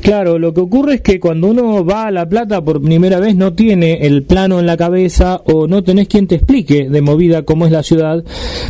Claro, 0.00 0.38
lo 0.38 0.52
que 0.52 0.60
ocurre 0.60 0.96
es 0.96 1.00
que 1.00 1.18
cuando 1.18 1.48
uno 1.48 1.84
va 1.84 2.06
a 2.06 2.10
La 2.10 2.28
Plata 2.28 2.62
por 2.62 2.82
primera 2.82 3.20
vez 3.20 3.34
no 3.36 3.54
tiene 3.54 4.06
el 4.06 4.22
plano 4.22 4.60
en 4.60 4.66
la 4.66 4.76
cabeza 4.76 5.40
o 5.44 5.66
no 5.66 5.82
tenés 5.82 6.08
quien 6.08 6.26
te 6.26 6.34
explique 6.34 6.88
de 6.90 7.00
movida 7.00 7.44
cómo 7.44 7.64
es 7.64 7.72
la 7.72 7.82
ciudad, 7.82 8.22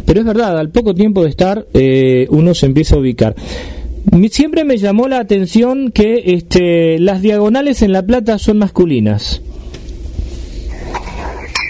pero 0.07 0.21
es 0.21 0.27
verdad, 0.27 0.59
al 0.59 0.71
poco 0.71 0.95
tiempo 0.95 1.25
de 1.25 1.31
estar 1.31 1.67
eh, 1.75 2.27
uno 2.31 2.55
se 2.55 2.67
empieza 2.67 2.95
a 2.95 2.99
ubicar. 2.99 3.35
Siempre 4.31 4.65
me 4.65 4.77
llamó 4.77 5.09
la 5.09 5.19
atención 5.19 5.91
que 5.91 6.23
este, 6.27 6.99
las 7.01 7.21
diagonales 7.23 7.83
en 7.83 7.93
La 7.93 8.03
Plata 8.03 8.39
son 8.39 8.59
masculinas. 8.59 9.43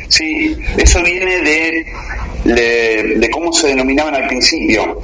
Sí, 0.08 0.54
eso 0.76 1.02
viene 1.02 1.42
de, 1.42 2.52
de, 2.54 3.14
de 3.18 3.30
cómo 3.30 3.52
se 3.52 3.68
denominaban 3.68 4.14
al 4.14 4.28
principio. 4.28 5.00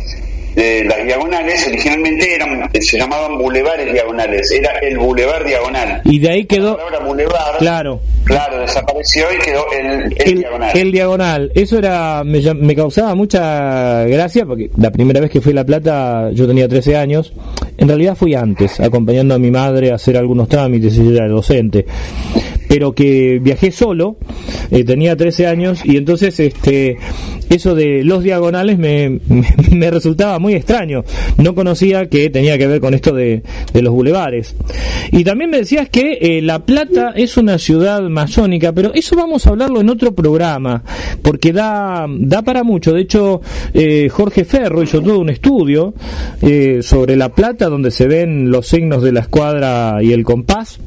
Eh, 0.57 0.85
las 0.85 1.05
diagonales 1.05 1.67
originalmente 1.69 2.35
eran, 2.35 2.69
se 2.81 2.99
llamaban 2.99 3.39
bulevares 3.39 3.93
diagonales, 3.93 4.51
era 4.51 4.71
el 4.81 4.99
bulevar 4.99 5.45
diagonal. 5.45 6.03
Y 6.05 6.19
de 6.19 6.31
ahí 6.31 6.43
La 6.43 6.49
quedó, 6.49 6.77
palabra 6.77 7.07
bulevar, 7.07 7.59
claro, 7.59 8.01
claro, 8.25 8.61
desapareció 8.61 9.27
y 9.33 9.39
quedó 9.39 9.65
el, 9.73 9.87
el 9.87 10.17
el, 10.19 10.39
diagonal. 10.39 10.71
el 10.77 10.93
diagonal. 10.93 11.53
Eso 11.55 11.79
era 11.79 12.23
me, 12.25 12.41
me 12.55 12.75
causaba 12.75 13.15
mucha 13.15 14.05
gracia 14.05 14.45
porque 14.45 14.71
la 14.77 14.91
primera 14.91 15.21
vez 15.21 15.31
que 15.31 15.41
fui 15.41 15.53
a 15.53 15.57
La 15.57 15.65
Plata 15.65 16.31
yo 16.33 16.47
tenía 16.47 16.69
13 16.69 16.97
años. 16.97 17.33
En 17.79 17.89
realidad 17.89 18.17
fui 18.17 18.35
antes, 18.35 18.81
acompañando 18.81 19.35
a 19.35 19.39
mi 19.39 19.51
madre 19.51 19.93
a 19.93 19.95
hacer 19.95 20.17
algunos 20.17 20.49
trámites 20.49 20.95
y 20.97 21.05
yo 21.05 21.13
era 21.13 21.29
docente. 21.29 21.87
Pero 22.71 22.93
que 22.93 23.41
viajé 23.43 23.73
solo, 23.73 24.17
eh, 24.71 24.85
tenía 24.85 25.17
13 25.17 25.49
años 25.49 25.81
y 25.85 25.97
entonces 25.97 26.39
este 26.39 26.99
eso 27.51 27.75
de 27.75 28.05
los 28.05 28.23
diagonales 28.23 28.79
me, 28.79 29.21
me, 29.73 29.91
resultaba 29.91 30.39
muy 30.39 30.55
extraño. 30.55 31.05
No 31.37 31.55
conocía 31.55 32.09
que 32.09 32.31
tenía 32.31 32.57
que 32.57 32.69
ver 32.69 32.81
con 32.81 32.95
esto 32.95 33.13
de, 33.13 33.43
de 33.73 33.83
los 33.83 33.93
bulevares. 33.93 34.55
Y 35.11 35.25
también 35.25 35.51
me 35.51 35.59
decías 35.59 35.89
que 35.89 36.19
eh, 36.21 36.43
La 36.43 36.61
Plata 36.61 37.13
es 37.17 37.37
una 37.37 37.59
ciudad 37.59 38.03
masónica, 38.03 38.73
pero 38.73 38.95
eso 38.95 39.17
vamos 39.17 39.47
a 39.47 39.51
hablarlo 39.51 39.81
en 39.81 39.91
otro 39.91 40.15
programa, 40.15 40.85
porque 41.23 41.53
da, 41.53 42.07
da 42.09 42.43
para 42.43 42.63
mucho. 42.63 42.93
De 42.93 43.01
hecho, 43.01 43.41
eh, 43.75 44.09
Jorge 44.09 44.45
Ferro 44.45 44.83
hizo 44.83 45.03
todo 45.03 45.19
un 45.19 45.31
estudio 45.31 45.93
eh, 46.43 46.79
sobre 46.83 47.17
La 47.17 47.31
Plata, 47.31 47.69
donde 47.69 47.91
se 47.91 48.07
ven 48.07 48.53
los 48.53 48.69
signos 48.69 49.03
de 49.03 49.11
la 49.11 49.21
escuadra 49.21 49.99
y 50.03 50.13
el 50.13 50.23
compás 50.23 50.79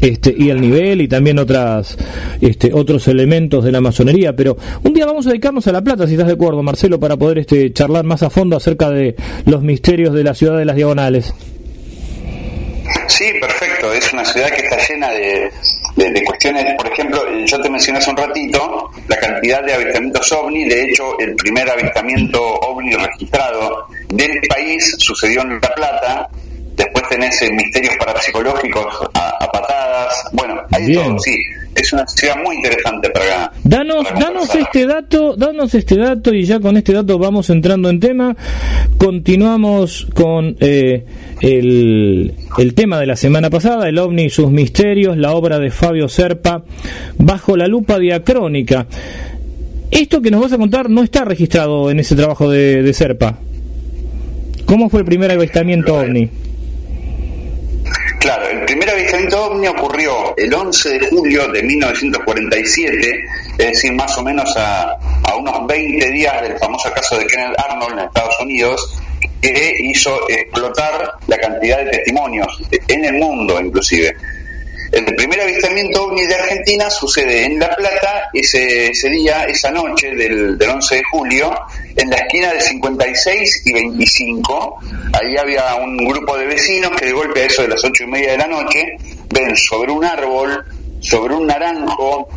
este, 0.00 0.34
y 0.36 0.50
el 0.50 0.60
nivel 0.60 1.00
y 1.00 1.08
también 1.08 1.38
otras 1.38 1.96
este, 2.40 2.72
otros 2.72 3.06
elementos 3.08 3.62
de 3.64 3.72
la 3.72 3.80
masonería 3.80 4.34
pero 4.34 4.56
un 4.82 4.94
día 4.94 5.06
vamos 5.06 5.26
a 5.26 5.30
dedicarnos 5.30 5.66
a 5.68 5.72
la 5.72 5.82
plata 5.82 6.06
si 6.06 6.12
estás 6.14 6.26
de 6.28 6.32
acuerdo 6.34 6.62
Marcelo 6.62 6.98
para 6.98 7.16
poder 7.16 7.38
este, 7.38 7.72
charlar 7.72 8.04
más 8.04 8.22
a 8.22 8.30
fondo 8.30 8.56
acerca 8.56 8.90
de 8.90 9.14
los 9.46 9.62
misterios 9.62 10.14
de 10.14 10.24
la 10.24 10.34
ciudad 10.34 10.56
de 10.58 10.64
las 10.64 10.76
diagonales 10.76 11.34
Sí, 13.08 13.26
perfecto. 13.40 13.92
Es 13.92 14.12
una 14.12 14.24
ciudad 14.24 14.48
que 14.50 14.62
está 14.62 14.76
llena 14.88 15.10
de, 15.10 15.50
de- 15.96 16.10
de 16.12 16.24
cuestiones. 16.24 16.64
Por 16.76 16.92
ejemplo, 16.92 17.22
yo 17.46 17.60
te 17.60 17.68
mencioné 17.70 17.98
hace 17.98 18.10
un 18.10 18.16
ratito 18.16 18.90
la 19.08 19.16
cantidad 19.18 19.62
de 19.64 19.74
avistamientos 19.74 20.32
ovni. 20.32 20.64
De 20.68 20.84
hecho, 20.84 21.18
el 21.18 21.34
primer 21.36 21.68
avistamiento 21.70 22.40
ovni 22.42 22.94
registrado 22.94 23.86
del 24.08 24.40
país 24.48 24.96
sucedió 24.98 25.42
en 25.42 25.50
La 25.60 25.74
Plata. 25.74 26.28
Después 26.76 27.08
tenés 27.08 27.42
eh, 27.42 27.52
misterios 27.52 27.94
parapsicológicos 27.98 28.86
a, 29.14 29.28
a 29.44 29.52
patadas. 29.52 30.24
Bueno, 30.32 30.60
hay 30.70 30.86
Bien. 30.86 31.04
todo, 31.04 31.18
sí. 31.18 31.36
Es 31.74 31.90
una 31.92 32.06
ciudad 32.06 32.34
muy 32.44 32.56
interesante 32.56 33.08
para. 33.10 33.50
Danos, 33.64 34.06
para 34.06 34.20
danos 34.20 34.54
este 34.54 34.86
dato, 34.86 35.36
danos 35.36 35.74
este 35.74 35.96
dato 35.96 36.34
y 36.34 36.44
ya 36.44 36.60
con 36.60 36.76
este 36.76 36.92
dato 36.92 37.18
vamos 37.18 37.48
entrando 37.48 37.88
en 37.88 37.98
tema. 37.98 38.36
Continuamos 38.98 40.06
con 40.14 40.56
eh, 40.60 41.04
el, 41.40 42.34
el 42.58 42.74
tema 42.74 43.00
de 43.00 43.06
la 43.06 43.16
semana 43.16 43.48
pasada, 43.48 43.88
el 43.88 43.98
ovni 43.98 44.24
y 44.24 44.30
sus 44.30 44.50
misterios, 44.50 45.16
la 45.16 45.32
obra 45.32 45.58
de 45.58 45.70
Fabio 45.70 46.08
Serpa, 46.08 46.62
bajo 47.16 47.56
la 47.56 47.66
lupa 47.66 47.98
diacrónica. 47.98 48.86
Esto 49.90 50.20
que 50.20 50.30
nos 50.30 50.42
vas 50.42 50.52
a 50.52 50.58
contar 50.58 50.90
no 50.90 51.02
está 51.02 51.24
registrado 51.24 51.90
en 51.90 52.00
ese 52.00 52.14
trabajo 52.16 52.50
de, 52.50 52.82
de 52.82 52.92
Serpa. 52.92 53.38
¿Cómo 54.66 54.90
fue 54.90 55.00
el 55.00 55.06
primer 55.06 55.30
avistamiento 55.30 55.94
ovni? 55.96 56.28
Claro, 58.22 58.48
el 58.48 58.64
primer 58.66 58.88
avistamiento 58.88 59.46
ovni 59.46 59.66
ocurrió 59.66 60.32
el 60.36 60.54
11 60.54 61.00
de 61.00 61.08
julio 61.08 61.48
de 61.48 61.60
1947, 61.60 63.24
es 63.58 63.66
decir, 63.66 63.92
más 63.94 64.16
o 64.16 64.22
menos 64.22 64.48
a, 64.56 64.96
a 65.24 65.34
unos 65.34 65.66
20 65.66 66.08
días 66.12 66.40
del 66.40 66.56
famoso 66.56 66.88
caso 66.92 67.18
de 67.18 67.26
Kenneth 67.26 67.58
Arnold 67.58 67.98
en 67.98 68.04
Estados 68.04 68.38
Unidos, 68.40 68.96
que 69.40 69.74
hizo 69.80 70.28
explotar 70.28 71.14
la 71.26 71.36
cantidad 71.36 71.78
de 71.78 71.90
testimonios 71.90 72.62
en 72.86 73.04
el 73.06 73.14
mundo 73.14 73.60
inclusive. 73.60 74.14
El 74.92 75.04
primer 75.16 75.40
avistamiento 75.40 76.04
ovni 76.04 76.24
de 76.24 76.36
Argentina 76.36 76.88
sucede 76.90 77.46
en 77.46 77.58
La 77.58 77.74
Plata 77.74 78.30
ese, 78.32 78.90
ese 78.90 79.10
día, 79.10 79.46
esa 79.46 79.72
noche 79.72 80.14
del, 80.14 80.56
del 80.56 80.70
11 80.70 80.94
de 80.94 81.02
julio, 81.10 81.52
en 81.96 82.10
la 82.10 82.16
esquina 82.16 82.52
de 82.52 82.60
56 82.60 83.62
y 83.66 83.72
25. 83.72 84.78
Ahí 85.12 85.36
había 85.36 85.74
un 85.76 85.96
grupo 85.96 86.36
de 86.36 86.46
vecinos 86.46 86.90
que 86.92 87.06
de 87.06 87.12
golpe 87.12 87.42
a 87.42 87.46
eso 87.46 87.62
de 87.62 87.68
las 87.68 87.84
ocho 87.84 88.04
y 88.04 88.06
media 88.06 88.32
de 88.32 88.38
la 88.38 88.46
noche 88.46 88.96
ven 89.30 89.56
sobre 89.56 89.92
un 89.92 90.04
árbol, 90.04 90.64
sobre 91.00 91.34
un 91.34 91.46
naranjo, 91.46 92.28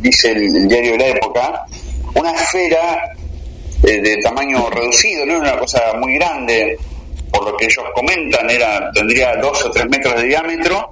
dice 0.00 0.32
el, 0.32 0.68
diario 0.68 0.92
de 0.92 0.98
la 0.98 1.06
época, 1.08 1.66
una 2.14 2.30
esfera 2.32 3.12
eh, 3.82 4.00
de 4.00 4.16
tamaño 4.18 4.70
reducido, 4.70 5.26
no 5.26 5.32
era 5.32 5.40
una 5.40 5.58
cosa 5.58 5.80
muy 5.98 6.14
grande, 6.14 6.78
por 7.30 7.50
lo 7.50 7.56
que 7.56 7.66
ellos 7.66 7.84
comentan, 7.94 8.48
era 8.48 8.90
tendría 8.92 9.36
dos 9.36 9.64
o 9.64 9.70
tres 9.70 9.86
metros 9.88 10.14
de 10.16 10.28
diámetro, 10.28 10.90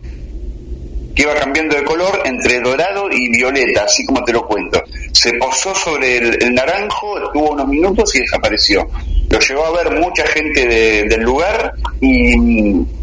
que 1.15 1.23
iba 1.23 1.35
cambiando 1.35 1.77
de 1.77 1.85
color 1.85 2.21
entre 2.25 2.61
dorado 2.61 3.09
y 3.11 3.31
violeta, 3.31 3.85
así 3.85 4.05
como 4.07 4.25
te 4.25 4.33
lo 4.33 4.47
cuento. 4.47 4.83
Se 5.13 5.33
posó 5.35 5.75
sobre 5.75 6.17
el, 6.19 6.55
naranjo, 6.55 7.19
estuvo 7.19 7.51
unos 7.51 7.69
minutos 7.69 8.15
y 8.15 8.21
desapareció. 8.21 8.89
Lo 9.29 9.39
llegó 9.39 9.65
a 9.65 9.71
ver 9.83 9.99
mucha 10.01 10.27
gente 10.27 10.67
de- 10.67 11.05
del 11.05 11.23
lugar 11.23 11.73
y, 12.01 12.35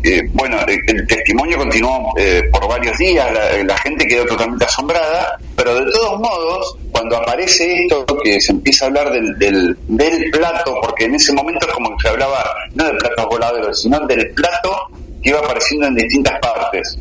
eh, 0.04 0.30
bueno, 0.34 0.58
el, 0.68 1.08
testimonio 1.08 1.58
continuó 1.58 2.14
eh, 2.18 2.44
por 2.52 2.68
varios 2.68 2.98
días, 2.98 3.28
la, 3.64 3.78
gente 3.78 4.06
quedó 4.06 4.26
totalmente 4.26 4.66
asombrada, 4.66 5.40
pero 5.56 5.74
de 5.84 5.92
todos 5.92 6.20
modos, 6.20 6.78
cuando 6.92 7.18
aparece 7.18 7.84
esto, 7.84 8.06
que 8.24 8.40
se 8.42 8.52
empieza 8.52 8.86
a 8.86 8.88
hablar 8.90 9.12
del, 9.12 9.38
del, 9.40 9.78
del 9.88 10.30
plato, 10.32 10.76
porque 10.82 11.06
en 11.06 11.16
ese 11.16 11.34
momento 11.34 11.68
es 11.68 11.74
como 11.74 11.90
que 11.92 12.04
se 12.04 12.10
hablaba 12.10 12.44
no 12.76 12.86
de 12.86 12.94
platos 12.94 13.26
voladores, 13.28 13.80
sino 13.80 14.00
del 14.08 14.30
plato 14.32 14.88
que 15.24 15.30
iba 15.30 15.40
apareciendo 15.40 15.88
en 15.88 15.96
distintas 15.96 16.40
partes. 16.40 16.98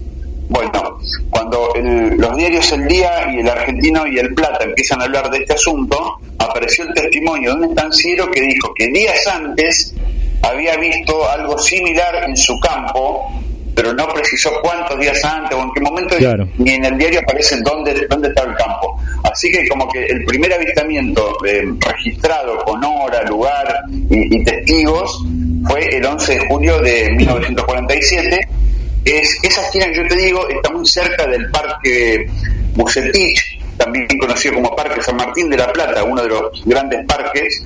Bueno, 0.49 0.99
cuando 1.31 1.75
el- 1.75 2.17
los 2.17 2.37
diarios 2.37 2.73
El 2.73 2.89
Día 2.89 3.31
y 3.33 3.41
el 3.41 3.49
Argentino 3.49 4.07
y 4.07 4.19
el 4.19 4.35
Plata 4.35 4.65
empiezan 4.65 5.01
a 5.01 5.05
hablar 5.05 5.31
de 5.31 5.39
este 5.39 5.53
asunto, 5.55 6.19
apareció 6.39 6.85
el 6.85 6.95
testimonio 6.95 7.51
de 7.55 7.57
un 7.57 7.65
estanciero 7.71 8.31
que 8.31 8.41
dijo 8.41 8.73
que 8.75 8.89
días 8.89 9.27
antes 9.27 9.95
había 10.43 10.77
visto 10.77 11.29
algo 11.31 11.59
similar 11.59 12.25
en 12.27 12.37
su 12.37 12.59
campo, 12.61 13.31
pero 13.75 13.93
no 13.93 14.09
precisó 14.09 14.51
cuántos 14.63 14.99
días 14.99 15.23
antes 15.25 15.57
o 15.57 15.63
en 15.63 15.71
qué 15.73 15.81
momento, 15.81 16.17
Claro. 16.17 16.49
ni 16.59 16.71
en 16.73 16.85
el 16.85 16.97
diario 16.99 17.21
aparece 17.21 17.61
dónde, 17.63 18.07
dónde 18.09 18.29
estaba 18.29 18.51
el 18.51 18.57
campo. 18.57 18.99
Así 19.31 19.51
que 19.51 19.69
como 19.69 19.89
que 19.89 20.05
el 20.07 20.25
primer 20.25 20.53
avistamiento 20.55 21.37
eh, 21.47 21.63
registrado 21.81 22.59
con 22.65 22.83
hora, 22.85 23.23
lugar 23.25 23.83
y, 24.11 24.37
y 24.37 24.45
testigos 24.45 25.23
fue 25.69 25.87
el 25.95 26.05
11 26.07 26.35
de 26.39 26.47
julio 26.49 26.79
de 26.81 27.11
1947 27.11 28.49
es 29.17 29.39
esa 29.43 29.63
esquina 29.63 29.87
que 29.87 29.97
yo 29.97 30.07
te 30.07 30.17
digo 30.17 30.49
está 30.49 30.71
muy 30.71 30.87
cerca 30.87 31.27
del 31.27 31.51
parque 31.51 32.27
Bucetich, 32.75 33.61
también 33.77 34.07
conocido 34.19 34.55
como 34.55 34.75
Parque 34.75 35.03
San 35.03 35.17
Martín 35.17 35.51
de 35.51 35.57
la 35.57 35.73
Plata, 35.73 36.05
uno 36.05 36.23
de 36.23 36.29
los 36.29 36.65
grandes 36.65 37.05
parques, 37.07 37.65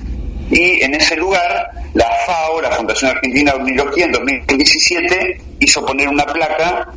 y 0.49 0.83
en 0.83 0.93
ese 0.95 1.15
lugar 1.15 1.71
la 1.93 2.09
FAO, 2.25 2.61
la 2.61 2.71
Fundación 2.71 3.11
Argentina 3.11 3.53
Ornitología, 3.55 4.05
en 4.05 4.11
2017 4.11 5.41
hizo 5.59 5.85
poner 5.85 6.09
una 6.09 6.25
placa 6.25 6.89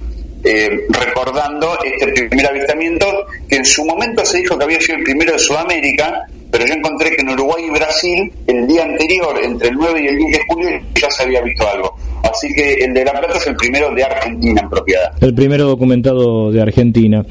eh, 0.45 0.87
recordando 0.91 1.79
este 1.83 2.29
primer 2.29 2.47
avistamiento, 2.47 3.27
que 3.49 3.57
en 3.57 3.65
su 3.65 3.85
momento 3.85 4.25
se 4.25 4.39
dijo 4.39 4.57
que 4.57 4.65
había 4.65 4.81
sido 4.81 4.99
el 4.99 5.05
primero 5.05 5.33
de 5.33 5.39
Sudamérica, 5.39 6.27
pero 6.51 6.67
yo 6.67 6.75
encontré 6.75 7.11
que 7.11 7.23
en 7.23 7.31
Uruguay 7.31 7.65
y 7.67 7.71
Brasil, 7.71 8.33
el 8.47 8.67
día 8.67 8.85
anterior, 8.85 9.39
entre 9.43 9.69
el 9.69 9.75
9 9.75 10.01
y 10.03 10.07
el 10.07 10.17
10 10.17 10.33
de 10.33 10.45
julio, 10.49 10.81
ya 10.95 11.11
se 11.11 11.23
había 11.25 11.41
visto 11.43 11.69
algo. 11.69 11.96
Así 12.31 12.53
que 12.55 12.75
el 12.75 12.95
de 12.95 13.05
La 13.05 13.13
Plata 13.13 13.39
es 13.39 13.47
el 13.47 13.57
primero 13.57 13.95
de 13.95 14.05
Argentina 14.05 14.61
en 14.63 14.69
propiedad. 14.69 15.13
El 15.21 15.35
primero 15.35 15.65
documentado 15.65 16.51
de 16.51 16.61
Argentina. 16.63 17.25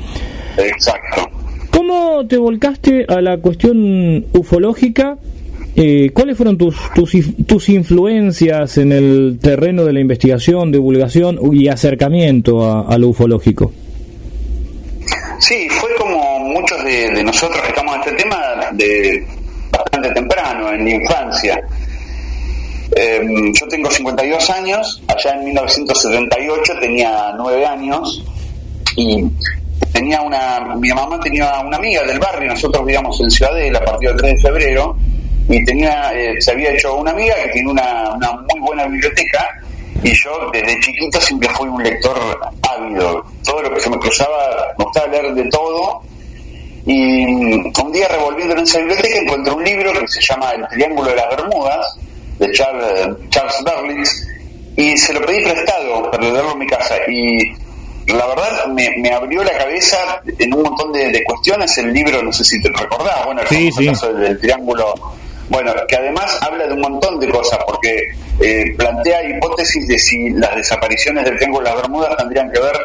Exacto. 0.57 1.29
¿Cómo 1.71 2.25
te 2.27 2.37
volcaste 2.37 3.05
a 3.07 3.21
la 3.21 3.37
cuestión 3.37 4.25
ufológica? 4.33 5.17
Eh, 5.75 6.11
¿Cuáles 6.13 6.37
fueron 6.37 6.57
tus, 6.57 6.75
tus, 6.93 7.11
tus 7.45 7.69
influencias 7.69 8.77
en 8.77 8.93
el 8.93 9.39
terreno 9.41 9.83
de 9.83 9.91
la 9.91 9.99
investigación, 9.99 10.71
divulgación 10.71 11.37
y 11.51 11.67
acercamiento 11.67 12.63
a, 12.63 12.87
a 12.87 12.97
lo 12.97 13.09
ufológico? 13.09 13.73
Sí, 15.39 15.67
fue 15.69 15.89
como 15.97 16.39
muchos 16.39 16.81
de, 16.85 17.11
de 17.11 17.23
nosotros 17.23 17.61
que 17.61 17.67
estamos 17.67 17.95
en 17.95 18.01
este 18.01 18.23
tema 18.23 18.37
de 18.71 19.27
bastante 19.69 20.09
temprano, 20.11 20.71
en 20.71 20.85
la 20.85 20.91
infancia. 20.91 21.61
Eh, 22.97 23.51
yo 23.53 23.67
tengo 23.67 23.91
52 23.91 24.49
años, 24.51 25.03
allá 25.09 25.35
en 25.35 25.43
1978 25.43 26.73
tenía 26.79 27.33
9 27.35 27.65
años 27.65 28.23
y 28.95 29.21
tenía 29.91 30.21
una, 30.21 30.75
mi 30.77 30.87
mamá 30.89 31.19
tenía 31.19 31.59
una 31.59 31.75
amiga 31.75 32.03
del 32.03 32.19
barrio, 32.19 32.51
nosotros 32.51 32.85
vivíamos 32.85 33.19
en 33.19 33.29
Ciudadela 33.29 33.79
a 33.79 33.83
partir 33.83 34.09
del 34.11 34.17
3 34.17 34.35
de 34.35 34.41
febrero 34.41 34.95
y 35.49 35.65
tenía, 35.65 36.13
eh, 36.13 36.39
se 36.39 36.51
había 36.51 36.71
hecho 36.71 36.95
una 36.95 37.11
amiga 37.11 37.35
que 37.43 37.49
tiene 37.49 37.69
una, 37.69 38.13
una 38.13 38.31
muy 38.31 38.61
buena 38.61 38.85
biblioteca 38.87 39.45
y 40.01 40.13
yo 40.13 40.49
desde 40.53 40.79
chiquito 40.79 41.19
siempre 41.19 41.49
fui 41.49 41.67
un 41.67 41.83
lector 41.83 42.17
ávido, 42.61 43.25
todo 43.43 43.61
lo 43.61 43.73
que 43.73 43.81
se 43.81 43.89
me 43.89 43.99
cruzaba, 43.99 44.73
me 44.77 44.85
gustaba 44.85 45.07
leer 45.07 45.33
de 45.33 45.43
todo 45.49 46.01
y 46.85 47.25
mm, 47.25 47.73
un 47.83 47.91
día 47.91 48.07
revolviendo 48.07 48.55
en 48.55 48.61
esa 48.61 48.77
biblioteca 48.77 49.19
encontré 49.19 49.53
un 49.53 49.63
libro 49.65 49.91
que 49.99 50.07
se 50.07 50.21
llama 50.21 50.51
El 50.51 50.65
Triángulo 50.69 51.09
de 51.09 51.15
las 51.17 51.29
Bermudas 51.35 51.99
de 52.39 52.51
Charles, 52.51 53.07
Charles 53.29 53.63
Berlitz 53.63 54.27
y 54.75 54.97
se 54.97 55.13
lo 55.13 55.21
pedí 55.25 55.43
prestado 55.43 56.11
para 56.11 56.23
leerlo 56.23 56.51
en 56.53 56.59
mi 56.59 56.67
casa 56.67 56.95
y 57.07 57.39
la 58.13 58.27
verdad 58.27 58.67
me, 58.67 58.97
me 58.97 59.11
abrió 59.11 59.43
la 59.43 59.57
cabeza 59.57 59.97
en 60.37 60.53
un 60.53 60.63
montón 60.63 60.91
de, 60.91 61.11
de 61.11 61.23
cuestiones. 61.23 61.77
El 61.77 61.91
libro, 61.91 62.21
no 62.21 62.31
sé 62.31 62.43
si 62.43 62.61
te 62.61 62.69
recordás, 62.69 63.25
bueno, 63.25 63.41
el 63.41 63.47
Sí, 63.47 63.85
caso 63.87 64.13
del, 64.13 64.39
triángulo, 64.39 64.93
bueno, 65.49 65.73
que 65.87 65.95
además 65.95 66.37
habla 66.41 66.67
de 66.67 66.73
un 66.73 66.81
montón 66.81 67.19
de 67.19 67.29
cosas, 67.29 67.59
porque 67.65 68.09
eh, 68.41 68.75
plantea 68.77 69.27
hipótesis 69.29 69.87
de 69.87 69.97
si 69.97 70.29
las 70.31 70.55
desapariciones 70.55 71.25
del 71.25 71.37
triángulo 71.37 71.63
de 71.65 71.71
las 71.71 71.81
Bermudas 71.81 72.17
tendrían 72.17 72.51
que 72.51 72.59
ver 72.59 72.77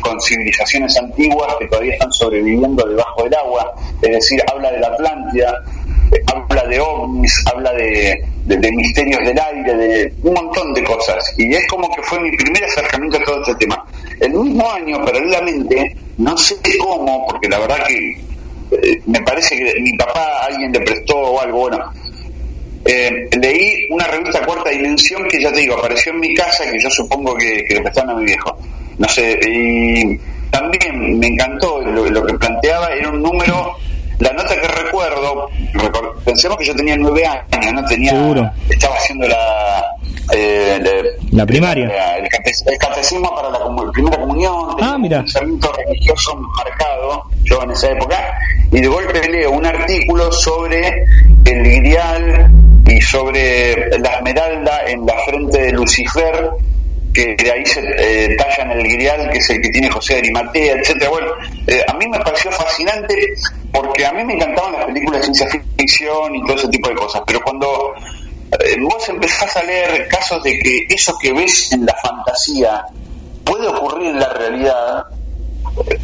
con 0.00 0.20
civilizaciones 0.20 0.96
antiguas 0.96 1.54
que 1.58 1.66
todavía 1.66 1.94
están 1.94 2.12
sobreviviendo 2.12 2.86
debajo 2.88 3.22
del 3.24 3.34
agua, 3.34 3.72
es 4.02 4.10
decir, 4.10 4.42
habla 4.52 4.70
de 4.72 4.80
la 4.80 4.88
Atlántida, 4.88 5.62
eh, 5.64 5.81
habla 6.26 6.64
de 6.64 6.80
ovnis, 6.80 7.44
habla 7.52 7.72
de, 7.72 8.22
de- 8.44 8.72
misterios 8.72 9.20
del 9.24 9.38
aire, 9.38 9.74
de 9.76 10.12
un 10.22 10.34
montón 10.34 10.72
de 10.74 10.82
cosas. 10.84 11.24
Y 11.38 11.52
es 11.54 11.66
como 11.68 11.88
que 11.94 12.02
fue 12.02 12.20
mi 12.20 12.30
primer 12.36 12.64
acercamiento 12.64 13.18
a 13.18 13.24
todo 13.24 13.40
este 13.42 13.54
tema. 13.66 13.84
El 14.20 14.32
mismo 14.32 14.70
año, 14.70 15.04
paralelamente, 15.04 15.96
no 16.18 16.36
sé 16.36 16.56
cómo, 16.78 17.26
porque 17.26 17.48
la 17.48 17.58
verdad 17.60 17.86
que 17.86 18.10
eh, 18.72 19.00
me 19.06 19.20
parece 19.22 19.56
que 19.56 19.80
mi 19.80 19.92
papá 19.96 20.46
alguien 20.46 20.72
le 20.72 20.80
prestó 20.80 21.16
o 21.16 21.40
algo, 21.40 21.58
bueno, 21.60 21.78
eh, 22.84 23.28
leí 23.40 23.86
una 23.90 24.06
revista 24.06 24.44
cuarta 24.44 24.70
dimensión 24.70 25.26
que 25.28 25.40
ya 25.40 25.52
te 25.52 25.60
digo, 25.60 25.76
apareció 25.76 26.12
en 26.12 26.20
mi 26.20 26.34
casa, 26.34 26.64
que 26.70 26.78
yo 26.80 26.90
supongo 26.90 27.34
que, 27.36 27.64
que 27.64 27.74
le 27.74 27.80
prestaron 27.82 28.10
a 28.10 28.14
mi 28.14 28.24
viejo. 28.24 28.56
No 28.98 29.08
sé, 29.08 29.38
y 29.48 30.18
también 30.50 31.18
me 31.18 31.26
encantó 31.28 31.80
lo, 31.80 32.04
lo 32.10 32.26
que 32.26 32.34
planteaba, 32.34 32.88
era 32.92 33.08
un 33.10 33.22
número, 33.22 33.72
la 34.22 34.32
nota 34.32 34.54
que 34.60 34.68
recuerdo, 34.68 35.48
pensemos 36.24 36.56
que 36.58 36.64
yo 36.64 36.74
tenía 36.74 36.96
nueve 36.96 37.26
años, 37.26 37.72
no 37.72 37.84
tenía, 37.86 38.10
Seguro. 38.12 38.50
estaba 38.68 38.94
haciendo 38.96 39.26
la... 39.28 39.84
eh, 40.32 40.80
La 41.32 41.44
primaria. 41.46 41.88
la- 41.88 42.16
el, 42.18 42.24
el 42.26 42.78
catecismo 42.78 43.34
para 43.34 43.50
la 43.50 43.58
primera 43.92 44.18
comunión, 44.18 44.76
Ah, 44.80 44.96
mira. 44.98 45.18
un 45.18 45.24
pensamiento 45.24 45.72
religioso 45.72 46.36
marcado, 46.36 47.24
yo 47.44 47.62
en 47.62 47.70
esa 47.72 47.90
época, 47.90 48.16
y 48.70 48.80
de 48.80 48.86
golpe 48.88 49.28
leo 49.28 49.50
un 49.50 49.66
artículo 49.66 50.30
sobre 50.32 51.04
el 51.44 51.62
grial 51.80 52.50
y 52.86 53.00
sobre 53.00 53.98
la 53.98 54.14
esmeralda 54.16 54.82
en 54.86 55.04
la 55.06 55.14
frente 55.26 55.62
de 55.62 55.72
Lucifer, 55.72 56.50
que 57.12 57.36
de 57.36 57.52
ahí 57.52 57.64
se 57.66 57.80
eh, 57.80 58.36
tallan 58.36 58.72
el 58.72 58.88
grial, 58.88 59.30
que 59.30 59.38
es 59.38 59.50
el 59.50 59.60
que 59.60 59.68
tiene 59.68 59.90
José 59.90 60.16
Arimatea, 60.16 60.74
etcétera. 60.74 61.10
Bueno, 61.10 61.32
eh, 61.66 61.82
a 61.86 61.92
mí 61.94 62.06
me 62.08 62.18
pareció 62.20 62.50
fascinante 62.50 63.14
porque 63.72 64.06
a 64.06 64.12
mí 64.12 64.24
me 64.24 64.34
encantaban 64.34 64.72
las 64.72 64.86
películas 64.86 65.20
de 65.20 65.34
ciencia 65.34 65.60
ficción 65.76 66.34
y 66.34 66.42
todo 66.46 66.56
ese 66.56 66.68
tipo 66.68 66.88
de 66.88 66.94
cosas, 66.94 67.22
pero 67.26 67.40
cuando 67.42 67.94
eh, 68.60 68.76
vos 68.80 69.08
empezás 69.08 69.56
a 69.56 69.62
leer 69.62 70.08
casos 70.08 70.42
de 70.42 70.58
que 70.58 70.86
eso 70.88 71.16
que 71.20 71.32
ves 71.32 71.72
en 71.72 71.86
la 71.86 71.94
fantasía 72.02 72.84
puede 73.44 73.66
ocurrir 73.66 74.10
en 74.10 74.20
la 74.20 74.28
realidad, 74.28 75.04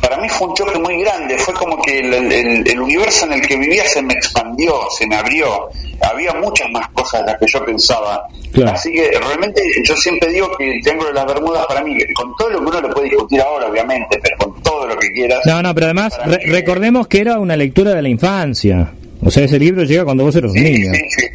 para 0.00 0.16
mí 0.18 0.28
fue 0.28 0.48
un 0.48 0.54
choque 0.54 0.78
muy 0.78 1.00
grande, 1.00 1.36
fue 1.38 1.52
como 1.54 1.80
que 1.82 2.00
el, 2.00 2.12
el- 2.14 2.68
el 2.68 2.80
universo 2.80 3.26
en 3.26 3.34
el 3.34 3.46
que 3.46 3.56
vivía 3.56 3.84
se 3.84 4.00
me 4.02 4.14
expandió, 4.14 4.74
se 4.96 5.06
me 5.06 5.16
abrió, 5.16 5.68
había 6.00 6.32
muchas 6.34 6.68
más 6.70 6.88
cosas 6.90 7.20
de 7.24 7.32
las 7.32 7.40
que 7.40 7.46
yo 7.48 7.64
pensaba. 7.64 8.26
Claro. 8.52 8.72
Así 8.72 8.92
que 8.92 9.10
realmente 9.10 9.62
yo 9.84 9.94
siempre 9.96 10.32
digo 10.32 10.50
que 10.56 10.70
el 10.76 10.82
Triángulo 10.82 11.08
de 11.08 11.14
las 11.14 11.26
Bermudas 11.26 11.66
para 11.66 11.82
mí, 11.82 11.96
con 12.14 12.34
todo 12.36 12.50
lo 12.50 12.60
que 12.60 12.64
uno 12.66 12.80
lo 12.80 12.90
puede 12.94 13.08
discutir 13.10 13.40
ahora 13.40 13.66
obviamente, 13.68 14.18
pero 14.22 14.36
con 14.38 14.62
todo 14.62 14.86
lo 14.86 14.96
que 14.98 15.10
quieras, 15.12 15.40
No, 15.44 15.62
no, 15.62 15.74
pero 15.74 15.86
además 15.86 16.18
re- 16.24 16.40
recordemos 16.46 17.06
que 17.08 17.20
era 17.20 17.38
una 17.38 17.56
lectura 17.56 17.94
de 17.94 18.02
la 18.02 18.08
infancia. 18.08 18.92
O 19.22 19.30
sea, 19.30 19.44
ese 19.44 19.58
libro 19.58 19.82
llega 19.84 20.04
cuando 20.04 20.24
vos 20.24 20.34
eras 20.36 20.52
Sí, 20.52 20.60
niño. 20.60 20.92
sí, 20.94 21.00
sí. 21.08 21.26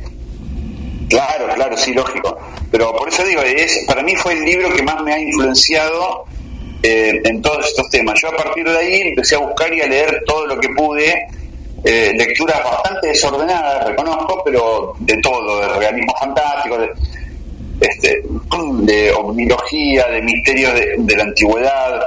Claro, 1.09 1.45
claro, 1.53 1.77
sí, 1.77 1.93
lógico. 1.93 2.37
Pero 2.71 2.95
por 2.95 3.07
eso 3.09 3.23
digo, 3.25 3.41
es, 3.41 3.83
para 3.87 4.01
mí 4.01 4.15
fue 4.15 4.33
el 4.33 4.43
libro 4.45 4.73
que 4.73 4.81
más 4.81 5.01
me 5.03 5.13
ha 5.13 5.19
influenciado 5.19 6.25
eh, 6.83 7.21
en 7.23 7.41
todos 7.41 7.65
estos 7.65 7.89
temas. 7.89 8.19
Yo 8.21 8.27
a 8.27 8.35
partir 8.35 8.65
de 8.65 8.77
ahí 8.77 9.01
empecé 9.01 9.35
a 9.35 9.39
buscar 9.39 9.73
y 9.73 9.81
a 9.81 9.87
leer 9.87 10.21
todo 10.25 10.45
lo 10.45 10.59
que 10.59 10.67
pude, 10.69 11.27
eh, 11.85 12.11
lecturas 12.15 12.61
bastante 12.61 13.07
desordenadas, 13.07 13.87
reconozco, 13.87 14.41
pero 14.43 14.93
de 14.99 15.17
todo, 15.21 15.61
de 15.61 15.79
realismo 15.79 16.13
fantástico, 16.19 16.77
de, 16.77 16.91
este, 17.79 18.21
de 18.83 19.11
omnilogía, 19.13 20.07
de 20.07 20.21
misterios 20.21 20.73
de, 20.73 21.15
la 21.15 21.23
antigüedad. 21.23 22.01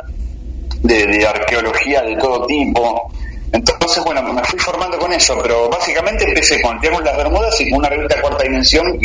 de, 0.83 1.27
arqueología 1.27 2.03
de 2.03 2.17
todo 2.17 2.47
tipo. 2.47 3.11
Entonces, 3.53 4.05
bueno, 4.05 4.23
me 4.23 4.45
fui 4.45 4.59
formando 4.59 4.99
con 4.99 5.11
eso, 5.13 5.39
pero 5.43 5.71
básicamente 5.71 6.25
empecé 6.25 6.61
con 6.61 6.79
Triángulo 6.81 7.05
de 7.05 7.11
las 7.11 7.25
Bermudas 7.25 7.61
y 7.61 7.71
con 7.71 7.79
una 7.79 7.89
revista 7.89 8.17
de 8.17 8.21
cuarta 8.21 8.45
dimensión 8.45 8.99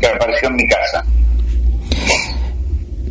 que 0.00 0.06
apareció 0.06 0.48
en 0.48 0.56
mi 0.56 0.68
casa. 0.68 1.04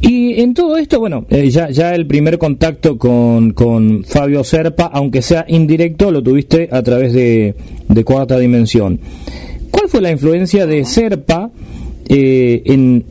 Y 0.07 0.39
en 0.39 0.53
todo 0.53 0.77
esto, 0.77 0.99
bueno, 0.99 1.25
eh, 1.31 1.49
ya, 1.49 1.71
ya 1.71 1.95
el 1.95 2.05
primer 2.05 2.37
contacto 2.37 2.95
con, 2.95 3.53
con 3.53 4.03
Fabio 4.03 4.43
Serpa, 4.43 4.85
aunque 4.93 5.23
sea 5.23 5.45
indirecto, 5.47 6.11
lo 6.11 6.21
tuviste 6.21 6.69
a 6.71 6.83
través 6.83 7.11
de, 7.11 7.55
de 7.89 8.03
Cuarta 8.03 8.37
Dimensión. 8.37 8.99
¿Cuál 9.71 9.89
fue 9.89 10.01
la 10.01 10.11
influencia 10.11 10.67
de 10.67 10.85
Serpa 10.85 11.49
eh, 12.07 12.61
en, 12.65 13.03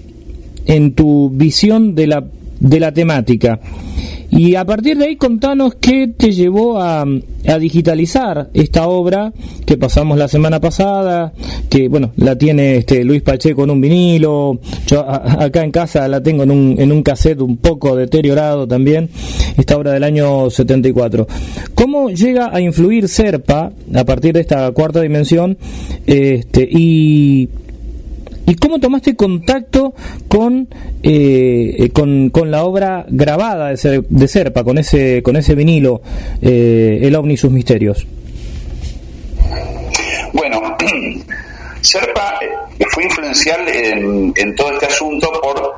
en 0.66 0.92
tu 0.92 1.30
visión 1.30 1.96
de 1.96 2.06
la, 2.06 2.24
de 2.60 2.78
la 2.78 2.94
temática? 2.94 3.58
Y 4.36 4.56
a 4.56 4.65
partir 4.65 4.98
de 4.98 5.05
ahí 5.06 5.16
contanos 5.16 5.77
qué 5.81 6.09
te 6.09 6.32
llevó 6.32 6.81
a, 6.81 7.05
digitalizar 7.61 8.48
esta 8.52 8.89
obra 8.89 9.32
que 9.65 9.77
pasamos 9.77 10.19
la 10.19 10.27
semana 10.28 10.59
pasada, 10.61 11.32
que 11.70 11.89
bueno, 11.89 12.11
la 12.16 12.36
tiene 12.36 12.77
este 12.78 13.05
Luis 13.05 13.23
Pacheco 13.23 13.62
en 13.65 13.70
un 13.70 13.81
vinilo, 13.81 14.59
yo 14.86 15.01
a- 15.09 15.44
acá 15.44 15.62
en 15.62 15.70
casa 15.70 16.09
la 16.09 16.20
tengo 16.23 16.43
en 16.43 16.51
un, 16.51 16.74
en 16.78 16.90
un 16.90 17.02
cassette 17.02 17.43
un 17.43 17.59
poco 17.59 17.94
deteriorado 17.94 18.66
también, 18.66 19.09
esta 19.56 19.77
obra 19.77 19.93
del 19.93 20.02
año 20.02 20.51
74. 20.51 21.28
¿Cómo 21.74 22.11
llega 22.11 22.51
a 22.52 22.61
influir 22.61 23.09
Serpa 23.09 23.70
a 23.94 24.05
partir 24.05 24.32
de 24.35 24.40
esta 24.40 24.70
cuarta 24.73 25.01
dimensión 25.01 25.56
este, 26.06 26.66
y 26.69 27.48
¿Y 28.46 28.56
cómo 28.56 28.78
tomaste 28.78 29.16
contacto 29.16 29.94
con, 30.28 30.68
eh, 31.02 31.76
eh, 31.78 31.90
con, 31.90 32.28
con 32.30 32.50
la 32.50 32.64
obra 32.64 33.06
grabada 33.08 33.68
de, 33.70 33.76
Ser- 33.78 34.04
de 34.08 34.28
Serpa, 34.28 34.62
con 34.64 34.76
ese, 34.78 35.22
con 35.22 35.36
ese 35.36 35.54
vinilo, 35.54 36.02
eh, 36.42 37.00
El 37.02 37.16
OVNI 37.16 37.34
y 37.34 37.36
sus 37.38 37.50
misterios? 37.50 38.06
Bueno, 40.32 40.60
Serpa 41.80 42.38
eh, 42.42 42.84
fue 42.90 43.04
influencial 43.04 43.68
en, 43.68 44.32
en 44.36 44.54
todo 44.54 44.72
este 44.72 44.86
asunto 44.86 45.30
por 45.42 45.74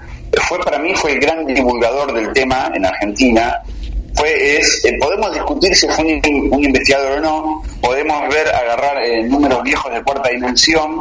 fue 0.49 0.59
para 0.61 0.79
mí 0.79 0.93
fue 0.95 1.13
el 1.13 1.21
gran 1.21 1.47
divulgador 1.47 2.13
del 2.13 2.33
tema 2.33 2.71
en 2.75 2.85
Argentina. 2.85 3.55
Fue 4.15 4.57
es 4.59 4.85
eh, 4.85 4.97
podemos 5.01 5.33
discutir 5.33 5.75
si 5.75 5.87
fue 5.89 6.05
un, 6.05 6.53
un 6.53 6.65
investigador 6.65 7.19
o 7.19 7.21
no, 7.21 7.63
podemos 7.81 8.29
ver 8.29 8.49
agarrar 8.49 9.03
eh, 9.05 9.23
números 9.25 9.63
viejos 9.63 9.93
de 9.93 10.03
cuarta 10.03 10.29
dimensión, 10.31 11.01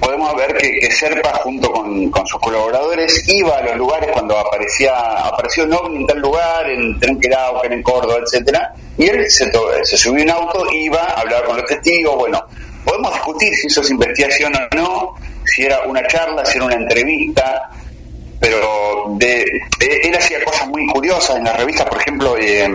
podemos 0.00 0.34
ver 0.36 0.56
que, 0.56 0.78
que 0.78 0.90
Serpa 0.90 1.32
junto 1.42 1.70
con, 1.72 2.26
sus 2.26 2.40
colaboradores 2.40 3.22
iba 3.28 3.58
a 3.58 3.62
los 3.62 3.76
lugares 3.76 4.10
cuando 4.12 4.38
aparecía 4.38 4.92
apareció 5.24 5.64
un 5.64 5.72
ovni 5.72 5.96
en 5.98 6.06
tal 6.06 6.18
lugar, 6.20 6.70
en 6.70 6.98
Trenquerauquen, 6.98 7.72
en 7.72 7.82
Córdoba, 7.82 8.18
etcétera, 8.24 8.74
y 8.98 9.06
él 9.06 9.30
se, 9.30 9.50
se 9.82 9.96
subió 9.96 10.22
en 10.22 10.30
auto, 10.30 10.64
iba 10.72 11.00
a 11.00 11.20
hablar 11.20 11.44
con 11.44 11.56
los 11.56 11.66
testigos, 11.66 12.16
bueno, 12.16 12.42
podemos 12.84 13.12
discutir 13.12 13.54
si 13.54 13.66
eso 13.66 13.80
es 13.80 13.90
investigación 13.90 14.52
o 14.54 14.76
no, 14.76 15.14
si 15.44 15.64
era 15.64 15.82
una 15.82 16.06
charla, 16.06 16.44
si 16.44 16.56
era 16.56 16.66
una 16.66 16.76
entrevista, 16.76 17.70
pero 18.40 19.14
de, 19.18 19.44
él 19.80 20.14
hacía 20.16 20.42
cosas 20.44 20.68
muy 20.68 20.86
curiosas 20.86 21.36
en 21.36 21.44
las 21.44 21.56
revistas, 21.56 21.86
por 21.86 22.00
ejemplo, 22.00 22.36
eh, 22.38 22.68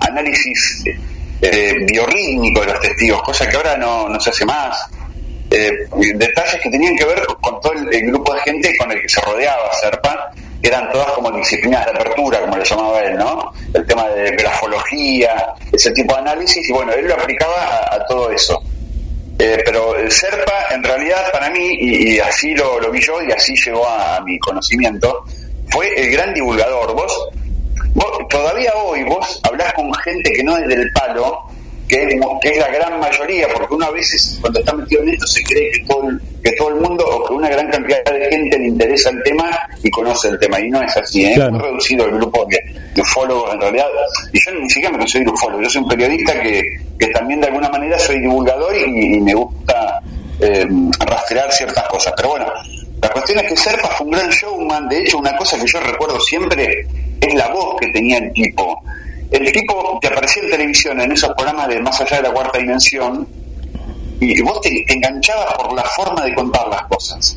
análisis 0.00 0.84
eh, 1.40 1.74
biorrítmico 1.86 2.60
de 2.60 2.66
los 2.66 2.80
testigos, 2.80 3.22
cosa 3.22 3.48
que 3.48 3.56
ahora 3.56 3.76
no, 3.76 4.08
no 4.08 4.20
se 4.20 4.30
hace 4.30 4.44
más. 4.44 4.88
Eh, 5.54 5.86
detalles 6.14 6.60
que 6.62 6.70
tenían 6.70 6.96
que 6.96 7.04
ver 7.04 7.22
con 7.42 7.60
todo 7.60 7.74
el, 7.74 8.06
grupo 8.06 8.32
de 8.32 8.40
gente 8.40 8.74
con 8.78 8.90
el 8.90 9.02
que 9.02 9.08
se 9.08 9.20
rodeaba 9.20 9.70
Serpa, 9.74 10.32
que 10.62 10.68
eran 10.68 10.90
todas 10.90 11.12
como 11.12 11.30
disciplinas 11.32 11.84
de 11.84 11.90
apertura, 11.90 12.40
como 12.40 12.56
le 12.56 12.64
llamaba 12.64 13.00
él, 13.00 13.18
¿no? 13.18 13.52
El 13.74 13.86
tema 13.86 14.08
de 14.08 14.30
grafología, 14.30 15.54
ese 15.70 15.90
tipo 15.90 16.14
de 16.14 16.20
análisis, 16.20 16.66
y 16.66 16.72
bueno, 16.72 16.92
él 16.92 17.06
lo 17.06 17.14
aplicaba 17.14 17.86
a, 17.92 18.06
todo 18.06 18.30
eso. 18.30 18.62
Eh, 19.38 19.58
pero 19.62 19.94
el 19.96 20.10
Serpa, 20.10 20.68
en 20.70 20.82
realidad, 20.82 21.30
para 21.32 21.50
mí, 21.50 21.76
y, 21.78 22.18
así 22.18 22.54
lo, 22.54 22.80
lo 22.80 22.90
vi 22.90 23.02
yo 23.02 23.20
y 23.22 23.30
así 23.30 23.54
llegó 23.54 23.86
a, 23.86 24.16
a 24.16 24.20
mi 24.22 24.38
conocimiento, 24.38 25.24
fue 25.68 25.92
el 26.00 26.12
gran 26.12 26.32
divulgador. 26.32 26.94
Vos, 26.94 27.28
vos, 27.92 28.28
todavía 28.30 28.72
hoy, 28.76 29.02
vos 29.02 29.38
hablás 29.42 29.74
con 29.74 29.92
gente 29.96 30.32
que 30.32 30.42
no 30.42 30.56
es 30.56 30.66
del 30.66 30.90
palo, 30.94 31.42
que 31.92 32.04
es, 32.04 32.14
que 32.40 32.48
es 32.48 32.58
la 32.58 32.68
gran 32.68 32.98
mayoría, 32.98 33.46
porque 33.52 33.74
uno 33.74 33.84
a 33.84 33.90
veces, 33.90 34.38
cuando 34.40 34.60
está 34.60 34.72
metido 34.72 35.02
en 35.02 35.10
esto, 35.10 35.26
se 35.26 35.42
cree 35.44 35.70
que 35.72 35.84
todo, 35.84 36.08
el, 36.08 36.20
que 36.42 36.52
todo 36.52 36.68
el 36.70 36.76
mundo 36.76 37.04
o 37.04 37.26
que 37.26 37.34
una 37.34 37.50
gran 37.50 37.70
cantidad 37.70 38.02
de 38.04 38.30
gente 38.30 38.58
le 38.58 38.68
interesa 38.68 39.10
el 39.10 39.22
tema 39.22 39.50
y 39.82 39.90
conoce 39.90 40.28
el 40.28 40.38
tema, 40.38 40.58
y 40.58 40.70
no 40.70 40.82
es 40.82 40.96
así, 40.96 41.26
¿eh? 41.26 41.32
Claro. 41.34 41.52
muy 41.52 41.60
reducido 41.60 42.06
el 42.06 42.12
grupo 42.12 42.46
de, 42.48 42.58
de 42.94 43.02
ufólogos 43.02 43.52
en 43.52 43.60
realidad. 43.60 43.86
Y 44.32 44.38
yo 44.42 44.58
ni 44.58 44.70
siquiera 44.70 44.90
me 44.90 45.00
considero 45.00 45.32
ufólogo, 45.32 45.62
yo 45.62 45.68
soy 45.68 45.82
un 45.82 45.88
periodista 45.88 46.40
que, 46.40 46.62
que 46.98 47.08
también 47.08 47.42
de 47.42 47.48
alguna 47.48 47.68
manera 47.68 47.98
soy 47.98 48.20
divulgador 48.20 48.74
y, 48.74 49.16
y 49.16 49.20
me 49.20 49.34
gusta 49.34 50.00
eh, 50.40 50.66
rastrear 50.98 51.52
ciertas 51.52 51.86
cosas. 51.88 52.14
Pero 52.16 52.30
bueno, 52.30 52.46
la 53.02 53.08
cuestión 53.10 53.38
es 53.40 53.48
que 53.50 53.56
Serpa 53.56 53.88
fue 53.88 54.06
un 54.06 54.12
gran 54.12 54.30
showman, 54.30 54.88
de 54.88 55.00
hecho 55.00 55.18
una 55.18 55.36
cosa 55.36 55.58
que 55.58 55.66
yo 55.66 55.78
recuerdo 55.80 56.18
siempre 56.20 56.86
es 57.20 57.34
la 57.34 57.48
voz 57.48 57.78
que 57.78 57.88
tenía 57.88 58.16
el 58.16 58.32
tipo. 58.32 58.82
El 59.32 59.50
tipo 59.52 59.98
que 60.00 60.06
aparecía 60.08 60.42
en 60.44 60.50
televisión 60.50 61.00
en 61.00 61.12
esos 61.12 61.30
programas 61.34 61.68
de 61.68 61.80
Más 61.80 62.00
allá 62.00 62.16
de 62.18 62.22
la 62.24 62.30
cuarta 62.32 62.58
dimensión, 62.58 63.26
y 64.20 64.40
vos 64.42 64.60
te, 64.60 64.84
te 64.86 64.94
enganchabas 64.94 65.54
por 65.54 65.74
la 65.74 65.82
forma 65.84 66.24
de 66.24 66.34
contar 66.34 66.68
las 66.68 66.82
cosas. 66.86 67.36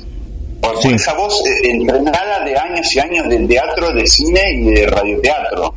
Por, 0.61 0.75
esa 0.93 1.13
voz 1.13 1.43
eh, 1.45 1.69
entrenada 1.69 2.43
de 2.43 2.57
años 2.57 2.95
y 2.95 2.99
años 2.99 3.27
de 3.29 3.39
teatro, 3.47 3.91
de 3.93 4.05
cine 4.07 4.41
y 4.53 4.61
de 4.71 4.87
radioteatro. 4.87 5.73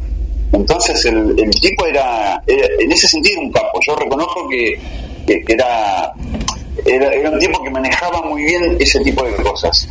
Entonces 0.52 1.04
el, 1.06 1.34
el 1.38 1.50
tipo 1.60 1.86
era, 1.86 2.42
era- 2.46 2.68
en 2.78 2.90
ese 2.92 3.06
sentido 3.06 3.40
un 3.40 3.52
capo. 3.52 3.78
Yo 3.86 3.94
reconozco 3.96 4.48
que 4.48 4.80
era, 5.46 6.12
era, 6.86 7.08
era 7.12 7.30
un 7.30 7.38
tipo 7.38 7.62
que 7.62 7.70
manejaba 7.70 8.22
muy 8.22 8.44
bien 8.44 8.76
ese 8.80 9.00
tipo 9.00 9.22
de 9.24 9.34
cosas. 9.36 9.88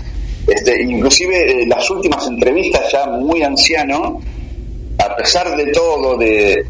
Este, 0.47 0.81
inclusive 0.83 1.63
eh, 1.63 1.67
las 1.67 1.87
últimas 1.89 2.25
entrevistas 2.27 2.91
ya 2.91 3.05
muy 3.05 3.43
anciano, 3.43 4.19
a 4.97 5.15
pesar 5.15 5.55
de 5.55 5.65
todo, 5.71 6.17
de, 6.17 6.65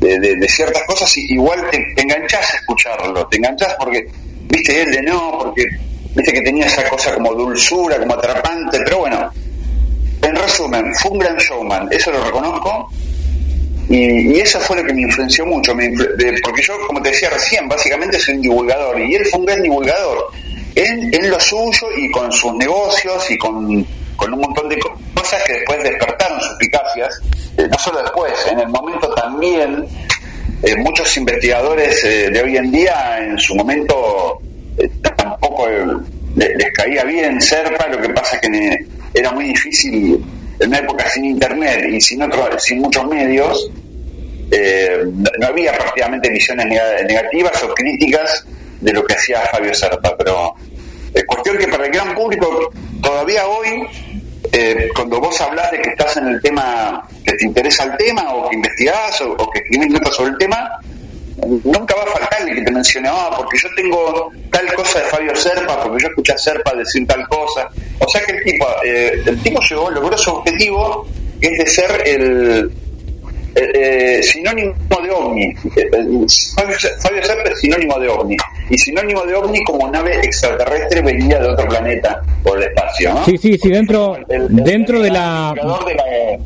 de, 0.00 0.48
ciertas 0.48 0.82
cosas, 0.84 1.16
igual 1.16 1.68
te, 1.70 1.78
te 1.94 2.02
enganchás 2.02 2.54
a 2.54 2.56
escucharlo, 2.58 3.26
te 3.28 3.36
enganchás 3.38 3.74
porque, 3.78 4.06
viste, 4.48 4.82
él 4.82 4.90
de 4.92 5.02
no, 5.02 5.38
porque 5.38 5.64
viste 6.14 6.32
que 6.32 6.40
tenía 6.42 6.66
esa 6.66 6.88
cosa 6.88 7.14
como 7.14 7.34
dulzura, 7.34 7.98
como 7.98 8.14
atrapante, 8.14 8.78
pero 8.84 8.98
bueno, 8.98 9.30
en 10.22 10.36
resumen, 10.36 10.94
fue 10.94 11.10
un 11.12 11.18
gran 11.18 11.36
showman, 11.36 11.88
eso 11.90 12.10
lo 12.12 12.24
reconozco, 12.24 12.88
y, 13.88 14.32
y 14.36 14.40
eso 14.40 14.58
fue 14.60 14.76
lo 14.76 14.84
que 14.84 14.92
me 14.92 15.02
influenció 15.02 15.46
mucho, 15.46 15.74
me 15.74 15.84
influ- 15.90 16.14
de- 16.16 16.40
porque 16.42 16.62
yo, 16.62 16.74
como 16.86 17.00
te 17.02 17.10
decía 17.10 17.30
recién, 17.30 17.68
básicamente 17.68 18.18
soy 18.18 18.34
un 18.36 18.42
divulgador, 18.42 19.00
y 19.00 19.14
él 19.14 19.24
fue 19.26 19.40
un 19.40 19.46
gran 19.46 19.62
divulgador, 19.62 20.30
en, 20.74 21.14
en 21.14 21.30
lo 21.30 21.38
suyo 21.40 21.86
y 21.96 22.10
con 22.10 22.30
sus 22.32 22.54
negocios 22.54 23.30
y 23.30 23.38
con, 23.38 23.86
con 24.16 24.32
un 24.32 24.40
montón 24.40 24.68
de 24.68 24.78
co- 24.78 24.98
cosas 25.14 25.42
que 25.44 25.52
después 25.54 25.82
despertaron 25.82 26.40
suspicacias, 26.40 27.20
eh, 27.58 27.68
no 27.70 27.78
solo 27.78 28.02
después, 28.02 28.32
en 28.50 28.60
el 28.60 28.68
momento 28.68 29.12
también, 29.14 29.86
eh, 30.62 30.76
muchos 30.76 31.16
investigadores 31.16 32.02
eh, 32.04 32.30
de 32.30 32.42
hoy 32.42 32.56
en 32.56 32.72
día 32.72 33.18
en 33.20 33.38
su 33.38 33.54
momento 33.54 34.38
eh, 34.78 34.88
tampoco 35.16 35.66
le- 35.68 36.54
les 36.56 36.72
caía 36.72 37.04
bien 37.04 37.40
Serpa, 37.40 37.86
lo 37.88 38.00
que 38.00 38.08
pasa 38.10 38.40
que 38.40 38.86
era 39.14 39.30
muy 39.32 39.44
difícil 39.46 40.24
en 40.58 40.68
una 40.68 40.78
época 40.78 41.08
sin 41.10 41.24
internet 41.26 41.86
y 41.90 42.00
sin, 42.00 42.22
otro, 42.22 42.58
sin 42.58 42.80
muchos 42.80 43.06
medios, 43.06 43.70
no, 45.40 45.46
había 45.46 45.72
prácticamente 45.72 46.30
visiones 46.30 46.66
nega- 46.66 47.02
negativas 47.06 47.62
o 47.62 47.74
críticas 47.74 48.46
de 48.80 48.92
lo 48.92 49.04
que 49.04 49.14
hacía 49.14 49.40
Fabio 49.52 49.74
Serpa, 49.74 50.14
pero 50.16 50.54
es 51.14 51.24
cuestión 51.24 51.56
que 51.58 51.66
para 51.68 51.86
el 51.86 51.92
gran 51.92 52.14
público 52.14 52.70
todavía 53.02 53.46
hoy, 53.46 53.86
eh, 54.52 54.88
cuando 54.94 55.20
vos 55.20 55.40
hablas 55.40 55.70
de 55.70 55.80
que 55.80 55.90
estás 55.90 56.16
en 56.16 56.28
el 56.28 56.40
tema, 56.40 57.06
que 57.24 57.32
te 57.34 57.46
interesa 57.46 57.84
el 57.84 57.96
tema 57.96 58.34
o 58.34 58.48
que 58.48 58.56
investigás 58.56 59.20
o, 59.22 59.32
o 59.32 59.50
que 59.50 59.60
escribís 59.60 59.90
notas 59.90 60.14
sobre 60.14 60.30
el 60.30 60.38
tema, 60.38 60.80
nunca 61.64 61.94
va 61.96 62.02
a 62.02 62.06
faltar 62.06 62.48
el 62.48 62.54
que 62.56 62.62
te 62.62 62.70
mencione, 62.70 63.08
ah, 63.10 63.30
porque 63.36 63.58
yo 63.58 63.68
tengo 63.76 64.32
tal 64.50 64.72
cosa 64.74 65.00
de 65.00 65.04
Fabio 65.06 65.36
Serpa, 65.36 65.82
porque 65.82 66.02
yo 66.02 66.08
escuché 66.08 66.32
a 66.32 66.38
Serpa 66.38 66.74
decir 66.74 67.06
tal 67.06 67.26
cosa. 67.28 67.68
O 67.98 68.08
sea 68.08 68.22
que 68.22 68.32
el 68.32 68.44
tipo, 68.44 68.66
eh, 68.84 69.22
el 69.26 69.42
tipo 69.42 69.60
llegó, 69.60 69.90
logró 69.90 70.16
su 70.16 70.30
objetivo, 70.30 71.06
que 71.40 71.48
es 71.48 71.58
de 71.58 71.66
ser 71.66 72.02
el 72.06 72.72
eh, 73.56 73.70
eh, 73.74 74.22
sinónimo 74.22 74.74
de 75.02 75.10
ovni. 75.10 75.54
Fabio, 76.54 76.78
Serpa 76.78 77.50
es 77.50 77.60
sinónimo 77.60 77.98
de 77.98 78.08
ovni. 78.08 78.36
Y 78.70 78.78
sinónimo 78.78 79.24
de 79.24 79.34
ovni 79.34 79.62
como 79.64 79.88
nave 79.90 80.16
extraterrestre 80.20 81.00
venida 81.02 81.38
de 81.40 81.48
otro 81.48 81.68
planeta 81.68 82.20
por 82.42 82.58
el 82.58 82.64
espacio. 82.68 83.14
¿no? 83.14 83.24
Sí, 83.24 83.38
sí, 83.38 83.56
sí, 83.60 83.68
dentro, 83.70 84.16
El- 84.28 84.42
el- 84.42 84.56
dentro 84.64 84.98
la... 84.98 85.04
de 85.04 85.10
la- 85.10 86.38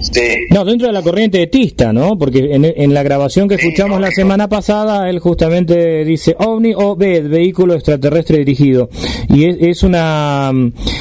Sí. 0.00 0.20
No, 0.50 0.64
dentro 0.64 0.86
de 0.86 0.92
la 0.92 1.02
corriente 1.02 1.42
etista, 1.42 1.92
¿no? 1.92 2.16
Porque 2.18 2.54
en, 2.54 2.64
en 2.64 2.94
la 2.94 3.02
grabación 3.02 3.48
que 3.48 3.56
escuchamos 3.56 4.00
la 4.00 4.10
semana 4.10 4.48
pasada, 4.48 5.08
él 5.10 5.18
justamente 5.18 6.04
dice 6.04 6.36
OVNI 6.38 6.74
o 6.76 6.96
VED, 6.96 7.28
vehículo 7.28 7.74
extraterrestre 7.74 8.38
dirigido. 8.38 8.88
Y 9.28 9.44
es, 9.44 9.56
es 9.60 9.82
una... 9.82 10.52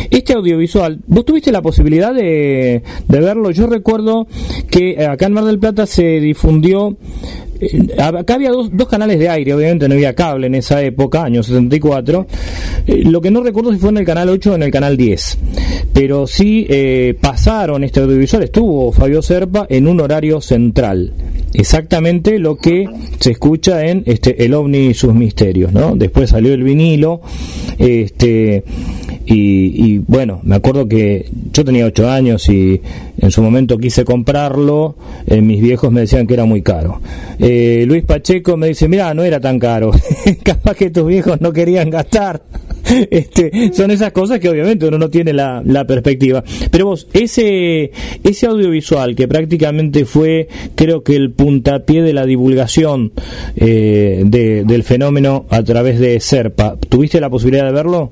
Este 0.09 0.33
audiovisual, 0.33 0.99
¿vos 1.07 1.25
tuviste 1.25 1.51
la 1.51 1.61
posibilidad 1.61 2.13
de, 2.13 2.83
de 3.07 3.19
verlo? 3.19 3.51
Yo 3.51 3.67
recuerdo 3.67 4.27
que 4.69 5.05
acá 5.05 5.27
en 5.27 5.33
Mar 5.33 5.45
del 5.45 5.59
Plata 5.59 5.85
se 5.85 6.19
difundió 6.19 6.97
acá 7.97 8.35
había 8.35 8.51
dos, 8.51 8.69
dos, 8.71 8.87
canales 8.87 9.19
de 9.19 9.29
aire, 9.29 9.53
obviamente 9.53 9.87
no 9.87 9.95
había 9.95 10.13
cable 10.13 10.47
en 10.47 10.55
esa 10.55 10.81
época, 10.81 11.23
año 11.23 11.43
74. 11.43 12.27
Eh, 12.87 13.03
lo 13.05 13.21
que 13.21 13.31
no 13.31 13.43
recuerdo 13.43 13.71
si 13.71 13.79
fue 13.79 13.89
en 13.89 13.97
el 13.97 14.05
canal 14.05 14.29
8 14.29 14.51
o 14.51 14.55
en 14.55 14.63
el 14.63 14.71
canal 14.71 14.97
10. 14.97 15.37
Pero 15.93 16.27
sí 16.27 16.65
eh, 16.69 17.15
pasaron 17.19 17.83
este 17.83 18.01
audiovisual, 18.01 18.43
estuvo 18.43 18.91
Fabio 18.91 19.21
Serpa 19.21 19.65
en 19.69 19.87
un 19.87 20.01
horario 20.01 20.41
central. 20.41 21.13
Exactamente 21.57 22.37
lo 22.37 22.57
que 22.57 22.85
se 23.19 23.31
escucha 23.31 23.85
en 23.85 24.03
este 24.05 24.43
El 24.43 24.53
OVNI 24.53 24.87
y 24.87 24.93
sus 24.93 25.13
misterios, 25.13 25.71
¿no? 25.71 25.95
Después 25.95 26.31
salió 26.31 26.53
el 26.53 26.63
vinilo, 26.63 27.21
este 27.77 28.63
y, 29.27 29.97
bueno, 29.99 30.41
me 30.43 30.55
acuerdo 30.55 30.87
que 30.87 31.29
yo 31.51 31.65
tenía 31.65 31.85
8 31.85 32.09
años 32.09 32.47
y 32.49 32.79
en 33.17 33.31
su 33.31 33.41
momento 33.41 33.77
quise 33.77 34.05
comprarlo, 34.05 34.97
eh, 35.25 35.41
mis 35.41 35.61
viejos 35.61 35.91
me 35.91 36.01
decían 36.01 36.27
que 36.27 36.35
era 36.35 36.45
muy 36.45 36.61
caro. 36.61 37.01
Eh, 37.39 37.85
Luis 37.87 38.03
Pacheco 38.03 38.55
me 38.55 38.67
dice, 38.67 38.87
mira, 38.87 39.13
no 39.13 39.23
era 39.23 39.39
tan 39.39 39.57
caro, 39.57 39.91
capaz 40.43 40.75
que 40.75 40.91
tus 40.91 41.07
viejos 41.07 41.41
no 41.41 41.53
querían 41.53 41.89
gastar. 41.89 42.43
Este, 43.09 43.73
son 43.73 43.91
esas 43.91 44.11
cosas 44.11 44.39
que 44.39 44.49
obviamente 44.49 44.87
uno 44.87 44.97
no 44.97 45.09
tiene 45.09 45.33
la, 45.33 45.61
la, 45.65 45.85
perspectiva. 45.85 46.43
Pero 46.71 46.87
vos, 46.87 47.07
ese, 47.13 47.91
ese 48.23 48.47
audiovisual 48.47 49.15
que 49.15 49.27
prácticamente 49.27 50.05
fue, 50.05 50.47
creo 50.75 51.03
que 51.03 51.15
el 51.15 51.31
puntapié 51.31 52.01
de 52.01 52.13
la 52.13 52.25
divulgación 52.25 53.11
eh, 53.55 54.21
de, 54.25 54.63
del 54.63 54.83
fenómeno 54.83 55.45
a 55.49 55.63
través 55.63 55.99
de 55.99 56.19
Serpa, 56.19 56.75
¿tuviste 56.89 57.19
la 57.19 57.29
posibilidad 57.29 57.65
de 57.65 57.71
verlo? 57.71 58.11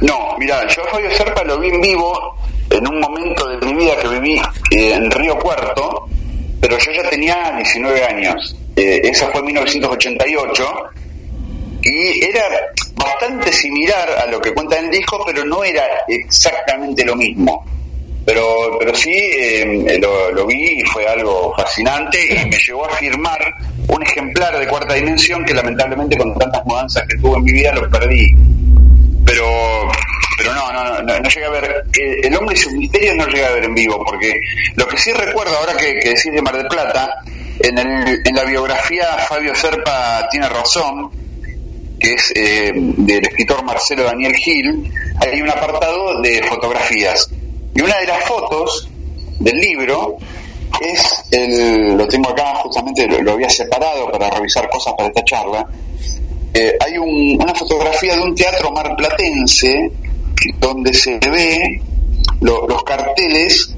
No, 0.00 0.36
mira, 0.38 0.66
yo 0.68 0.82
Fabio 0.90 1.10
Serpa 1.12 1.44
lo 1.44 1.58
vi 1.58 1.68
en 1.68 1.80
vivo 1.80 2.36
en 2.70 2.86
un 2.88 3.00
momento 3.00 3.48
de 3.48 3.66
mi 3.66 3.74
vida 3.74 3.92
que 4.00 4.08
viví 4.08 4.40
eh, 4.70 4.94
en 4.94 5.10
Río 5.10 5.38
Cuarto, 5.38 6.06
pero 6.60 6.76
yo 6.78 6.92
ya 6.92 7.08
tenía 7.08 7.52
19 7.56 8.04
años. 8.04 8.56
Eh, 8.76 9.12
fue 9.14 9.40
en 9.40 9.46
1988 9.46 10.64
y 11.84 12.24
era 12.24 12.44
bastante 12.94 13.52
similar 13.52 14.10
a 14.10 14.26
lo 14.26 14.40
que 14.40 14.52
cuenta 14.52 14.78
en 14.78 14.86
el 14.86 14.90
disco, 14.90 15.22
pero 15.26 15.44
no 15.44 15.62
era 15.62 15.84
exactamente 16.08 17.04
lo 17.04 17.14
mismo. 17.14 17.64
Pero, 18.24 18.78
pero 18.78 18.94
sí 18.94 19.12
eh, 19.12 19.98
lo, 20.00 20.32
lo, 20.32 20.46
vi 20.46 20.80
y 20.80 20.82
fue 20.84 21.06
algo 21.06 21.54
fascinante 21.54 22.18
y 22.24 22.48
me 22.48 22.56
llevó 22.56 22.86
a 22.86 22.96
firmar 22.96 23.38
un 23.86 24.02
ejemplar 24.02 24.58
de 24.58 24.66
cuarta 24.66 24.94
dimensión 24.94 25.44
que 25.44 25.52
lamentablemente 25.52 26.16
con 26.16 26.34
tantas 26.38 26.64
mudanzas 26.64 27.06
que 27.06 27.18
tuve 27.18 27.36
en 27.36 27.44
mi 27.44 27.52
vida 27.52 27.74
lo 27.74 27.90
perdí. 27.90 28.34
Pero 29.26 29.46
pero 30.36 30.54
no, 30.54 30.72
no, 30.72 31.02
no, 31.02 31.20
no 31.20 31.28
llegué 31.28 31.44
a 31.46 31.50
ver, 31.50 31.84
eh, 32.00 32.20
el 32.22 32.34
hombre 32.34 32.56
y 32.56 32.58
sus 32.58 32.72
misterios 32.72 33.14
no 33.16 33.26
llegué 33.26 33.44
a 33.44 33.52
ver 33.52 33.64
en 33.64 33.74
vivo, 33.74 34.02
porque 34.04 34.40
lo 34.74 34.86
que 34.88 34.98
sí 34.98 35.12
recuerdo 35.12 35.56
ahora 35.58 35.76
que, 35.76 35.98
que 36.00 36.08
decís 36.08 36.32
de 36.32 36.42
Mar 36.42 36.56
del 36.56 36.66
Plata, 36.66 37.22
en, 37.60 37.78
el, 37.78 38.22
en 38.24 38.34
la 38.34 38.44
biografía 38.44 39.06
Fabio 39.28 39.54
Serpa 39.54 40.26
tiene 40.30 40.48
razón, 40.48 41.10
que 42.04 42.12
es 42.12 42.32
eh, 42.34 42.72
del 42.74 43.24
escritor 43.24 43.64
Marcelo 43.64 44.04
Daniel 44.04 44.34
Gil, 44.34 44.92
hay 45.20 45.40
un 45.40 45.48
apartado 45.48 46.20
de 46.20 46.42
fotografías. 46.42 47.30
Y 47.74 47.80
una 47.80 47.98
de 47.98 48.06
las 48.06 48.22
fotos 48.24 48.90
del 49.40 49.58
libro 49.58 50.16
es, 50.82 51.24
el, 51.30 51.96
lo 51.96 52.06
tengo 52.06 52.28
acá, 52.28 52.56
justamente 52.56 53.06
lo, 53.06 53.32
había 53.32 53.48
separado 53.48 54.10
para 54.10 54.28
revisar 54.28 54.68
cosas 54.68 54.92
para 54.98 55.08
esta 55.08 55.24
charla, 55.24 55.66
eh, 56.52 56.76
hay 56.84 56.98
un, 56.98 57.38
una 57.40 57.54
fotografía 57.54 58.16
de 58.16 58.22
un 58.22 58.34
teatro 58.34 58.70
marplatense 58.70 59.90
donde 60.58 60.92
se 60.92 61.18
ve 61.18 61.80
lo, 62.40 62.68
los 62.68 62.84
carteles 62.84 63.74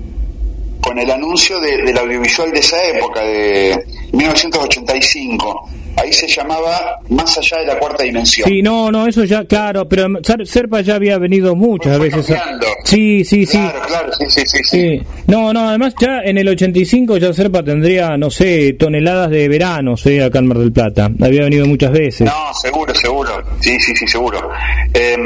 con 0.81 0.98
el 0.98 1.11
anuncio 1.11 1.61
de, 1.61 1.82
del 1.82 1.97
audiovisual 1.97 2.51
de 2.51 2.59
esa 2.59 2.82
época, 2.85 3.23
de 3.23 3.86
1985 4.12 5.70
ahí 5.97 6.12
se 6.12 6.27
llamaba 6.28 6.98
Más 7.09 7.36
allá 7.39 7.59
de 7.59 7.66
la 7.66 7.78
cuarta 7.78 8.05
dimensión. 8.05 8.48
Sí, 8.48 8.62
no, 8.62 8.90
no, 8.90 9.06
eso 9.06 9.24
ya, 9.24 9.44
claro, 9.44 9.89
pero 9.89 10.06
Serpa 10.44 10.81
ya 10.81 10.94
había 10.97 11.18
venido 11.18 11.55
muchas 11.56 11.98
veces. 11.98 12.27
cambiando. 12.27 12.66
Sí, 12.85 13.24
sí, 13.24 13.47
sí. 13.47 13.59
Claro, 13.59 13.81
claro, 13.86 14.12
sí, 14.28 14.43
sí, 14.47 14.59
sí. 14.64 15.02
No, 15.27 15.52
no, 15.52 15.68
además 15.68 15.94
ya 16.01 16.20
en 16.23 16.39
el 16.39 16.48
85 16.48 17.16
ya 17.18 17.32
Serpa 17.32 17.62
tendría, 17.62 18.16
no 18.16 18.31
sé, 18.31 18.74
toneladas 18.74 19.31
de 19.31 19.48
verano, 19.48 19.97
sé, 19.97 20.23
acá 20.23 20.39
en 20.39 20.47
Mar 20.48 20.59
del 20.59 20.73
Plata. 20.73 21.10
Había 21.23 21.43
venido 21.44 21.66
muchas 21.66 21.93
veces. 21.93 22.27
No, 22.27 22.52
seguro, 22.60 22.94
seguro. 22.94 23.43
Sí, 23.60 23.78
sí, 23.81 23.94
sí, 23.97 24.06
seguro. 24.06 24.51
Eh, 24.94 25.16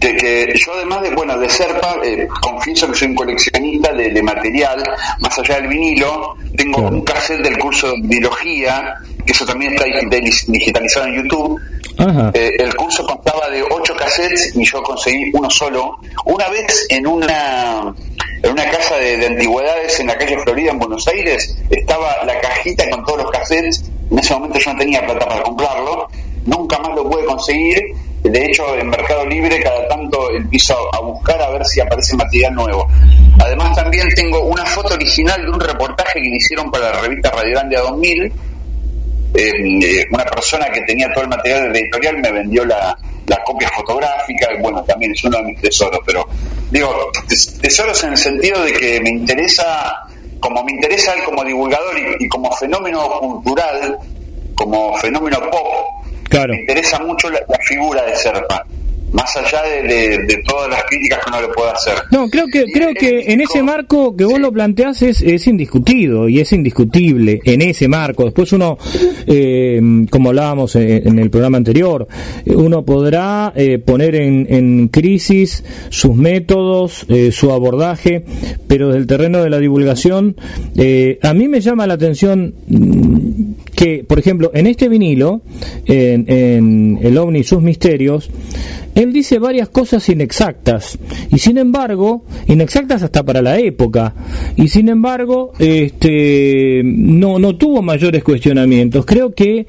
que, 0.00 0.16
que 0.16 0.52
yo 0.56 0.72
además 0.74 1.02
de, 1.02 1.10
bueno, 1.14 1.38
de 1.38 1.48
Serpa, 1.48 1.96
eh, 2.04 2.26
confieso 2.40 2.88
que 2.90 2.94
soy 2.98 3.08
un 3.08 3.14
coleccionista 3.14 3.92
de, 3.92 4.10
de, 4.10 4.22
material, 4.22 4.82
más 5.20 5.38
allá 5.38 5.56
del 5.60 5.68
vinilo, 5.68 6.36
tengo 6.56 6.76
Claro. 6.80 6.96
un 6.96 7.02
cassette 7.02 7.42
del 7.42 7.58
curso 7.58 7.86
de 7.88 7.94
biología, 8.02 8.94
eso 9.32 9.44
también 9.46 9.72
está 9.72 9.86
digitaliz- 9.86 10.46
digitalizado 10.46 11.06
en 11.06 11.22
YouTube. 11.22 11.60
Eh, 12.34 12.56
el 12.58 12.74
curso 12.76 13.06
constaba 13.06 13.48
de 13.48 13.62
ocho 13.62 13.94
cassettes 13.96 14.54
y 14.54 14.64
yo 14.64 14.82
conseguí 14.82 15.30
uno 15.32 15.48
solo. 15.50 15.98
Una 16.26 16.48
vez 16.48 16.86
en 16.90 17.06
una 17.06 17.94
en 18.42 18.50
una 18.52 18.70
casa 18.70 18.96
de, 18.96 19.16
de 19.16 19.26
antigüedades 19.26 19.98
en 20.00 20.08
la 20.08 20.18
calle 20.18 20.38
Florida 20.38 20.70
en 20.70 20.78
Buenos 20.78 21.08
Aires 21.08 21.56
estaba 21.70 22.22
la 22.24 22.38
cajita 22.40 22.88
con 22.90 23.04
todos 23.04 23.22
los 23.22 23.30
cassettes. 23.30 23.84
En 24.10 24.18
ese 24.18 24.34
momento 24.34 24.58
yo 24.58 24.72
no 24.72 24.78
tenía 24.78 25.04
plata 25.06 25.26
para 25.26 25.42
comprarlo. 25.42 26.08
Nunca 26.44 26.78
más 26.78 26.94
lo 26.94 27.08
pude 27.08 27.24
conseguir. 27.24 27.80
De 28.22 28.44
hecho, 28.44 28.74
en 28.76 28.88
Mercado 28.90 29.24
Libre 29.24 29.60
cada 29.62 29.86
tanto 29.88 30.30
empiezo 30.32 30.74
a 30.94 31.00
buscar 31.00 31.40
a 31.40 31.50
ver 31.50 31.64
si 31.64 31.80
aparece 31.80 32.14
material 32.16 32.54
nuevo. 32.54 32.86
Además 33.42 33.74
también 33.76 34.08
tengo 34.14 34.40
una 34.44 34.64
foto 34.66 34.94
original 34.94 35.40
de 35.42 35.50
un 35.50 35.60
reportaje 35.60 36.20
que 36.20 36.28
me 36.28 36.36
hicieron 36.36 36.70
para 36.70 36.90
la 36.90 37.00
revista 37.02 37.30
Radiolandia 37.30 37.80
2000 37.80 38.32
eh, 39.34 40.06
una 40.10 40.24
persona 40.24 40.70
que 40.70 40.80
tenía 40.82 41.12
todo 41.12 41.24
el 41.24 41.28
material 41.30 41.62
de 41.64 41.68
la 41.70 41.78
editorial 41.78 42.18
me 42.18 42.32
vendió 42.32 42.64
la, 42.64 42.96
la 43.26 43.42
copia 43.44 43.68
fotográfica, 43.70 44.48
y 44.56 44.60
bueno, 44.62 44.82
también 44.84 45.12
es 45.12 45.24
uno 45.24 45.38
de 45.38 45.44
mis 45.44 45.60
tesoros, 45.60 46.00
pero 46.06 46.26
digo, 46.70 47.10
tes- 47.28 47.58
tesoros 47.60 48.02
en 48.04 48.10
el 48.12 48.16
sentido 48.18 48.62
de 48.64 48.72
que 48.72 49.00
me 49.00 49.10
interesa, 49.10 49.92
como 50.40 50.62
me 50.64 50.72
interesa 50.72 51.12
él 51.14 51.22
como 51.24 51.44
divulgador 51.44 51.98
y, 51.98 52.24
y 52.24 52.28
como 52.28 52.50
fenómeno 52.52 53.08
cultural, 53.20 53.98
como 54.54 54.96
fenómeno 54.98 55.38
pop, 55.50 55.66
Claro. 56.28 56.54
me 56.54 56.60
interesa 56.60 56.98
mucho 57.00 57.30
la, 57.30 57.40
la 57.48 57.58
figura 57.64 58.02
de 58.02 58.16
Serpa, 58.16 58.64
más 59.12 59.36
allá 59.36 59.62
de, 59.62 59.82
de- 59.88 60.18
de 60.26 60.42
todas 60.46 60.68
las 60.70 60.82
críticas 60.84 61.20
que 61.24 61.30
uno 61.30 61.40
le 61.42 61.48
pueda 61.54 61.72
hacer. 61.72 61.94
No, 62.10 62.28
creo 62.28 62.46
que 62.52 62.64
creo 62.72 62.92
que 62.94 63.32
en 63.32 63.40
ese 63.40 63.62
marco 63.62 64.14
que 64.16 64.24
vos 64.24 64.34
Sí. 64.34 64.40
lo 64.40 64.52
planteás 64.52 65.00
es, 65.02 65.22
es 65.22 65.46
indiscutido 65.46 66.28
y 66.28 66.40
es 66.40 66.52
indiscutible 66.52 67.40
en 67.44 67.62
ese 67.62 67.88
marco. 67.88 68.24
Después 68.24 68.52
uno, 68.52 68.76
eh, 69.26 69.80
como 70.10 70.30
hablábamos 70.30 70.76
en, 70.76 71.08
en 71.08 71.18
el 71.18 71.30
programa 71.30 71.56
anterior, 71.56 72.06
uno 72.46 72.84
podrá 72.84 73.52
eh, 73.56 73.78
poner 73.78 74.16
en, 74.16 74.46
en 74.50 74.88
crisis 74.88 75.64
sus 75.88 76.14
métodos, 76.14 77.06
eh, 77.08 77.30
su 77.32 77.52
abordaje, 77.52 78.24
pero 78.66 78.88
desde 78.88 79.00
el 79.00 79.06
terreno 79.06 79.42
de 79.42 79.50
la 79.50 79.58
divulgación, 79.58 80.36
eh, 80.76 81.18
a 81.22 81.32
mí 81.32 81.48
me 81.48 81.60
llama 81.60 81.86
la 81.86 81.94
atención 81.94 82.54
mm, 82.66 83.52
que, 83.74 84.04
por 84.06 84.18
ejemplo, 84.18 84.50
en 84.54 84.66
este 84.66 84.88
vinilo, 84.88 85.42
en, 85.86 86.24
en 86.28 86.98
El 87.02 87.16
OVNI 87.18 87.40
y 87.40 87.44
sus 87.44 87.62
misterios, 87.62 88.30
él 89.06 89.12
dice 89.12 89.38
varias 89.38 89.68
cosas 89.68 90.08
inexactas. 90.08 90.98
Y 91.30 91.38
sin 91.38 91.58
embargo 91.58 92.24
inexactas 92.46 93.02
hasta 93.02 93.22
para 93.22 93.42
la 93.42 93.58
época. 93.58 94.14
Y 94.56 94.68
sin 94.68 94.88
embargo 94.88 95.52
este 95.58 96.82
no 96.84 97.38
no 97.38 97.56
tuvo 97.56 97.82
mayores 97.82 98.22
cuestionamientos. 98.22 99.06
Creo 99.06 99.32
que 99.32 99.66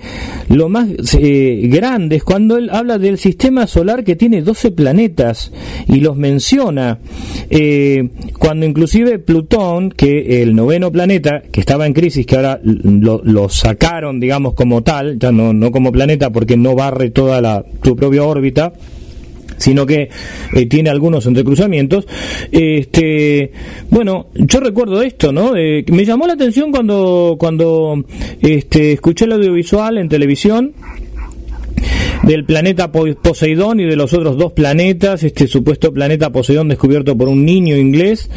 lo 0.50 0.70
más 0.70 0.88
eh, 1.20 1.68
grande 1.72 2.18
es 2.18 2.24
cuando 2.24 2.58
él 2.58 2.70
habla 2.72 2.98
del 2.98 3.18
sistema 3.18 3.68
solar 3.68 4.04
que 4.04 4.16
tiene 4.16 4.42
12 4.42 4.72
planetas 4.72 5.52
y 5.88 6.00
los 6.00 6.18
menciona. 6.18 7.00
Eh, 7.50 8.10
cuando 8.38 8.66
inclusive 8.66 9.20
Plutón 9.20 9.92
que 9.92 10.42
el 10.42 10.56
noveno 10.56 10.92
planeta 10.92 11.44
que 11.52 11.60
estaba 11.60 11.86
en 11.86 11.94
crisis 11.94 12.26
que 12.26 12.36
ahora 12.36 12.60
lo, 12.64 13.22
lo 13.24 13.50
sacaron 13.50 14.20
digamos 14.20 14.54
como 14.54 14.84
tal 14.84 15.18
ya 15.20 15.32
no 15.32 15.54
no 15.54 15.72
como 15.72 15.92
planeta 15.92 16.32
porque 16.32 16.58
no 16.58 16.76
barre 16.76 17.10
toda 17.10 17.42
la 17.42 17.66
su 17.84 17.96
propia 17.96 18.24
órbita 18.24 18.74
sino 19.58 19.86
que 19.86 20.10
eh, 20.54 20.66
tiene 20.68 20.90
algunos 20.90 21.26
entrecruzamientos. 21.26 22.08
Este, 22.52 23.52
bueno, 23.90 24.28
yo 24.36 24.60
recuerdo 24.60 25.02
esto, 25.02 25.32
¿no? 25.32 25.56
Eh, 25.56 25.84
me 25.92 26.06
llamó 26.06 26.28
la 26.28 26.34
atención 26.34 26.72
cuando 26.72 27.36
cuando 27.40 28.04
este 28.42 28.94
escuché 28.94 29.26
el 29.26 29.34
audiovisual 29.34 29.98
en 29.98 30.10
televisión 30.10 30.74
del 32.24 32.46
planeta 32.46 32.92
Po- 32.92 33.06
Poseidón 33.22 33.80
y 33.80 33.86
de 33.86 33.96
los 33.96 34.12
otros 34.12 34.38
dos 34.38 34.52
planetas, 34.52 35.24
este 35.24 35.48
supuesto 35.48 35.94
planeta 35.94 36.32
Poseidón 36.32 36.68
descubierto 36.68 37.16
por 37.16 37.30
un 37.30 37.46
niño 37.46 37.78
inglés, 37.78 38.30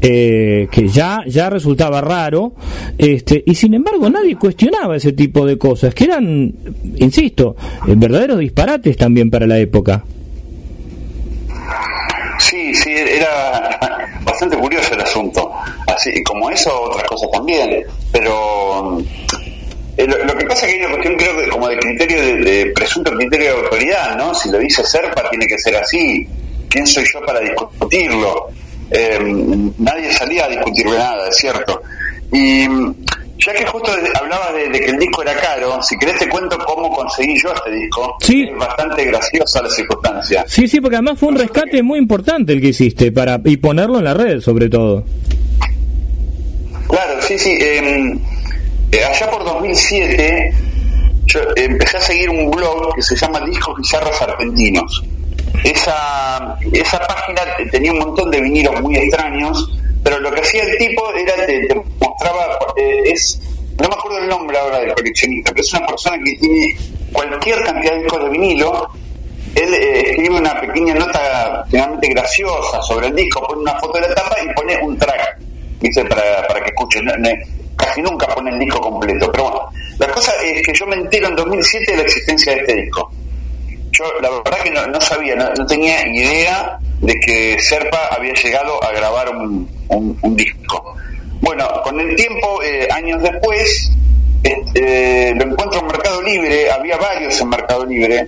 eh, 0.00 0.66
que 0.72 0.88
ya, 0.88 1.22
ya 1.26 1.50
resultaba 1.50 2.00
raro, 2.00 2.54
este, 2.96 3.42
y 3.46 3.54
sin 3.54 3.74
embargo 3.74 4.08
nadie 4.08 4.36
cuestionaba 4.36 4.96
ese 4.96 5.12
tipo 5.12 5.44
de 5.46 5.58
cosas, 5.58 5.94
que 5.94 6.04
eran, 6.04 6.52
insisto, 6.96 7.54
verdaderos 7.86 8.38
disparates 8.38 8.96
también 8.96 9.30
para 9.30 9.46
la 9.46 9.58
época. 9.58 10.04
Sí, 12.40 12.72
sí, 12.74 12.90
era 13.18 13.78
bastante 14.22 14.56
curioso 14.56 14.94
el 14.94 15.00
asunto. 15.00 15.52
Así 15.86 16.22
como 16.22 16.50
eso, 16.50 16.82
otras 16.82 17.04
cosas 17.04 17.30
también. 17.32 17.84
Pero 18.12 18.98
eh, 19.96 20.06
lo, 20.06 20.36
que 20.36 20.46
pasa 20.46 20.66
es 20.66 20.72
que 20.72 20.78
hay 20.78 20.86
una 20.86 20.94
cuestión, 20.94 21.16
creo 21.16 21.36
que 21.36 21.48
como 21.48 21.68
de 21.68 21.78
criterio, 21.78 22.20
de, 22.22 22.34
de 22.36 22.66
presunto 22.72 23.12
criterio 23.12 23.52
de 23.52 23.60
autoridad, 23.62 24.16
¿no? 24.16 24.34
Si 24.34 24.50
lo 24.50 24.58
dice 24.58 24.84
Serpa, 24.84 25.28
tiene 25.30 25.46
que 25.46 25.58
ser 25.58 25.76
así. 25.76 26.26
¿Quién 26.68 26.86
soy 26.86 27.04
yo 27.12 27.24
para 27.24 27.40
discutirlo? 27.40 28.48
Eh, 28.90 29.18
nadie 29.78 30.12
salía 30.12 30.44
a 30.44 30.48
discutirle 30.48 30.96
nada, 30.96 31.28
es 31.28 31.36
cierto. 31.36 31.82
Y 32.32 32.66
ya 33.38 33.52
que 33.52 33.64
justo 33.66 33.90
hablabas 34.20 34.52
de, 34.54 34.68
de 34.68 34.80
que 34.80 34.90
el 34.90 34.98
disco 34.98 35.22
era 35.22 35.34
caro, 35.34 35.80
si 35.82 35.96
querés 35.96 36.18
te 36.18 36.28
cuento 36.28 36.58
cómo 36.58 36.90
conseguí 36.90 37.38
yo 37.40 37.52
este 37.54 37.70
disco. 37.70 38.16
Sí. 38.20 38.48
Es 38.50 38.56
bastante 38.58 39.04
graciosa 39.04 39.62
la 39.62 39.70
circunstancia. 39.70 40.44
Sí, 40.48 40.66
sí, 40.68 40.80
porque 40.80 40.96
además 40.96 41.18
fue 41.18 41.28
un 41.28 41.36
rescate 41.38 41.82
muy 41.82 41.98
importante 41.98 42.52
el 42.52 42.60
que 42.60 42.68
hiciste 42.68 43.12
para 43.12 43.40
y 43.44 43.56
ponerlo 43.58 43.98
en 43.98 44.04
la 44.04 44.14
red 44.14 44.40
sobre 44.40 44.68
todo. 44.68 45.04
Claro, 46.88 47.20
sí, 47.22 47.38
sí. 47.38 47.50
eh, 47.60 48.14
eh, 48.92 49.04
allá 49.04 49.30
por 49.30 49.44
2007 49.44 50.52
yo 51.26 51.40
empecé 51.56 51.98
a 51.98 52.00
seguir 52.00 52.30
un 52.30 52.50
blog 52.50 52.94
que 52.94 53.02
se 53.02 53.14
llama 53.14 53.40
Discos 53.44 53.76
Bizarros 53.76 54.20
Argentinos. 54.22 55.04
Esa, 55.64 56.56
esa 56.72 56.98
página 57.00 57.42
te- 57.58 57.66
tenía 57.66 57.92
un 57.92 57.98
montón 57.98 58.30
de 58.30 58.40
vinilos 58.40 58.80
muy 58.80 58.96
extraños, 58.96 59.70
pero 60.02 60.18
lo 60.20 60.30
que 60.32 60.40
hacía 60.40 60.62
el 60.62 60.78
tipo 60.78 61.12
era 61.14 61.34
te, 61.46 61.66
te 61.66 61.74
mostraba, 61.74 62.58
eh, 62.76 63.02
es 63.12 63.40
no 63.80 63.88
me 63.88 63.94
acuerdo 63.94 64.18
el 64.18 64.28
nombre 64.28 64.58
ahora 64.58 64.80
del 64.80 64.92
coleccionista, 64.92 65.52
pero 65.52 65.62
es 65.62 65.72
una 65.72 65.86
persona 65.86 66.18
que 66.24 66.36
tiene 66.36 66.76
cualquier 67.12 67.62
cantidad 67.62 67.92
de 67.92 67.98
discos 68.02 68.24
de 68.24 68.30
vinilo. 68.30 68.90
Él 69.54 69.74
eh, 69.74 70.10
escribe 70.10 70.36
una 70.36 70.60
pequeña 70.60 70.94
nota 70.94 71.64
generalmente 71.70 72.08
graciosa 72.08 72.82
sobre 72.82 73.06
el 73.06 73.14
disco, 73.14 73.40
pone 73.46 73.62
una 73.62 73.78
foto 73.78 74.00
de 74.00 74.08
la 74.08 74.14
tapa 74.14 74.36
y 74.42 74.52
pone 74.52 74.76
un 74.82 74.98
track, 74.98 75.38
¿viste? 75.80 76.04
Para, 76.04 76.46
para 76.46 76.60
que 76.60 76.70
escuchen. 76.70 77.06
Casi 77.76 78.02
nunca 78.02 78.26
pone 78.34 78.50
el 78.50 78.58
disco 78.58 78.80
completo. 78.80 79.30
Pero 79.30 79.44
bueno, 79.44 79.70
la 79.98 80.08
cosa 80.08 80.32
es 80.42 80.66
que 80.66 80.72
yo 80.74 80.86
me 80.86 80.96
entero 80.96 81.28
en 81.28 81.36
2007 81.36 81.92
de 81.92 81.96
la 81.98 82.02
existencia 82.02 82.54
de 82.54 82.60
este 82.60 82.74
disco. 82.74 83.12
Yo 83.92 84.04
la 84.20 84.30
verdad 84.30 84.58
que 84.62 84.70
no, 84.70 84.86
no 84.86 85.00
sabía, 85.00 85.34
no, 85.36 85.48
no 85.54 85.66
tenía 85.66 86.06
idea 86.06 86.78
de 87.00 87.18
que 87.20 87.58
Serpa 87.60 88.08
había 88.10 88.34
llegado 88.34 88.82
a 88.84 88.92
grabar 88.92 89.30
un, 89.30 89.68
un- 89.88 90.18
un 90.20 90.36
disco. 90.36 90.94
Bueno, 91.40 91.66
con 91.82 91.98
el 92.00 92.14
tiempo, 92.16 92.62
eh, 92.62 92.88
años 92.92 93.22
después, 93.22 93.90
este, 94.42 95.34
lo 95.34 95.44
encuentro 95.44 95.80
en 95.80 95.86
Mercado 95.86 96.22
Libre, 96.22 96.70
había 96.70 96.96
varios 96.96 97.40
en 97.40 97.48
Mercado 97.48 97.84
Libre, 97.86 98.26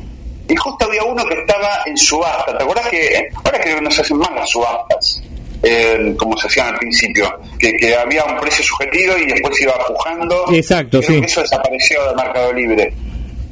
y 0.49 0.57
justo 0.57 0.87
había 0.87 1.05
uno 1.05 1.25
que 1.25 1.35
estaba 1.35 1.83
en 1.87 1.97
subasta. 1.97 2.57
¿Te 2.57 2.63
acuerdas 2.65 2.89
que 2.89 3.29
ahora 3.45 3.61
creo 3.61 3.77
que 3.77 3.83
no 3.83 3.91
se 3.91 4.01
hacen 4.03 4.17
más 4.19 4.31
las 4.35 4.49
subastas? 4.51 5.23
eh, 5.63 6.15
como 6.17 6.39
se 6.39 6.47
hacían 6.47 6.69
al 6.69 6.79
principio, 6.79 7.39
que, 7.59 7.77
que 7.77 7.95
había 7.95 8.25
un 8.25 8.41
precio 8.41 8.65
sugerido 8.65 9.19
y 9.19 9.27
después 9.27 9.61
iba 9.61 9.75
pujando. 9.89 10.47
Exacto, 10.55 11.01
Creo 11.03 11.03
sí. 11.17 11.21
que 11.21 11.27
eso 11.27 11.43
desapareció 11.43 12.09
de 12.09 12.15
Mercado 12.17 12.53
Libre 12.55 12.95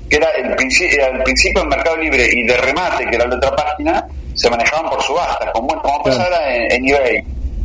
que 0.09 0.17
era 0.17 0.29
el 0.31 0.55
principio, 0.57 1.05
al 1.07 1.23
principio 1.23 1.63
en 1.63 1.69
Mercado 1.69 1.97
Libre 1.97 2.29
y 2.33 2.45
de 2.47 2.57
remate, 2.57 3.07
que 3.07 3.17
era 3.17 3.27
la 3.27 3.37
otra 3.37 3.55
página, 3.55 4.07
se 4.35 4.49
manejaban 4.51 4.89
por 4.91 5.03
subastas, 5.03 5.51
como, 5.53 5.69
como 5.83 6.03
pasa 6.03 6.23
ahora 6.25 6.55
en, 6.57 6.73
en 6.73 6.89
eBay, 6.89 7.25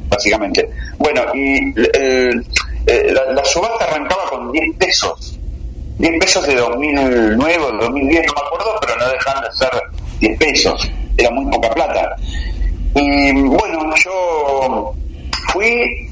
básicamente. 0.10 0.70
Bueno, 0.98 1.22
y 1.34 1.58
el- 1.80 2.46
eh, 2.86 3.12
la, 3.14 3.32
la 3.34 3.46
subasta 3.46 3.86
arrancaba 3.86 4.24
con 4.30 4.52
10 4.52 4.78
pesos. 4.78 5.40
10 6.00 6.20
pesos 6.20 6.46
de 6.48 6.56
2009 6.56 7.58
o 7.64 7.72
2010, 7.78 8.26
no 8.28 8.34
me 8.34 8.48
acuerdo, 8.48 8.80
pero 8.82 8.96
no 8.98 9.08
dejaban 9.10 9.44
de 9.44 9.52
ser 9.58 9.70
10 10.20 10.38
pesos. 10.38 10.92
Era 11.18 11.30
muy 11.32 11.50
poca 11.52 11.70
plata. 11.70 12.16
Y 12.96 13.32
bueno, 13.44 13.90
yo 14.04 14.94
fui, 15.54 16.10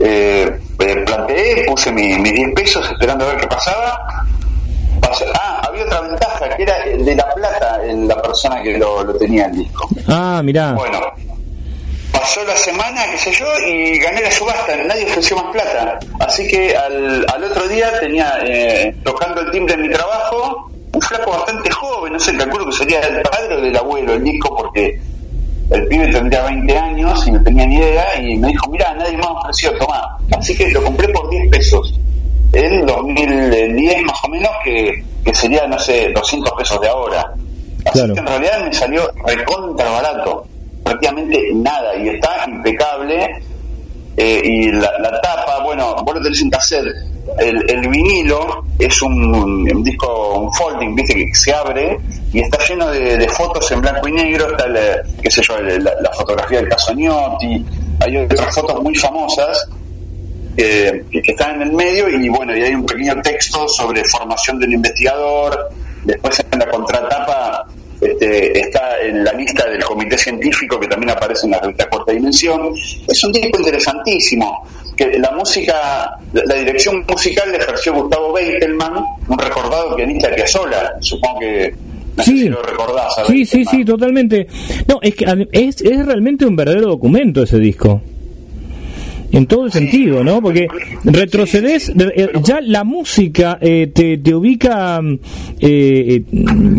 eh, 0.00 0.58
eh, 0.80 0.96
planteé, 1.06 1.64
puse 1.66 1.92
mi- 1.92 2.18
mis 2.18 2.32
10 2.34 2.52
pesos 2.54 2.90
esperando 2.90 3.24
a 3.26 3.28
ver 3.32 3.40
qué 3.42 3.46
pasaba. 3.46 4.24
Ah, 5.34 5.60
había 5.68 5.84
otra 5.84 6.00
ventaja, 6.02 6.56
que 6.56 6.62
era 6.62 6.76
el 6.84 7.04
de 7.04 7.14
La 7.16 7.34
Plata, 7.34 7.80
el- 7.84 8.06
la 8.08 8.20
persona 8.22 8.62
que 8.62 8.78
lo, 8.78 9.02
lo 9.04 9.14
tenía 9.16 9.46
el 9.46 9.52
disco. 9.56 9.88
Ah, 10.08 10.40
mirá. 10.44 10.72
Bueno, 10.72 11.00
pasó 12.12 12.44
la 12.44 12.56
semana, 12.56 13.02
qué 13.10 13.18
sé 13.18 13.32
yo, 13.32 13.46
y 13.66 13.98
gané 13.98 14.22
la 14.22 14.30
subasta, 14.30 14.76
nadie 14.76 15.04
ofreció 15.04 15.36
más 15.36 15.52
plata. 15.52 15.98
Así 16.20 16.46
que 16.46 16.76
al, 16.76 17.26
al 17.34 17.44
otro 17.44 17.68
día 17.68 17.98
tenía, 18.00 18.38
eh, 18.44 18.94
tocando 19.04 19.40
el 19.40 19.50
timbre 19.50 19.74
en 19.74 19.82
mi 19.82 19.90
trabajo, 19.90 20.70
un 20.92 21.00
flaco 21.00 21.30
bastante 21.30 21.70
joven, 21.70 22.12
no 22.12 22.20
sé, 22.20 22.36
calculo 22.36 22.66
que 22.66 22.72
sería 22.72 23.00
el 23.00 23.22
padre 23.22 23.56
o 23.56 23.60
del 23.60 23.76
abuelo 23.76 24.12
el 24.14 24.24
disco, 24.24 24.54
porque 24.56 25.00
el 25.70 25.86
pibe 25.88 26.06
tendría 26.12 26.42
20 26.44 26.78
años 26.78 27.26
y 27.26 27.30
no 27.32 27.42
tenía 27.42 27.66
ni 27.66 27.76
idea, 27.76 28.20
y 28.20 28.36
me 28.36 28.48
dijo, 28.48 28.68
mira, 28.70 28.94
nadie 28.94 29.16
más 29.16 29.28
ofreció, 29.30 29.72
tomá. 29.78 30.18
Así 30.38 30.54
que 30.56 30.68
lo 30.70 30.82
compré 30.84 31.08
por 31.08 31.28
10 31.30 31.50
pesos. 31.50 31.98
En 32.52 32.84
2010 32.86 34.02
más 34.04 34.18
o 34.24 34.28
menos, 34.28 34.50
que, 34.64 35.02
que 35.24 35.34
sería, 35.34 35.66
no 35.66 35.78
sé, 35.78 36.10
200 36.14 36.52
pesos 36.52 36.80
de 36.80 36.88
ahora. 36.88 37.32
Así 37.86 37.98
Claro. 37.98 38.14
que 38.14 38.20
en 38.20 38.26
realidad 38.26 38.64
me 38.64 38.72
salió 38.72 39.10
recontra 39.26 39.90
barato, 39.90 40.46
prácticamente 40.84 41.40
nada, 41.54 41.96
y 41.96 42.08
está 42.10 42.44
impecable. 42.48 43.42
eh, 44.18 44.42
y 44.44 44.70
la, 44.72 44.92
la 45.00 45.20
tapa, 45.22 45.64
bueno, 45.64 45.96
vos 46.04 46.14
lo 46.14 46.20
tenés 46.22 46.42
en 46.42 46.50
cassette. 46.50 46.84
El, 47.38 47.64
el 47.70 47.88
vinilo 47.88 48.62
es 48.78 49.00
un, 49.00 49.34
un 49.34 49.82
disco, 49.82 50.38
un 50.40 50.52
folding, 50.52 50.94
viste, 50.94 51.14
que 51.14 51.34
se 51.34 51.54
abre 51.54 51.96
y 52.32 52.40
está 52.40 52.58
lleno 52.68 52.88
de, 52.90 53.16
de 53.16 53.28
fotos 53.30 53.70
en 53.72 53.80
blanco 53.80 54.06
y 54.08 54.12
negro. 54.12 54.50
Está, 54.50 54.64
el, 54.66 54.76
qué 55.22 55.30
sé 55.30 55.40
yo, 55.42 55.56
el- 55.56 55.82
la, 55.82 55.92
la 56.02 56.10
fotografía 56.12 56.58
del 56.58 56.68
Casognotti, 56.68 57.64
hay 58.00 58.16
otras 58.18 58.54
fotos 58.54 58.82
muy 58.82 58.94
famosas 58.96 59.66
que, 60.56 61.04
que 61.10 61.32
están 61.32 61.56
en 61.56 61.68
el 61.68 61.72
medio 61.72 62.08
y 62.08 62.28
bueno, 62.28 62.56
y 62.56 62.62
hay 62.62 62.74
un 62.74 62.84
pequeño 62.84 63.20
texto 63.22 63.68
sobre 63.68 64.04
formación 64.04 64.58
del 64.58 64.72
investigador. 64.72 65.70
Después 66.04 66.44
en 66.50 66.58
la 66.58 66.68
contratapa 66.68 67.66
este, 68.02 68.58
está 68.58 69.00
en 69.00 69.22
la 69.22 69.32
lista 69.32 69.68
del 69.70 69.84
comité 69.84 70.18
científico 70.18 70.80
que 70.80 70.88
también 70.88 71.10
aparece 71.10 71.46
en 71.46 71.52
la 71.52 71.60
revista 71.60 71.88
Cuarta 71.88 72.12
Dimensión. 72.12 72.74
Es 73.06 73.24
un 73.24 73.32
disco 73.32 73.58
interesantísimo. 73.58 74.66
Que 74.96 75.18
la 75.18 75.30
música, 75.30 76.18
la, 76.32 76.54
dirección 76.54 77.04
musical 77.08 77.50
la 77.50 77.58
ejerció 77.58 77.94
Gustavo 77.94 78.32
Beitelman, 78.32 78.92
un 79.28 79.38
recordado 79.38 79.94
pianista 79.94 80.28
de 80.28 80.34
Piazzolla. 80.34 80.94
Supongo 81.00 81.38
que 81.40 81.74
no 82.16 82.22
sé 82.24 82.30
si 82.32 82.48
lo 82.48 82.60
recordás. 82.60 83.18
a 83.18 83.24
Sí, 83.26 83.46
sí, 83.46 83.64
sí, 83.64 83.84
totalmente. 83.84 84.48
No, 84.88 84.98
es 85.00 85.14
que 85.14 85.48
es, 85.52 85.80
es 85.80 86.04
realmente 86.04 86.44
un 86.44 86.56
verdadero 86.56 86.88
documento 86.88 87.44
ese 87.44 87.58
disco. 87.58 88.02
En 89.32 89.46
todo 89.46 89.64
el 89.66 89.72
sentido, 89.72 90.22
¿no? 90.22 90.40
Porque 90.42 90.68
retrocedes, 91.04 91.88
eh, 91.98 92.28
ya 92.44 92.60
la 92.60 92.84
música 92.84 93.58
eh, 93.60 93.90
te, 93.92 94.18
te 94.18 94.34
ubica. 94.34 95.00
mm, 95.00 95.18
eh, 95.60 96.22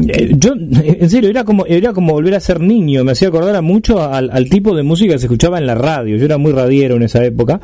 eh, 0.10 0.32
yo, 0.38 0.54
en 0.84 1.10
serio, 1.10 1.30
era 1.30 1.44
como 1.44 1.66
era 1.66 1.94
como 1.94 2.14
volver 2.14 2.36
a 2.36 2.40
ser 2.40 2.60
niño. 2.60 3.04
Me 3.04 3.14
hacía 3.14 3.30
acordar 3.30 3.56
a 3.56 3.62
mucho 3.62 4.02
al, 4.04 4.30
al 4.32 4.50
tipo 4.50 4.76
de 4.76 4.84
música 4.84 5.14
que 5.14 5.20
se 5.20 5.26
escuchaba 5.26 5.58
en 5.58 5.66
la 5.66 5.76
radio. 5.76 6.16
Yo 6.18 6.26
era 6.26 6.38
muy 6.38 6.52
radiero 6.52 6.96
en 6.96 7.04
esa 7.04 7.24
época. 7.26 7.60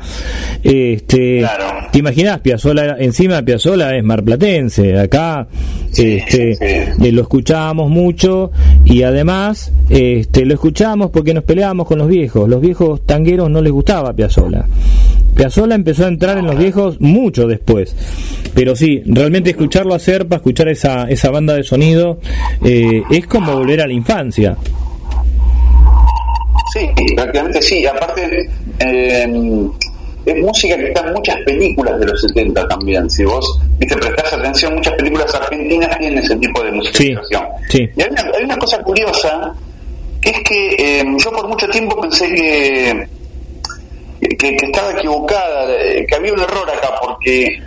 Este, 0.62 1.38
Claro. 1.38 1.64
¿Te 1.92 1.98
imaginas? 1.98 2.40
Piazzolla, 2.40 2.84
era- 2.84 2.96
encima 2.98 3.42
Piazzolla 3.42 3.96
es 3.96 4.04
marplatense. 4.04 4.98
Acá 4.98 5.48
este, 5.96 6.54
sí. 6.54 6.64
eh, 6.64 7.12
lo 7.12 7.22
escuchábamos 7.22 7.90
mucho 7.90 8.50
y 8.84 9.02
además 9.02 9.72
este, 9.88 10.44
lo 10.44 10.54
escuchábamos 10.54 11.10
porque 11.10 11.34
nos 11.34 11.44
peleábamos 11.44 11.86
con 11.86 11.98
los 11.98 12.08
viejos. 12.08 12.48
Los 12.48 12.60
viejos 12.60 13.04
tangueros 13.06 13.50
no 13.50 13.60
les 13.62 13.72
gustaba 13.72 14.12
Piazzolla. 14.12 14.66
Piazzolla 15.34 15.74
empezó 15.74 16.04
a 16.04 16.08
entrar 16.08 16.38
en 16.38 16.46
los 16.46 16.58
viejos 16.58 17.00
mucho 17.00 17.46
después. 17.46 17.94
Pero 18.54 18.76
sí, 18.76 19.02
realmente 19.06 19.50
escucharlo 19.50 19.94
hacer 19.94 20.26
para 20.26 20.38
escuchar 20.38 20.68
esa, 20.68 21.08
esa 21.08 21.30
banda 21.30 21.54
de 21.54 21.62
sonido 21.62 22.18
eh, 22.64 23.02
es 23.10 23.26
como 23.26 23.54
volver 23.54 23.80
a 23.80 23.86
la 23.86 23.92
infancia. 23.92 24.56
Sí, 26.72 26.80
prácticamente 27.14 27.62
sí. 27.62 27.86
Aparte, 27.86 28.48
eh, 28.78 29.70
es 30.26 30.36
música 30.36 30.76
que 30.76 30.88
está 30.88 31.06
en 31.06 31.14
muchas 31.14 31.36
películas 31.44 31.98
de 31.98 32.06
los 32.06 32.20
70 32.20 32.68
también. 32.68 33.08
Si 33.10 33.24
vos 33.24 33.60
viste, 33.78 33.96
prestás 33.96 34.32
atención, 34.32 34.74
muchas 34.74 34.94
películas 34.94 35.34
argentinas 35.34 35.98
tienen 35.98 36.18
ese 36.18 36.36
tipo 36.36 36.62
de 36.62 36.72
musicalización. 36.72 37.42
sí. 37.68 37.88
Y 37.96 38.02
hay 38.02 38.08
una, 38.10 38.22
hay 38.36 38.44
una 38.44 38.58
cosa 38.58 38.78
curiosa, 38.82 39.54
que 40.20 40.30
es 40.30 40.40
que 40.40 40.74
eh, 40.78 41.04
yo 41.24 41.32
por 41.32 41.48
mucho 41.48 41.66
tiempo 41.68 42.00
pensé 42.00 42.28
que, 42.34 43.08
que, 44.20 44.56
que 44.56 44.66
estaba 44.66 44.92
equivocada, 44.92 45.66
eh, 45.76 46.04
que 46.08 46.14
había 46.14 46.32
un 46.32 46.40
error 46.40 46.68
acá, 46.70 46.94
porque 47.02 47.60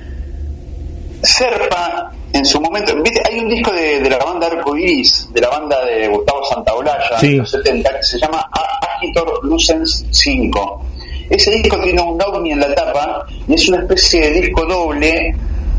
Serpa 1.22 2.12
en 2.34 2.46
su 2.46 2.60
momento, 2.60 2.96
¿viste? 3.02 3.22
hay 3.30 3.40
un 3.40 3.50
disco 3.50 3.72
de, 3.72 4.00
de 4.00 4.10
la 4.10 4.18
banda 4.18 4.48
Arco 4.48 4.76
Iris, 4.76 5.30
de 5.34 5.40
la 5.42 5.50
banda 5.50 5.86
de 5.86 6.08
Gustavo 6.08 6.44
Santaolalla, 6.46 7.20
Sí. 7.20 7.32
de 7.34 7.38
los 7.38 7.52
70, 7.52 7.98
que 7.98 8.04
se 8.04 8.20
llama 8.20 8.50
Agitor 8.98 9.40
Lucens 9.44 10.06
5. 10.10 10.86
Ese 11.30 11.52
disco 11.52 11.80
tiene 11.80 12.02
un 12.02 12.20
ovni 12.22 12.52
en 12.52 12.60
la 12.60 12.74
tapa 12.74 13.26
y 13.48 13.54
es 13.54 13.70
una 13.70 13.80
especie 13.82 14.22
de 14.22 14.42
disco 14.42 14.66
doble, 14.66 15.36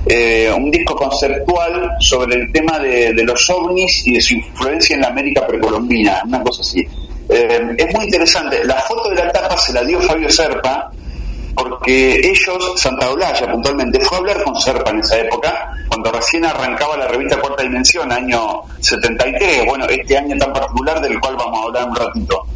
eh, 0.06 0.50
un 0.56 0.70
disco 0.70 0.94
conceptual 0.94 1.90
sobre 1.98 2.36
el 2.36 2.52
tema 2.52 2.78
de, 2.78 3.12
de 3.12 3.24
los 3.24 3.50
ovnis 3.50 4.06
y 4.06 4.14
de 4.14 4.20
su 4.20 4.34
influencia 4.34 4.94
en 4.94 5.02
la 5.02 5.08
América 5.08 5.46
precolombina, 5.46 6.22
una 6.24 6.40
cosa 6.42 6.62
así. 6.62 6.86
Eh, 7.28 7.74
es 7.78 7.94
muy 7.94 8.04
interesante. 8.04 8.64
La 8.64 8.76
foto 8.82 9.10
de 9.10 9.16
la 9.16 9.32
tapa 9.32 9.56
se 9.56 9.72
la 9.72 9.82
dio 9.82 10.00
Fabio 10.00 10.30
Serpa, 10.30 10.90
porque 11.54 12.20
ellos, 12.22 12.72
Santa 12.76 13.10
Olalla 13.10 13.50
puntualmente, 13.50 14.00
fue 14.00 14.16
a 14.16 14.20
hablar 14.20 14.42
con 14.42 14.56
Serpa 14.60 14.90
en 14.90 15.00
esa 15.00 15.18
época, 15.18 15.72
cuando 15.88 16.10
recién 16.12 16.44
arrancaba 16.44 16.96
la 16.96 17.06
revista 17.08 17.40
Cuarta 17.40 17.62
Dimensión, 17.62 18.10
año 18.10 18.62
73, 18.80 19.64
bueno, 19.66 19.86
este 19.86 20.18
año 20.18 20.36
tan 20.36 20.52
particular 20.52 21.00
del 21.00 21.18
cual 21.20 21.36
vamos 21.36 21.60
a 21.60 21.62
hablar 21.64 21.88
un 21.88 21.96
ratito. 21.96 22.46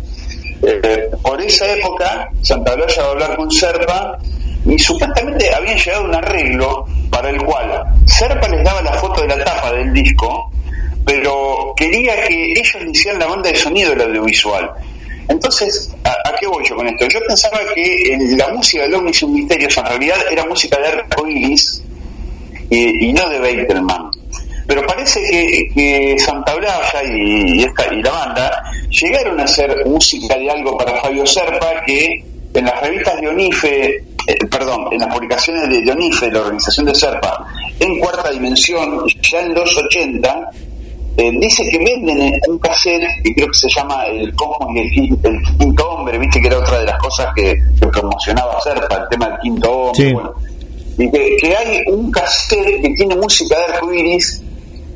Eh, 0.63 1.11
por 1.23 1.41
esa 1.41 1.67
época, 1.73 2.29
Santa 2.43 2.75
Olalla 2.75 3.03
va 3.03 3.09
a 3.09 3.11
hablar 3.13 3.37
con 3.37 3.51
Serpa 3.51 4.19
y 4.67 4.79
supuestamente 4.79 5.55
habían 5.55 5.79
llegado 5.79 6.03
a 6.03 6.09
un 6.09 6.15
arreglo 6.15 6.87
para 7.11 7.31
el 7.31 7.43
cual 7.43 7.85
Serpa 8.07 8.49
les 8.49 8.65
daba 8.65 8.83
la 8.83 8.93
foto 8.95 9.23
de 9.23 9.29
la 9.29 9.45
tapa 9.45 9.73
del 9.73 9.93
disco, 9.93 10.51
pero 11.09 11.73
quería 11.75 12.15
que 12.27 12.53
ellos 12.53 12.83
le 12.83 12.91
hicieran 12.91 13.19
la 13.19 13.27
banda 13.27 13.51
de 13.51 13.57
sonido 13.57 13.91
del 13.93 14.03
audiovisual. 14.03 14.71
Entonces, 15.27 15.91
¿a, 16.05 16.37
qué 16.39 16.47
voy 16.47 16.63
yo 16.69 16.77
con 16.77 16.87
esto? 16.87 17.09
Yo 17.09 17.19
pensaba 17.27 17.61
que 17.75 18.13
en 18.13 18.37
la 18.37 18.49
música 18.49 18.87
de 18.87 18.95
Ovnis 18.95 19.23
y 19.23 19.25
un 19.25 19.33
Misterios 19.33 19.75
en 19.79 19.87
realidad 19.87 20.19
era 20.31 20.45
música 20.45 20.79
de 20.79 20.87
arcoiris 20.89 21.83
y, 22.69 23.07
y 23.07 23.13
no 23.15 23.27
de 23.31 23.39
Beitelman. 23.39 24.11
Pero 24.67 24.87
parece 24.87 25.23
que, 25.75 26.17
Santa 26.19 26.55
Blaya 26.57 27.03
y, 27.11 27.63
esta, 27.63 27.95
y 27.95 28.03
la 28.03 28.11
banda 28.11 28.63
llegaron 28.91 29.41
a 29.41 29.45
hacer 29.45 29.87
música 29.87 30.37
de 30.37 30.51
algo 30.51 30.77
para 30.77 31.01
Fabio 31.01 31.25
Serpa 31.25 31.85
que 31.87 32.23
en 32.53 32.65
las 32.67 32.79
revistas 32.83 33.19
de 33.19 33.29
Onife, 33.29 34.05
eh, 34.27 34.47
perdón, 34.51 34.89
en 34.93 34.99
las 34.99 35.15
publicaciones 35.15 35.71
de 35.71 35.91
Onife, 35.91 36.31
la 36.31 36.41
organización 36.41 36.85
de 36.85 36.95
Serpa, 36.95 37.47
en 37.81 37.99
cuarta 37.99 38.31
dimensión, 38.31 39.07
ya 39.23 39.41
en 39.41 39.55
los 39.55 39.75
80, 39.75 40.51
eh, 41.19 41.31
dice 41.41 41.69
que 41.69 41.79
venden 41.79 42.41
un 42.49 42.59
cassette 42.59 43.07
que 43.23 43.35
creo 43.35 43.49
que 43.49 43.55
se 43.59 43.69
llama 43.69 44.05
El 44.07 44.35
Cosmos 44.35 44.71
y 44.75 44.79
el, 44.79 44.91
Quin- 44.91 45.19
el 45.25 45.59
Quinto 45.59 45.91
Hombre, 45.91 46.19
viste 46.19 46.41
que 46.41 46.47
era 46.47 46.59
otra 46.59 46.79
de 46.79 46.85
las 46.87 46.99
cosas 46.99 47.27
que, 47.35 47.55
que 47.81 47.87
promocionaba 47.89 48.59
Serpa, 48.63 48.97
el 48.97 49.09
tema 49.11 49.29
del 49.31 49.39
Quinto 49.41 49.71
Hombre. 49.71 50.07
Sí. 50.07 50.13
bueno. 50.15 50.33
y 50.99 51.11
que, 51.11 51.37
que 51.37 51.57
hay 51.57 51.81
un 51.89 52.11
cassette 52.11 52.81
que 52.83 52.89
tiene 52.91 53.15
música 53.17 53.57
de 53.59 53.65
arcoiris 53.75 54.43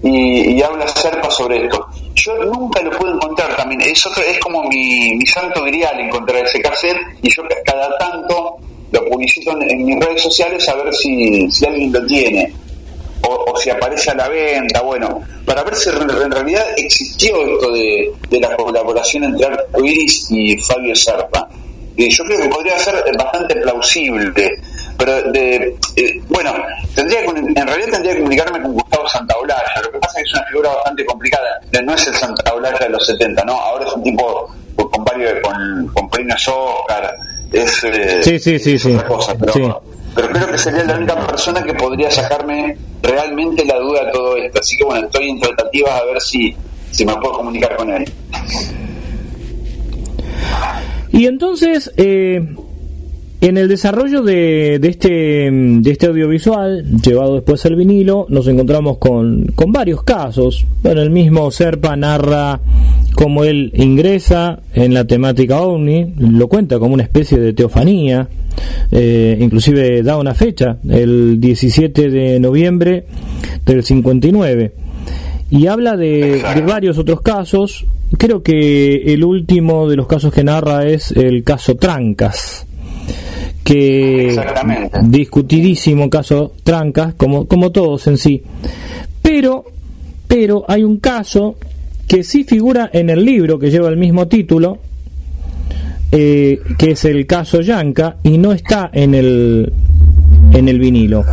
y, 0.03 0.55
y 0.57 0.63
habla 0.63 0.87
Serpa 0.89 1.31
sobre 1.31 1.65
esto. 1.65 1.87
Yo 2.15 2.37
nunca 2.45 2.81
lo 2.83 2.91
puedo 2.91 3.15
encontrar 3.15 3.57
también, 3.57 3.81
es, 3.83 4.05
otro, 4.07 4.23
es 4.23 4.39
como 4.41 4.63
mi, 4.65 5.15
mi 5.17 5.27
santo 5.27 5.63
grial 5.65 5.99
encontrar 6.01 6.45
ese 6.45 6.61
cassette 6.61 6.99
y 7.23 7.31
yo 7.35 7.43
ca- 7.49 7.57
cada 7.65 7.97
tanto 7.99 8.57
lo 8.91 9.05
publicito 9.07 9.53
en, 9.53 9.71
en 9.71 9.85
mis 9.87 9.99
redes 10.05 10.23
sociales 10.23 10.69
a 10.69 10.75
ver 10.77 10.93
si, 10.95 11.51
si 11.51 11.65
alguien 11.67 11.91
lo 11.93 12.05
tiene 12.07 12.53
o, 13.23 13.51
o 13.51 13.57
si 13.57 13.71
aparece 13.71 14.11
a 14.11 14.15
la 14.15 14.29
venta, 14.29 14.81
bueno, 14.83 15.23
para 15.45 15.63
ver 15.63 15.75
si 15.75 15.91
en 15.91 16.31
realidad 16.31 16.65
existió 16.77 17.37
esto 17.37 17.73
de, 17.73 18.13
de 18.31 18.41
la 18.41 18.57
colaboración 18.57 19.25
entre 19.25 19.47
Arcoiris 19.47 20.31
y 20.31 20.57
Fabio 20.59 20.95
Serpa. 20.95 21.49
Y 21.97 22.09
yo 22.09 22.25
creo 22.25 22.41
que 22.41 22.49
podría 22.49 22.79
ser 22.79 23.05
bastante 23.19 23.57
plausible, 23.57 24.33
pero 24.97 25.23
de, 25.31 25.77
eh, 25.97 26.21
bueno, 26.29 26.55
tendría 26.95 27.21
que, 27.21 27.39
en 27.39 27.55
realidad 27.55 27.89
tendría 27.93 28.13
que 28.15 28.19
comunicarme 28.21 28.63
con 28.63 28.73
Gustavo 28.73 29.09
Santaolalla, 29.09 29.83
lo 29.85 29.93
que 29.93 29.99
pasa 29.99 30.19
es 30.19 30.25
que 30.25 30.31
es 30.31 30.35
una 30.35 30.47
figura 30.47 30.71
bastante 30.71 31.05
complicada, 31.05 31.61
no 31.85 31.95
es 31.95 32.07
el 32.07 32.15
Santaolalla 32.15 32.79
de 32.79 32.89
los 32.89 33.07
70, 33.07 33.45
¿no? 33.45 33.53
Ahora 33.53 33.85
es 33.87 33.93
un 33.93 34.03
tipo 34.03 34.51
con, 34.77 35.05
varios, 35.05 35.35
con, 35.43 35.87
con 35.89 36.09
premios 36.09 36.49
Oscar, 36.49 37.15
es, 37.53 37.85
eh, 37.85 38.23
Sí, 38.23 38.39
sí, 38.39 38.59
sí, 38.59 38.75
es 38.75 38.87
otra 38.87 39.07
cosa, 39.07 39.35
pero, 39.39 39.53
Sí. 39.53 39.63
Pero 40.15 40.29
creo 40.29 40.47
que 40.49 40.59
sería 40.59 40.85
la 40.85 40.97
única 40.97 41.27
persona 41.27 41.63
que 41.63 41.75
podría 41.75 42.11
sacarme 42.11 42.77
realmente 43.03 43.65
la 43.65 43.79
duda 43.79 44.05
de 44.05 44.13
todo 44.13 44.37
esto. 44.37 44.61
Así 44.61 44.77
que 44.77 44.85
bueno, 44.85 45.07
estoy 45.07 45.31
en 45.31 45.41
tratativas 45.41 46.01
a 46.01 46.05
ver 46.05 46.21
si, 46.21 46.55
si 46.91 47.05
me 47.05 47.15
puedo 47.17 47.35
comunicar 47.35 47.77
con 47.77 47.91
él. 47.91 48.05
Y 51.13 51.27
entonces, 51.27 51.93
eh, 51.97 52.43
en 53.41 53.57
el 53.59 53.69
desarrollo 53.69 54.23
de, 54.23 54.79
de 54.81 54.89
este, 54.89 55.09
de 55.51 55.91
este 55.91 56.07
audiovisual, 56.07 56.85
llevado 57.03 57.35
después 57.35 57.65
al 57.67 57.77
vinilo, 57.77 58.27
nos 58.29 58.47
encontramos 58.47 58.99
con, 58.99 59.47
con 59.55 59.73
varios 59.73 60.03
casos. 60.05 60.65
Bueno, 60.83 61.03
el 61.03 61.11
mismo 61.11 61.51
Serpa 61.51 61.97
narra 61.97 62.61
cómo 63.15 63.45
él 63.45 63.73
ingresa 63.75 64.61
en 64.75 64.95
la 64.95 65.05
temática 65.05 65.61
ovni, 65.61 66.15
lo 66.19 66.49
cuenta 66.49 66.79
como 66.79 66.95
una 66.95 67.03
especie 67.03 67.39
de 67.39 67.53
teofanía, 67.53 68.29
eh, 68.91 69.39
inclusive 69.41 70.03
da 70.03 70.19
una 70.19 70.35
fecha, 70.35 70.79
el 70.89 71.41
17 71.41 72.11
de 72.11 72.41
noviembre 72.41 73.05
del 73.65 73.83
59 73.83 74.73
y 75.53 75.67
habla 75.67 75.97
de, 75.99 76.43
de 76.55 76.61
varios 76.63 76.97
otros 76.97 77.21
casos. 77.21 77.85
Creo 78.17 78.43
que 78.43 79.13
el 79.13 79.23
último 79.23 79.87
de 79.89 79.97
los 79.97 80.07
casos 80.07 80.33
que 80.33 80.43
narra 80.43 80.87
es 80.87 81.13
el 81.13 81.45
caso 81.45 81.77
Trancas, 81.77 82.67
que 83.63 84.35
discutidísimo 85.05 86.09
caso 86.09 86.53
Trancas, 86.63 87.15
como, 87.15 87.47
como 87.47 87.71
todos 87.71 88.07
en 88.07 88.17
sí. 88.17 88.43
Pero, 89.21 89.67
pero 90.27 90.65
hay 90.69 90.85
un 90.85 90.99
caso 90.99 91.57
que 92.13 92.23
sí 92.25 92.45
figura 92.45 92.91
en 92.93 93.09
el 93.09 93.25
libro 93.25 93.59
que 93.59 93.71
lleva 93.71 93.89
el 93.89 93.97
mismo 93.97 94.29
título, 94.29 94.77
eh, 96.11 96.61
que 96.77 96.91
es 96.91 97.07
el 97.07 97.27
caso 97.27 97.63
Yanka, 97.63 98.19
y 98.23 98.37
no 98.37 98.53
está 98.53 98.91
en 98.93 99.15
el, 99.15 99.73
en 100.53 100.69
el 100.69 100.79
vinilo. 100.79 101.25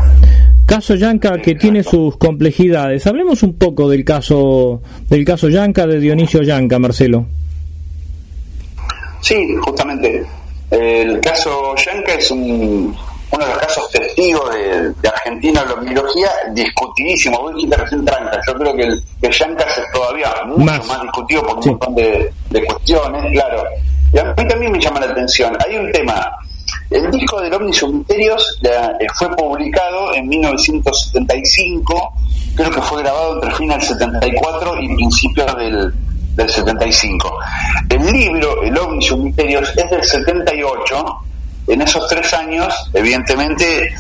Caso 0.65 0.95
Yanka 0.95 1.41
que 1.41 1.56
tiene 1.56 1.84
sus 1.84 2.15
complejidades. 2.15 3.06
Hablemos 3.07 3.43
un 3.43 3.56
poco 3.56 3.89
del 3.89 4.06
caso 4.06 4.81
del 5.10 5.26
caso 5.26 5.49
Yanka 5.49 5.85
de 5.85 5.99
Dionisio 5.99 6.43
Yanka, 6.43 6.80
Marcelo. 6.80 7.26
Sí, 9.19 9.35
justamente. 9.61 10.23
El 10.72 11.19
caso 11.19 11.76
Yanka 11.76 12.14
es 12.14 12.31
un, 12.31 12.95
uno 13.31 13.45
de 13.45 13.51
los 13.53 13.60
casos 13.61 13.89
testigos 13.91 14.53
de, 14.53 14.89
de 14.93 15.10
Argentina 15.10 15.61
en 15.61 15.68
la 15.68 15.73
omnilogía, 15.76 16.30
discutidísimo. 16.53 17.39
Vos 17.41 17.56
dijiste 17.56 17.77
recién 17.77 18.06
tranca. 18.06 18.39
Yo 18.47 18.53
creo 18.56 18.76
que 18.76 18.84
el, 18.84 19.03
que 19.22 19.31
Yancas 19.31 19.77
es 19.77 19.84
todavía 19.93 20.34
mucho 20.47 20.60
Más. 20.65 20.85
más, 20.88 21.01
discutido 21.03 21.43
por 21.43 21.57
un 21.57 21.64
Sí. 21.64 21.69
montón 21.69 21.95
de, 21.95 22.34
de 22.49 22.65
cuestiones, 22.65 23.31
claro. 23.34 23.64
Y 24.14 24.18
a 24.19 24.23
mí 24.35 24.47
también 24.47 24.72
me 24.72 24.80
llama 24.80 24.99
la 24.99 25.07
atención. 25.07 25.56
Hay 25.65 25.77
un 25.77 25.91
tema. 25.91 26.31
El 26.91 27.10
disco 27.11 27.39
del 27.41 27.53
Omnis 27.53 27.84
Misterios 27.88 28.60
la- 28.61 28.91
eh, 28.99 29.06
fue 29.15 29.30
publicado 29.35 30.14
en 30.15 30.27
1975, 30.27 32.14
creo 32.56 32.72
que 32.72 32.81
fue 32.81 33.01
grabado 33.03 33.35
entre 33.35 33.51
final 33.56 33.80
del 33.80 33.88
74 33.88 34.81
y 34.81 34.95
principios 34.95 35.56
del, 35.57 35.93
del 36.35 36.49
75. 36.49 37.39
El 37.89 38.11
libro, 38.11 38.61
El 38.64 38.77
Omnis 38.77 39.11
Misterios, 39.18 39.69
es 39.76 39.89
del 39.89 40.03
78. 40.03 41.06
En 41.69 41.81
esos 41.81 42.07
tres 42.07 42.33
años, 42.33 42.73
evidentemente, 42.93 43.93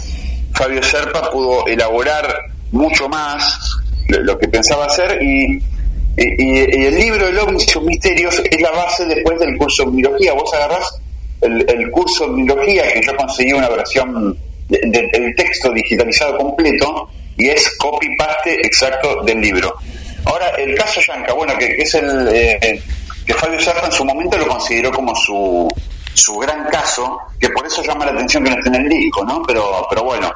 Fabio 0.53 0.81
Serpa 0.83 1.29
pudo 1.31 1.67
elaborar 1.67 2.25
mucho 2.71 3.07
más 3.07 3.59
lo, 4.07 4.37
que 4.39 4.47
pensaba 4.47 4.85
hacer 4.85 5.21
y, 5.21 5.61
y- 6.17 6.43
y 6.77 6.85
el 6.85 6.95
libro 6.95 7.27
El 7.27 7.37
Ovnis 7.39 7.63
y 7.65 7.69
sus 7.69 7.83
misterios 7.83 8.41
es 8.49 8.61
la 8.61 8.71
base 8.71 9.05
después 9.05 9.39
del 9.39 9.55
curso 9.57 9.83
de 9.83 9.89
omnilogía. 9.89 10.33
Vos 10.33 10.51
agarrás 10.53 10.99
el, 11.41 11.89
curso 11.91 12.25
de 12.25 12.31
omnilogía, 12.31 12.91
que 12.91 13.01
yo 13.05 13.15
conseguí 13.15 13.53
una 13.53 13.69
versión 13.69 14.37
de- 14.67 14.79
de- 14.85 15.09
del 15.11 15.35
texto 15.35 15.71
digitalizado 15.71 16.37
completo, 16.37 17.07
y 17.37 17.47
es 17.49 17.69
copy-paste 17.77 18.55
exacto 18.65 19.23
del 19.23 19.39
libro. 19.41 19.73
Ahora, 20.25 20.49
el 20.57 20.75
caso 20.75 20.99
Yanka, 21.07 21.33
bueno, 21.33 21.53
que, 21.57 21.67
que 21.75 21.83
es 21.83 21.93
el 21.95 22.27
eh, 22.33 22.81
que 23.25 23.33
Fabio 23.35 23.59
Serpa 23.59 23.85
en 23.85 23.91
su 23.91 24.03
momento 24.03 24.37
lo 24.37 24.47
consideró 24.47 24.91
como 24.91 25.15
su, 25.15 25.67
su 26.19 26.37
gran 26.37 26.65
caso, 26.69 27.19
que 27.39 27.49
por 27.49 27.65
eso 27.65 27.81
llama 27.83 28.05
la 28.05 28.11
atención 28.11 28.43
que 28.43 28.49
no 28.51 28.57
esté 28.57 28.69
en 28.69 28.75
el 28.75 28.89
disco, 28.89 29.23
¿no? 29.25 29.41
Pero, 29.43 29.85
pero 29.89 30.03
bueno, 30.03 30.31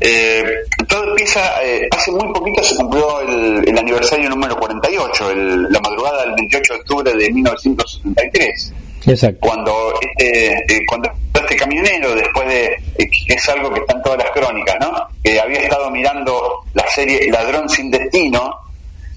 eh, 0.00 0.44
todo 0.88 1.04
empieza, 1.10 1.62
eh, 1.62 1.88
hace 1.90 2.10
muy 2.10 2.32
poquito 2.32 2.62
se 2.62 2.74
cumplió 2.76 3.20
el, 3.20 3.68
el 3.68 3.78
aniversario 3.78 4.30
número 4.30 4.56
48, 4.56 5.30
el- 5.30 5.70
la 5.70 5.80
madrugada 5.80 6.22
del 6.22 6.34
28 6.36 6.72
de 6.74 6.80
octubre 6.80 7.14
de 7.14 7.30
1973 7.32 8.72
Exacto. 9.06 9.38
cuando 9.40 9.94
este, 10.00 10.52
eh, 10.52 10.82
cuando 10.88 11.10
este 11.34 11.56
camionero, 11.56 12.14
después 12.14 12.46
de, 12.48 12.64
eh, 12.98 13.10
que 13.26 13.34
es 13.34 13.48
algo 13.48 13.72
que 13.72 13.80
está 13.80 13.94
en 13.94 14.02
todas 14.02 14.18
las 14.18 14.30
crónicas, 14.30 14.76
¿no? 14.80 14.92
Que 15.22 15.40
había 15.40 15.60
estado 15.60 15.90
mirando 15.90 16.60
la 16.74 16.86
serie 16.88 17.30
Ladrón 17.30 17.68
sin 17.68 17.90
Destino 17.90 18.40
de- 18.50 18.69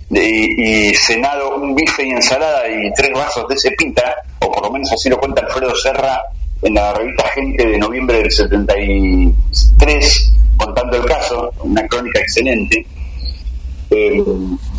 y, 0.10 0.90
y 0.90 0.96
cenado 0.96 1.56
un 1.58 1.76
bife 1.76 2.06
y 2.06 2.10
ensalada 2.12 2.68
y 2.70 2.92
tres 2.94 3.12
vasos 3.14 3.48
de 3.48 3.58
cepita, 3.58 4.16
o 4.42 4.52
por 4.52 4.64
lo 4.64 4.72
menos 4.72 4.92
así 4.92 5.10
lo 5.10 5.18
cuenta 5.20 5.42
Alfredo 5.46 5.76
Serra 5.76 6.20
en 6.62 6.74
la 6.76 6.94
revista 6.94 7.28
Gente 7.30 7.66
de 7.68 7.78
noviembre 7.78 8.18
del 8.20 8.32
73, 8.32 10.32
contando 10.58 10.98
el 10.98 11.06
caso, 11.06 11.52
una 11.64 11.86
crónica 11.88 12.20
excelente. 12.20 12.86
eh, 13.92 14.24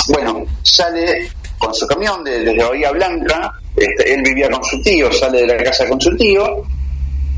bueno, 0.08 0.44
sale 0.62 1.28
con 1.58 1.72
su 1.74 1.86
camión 1.86 2.24
de- 2.24 2.40
desde 2.40 2.64
Bahía 2.64 2.90
Blanca, 2.90 3.52
este, 3.76 4.12
él 4.14 4.22
vivía 4.22 4.50
con 4.50 4.64
su 4.64 4.80
tío, 4.82 5.12
sale 5.12 5.42
de 5.42 5.46
la 5.46 5.56
casa 5.62 5.86
con 5.88 6.00
su 6.00 6.16
tío, 6.16 6.64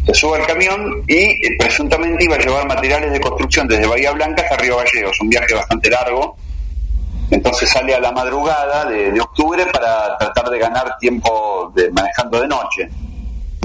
se 0.07 0.15
sube 0.15 0.39
al 0.39 0.47
camión 0.47 1.03
y 1.07 1.17
eh, 1.17 1.39
presuntamente 1.59 2.25
iba 2.25 2.37
a 2.37 2.39
llevar 2.39 2.67
materiales 2.67 3.13
de 3.13 3.21
construcción 3.21 3.69
desde 3.69 3.87
Bahía 3.87 4.13
Blanca 4.13 4.43
hasta 4.43 4.57
Río 4.57 4.79
Gallegos, 4.79 5.21
un 5.21 5.29
viaje 5.29 5.53
bastante 5.55 5.91
largo. 5.91 6.37
Entonces 7.31 7.69
sale 7.69 7.95
a 7.95 8.01
la 8.01 8.13
madrugada 8.13 8.85
de, 8.85 9.11
de 9.11 9.21
octubre 9.21 9.67
para 9.73 10.17
tratar 10.19 10.49
de 10.49 10.59
ganar 10.59 10.97
tiempo 10.99 11.73
de, 11.75 11.91
manejando 11.91 12.41
de 12.41 12.49
noche. 12.49 12.89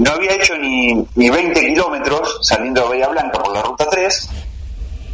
No 0.02 0.10
había 0.12 0.32
hecho 0.32 0.56
ni, 0.56 0.94
ni 1.14 1.30
20 1.30 1.60
kilómetros 1.60 2.38
saliendo 2.42 2.82
de 2.82 2.88
Bahía 2.88 3.08
Blanca 3.08 3.38
por 3.38 3.54
la 3.54 3.62
ruta 3.62 3.88
3 3.88 4.30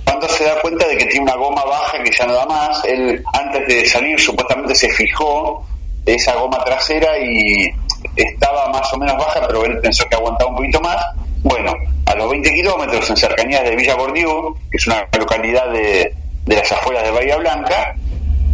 cuando 0.04 0.28
se 0.28 0.44
da 0.44 0.60
cuenta 0.62 0.88
de 0.88 0.96
que 0.96 1.04
tiene 1.04 1.24
una 1.24 1.36
goma 1.36 1.62
baja 1.64 2.02
que 2.02 2.10
ya 2.10 2.26
no 2.26 2.32
da 2.32 2.46
más. 2.46 2.82
Él 2.84 3.22
antes 3.34 3.68
de 3.68 3.86
salir 3.86 4.18
supuestamente 4.18 4.74
se 4.74 4.88
fijó 4.88 5.64
esa 6.06 6.34
goma 6.36 6.64
trasera 6.64 7.18
y 7.18 7.68
estaba 8.16 8.68
más 8.70 8.90
o 8.94 8.98
menos 8.98 9.16
baja, 9.18 9.46
pero 9.46 9.64
él 9.66 9.78
pensó 9.80 10.08
que 10.08 10.16
aguantaba 10.16 10.50
un 10.50 10.56
poquito 10.56 10.80
más. 10.80 10.96
Bueno, 11.42 11.74
a 12.06 12.14
los 12.14 12.30
20 12.30 12.54
kilómetros 12.54 13.10
en 13.10 13.16
cercanías 13.16 13.62
de 13.64 13.76
Villa 13.76 13.94
Bordiú, 13.94 14.56
que 14.70 14.78
es 14.78 14.86
una 14.86 15.06
localidad 15.18 15.70
de, 15.70 16.14
de 16.46 16.56
las 16.56 16.72
afueras 16.72 17.04
de 17.04 17.10
Bahía 17.10 17.36
Blanca, 17.36 17.94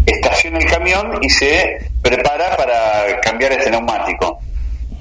estaciona 0.06 0.58
el 0.58 0.66
camión 0.66 1.18
y 1.22 1.28
se 1.30 1.78
prepara 2.02 2.56
para 2.56 3.20
cambiar 3.20 3.52
este 3.52 3.70
neumático. 3.70 4.38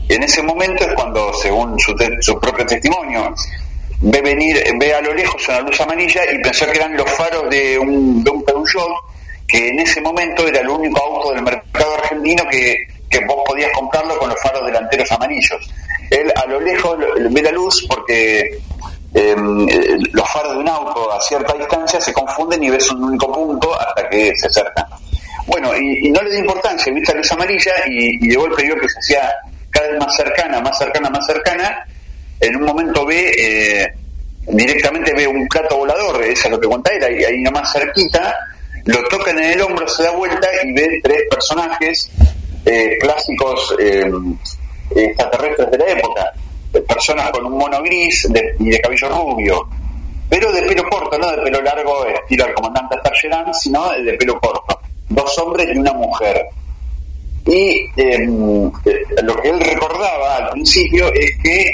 En 0.10 0.24
ese 0.24 0.42
momento 0.44 0.84
es 0.86 0.94
cuando, 0.94 1.34
según 1.34 1.80
su, 1.80 1.96
te- 1.96 2.22
su 2.22 2.40
propio 2.40 2.66
testimonio, 2.66 3.34
ve 4.02 4.22
venir, 4.22 4.62
ve 4.80 4.94
a 4.94 5.02
lo 5.02 5.14
lejos 5.14 5.48
una 5.48 5.62
luz 5.62 5.80
amarilla 5.80 6.22
y 6.32 6.40
pensó 6.40 6.66
que 6.66 6.78
eran 6.78 6.96
los 6.98 7.10
faros 7.12 7.50
de 7.50 7.80
un, 7.80 8.24
de 8.24 8.30
un 8.32 8.44
Peugeot, 8.44 8.92
que 9.48 9.70
en 9.70 9.80
ese 9.80 10.02
momento 10.02 10.48
era 10.48 10.60
el 10.60 10.70
único 10.70 11.02
auto 11.02 11.34
del 11.34 11.44
mercado 11.44 11.96
argentino 11.96 12.44
que, 12.50 12.76
vos 13.28 13.44
podías 13.46 13.72
comprarlo 13.74 14.18
con 14.18 14.28
los 14.30 14.42
faros 14.42 14.66
delanteros 14.66 15.10
amarillos. 15.12 15.72
Él 16.10 16.34
a 16.36 16.46
lo 16.48 16.60
lejos 16.60 16.98
ve 17.30 17.42
la 17.44 17.52
luz 17.52 17.86
porque 17.88 18.58
eh, 19.14 19.36
los 20.12 20.30
faros 20.32 20.54
de 20.54 20.60
un 20.60 20.70
auto 20.70 21.12
a 21.14 21.22
cierta 21.22 21.54
distancia 21.54 22.02
se 22.02 22.14
confunden 22.14 22.64
y 22.64 22.70
ves 22.70 22.90
un 22.92 23.04
único 23.04 23.32
punto 23.32 23.80
hasta 23.80 24.10
que 24.10 24.32
se 24.36 24.48
acercan. 24.48 24.86
Bueno, 25.46 25.76
y, 25.76 26.10
no 26.10 26.22
le 26.22 26.32
dio 26.32 26.40
importancia, 26.40 26.94
viste 26.94 27.14
la 27.14 27.20
luz 27.20 27.32
amarilla 27.32 27.74
y, 27.88 28.26
y 28.26 28.30
de 28.30 28.36
golpe 28.36 28.64
vio 28.64 28.76
que 28.80 28.88
se 28.88 29.00
hacía 29.00 29.34
cada 29.74 29.88
vez 29.90 30.00
más 30.00 30.16
cercana, 30.16 30.62
más 30.62 30.78
cercana, 30.78 31.10
más 31.10 31.26
cercana. 31.26 31.86
En 32.40 32.56
un 32.56 32.64
momento 32.64 33.06
ve, 33.06 33.32
eh, 33.38 33.94
directamente 34.48 35.14
ve 35.14 35.28
un 35.28 35.48
plato 35.48 35.78
volador, 35.78 36.24
eso 36.24 36.48
es 36.48 36.52
lo 36.52 36.60
que 36.60 36.68
cuenta 36.68 36.92
él, 36.92 37.04
ahí, 37.04 37.24
ahí 37.24 37.42
nomás 37.42 37.72
cerquita, 37.74 38.36
lo 38.86 39.04
tocan 39.10 39.38
en 39.40 39.52
el 39.52 39.62
hombro, 39.62 39.88
se 39.88 40.04
da 40.04 40.12
vuelta 40.12 40.48
y 40.64 40.74
ve 40.74 41.00
tres 41.04 41.22
personajes 41.30 42.12
eh, 42.66 42.98
clásicos 43.00 43.76
eh, 43.80 44.12
extraterrestres 44.96 45.72
de 45.72 45.78
la 45.78 45.88
época, 45.88 46.34
personas 46.82 47.32
con 47.32 47.46
un 47.46 47.58
mono 47.58 47.82
gris 47.82 48.28
de- 48.32 48.56
y 48.60 48.70
de 48.70 48.80
cabello 48.82 49.10
rubio, 49.10 49.68
pero 50.30 50.52
de 50.52 50.64
pelo 50.64 50.84
corto, 50.90 51.18
no 51.18 51.30
de 51.32 51.38
pelo 51.44 51.62
largo, 51.62 52.06
estilo 52.08 52.46
al 52.46 52.54
comandante 52.54 52.96
sino 53.62 53.92
de 53.92 54.14
pelo 54.14 54.40
corto. 54.40 54.80
Dos 55.10 55.38
hombres 55.40 55.68
y 55.74 55.78
una 55.78 55.94
mujer. 55.94 56.44
Y 57.46 57.90
eh, 57.98 58.28
eh, 58.86 59.06
lo 59.24 59.36
que 59.42 59.50
él 59.50 59.60
recordaba 59.60 60.38
al 60.38 60.50
principio 60.52 61.12
es 61.14 61.32
que 61.44 61.72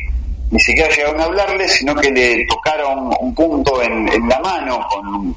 ni 0.51 0.59
siquiera 0.59 0.89
llegaron 0.93 1.21
a 1.21 1.25
hablarle, 1.25 1.67
sino 1.67 1.95
que 1.95 2.09
le 2.11 2.45
tocaron 2.47 3.11
un 3.19 3.35
punto 3.35 3.81
en, 3.81 4.07
la 4.27 4.39
mano 4.39 4.85
con 4.89 5.35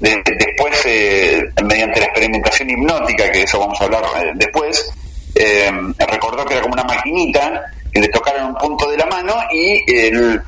de- 0.00 0.22
después, 0.38 0.82
eh, 0.86 1.40
mediante 1.64 2.00
la 2.00 2.06
experimentación 2.06 2.68
hipnótica, 2.68 3.30
que 3.30 3.38
de 3.38 3.44
eso 3.44 3.60
vamos 3.60 3.80
a 3.80 3.84
hablar 3.84 4.02
eh, 4.22 4.32
después, 4.34 4.92
eh, 5.36 5.70
recordó 6.10 6.44
que 6.44 6.54
era 6.54 6.62
como 6.62 6.74
una 6.74 6.84
maquinita, 6.84 7.62
le 8.00 8.08
tocaron 8.08 8.48
un 8.48 8.54
punto 8.56 8.90
de 8.90 8.96
la 8.96 9.06
mano 9.06 9.34
y 9.52 9.82
él 9.86 10.42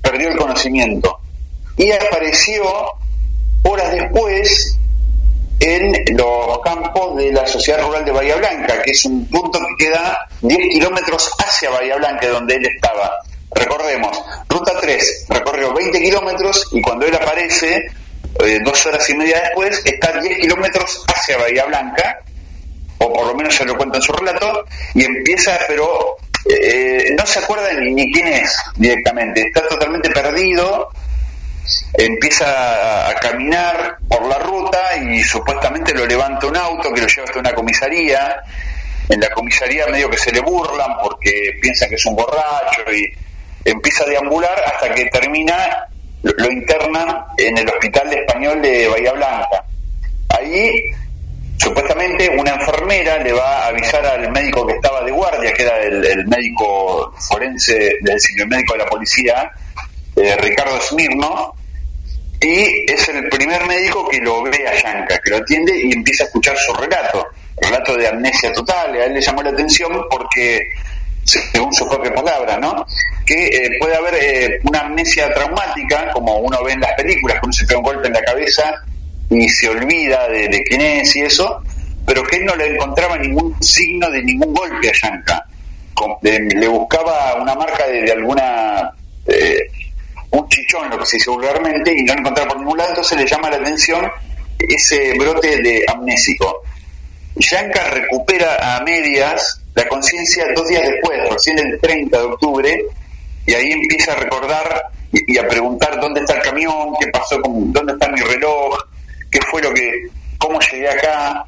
perdió 0.00 0.28
el 0.28 0.36
conocimiento. 0.36 1.18
Y 1.76 1.90
apareció 1.90 2.64
horas 3.64 3.92
después 3.92 4.78
en 5.60 6.16
los 6.16 6.58
campos 6.60 7.16
de 7.16 7.32
la 7.32 7.46
Sociedad 7.46 7.82
Rural 7.82 8.04
de 8.04 8.10
Bahía 8.10 8.36
Blanca, 8.36 8.82
que 8.82 8.90
es 8.90 9.04
un 9.04 9.26
punto 9.28 9.60
que 9.60 9.86
queda 9.86 10.26
10 10.40 10.58
kilómetros 10.72 11.30
hacia 11.38 11.70
Bahía 11.70 11.96
Blanca, 11.96 12.28
donde 12.28 12.56
él 12.56 12.66
estaba. 12.66 13.12
Recordemos, 13.54 14.20
Ruta 14.48 14.72
3 14.80 15.26
recorrió 15.28 15.72
20 15.72 16.00
kilómetros 16.00 16.68
y 16.72 16.82
cuando 16.82 17.06
él 17.06 17.14
aparece, 17.14 17.86
eh, 18.40 18.58
dos 18.64 18.86
horas 18.86 19.08
y 19.10 19.14
media 19.14 19.40
después, 19.40 19.82
está 19.84 20.20
10 20.20 20.38
kilómetros 20.40 21.04
hacia 21.14 21.38
Bahía 21.38 21.64
Blanca, 21.66 22.18
o 22.98 23.12
por 23.12 23.26
lo 23.26 23.34
menos 23.34 23.54
se 23.54 23.64
lo 23.64 23.76
cuenta 23.76 23.98
en 23.98 24.02
su 24.02 24.12
relato, 24.12 24.64
y 24.94 25.04
empieza, 25.04 25.58
pero 25.68 26.16
eh, 26.44 27.14
no 27.16 27.24
se 27.24 27.38
acuerda 27.38 27.72
ni, 27.74 28.10
quién 28.12 28.28
es 28.28 28.56
directamente, 28.76 29.42
está 29.42 29.66
totalmente 29.68 30.10
perdido, 30.10 30.90
empieza 31.94 33.08
a, 33.10 33.14
caminar 33.16 33.98
por 34.08 34.26
la 34.26 34.38
ruta 34.38 34.78
y 34.96 35.22
supuestamente 35.22 35.94
lo 35.94 36.06
levanta 36.06 36.46
un 36.46 36.56
auto 36.56 36.92
que 36.92 37.00
lo 37.00 37.06
lleva 37.06 37.24
hasta 37.24 37.38
una 37.38 37.54
comisaría. 37.54 38.42
En 39.08 39.20
la 39.20 39.30
comisaría 39.30 39.86
medio 39.88 40.08
que 40.08 40.16
se 40.16 40.30
le 40.30 40.40
burlan 40.40 40.96
porque 41.02 41.58
piensan 41.60 41.88
que 41.88 41.96
es 41.96 42.06
un 42.06 42.16
borracho 42.16 42.82
y 42.92 43.12
empieza 43.64 44.04
a 44.04 44.06
deambular 44.06 44.56
hasta 44.64 44.94
que 44.94 45.06
termina, 45.06 45.88
lo, 46.22 46.32
lo 46.32 46.50
internan 46.50 47.24
en 47.36 47.58
el 47.58 47.68
hospital 47.68 48.12
español 48.12 48.62
de 48.62 48.88
Bahía 48.88 49.12
Blanca. 49.12 49.64
Ahí 50.30 50.92
supuestamente 51.62 52.28
una 52.28 52.54
enfermera 52.54 53.18
le 53.18 53.32
va 53.32 53.64
a 53.64 53.66
avisar 53.68 54.04
al 54.04 54.32
médico 54.32 54.66
que 54.66 54.74
estaba 54.74 55.04
de 55.04 55.12
guardia, 55.12 55.52
que 55.52 55.62
era 55.62 55.78
el, 55.78 56.26
médico 56.26 57.14
forense, 57.28 57.98
decir, 58.00 58.40
el 58.40 58.48
médico 58.48 58.72
de 58.72 58.80
la 58.80 58.86
policía, 58.86 59.50
eh, 60.16 60.36
Ricardo 60.38 60.80
Smirno, 60.80 61.54
y 62.40 62.90
es 62.90 63.08
el 63.08 63.28
primer 63.28 63.64
médico 63.66 64.08
que 64.08 64.18
lo 64.18 64.42
ve 64.42 64.66
a 64.66 64.74
Yanka, 64.74 65.20
que 65.20 65.30
lo 65.30 65.36
atiende 65.36 65.72
y 65.84 65.92
empieza 65.92 66.24
a 66.24 66.26
escuchar 66.26 66.56
su 66.56 66.74
relato, 66.74 67.28
relato 67.60 67.96
de 67.96 68.08
amnesia 68.08 68.52
total, 68.52 68.94
a 68.96 69.04
él 69.04 69.14
le 69.14 69.20
llamó 69.20 69.42
la 69.44 69.50
atención 69.50 69.92
porque, 70.10 70.68
según 71.22 71.72
su 71.72 71.88
propia 71.88 72.12
palabra, 72.12 72.58
¿no? 72.58 72.84
que 73.24 73.46
eh, 73.46 73.70
puede 73.78 73.94
haber 73.94 74.14
eh, 74.14 74.60
una 74.64 74.80
amnesia 74.80 75.32
traumática, 75.32 76.10
como 76.10 76.38
uno 76.38 76.64
ve 76.64 76.72
en 76.72 76.80
las 76.80 76.92
películas, 76.94 77.38
que 77.38 77.46
uno 77.46 77.52
se 77.52 77.66
pega 77.66 77.78
un 77.78 77.84
golpe 77.84 78.08
en 78.08 78.14
la 78.14 78.22
cabeza 78.22 78.82
y 79.34 79.48
se 79.48 79.68
olvida 79.68 80.28
de, 80.28 80.62
quién 80.68 80.80
es 80.80 81.16
y 81.16 81.20
eso, 81.20 81.62
pero 82.06 82.22
que 82.24 82.36
él 82.36 82.44
no 82.44 82.54
le 82.54 82.74
encontraba 82.74 83.16
ningún 83.16 83.60
signo 83.62 84.10
de 84.10 84.22
ningún 84.22 84.52
golpe 84.52 84.88
a 84.88 84.92
Yanka. 84.92 85.46
Le 86.30 86.68
buscaba 86.68 87.36
una 87.40 87.54
marca 87.54 87.86
de, 87.86 88.02
de 88.02 88.12
alguna... 88.12 88.92
eh, 89.26 89.66
un 90.30 90.48
chichón, 90.48 90.88
lo 90.88 90.98
que 90.98 91.06
se 91.06 91.16
dice 91.18 91.30
vulgarmente, 91.30 91.92
y 91.96 92.02
no 92.02 92.14
lo 92.14 92.20
encontraba 92.20 92.50
por 92.50 92.58
ningún 92.58 92.78
lado, 92.78 92.90
entonces 92.90 93.18
le 93.18 93.26
llama 93.26 93.50
la 93.50 93.56
atención 93.56 94.10
ese 94.58 95.12
brote 95.18 95.60
de 95.60 95.84
amnésico. 95.86 96.62
Yanka 97.36 97.84
recupera 97.90 98.76
a 98.76 98.82
medias 98.82 99.60
la 99.74 99.86
conciencia 99.88 100.46
dos 100.54 100.66
días 100.68 100.82
después, 100.82 101.18
recién 101.30 101.58
el 101.58 101.78
30 101.80 102.16
de 102.18 102.24
octubre, 102.24 102.84
y 103.46 103.54
ahí 103.54 103.72
empieza 103.72 104.12
a 104.12 104.16
recordar 104.16 104.84
y, 105.12 105.34
y 105.34 105.38
a 105.38 105.46
preguntar 105.46 106.00
dónde 106.00 106.20
está 106.20 106.34
el 106.34 106.42
camión, 106.42 106.94
qué 106.98 107.08
pasó 107.08 107.40
con, 107.40 107.72
dónde 107.72 107.92
está 107.92 108.08
mi 108.08 108.20
reloj, 108.20 108.78
qué 109.32 109.40
fue 109.50 109.60
lo 109.62 109.74
que, 109.74 109.90
cómo 110.38 110.60
llegué 110.60 110.88
acá, 110.88 111.44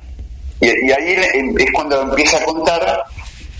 y, 0.60 0.66
ahí 0.90 1.12
es 1.58 1.72
cuando 1.72 2.00
empieza 2.02 2.38
a 2.38 2.44
contar 2.44 3.04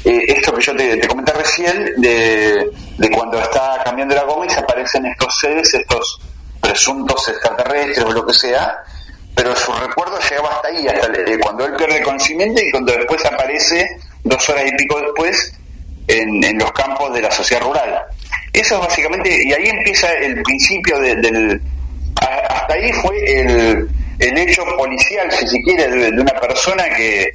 eh, 0.05 0.25
esto 0.29 0.55
que 0.55 0.63
yo 0.63 0.75
te, 0.75 0.97
te 0.97 1.07
comenté 1.07 1.33
recién, 1.33 1.93
de, 1.99 2.67
de 2.99 3.11
cuando 3.11 3.39
está 3.41 3.81
cambiando 3.85 4.15
la 4.15 4.23
goma 4.25 4.47
y 4.47 4.51
se 4.51 4.61
aparecen 4.61 5.05
estos 5.07 5.39
seres, 5.39 5.73
estos 5.75 6.21
presuntos 6.61 7.29
extraterrestres 7.29 8.05
o 8.05 8.13
lo 8.13 8.27
que 8.27 8.33
sea, 8.35 8.75
pero 9.35 9.55
su 9.57 9.73
recuerdo 9.73 10.19
llegaba 10.21 10.51
hasta 10.57 10.69
ahí, 10.69 10.87
hasta 10.89 11.07
el- 11.09 11.39
cuando 11.41 11.67
él 11.67 11.75
pierde 11.77 12.03
conocimiento 12.03 12.61
y 12.63 12.71
cuando 12.71 12.93
después 12.93 13.25
aparece, 13.27 13.87
dos 14.23 14.49
horas 14.49 14.65
y 14.67 14.73
pico 14.77 15.01
después, 15.01 15.53
en, 16.09 16.43
en 16.45 16.59
los 16.59 16.71
campos 16.73 17.13
de 17.15 17.21
la 17.23 17.31
sociedad 17.31 17.63
rural. 17.63 18.03
Eso 18.53 18.77
es 18.77 18.81
básicamente, 18.81 19.29
y 19.45 19.53
ahí 19.53 19.69
empieza 19.69 20.11
el 20.15 20.41
principio 20.43 20.99
de- 21.01 21.17
del... 21.17 21.61
hasta 22.21 22.73
ahí 22.75 22.93
fue 22.93 23.41
el, 23.41 23.89
el 24.19 24.39
hecho 24.39 24.65
policial, 24.77 25.31
si 25.33 25.47
se 25.49 25.61
quiere, 25.63 25.89
de, 25.89 26.09
una 26.21 26.33
persona 26.41 26.85
que, 26.97 27.29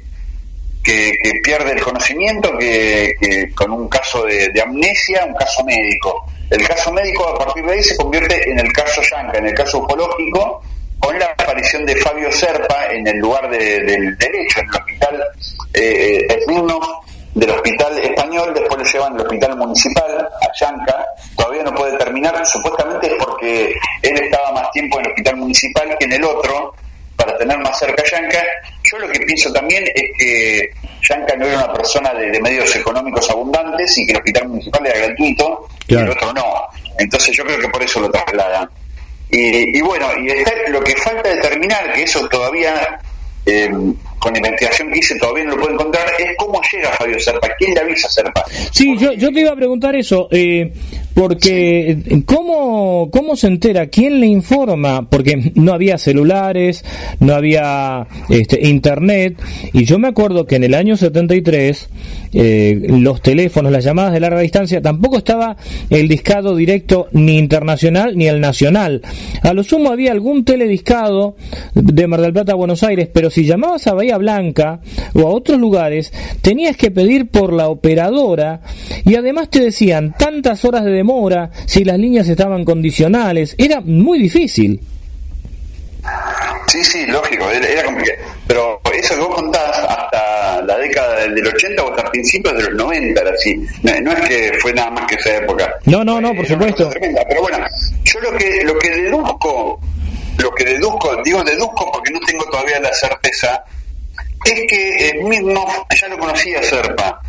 que, 0.82 1.12
que 1.22 1.32
pierde 1.42 1.72
el 1.72 1.80
conocimiento, 1.82 2.56
que, 2.58 3.14
con 3.54 3.70
un 3.72 3.88
caso 3.88 4.24
de, 4.24 4.52
amnesia, 4.60 5.24
un 5.26 5.34
caso 5.34 5.64
médico. 5.64 6.24
El 6.50 6.66
caso 6.66 6.92
médico 6.92 7.28
a 7.28 7.38
partir 7.38 7.64
de 7.64 7.72
ahí 7.74 7.82
se 7.82 7.96
convierte 7.96 8.50
en 8.50 8.58
el 8.58 8.72
caso 8.72 9.00
Yanka, 9.10 9.38
en 9.38 9.46
el 9.46 9.54
caso 9.54 9.78
ufológico, 9.78 10.62
con 10.98 11.18
la 11.18 11.26
aparición 11.26 11.86
de 11.86 11.96
Fabio 11.96 12.30
Serpa 12.32 12.86
en 12.92 13.06
el 13.06 13.18
lugar 13.18 13.48
de- 13.50 13.80
del 13.80 14.16
derecho, 14.18 14.60
en 14.60 14.66
el 14.68 14.74
hospital 14.74 15.24
eh, 15.74 16.26
Esmirno, 16.28 16.80
del 17.40 17.50
hospital 17.50 17.98
español, 17.98 18.52
después 18.54 18.78
lo 18.78 18.84
llevan 18.84 19.14
al 19.14 19.20
hospital 19.22 19.56
municipal, 19.56 20.28
a 20.42 20.52
Yanka, 20.60 21.06
todavía 21.36 21.62
no 21.62 21.74
puede 21.74 21.96
terminar, 21.96 22.46
supuestamente 22.46 23.06
es 23.06 23.24
porque 23.24 23.74
él 24.02 24.22
estaba 24.22 24.52
más 24.52 24.70
tiempo 24.72 24.98
en 24.98 25.06
el 25.06 25.10
hospital 25.12 25.36
municipal 25.36 25.96
que 25.98 26.04
en 26.04 26.12
el 26.12 26.24
otro, 26.24 26.74
para 27.16 27.36
tener 27.38 27.58
más 27.58 27.78
cerca 27.78 28.02
a 28.02 28.10
Yanka. 28.10 28.42
Yo 28.82 28.98
lo 28.98 29.08
que 29.08 29.20
pienso 29.20 29.50
también 29.52 29.84
es 29.94 30.04
que 30.18 30.70
Yanka 31.08 31.34
no 31.36 31.46
era 31.46 31.64
una 31.64 31.72
persona 31.72 32.12
de, 32.12 32.30
de 32.30 32.40
medios 32.40 32.76
económicos 32.76 33.30
abundantes 33.30 33.96
y 33.98 34.04
que 34.04 34.12
el 34.12 34.18
hospital 34.18 34.48
municipal 34.48 34.86
era 34.86 35.06
gratuito 35.06 35.68
y 35.86 35.94
el 35.94 36.10
otro 36.10 36.32
no. 36.34 36.44
Entonces 36.98 37.34
yo 37.34 37.44
creo 37.44 37.58
que 37.58 37.68
por 37.68 37.82
eso 37.82 38.00
lo 38.00 38.10
trasladan. 38.10 38.68
Y, 39.30 39.78
y 39.78 39.80
bueno, 39.80 40.08
y 40.18 40.28
está 40.28 40.52
lo 40.68 40.82
que 40.82 40.94
falta 40.96 41.28
determinar, 41.28 41.92
que 41.94 42.02
eso 42.02 42.28
todavía, 42.28 43.00
eh, 43.46 43.70
con 44.20 44.32
la 44.32 44.38
investigación 44.38 44.92
que 44.92 44.98
hice 44.98 45.18
todavía 45.18 45.44
no 45.44 45.50
lo 45.52 45.62
puedo 45.62 45.72
encontrar, 45.72 46.06
es 46.18 46.36
cómo 46.36 46.60
llega 46.70 46.90
Fabio 46.92 47.18
Serpa, 47.18 47.48
quién 47.58 47.74
le 47.74 47.80
avisa 47.80 48.06
a 48.06 48.10
Serpa. 48.10 48.44
Sí, 48.70 48.96
yo, 48.98 49.12
yo 49.14 49.32
te 49.32 49.40
iba 49.40 49.50
a 49.50 49.56
preguntar 49.56 49.96
eso, 49.96 50.28
eh, 50.30 50.72
porque 51.14 52.22
¿cómo, 52.26 53.10
¿cómo 53.10 53.34
se 53.34 53.48
entera? 53.48 53.86
¿Quién 53.86 54.20
le 54.20 54.26
informa? 54.26 55.08
Porque 55.08 55.52
no 55.54 55.72
había 55.72 55.98
celulares, 55.98 56.84
no 57.18 57.34
había 57.34 58.06
este, 58.28 58.68
internet, 58.68 59.40
y 59.72 59.84
yo 59.84 59.98
me 59.98 60.08
acuerdo 60.08 60.46
que 60.46 60.56
en 60.56 60.64
el 60.64 60.74
año 60.74 60.96
73 60.96 61.88
eh, 62.32 62.78
los 62.88 63.22
teléfonos, 63.22 63.72
las 63.72 63.84
llamadas 63.84 64.12
de 64.12 64.20
larga 64.20 64.40
distancia, 64.40 64.80
tampoco 64.80 65.18
estaba 65.18 65.56
el 65.88 66.08
discado 66.08 66.54
directo 66.54 67.08
ni 67.12 67.38
internacional 67.38 68.16
ni 68.16 68.26
el 68.26 68.40
nacional. 68.40 69.02
A 69.42 69.52
lo 69.52 69.64
sumo 69.64 69.90
había 69.90 70.12
algún 70.12 70.44
telediscado 70.44 71.36
de 71.74 72.06
Mar 72.06 72.20
del 72.20 72.32
Plata 72.32 72.52
a 72.52 72.56
Buenos 72.56 72.82
Aires, 72.82 73.08
pero 73.12 73.30
si 73.30 73.44
llamabas 73.44 73.86
a 73.86 73.94
Bahía 73.94 74.18
Blanca 74.18 74.80
o 75.14 75.20
a 75.20 75.30
otros 75.30 75.58
lugares, 75.58 76.12
tenías 76.40 76.76
que 76.76 76.90
pedir 76.90 77.28
por 77.28 77.52
la 77.52 77.68
operadora 77.68 78.60
y 79.04 79.14
además 79.16 79.50
te 79.50 79.60
decían 79.60 80.14
tantas 80.18 80.64
horas 80.64 80.84
de 80.84 80.92
demora 80.92 81.50
si 81.66 81.84
las 81.84 81.98
líneas 81.98 82.28
estaban 82.28 82.64
condicionales. 82.64 83.54
Era 83.58 83.80
muy 83.80 84.18
difícil. 84.18 84.80
Sí, 86.68 86.84
sí, 86.84 87.06
lógico, 87.06 87.50
era, 87.50 87.84
complicado. 87.84 88.18
Pero 88.46 88.80
eso 88.94 89.14
que 89.14 89.20
vos 89.20 89.34
contás 89.34 89.78
hasta 89.78 90.62
la 90.62 90.78
década 90.78 91.20
del 91.20 91.46
80 91.46 91.82
o 91.82 91.90
hasta 91.90 92.10
principios 92.10 92.56
de 92.56 92.62
los 92.64 92.74
90 92.74 93.20
era 93.20 93.30
así. 93.32 93.56
No, 93.82 94.00
no 94.00 94.12
es 94.12 94.20
que 94.28 94.52
fue 94.60 94.72
nada 94.72 94.90
más 94.90 95.06
que 95.06 95.16
esa 95.16 95.36
época. 95.36 95.74
No, 95.86 96.04
no, 96.04 96.20
no, 96.20 96.28
por 96.34 96.44
Era 96.44 96.54
supuesto. 96.54 96.88
tremenda. 96.90 97.22
Pero 97.28 97.42
bueno, 97.42 97.58
yo 98.04 98.20
lo 98.20 98.36
que, 98.36 98.62
lo 98.64 98.78
que 98.78 98.90
deduzco, 98.90 99.80
lo 100.38 100.50
que 100.52 100.64
deduzco, 100.64 101.22
digo 101.24 101.42
deduzco 101.42 101.90
porque 101.92 102.12
no 102.12 102.20
tengo 102.20 102.44
todavía 102.44 102.78
la 102.80 102.92
certeza, 102.92 103.64
es 104.44 104.60
que 104.68 105.08
eh, 105.08 105.20
Smirnoff 105.20 105.82
ya 106.00 106.08
lo 106.08 106.18
conocía 106.18 106.62
Serpa. 106.62 107.20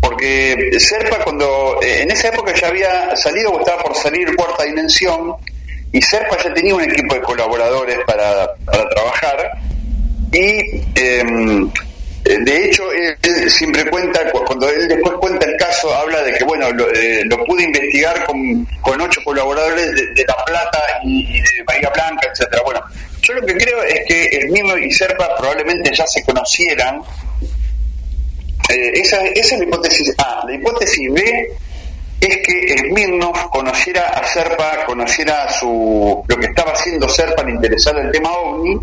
Porque 0.00 0.70
Serpa 0.78 1.18
cuando, 1.24 1.78
eh, 1.82 2.02
en 2.02 2.10
esa 2.10 2.28
época 2.28 2.52
ya 2.54 2.68
había 2.68 3.16
salido 3.16 3.50
o 3.52 3.60
estaba 3.60 3.82
por 3.82 3.96
salir 3.96 4.34
Cuarta 4.36 4.64
Dimensión, 4.64 5.34
y 5.92 6.02
Serpa 6.02 6.36
ya 6.42 6.52
tenía 6.54 6.74
un 6.74 6.82
equipo 6.82 7.14
de 7.14 7.20
colaboradores 7.22 7.98
para, 8.06 8.48
para 8.64 8.88
trabajar, 8.90 9.50
y 10.32 10.82
eh, 10.94 11.24
de 12.24 12.64
hecho 12.66 12.82
él, 12.92 13.50
siempre 13.50 13.88
cuenta, 13.88 14.30
cu- 14.30 14.44
cuando 14.44 14.68
él 14.68 14.86
después 14.86 15.14
cuenta 15.18 15.46
el 15.46 15.56
caso, 15.56 15.94
habla 15.94 16.22
de 16.22 16.34
que 16.34 16.44
bueno, 16.44 16.70
lo, 16.72 16.92
eh, 16.92 17.22
lo 17.24 17.42
pude 17.46 17.62
investigar 17.64 18.24
con, 18.26 18.66
con 18.82 19.00
ocho 19.00 19.20
colaboradores 19.24 19.92
de, 20.14 20.24
La 20.26 20.36
Plata 20.44 20.78
y, 21.04 21.20
y 21.38 21.40
de 21.40 21.62
Bahía 21.66 21.88
Blanca, 21.88 22.28
etcétera 22.30 22.60
Bueno, 22.66 22.80
yo 23.22 23.32
lo 23.34 23.46
que 23.46 23.54
creo 23.56 23.82
es 23.82 24.00
que 24.06 24.24
el 24.36 24.48
mismo 24.50 24.76
y 24.76 24.90
Serpa 24.92 25.34
probablemente 25.36 25.90
ya 25.94 26.06
se 26.06 26.22
conocieran. 26.24 27.00
Eh, 28.70 28.90
esa, 29.00 29.24
esa 29.28 29.54
es 29.54 29.60
la 29.60 29.64
hipótesis 29.64 30.14
A. 30.18 30.44
La 30.46 30.54
hipótesis 30.54 31.10
B 31.12 31.50
es 32.20 32.36
que 32.38 32.78
Smirnoff 32.78 33.44
conociera 33.50 34.08
a 34.08 34.26
Serpa, 34.26 34.84
conociera 34.86 35.50
su, 35.52 36.24
lo 36.26 36.36
que 36.36 36.46
estaba 36.46 36.72
haciendo 36.72 37.08
Serpa, 37.08 37.42
le 37.44 37.52
interesara 37.52 38.02
el 38.02 38.10
tema 38.10 38.30
OVNI 38.32 38.78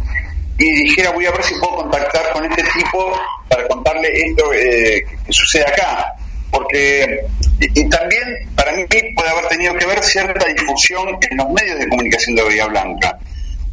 y 0.57 0.72
dijera 0.84 1.12
voy 1.12 1.26
a 1.26 1.32
ver 1.32 1.44
si 1.44 1.53
puedo 1.56 1.76
contactar 1.78 2.32
con 2.32 2.45
este 2.45 2.64
tipo 2.64 3.14
para 3.49 3.68
contarle 3.68 4.10
esto 4.14 4.53
eh, 4.53 5.06
que 5.26 5.34
sucede 5.34 5.64
acá. 5.64 6.14
Porque, 6.49 7.20
y, 7.60 7.82
y 7.82 7.90
también 7.90 8.24
para 8.56 8.72
mí 8.72 8.86
puede 9.16 9.30
haber 9.30 9.48
tenido 9.49 9.74
que 9.76 9.86
ver 9.86 10.02
cierta 10.02 10.45
difusión 10.45 11.18
en 11.30 11.38
los 11.38 11.49
medios 11.49 11.78
de 11.80 11.90
comunicación 11.90 12.36
de 12.36 12.44
Bahía 12.44 12.68
Blanca. 12.68 13.18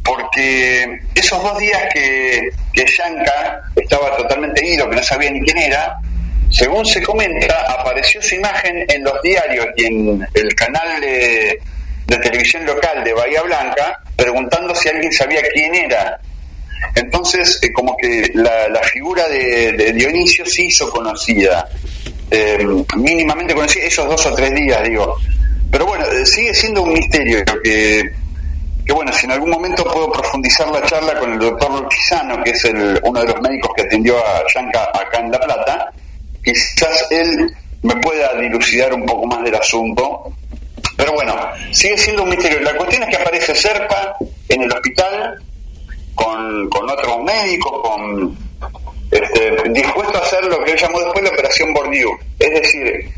Porque 0.03 0.99
esos 1.15 1.41
dos 1.41 1.57
días 1.59 1.81
que, 1.93 2.49
que 2.73 2.85
Yanka 2.85 3.61
estaba 3.77 4.17
totalmente 4.17 4.65
ido, 4.65 4.89
que 4.89 4.97
no 4.97 5.03
sabía 5.03 5.31
ni 5.31 5.39
quién 5.41 5.57
era, 5.57 5.97
según 6.53 6.85
se 6.85 7.01
comenta, 7.01 7.65
apareció 7.79 8.21
su 8.21 8.35
imagen 8.35 8.85
en 8.87 9.03
los 9.03 9.19
diarios 9.23 9.67
y 9.75 9.85
en 9.85 10.27
el 10.35 10.55
canal 10.55 11.01
de, 11.01 11.59
televisión 12.05 12.63
local 12.63 13.03
de 13.03 13.11
Bahía 13.11 13.41
Blanca, 13.41 13.99
preguntando 14.15 14.75
si 14.75 14.87
alguien 14.87 15.11
sabía 15.11 15.41
quién 15.51 15.73
era. 15.73 16.19
Entonces, 16.93 17.59
eh, 17.63 17.73
como 17.73 17.97
que 17.97 18.29
la, 18.35 18.79
figura 18.83 19.27
de, 19.27 19.93
Dionisio 19.93 20.45
se 20.45 20.65
hizo 20.65 20.91
conocida, 20.91 21.67
eh, 22.29 22.63
mínimamente 22.97 23.55
conocida, 23.55 23.85
esos 23.85 24.07
dos 24.07 24.23
o 24.27 24.35
tres 24.35 24.53
días, 24.53 24.83
digo. 24.83 25.17
Pero 25.71 25.87
bueno, 25.87 26.05
eh, 26.05 26.23
sigue 26.23 26.53
siendo 26.53 26.83
un 26.83 26.93
misterio 26.93 27.43
que, 27.63 28.11
que 28.85 28.93
bueno, 28.93 29.11
si 29.11 29.25
en 29.25 29.31
algún 29.31 29.49
momento 29.49 29.83
puedo 29.85 30.11
profundizar 30.11 30.69
la 30.69 30.83
charla 30.83 31.17
con 31.17 31.33
el 31.33 31.39
doctor 31.39 31.81
Luchizano, 31.81 32.43
que 32.43 32.51
es 32.51 32.63
el, 32.65 32.99
uno 33.01 33.21
de 33.21 33.27
los 33.27 33.41
médicos 33.41 33.71
que 33.75 33.81
atendió 33.81 34.19
a 34.19 34.43
Yanka 34.53 34.83
acá 34.93 35.19
en 35.19 35.31
La 35.31 35.39
Plata, 35.39 35.93
quizás 36.43 37.07
él 37.09 37.51
me 37.81 37.95
pueda 37.97 38.33
dilucidar 38.39 38.93
un 38.93 39.05
poco 39.05 39.27
más 39.27 39.43
del 39.43 39.55
asunto. 39.55 40.33
Pero 40.95 41.13
bueno, 41.13 41.35
sigue 41.71 41.97
siendo 41.97 42.23
un 42.23 42.29
misterio. 42.29 42.59
La 42.61 42.75
cuestión 42.75 43.03
es 43.03 43.09
que 43.09 43.21
aparece 43.21 43.55
Serpa 43.55 44.15
en 44.49 44.61
el 44.63 44.71
hospital 44.71 45.41
con, 46.15 46.69
con 46.69 46.89
otros 46.89 47.23
médicos, 47.23 47.81
con 47.81 48.37
este, 49.11 49.69
dispuesto 49.69 50.17
a 50.17 50.21
hacer 50.21 50.45
lo 50.45 50.63
que 50.63 50.71
él 50.71 50.77
llamó 50.77 50.99
después 50.99 51.23
la 51.23 51.31
operación 51.31 51.73
Bordieu. 51.73 52.11
Es 52.39 52.53
decir, 52.53 53.11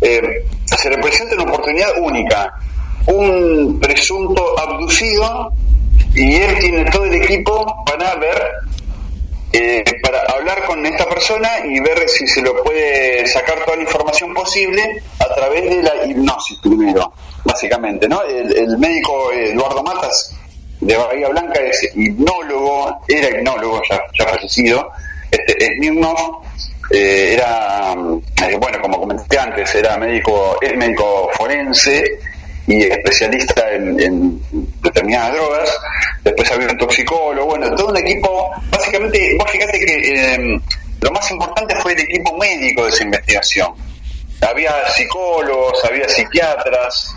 eh, 0.00 0.44
se 0.64 0.90
le 0.90 0.98
presenta 0.98 1.34
una 1.34 1.44
oportunidad 1.44 1.98
única. 1.98 2.52
Un 3.06 3.78
presunto 3.80 4.58
abducido 4.58 5.52
y 6.14 6.36
él 6.36 6.58
tiene 6.58 6.84
todo 6.90 7.04
el 7.04 7.14
equipo 7.14 7.84
para 7.84 8.14
ver 8.16 8.40
eh, 9.56 9.84
para 10.02 10.20
hablar 10.22 10.64
con 10.64 10.84
esta 10.84 11.08
persona 11.08 11.48
y 11.64 11.78
ver 11.78 12.08
si 12.08 12.26
se 12.26 12.42
lo 12.42 12.60
puede 12.64 13.24
sacar 13.28 13.64
toda 13.64 13.76
la 13.76 13.84
información 13.84 14.34
posible 14.34 15.00
a 15.20 15.32
través 15.32 15.70
de 15.70 15.80
la 15.80 16.06
hipnosis 16.06 16.58
primero, 16.58 17.12
básicamente, 17.44 18.08
¿no? 18.08 18.20
El, 18.24 18.76
médico 18.78 19.30
Eduardo 19.30 19.84
Matas 19.84 20.34
de 20.80 20.96
Bahía 20.96 21.28
Blanca 21.28 21.60
es 21.60 21.88
hipnólogo, 21.94 23.00
era 23.06 23.28
hipnólogo 23.28 23.80
ya, 23.88 24.26
fallecido, 24.26 24.90
este, 25.30 25.76
Smirnoff 25.76 26.20
eh, 26.90 27.34
era, 27.34 27.92
eh, 27.92 28.56
bueno, 28.58 28.80
como 28.82 28.98
comenté 28.98 29.38
antes, 29.38 29.72
era 29.76 29.96
médico, 29.98 30.58
es 30.60 30.76
médico 30.76 31.30
forense 31.34 32.18
y 32.66 32.82
especialista 32.84 33.72
en, 33.72 34.40
determinadas 34.82 35.34
drogas. 35.34 35.78
Después 36.22 36.50
había 36.52 36.68
un 36.68 36.78
toxicólogo, 36.78 37.46
bueno, 37.46 37.74
todo 37.74 37.88
un 37.88 37.96
equipo. 37.96 38.50
Básicamente, 38.70 39.36
vos 39.38 39.50
fíjate 39.50 39.78
que 39.78 40.34
eh, 40.34 40.60
lo 41.00 41.10
más 41.10 41.30
importante 41.30 41.74
fue 41.76 41.92
el 41.92 42.00
equipo 42.00 42.36
médico 42.38 42.84
de 42.84 42.90
esa 42.90 43.04
investigación. 43.04 43.72
Había 44.40 44.72
psicólogos, 44.88 45.84
había 45.84 46.08
psiquiatras, 46.08 47.14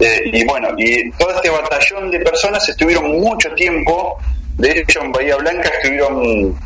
eh, 0.00 0.22
y 0.32 0.44
bueno, 0.46 0.68
y 0.78 1.10
todo 1.12 1.30
este 1.34 1.50
batallón 1.50 2.10
de 2.10 2.20
personas 2.20 2.66
estuvieron 2.68 3.20
mucho 3.20 3.52
tiempo. 3.54 4.16
De 4.56 4.78
hecho, 4.78 5.02
en 5.02 5.12
Bahía 5.12 5.36
Blanca 5.36 5.68
estuvieron 5.68 6.56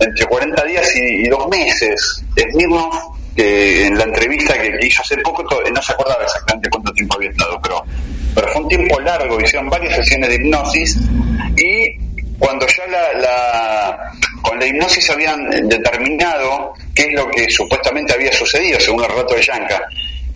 entre 0.00 0.26
40 0.26 0.64
días 0.64 0.96
y, 0.96 1.26
y 1.26 1.28
dos 1.28 1.46
meses. 1.48 2.24
Smirnoff, 2.38 2.96
que 3.36 3.86
en 3.86 3.98
la 3.98 4.04
entrevista 4.04 4.54
que, 4.60 4.78
hizo 4.86 5.02
hace 5.02 5.16
poco, 5.18 5.42
no 5.72 5.82
se 5.82 5.92
acordaba 5.92 6.22
exactamente 6.24 6.68
cuánto 6.70 6.92
tiempo 6.92 7.16
había 7.16 7.30
estado, 7.30 7.60
pero, 7.62 7.84
pero 8.34 8.48
fue 8.48 8.62
un 8.62 8.68
tiempo 8.68 9.00
largo, 9.00 9.40
hicieron 9.40 9.68
varias 9.68 9.96
sesiones 9.96 10.28
de 10.30 10.34
hipnosis 10.36 10.96
y 11.56 11.98
cuando 12.38 12.66
ya 12.66 12.86
la, 12.86 13.12
la- 13.20 14.12
con 14.42 14.58
la 14.58 14.66
hipnosis 14.66 15.08
habían 15.10 15.68
determinado 15.68 16.74
qué 16.94 17.02
es 17.04 17.12
lo 17.14 17.28
que 17.30 17.48
supuestamente 17.50 18.12
había 18.12 18.32
sucedido, 18.32 18.78
según 18.78 19.02
el 19.04 19.10
relato 19.10 19.34
de 19.34 19.42
Yanka, 19.42 19.82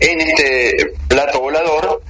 en 0.01 0.21
este 0.21 0.93
plato 1.09 1.41
volador, 1.41 2.03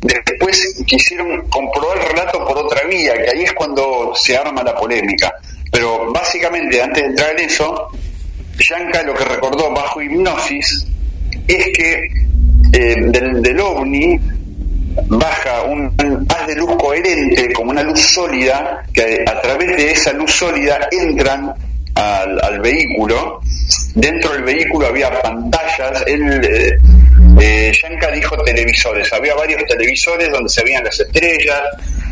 después 0.00 0.82
quisieron 0.86 1.48
comprobar 1.48 1.98
el 1.98 2.04
relato 2.04 2.46
por 2.46 2.56
otra 2.58 2.82
vía, 2.86 3.14
que 3.22 3.30
ahí 3.30 3.42
es 3.44 3.52
cuando 3.52 4.12
se 4.14 4.36
arma 4.36 4.62
la 4.62 4.74
polémica. 4.74 5.32
Pero 5.72 6.10
básicamente, 6.12 6.80
antes 6.82 7.02
de 7.02 7.08
entrar 7.10 7.30
en 7.38 7.46
eso, 7.46 7.88
Yanka 8.60 9.02
lo 9.02 9.14
que 9.14 9.24
recordó 9.24 9.72
bajo 9.72 10.02
hipnosis 10.02 10.86
es 11.48 11.66
que 11.76 12.10
eh, 12.72 12.94
del, 12.96 13.60
ovni 13.60 14.18
baja 15.08 15.62
un 15.62 15.92
haz 16.28 16.46
de 16.46 16.56
luz 16.56 16.76
coherente, 16.76 17.52
como 17.52 17.70
una 17.70 17.82
luz 17.82 18.00
sólida, 18.00 18.84
que 18.92 19.24
a 19.26 19.40
través 19.40 19.76
de 19.76 19.90
esa 19.92 20.12
luz 20.12 20.30
sólida 20.32 20.88
entran 20.90 21.54
al, 21.94 22.60
vehículo. 22.60 23.40
Dentro 23.94 24.32
del 24.32 24.44
vehículo 24.44 24.86
había 24.86 25.20
pantallas, 25.20 26.04
él, 26.06 26.40
eh, 26.44 26.78
eh, 27.40 27.72
Yanka 27.82 28.10
dijo 28.10 28.36
televisores, 28.42 29.12
había 29.12 29.34
varios 29.34 29.64
televisores 29.64 30.30
donde 30.30 30.48
se 30.48 30.62
veían 30.62 30.84
las 30.84 30.98
estrellas, 31.00 31.62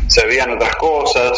se 0.07 0.25
veían 0.25 0.51
otras 0.51 0.75
cosas. 0.75 1.31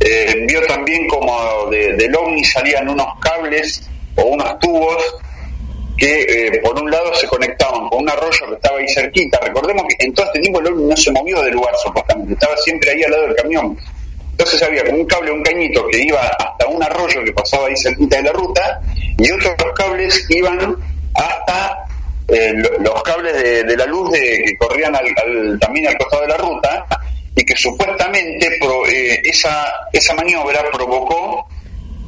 eh, 0.00 0.44
vio 0.46 0.60
también 0.66 1.06
como 1.08 1.66
de, 1.70 1.94
del 1.94 2.14
ovni 2.14 2.44
salían 2.44 2.88
unos 2.88 3.06
cables 3.20 3.88
o 4.16 4.22
unos 4.24 4.58
tubos 4.58 5.16
que 5.96 6.22
eh, 6.22 6.60
por 6.62 6.80
un 6.80 6.90
lado 6.90 7.14
se 7.14 7.26
conectaban 7.26 7.88
con 7.88 8.02
un 8.02 8.10
arroyo 8.10 8.48
que 8.48 8.54
estaba 8.54 8.78
ahí 8.78 8.88
cerquita. 8.88 9.38
Recordemos 9.40 9.84
que 9.88 10.04
en 10.04 10.14
todo 10.14 10.26
este 10.26 10.40
tiempo 10.40 10.60
el 10.60 10.66
ovni 10.68 10.84
no 10.84 10.96
se 10.96 11.12
movió 11.12 11.42
del 11.42 11.54
lugar 11.54 11.74
supuestamente, 11.82 12.34
estaba 12.34 12.56
siempre 12.58 12.90
ahí 12.90 13.02
al 13.04 13.10
lado 13.10 13.22
del 13.24 13.36
camión. 13.36 13.78
Entonces 14.32 14.62
había 14.62 14.84
como 14.84 14.98
un 14.98 15.06
cable, 15.06 15.30
un 15.30 15.42
cañito 15.44 15.86
que 15.86 16.02
iba 16.02 16.20
hasta 16.20 16.66
un 16.66 16.82
arroyo 16.82 17.22
que 17.24 17.32
pasaba 17.32 17.68
ahí 17.68 17.76
cerquita 17.76 18.16
de 18.16 18.22
la 18.24 18.32
ruta 18.32 18.80
y 19.16 19.30
otros 19.30 19.54
cables 19.76 20.26
iban 20.28 20.76
hasta 21.14 21.86
eh, 22.26 22.52
los 22.80 23.02
cables 23.04 23.64
de, 23.64 23.76
la 23.76 23.86
luz 23.86 24.10
de, 24.10 24.42
que 24.44 24.56
corrían 24.56 24.96
al, 24.96 25.58
también 25.60 25.86
al 25.86 25.96
costado 25.98 26.22
de 26.22 26.28
la 26.28 26.36
ruta 26.36 26.86
y 27.36 27.44
que 27.44 27.56
supuestamente 27.56 28.58
eh, 28.88 29.20
esa, 29.24 29.72
esa 29.92 30.14
maniobra 30.14 30.64
provocó 30.72 31.46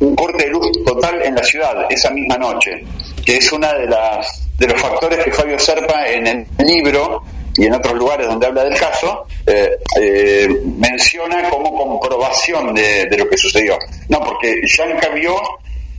un 0.00 0.14
corte 0.14 0.44
de 0.44 0.50
luz 0.50 0.70
total 0.84 1.22
en 1.22 1.34
la 1.34 1.42
ciudad 1.42 1.86
esa 1.90 2.10
misma 2.10 2.36
noche, 2.36 2.84
que 3.24 3.36
es 3.38 3.52
una 3.52 3.72
de 3.74 3.86
las 3.86 4.42
de 4.58 4.66
los 4.66 4.80
factores 4.80 5.22
que 5.22 5.32
Fabio 5.32 5.58
Serpa 5.58 6.08
en 6.08 6.26
el 6.26 6.46
libro 6.58 7.22
y 7.56 7.66
en 7.66 7.74
otros 7.74 7.94
lugares 7.94 8.26
donde 8.26 8.46
habla 8.46 8.64
del 8.64 8.78
caso 8.78 9.26
eh, 9.46 9.70
eh, 10.00 10.48
menciona 10.78 11.48
como 11.48 11.74
comprobación 11.74 12.74
de, 12.74 13.16
lo 13.16 13.28
que 13.28 13.36
sucedió. 13.36 13.78
No, 14.08 14.20
porque 14.20 14.60
Yanka 14.66 15.08
vio 15.10 15.36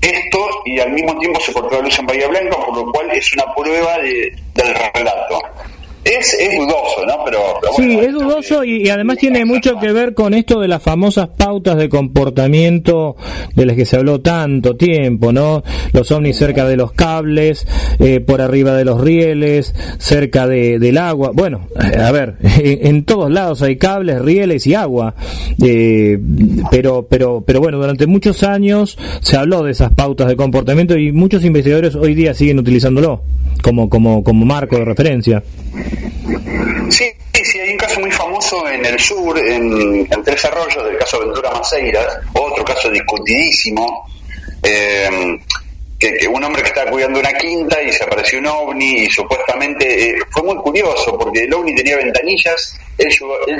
esto 0.02 0.50
y 0.66 0.80
al 0.80 0.92
mismo 0.92 1.18
tiempo 1.18 1.40
se 1.40 1.54
cortó 1.54 1.78
la 1.78 1.82
luz 1.84 1.98
en 2.00 2.06
Bahía 2.06 2.28
Blanca, 2.28 2.58
por 2.58 2.76
lo 2.76 2.92
cual 2.92 3.10
es 3.12 3.34
una 3.34 3.54
prueba 3.56 3.98
de, 4.00 4.36
del 4.54 4.76
relato. 4.94 5.42
Es, 6.04 6.34
es 6.40 6.58
dudoso, 6.58 7.06
¿no? 7.06 7.26
Pero, 7.26 7.40
sí, 7.76 8.00
es 8.00 8.14
dudoso 8.14 8.64
y, 8.64 8.88
además 8.90 9.18
tiene 9.18 9.44
mucho 9.44 9.78
que 9.78 9.92
ver 9.92 10.14
con 10.14 10.34
esto 10.34 10.62
de 10.62 10.70
las 10.70 10.82
famosas 10.82 11.28
pautas 11.30 11.76
de 11.78 11.90
comportamiento 11.90 13.18
de 13.56 13.66
las 13.66 13.76
que 13.76 13.86
se 13.86 13.98
habló 13.98 14.22
tanto 14.22 14.78
tiempo, 14.78 15.34
¿no? 15.34 15.64
Los 15.92 16.10
ovnis 16.12 16.38
cerca 16.38 16.66
de 16.66 16.78
los 16.78 16.94
cables, 16.94 17.68
eh, 18.00 18.22
por 18.22 18.42
arriba 18.42 18.74
de 18.74 18.86
los 18.86 19.02
rieles, 19.02 19.76
cerca 19.98 20.48
de, 20.48 20.80
del 20.80 20.98
agua. 20.98 21.32
Bueno, 21.34 21.68
eh, 21.76 22.00
a 22.00 22.12
ver, 22.12 22.38
en, 22.42 23.04
todos 23.04 23.30
lados 23.30 23.62
hay 23.62 23.76
cables, 23.76 24.22
rieles 24.22 24.66
y 24.66 24.76
agua. 24.76 25.14
Eh, 25.62 26.18
pero, 26.72 27.06
pero, 27.10 27.44
pero 27.46 27.60
bueno, 27.60 27.80
durante 27.80 28.08
muchos 28.08 28.44
años 28.44 28.98
se 29.20 29.36
habló 29.36 29.64
de 29.64 29.72
esas 29.72 29.92
pautas 29.92 30.28
de 30.28 30.38
comportamiento 30.38 30.98
y 30.98 31.12
muchos 31.12 31.44
investigadores 31.44 31.96
hoy 31.96 32.16
día 32.16 32.34
siguen 32.34 32.60
utilizándolo 32.60 33.24
como, 33.62 33.90
como, 33.90 34.24
como 34.24 34.46
marco 34.46 34.78
de 34.78 34.86
referencia. 34.86 35.44
Sí, 36.90 37.12
sí, 37.44 37.60
hay 37.60 37.72
un 37.72 37.78
caso 37.78 38.00
muy 38.00 38.12
famoso 38.12 38.68
en 38.68 38.86
el 38.86 39.00
sur, 39.00 39.38
en, 39.38 40.08
Tres 40.24 40.46
Arroyos, 40.46 40.84
del 40.86 40.98
caso 40.98 41.20
Ventura 41.20 41.52
Maceiras, 41.52 42.20
otro 42.34 42.64
caso 42.64 42.90
discutidísimo, 42.90 44.10
eh, 44.64 45.38
que, 46.00 46.28
un 46.28 46.44
hombre 46.44 46.62
que 46.62 46.70
estaba 46.70 46.92
cuidando 46.92 47.20
una 47.20 47.34
quinta 47.34 47.82
y 47.82 47.92
se 47.92 48.04
apareció 48.04 48.40
un 48.40 48.48
ovni 48.48 49.04
y 49.04 49.10
supuestamente 49.10 50.10
eh, 50.10 50.16
fue 50.30 50.44
muy 50.44 50.56
curioso 50.58 51.18
porque 51.18 51.44
el 51.44 51.54
ovni 51.54 51.76
tenía 51.76 51.98
ventanillas, 51.98 52.78
él 52.98 53.10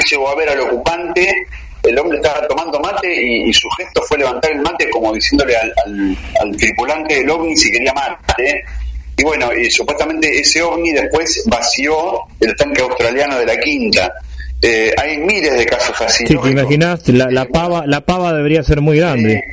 llegó, 0.10 0.30
a 0.30 0.36
ver 0.36 0.50
al 0.50 0.62
ocupante, 0.62 1.48
el 1.84 2.00
hombre 2.00 2.18
estaba 2.18 2.48
tomando 2.48 2.80
mate 2.80 3.14
y, 3.14 3.54
su 3.54 3.70
gesto 3.72 4.02
fue 4.02 4.18
levantar 4.18 4.52
el 4.52 4.62
mate 4.62 4.90
como 4.90 5.14
diciéndole 5.14 5.56
al, 5.56 5.74
al 6.42 6.58
tripulante 6.58 7.16
del 7.16 7.30
ovni 7.30 7.56
si 7.56 7.72
quería 7.72 7.94
mate 7.94 8.66
y 9.18 9.24
bueno, 9.24 9.52
y 9.54 9.70
supuestamente 9.72 10.40
ese 10.40 10.62
ovni 10.62 10.92
después 10.92 11.44
vació 11.48 12.20
el 12.40 12.56
tanque 12.56 12.82
australiano 12.82 13.40
de 13.40 13.46
la 13.46 13.58
quinta. 13.60 14.14
Eh, 14.62 14.94
hay 14.98 15.18
miles 15.18 15.58
de 15.58 15.66
casos 15.66 16.00
así. 16.02 16.26
Sí, 16.28 16.36
te 16.36 16.50
imaginas, 16.50 17.08
la, 17.10 17.30
la, 17.30 17.46
pava, 17.46 17.86
la 17.86 18.02
pava 18.02 18.34
debería 18.34 18.64
ser 18.64 18.82
muy 18.82 18.98
grande. 18.98 19.44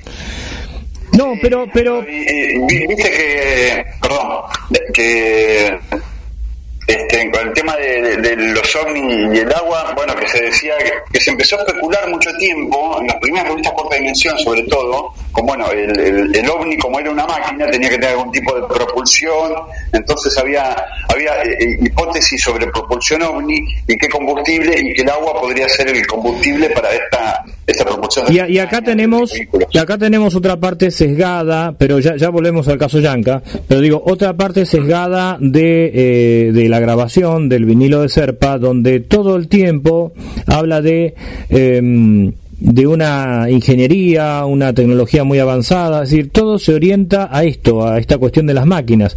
no, 1.12 1.32
pero, 1.40 1.66
pero. 1.72 2.02
Viste 2.02 3.10
que, 3.10 3.84
perdón, 4.00 4.42
que 4.92 5.78
este, 6.86 7.30
con 7.30 7.48
el 7.48 7.52
tema 7.54 7.76
de, 7.76 8.36
los 8.36 8.76
ovnis 8.76 9.36
y 9.36 9.38
el 9.38 9.52
agua, 9.52 9.92
bueno, 9.96 10.14
que 10.16 10.28
se 10.28 10.42
decía 10.42 10.74
que, 11.10 11.20
se 11.20 11.30
empezó 11.30 11.56
a 11.56 11.60
especular 11.60 12.08
mucho 12.10 12.30
tiempo, 12.36 12.98
en 13.00 13.06
las 13.06 13.16
primeras 13.16 13.48
revistas 13.48 13.72
corta 13.74 13.96
dimensión 13.96 14.38
sobre 14.38 14.62
todo, 14.64 15.12
como 15.32 15.48
bueno, 15.48 15.70
el, 15.70 16.34
el, 16.34 16.50
ovni 16.50 16.76
como 16.76 17.00
era 17.00 17.10
una 17.10 17.26
máquina 17.26 17.70
tenía 17.70 17.88
que 17.88 17.96
tener 17.96 18.10
algún 18.10 18.30
tipo 18.32 18.54
de 18.54 18.66
propulsión, 18.66 19.52
entonces 19.92 20.36
había, 20.38 20.76
había 21.08 21.42
eh, 21.42 21.56
eh, 21.58 21.78
hipótesis 21.80 22.42
sobre 22.42 22.66
propulsión 22.66 23.22
ovni 23.22 23.56
y 23.86 23.96
qué 23.96 24.08
combustible 24.08 24.78
y 24.78 24.92
que 24.94 25.02
el 25.02 25.10
agua 25.10 25.40
podría 25.40 25.68
ser 25.68 25.88
el 25.88 26.06
combustible 26.06 26.68
para 26.70 26.92
esta, 26.92 27.44
esta 27.66 27.84
propulsión. 27.84 28.26
Y, 28.28 28.52
y 28.52 28.58
acá 28.58 28.82
tenemos, 28.82 29.32
y 29.70 29.78
acá 29.78 29.98
tenemos 29.98 30.34
otra 30.34 30.58
parte 30.58 30.90
sesgada, 30.90 31.74
pero 31.76 31.98
ya, 31.98 32.16
ya 32.16 32.28
volvemos 32.28 32.68
al 32.68 32.78
caso 32.78 32.98
Yanka, 33.00 33.42
pero 33.66 33.80
digo, 33.80 34.02
otra 34.04 34.34
parte 34.36 34.66
sesgada 34.66 35.36
de, 35.40 35.90
eh, 35.94 36.52
de 36.52 36.68
la 36.68 36.73
grabación 36.80 37.48
del 37.48 37.64
vinilo 37.64 38.02
de 38.02 38.08
Serpa, 38.08 38.58
donde 38.58 39.00
todo 39.00 39.36
el 39.36 39.48
tiempo 39.48 40.12
habla 40.46 40.80
de... 40.82 41.14
Em, 41.48 42.32
de 42.60 42.86
una 42.86 43.50
ingeniería, 43.50 44.44
una 44.46 44.72
tecnología 44.72 45.24
muy 45.24 45.38
avanzada, 45.38 46.02
es 46.02 46.10
decir, 46.10 46.30
todo 46.30 46.58
se 46.58 46.72
orienta 46.72 47.28
a 47.30 47.44
esto, 47.44 47.86
a 47.86 47.98
esta 47.98 48.16
cuestión 48.16 48.46
de 48.46 48.54
las 48.54 48.64
máquinas. 48.64 49.16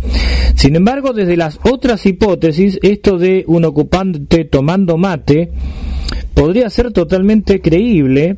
Sin 0.56 0.76
embargo, 0.76 1.14
desde 1.14 1.38
las 1.38 1.60
otras 1.64 2.06
hipótesis, 2.06 2.80
esto 2.82 3.18
de 3.18 3.46
un 3.48 3.64
ocupante 3.64 4.44
tomando 4.44 4.98
mate, 4.98 5.52
podría 6.38 6.70
ser 6.70 6.92
totalmente 6.92 7.62
creíble. 7.62 8.38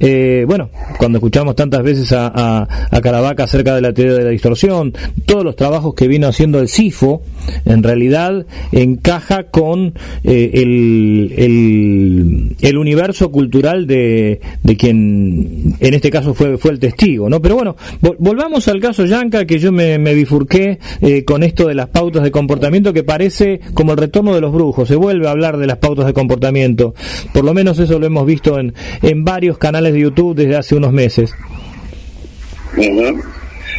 Eh, 0.00 0.44
bueno, 0.48 0.68
cuando 0.98 1.18
escuchamos 1.18 1.54
tantas 1.54 1.80
veces 1.84 2.12
a, 2.12 2.66
Caravaca 3.00 3.44
acerca 3.44 3.76
de 3.76 3.82
la 3.82 3.92
teoría 3.92 4.14
de 4.14 4.24
la 4.24 4.30
distorsión, 4.30 4.92
todos 5.26 5.44
los 5.44 5.54
trabajos 5.54 5.94
que 5.94 6.08
vino 6.08 6.26
haciendo 6.26 6.58
el 6.58 6.68
CIFO, 6.68 7.22
en 7.64 7.84
realidad 7.84 8.46
encaja 8.72 9.44
con 9.44 9.94
eh, 10.24 10.50
el, 10.54 12.56
el, 12.58 12.76
universo 12.76 13.30
cultural 13.30 13.86
de, 13.86 14.40
de, 14.64 14.76
quien 14.76 15.76
en 15.78 15.94
este 15.94 16.10
caso 16.10 16.34
fue, 16.34 16.58
fue 16.58 16.72
el 16.72 16.80
testigo. 16.80 17.30
¿no? 17.30 17.40
Pero 17.40 17.54
bueno, 17.54 17.76
volvamos 18.18 18.66
al 18.66 18.80
caso 18.80 19.04
Yanka, 19.04 19.44
que 19.44 19.60
yo 19.60 19.70
me, 19.70 19.98
me 19.98 20.14
bifurqué 20.14 20.80
eh, 21.00 21.24
con 21.24 21.44
esto 21.44 21.68
de 21.68 21.74
las 21.74 21.90
pautas 21.90 22.24
de 22.24 22.32
comportamiento 22.32 22.92
que 22.92 23.04
parece 23.04 23.60
como 23.72 23.92
el 23.92 23.98
retorno 23.98 24.34
de 24.34 24.40
los 24.40 24.52
brujos. 24.52 24.88
Se 24.88 24.96
vuelve 24.96 25.28
a 25.28 25.30
hablar 25.30 25.58
de 25.58 25.68
las 25.68 25.76
pautas 25.76 26.06
de 26.06 26.12
comportamiento 26.12 26.92
por 27.36 27.44
lo 27.44 27.52
menos 27.52 27.78
eso 27.78 27.98
lo 27.98 28.06
hemos 28.06 28.24
visto 28.24 28.58
en, 28.58 28.74
en 29.02 29.22
varios 29.22 29.58
canales 29.58 29.92
de 29.92 30.00
YouTube 30.00 30.34
desde 30.34 30.56
hace 30.56 30.74
unos 30.74 30.90
meses. 30.90 31.34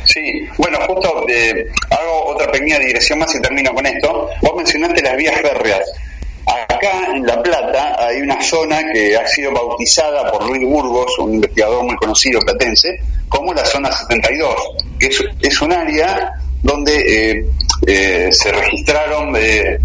Sí, 0.05 0.21
bueno, 0.59 0.77
justo 0.88 1.25
eh, 1.27 1.65
hago 1.89 2.25
otra 2.35 2.51
pequeña 2.51 2.77
digresión 2.77 3.17
más 3.17 3.34
y 3.34 3.41
termino 3.41 3.73
con 3.73 3.84
esto. 3.88 4.29
Vos 4.43 4.51
mencionaste 4.57 5.01
las 5.01 5.17
vías 5.17 5.41
férreas. 5.41 5.91
Acá 6.45 7.15
en 7.15 7.25
La 7.25 7.41
Plata 7.41 7.95
hay 7.97 8.21
una 8.21 8.39
zona 8.43 8.77
que 8.93 9.17
ha 9.17 9.27
sido 9.27 9.51
bautizada 9.51 10.31
por 10.31 10.47
Luis 10.47 10.63
Burgos, 10.63 11.17
un 11.17 11.34
investigador 11.34 11.84
muy 11.84 11.95
conocido 11.95 12.39
platense, 12.41 12.99
como 13.27 13.55
la 13.55 13.65
zona 13.65 13.91
72, 13.91 14.53
que 14.99 15.07
es, 15.07 15.23
es 15.41 15.61
un 15.63 15.73
área 15.73 16.31
donde 16.61 17.31
eh, 17.31 17.45
eh, 17.85 18.29
se 18.31 18.51
registraron 18.51 19.35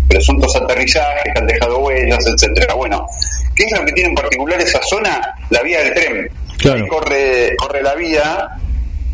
presuntos 0.09 0.57
aterrizajes 0.57 1.23
que 1.25 1.39
han 1.39 1.47
dejado 1.47 1.79
huellas, 1.79 2.25
etcétera. 2.27 2.75
Bueno, 2.75 3.07
¿Qué 3.55 3.65
es 3.65 3.79
lo 3.79 3.85
que 3.85 3.93
tiene 3.93 4.11
en 4.11 4.15
particular 4.15 4.61
esa 4.61 4.81
zona? 4.83 5.21
La 5.51 5.63
vía 5.63 5.83
del 5.83 5.95
tren. 5.95 6.89
corre, 6.89 7.55
corre 7.57 7.83
la 7.83 7.95
vía 7.95 8.49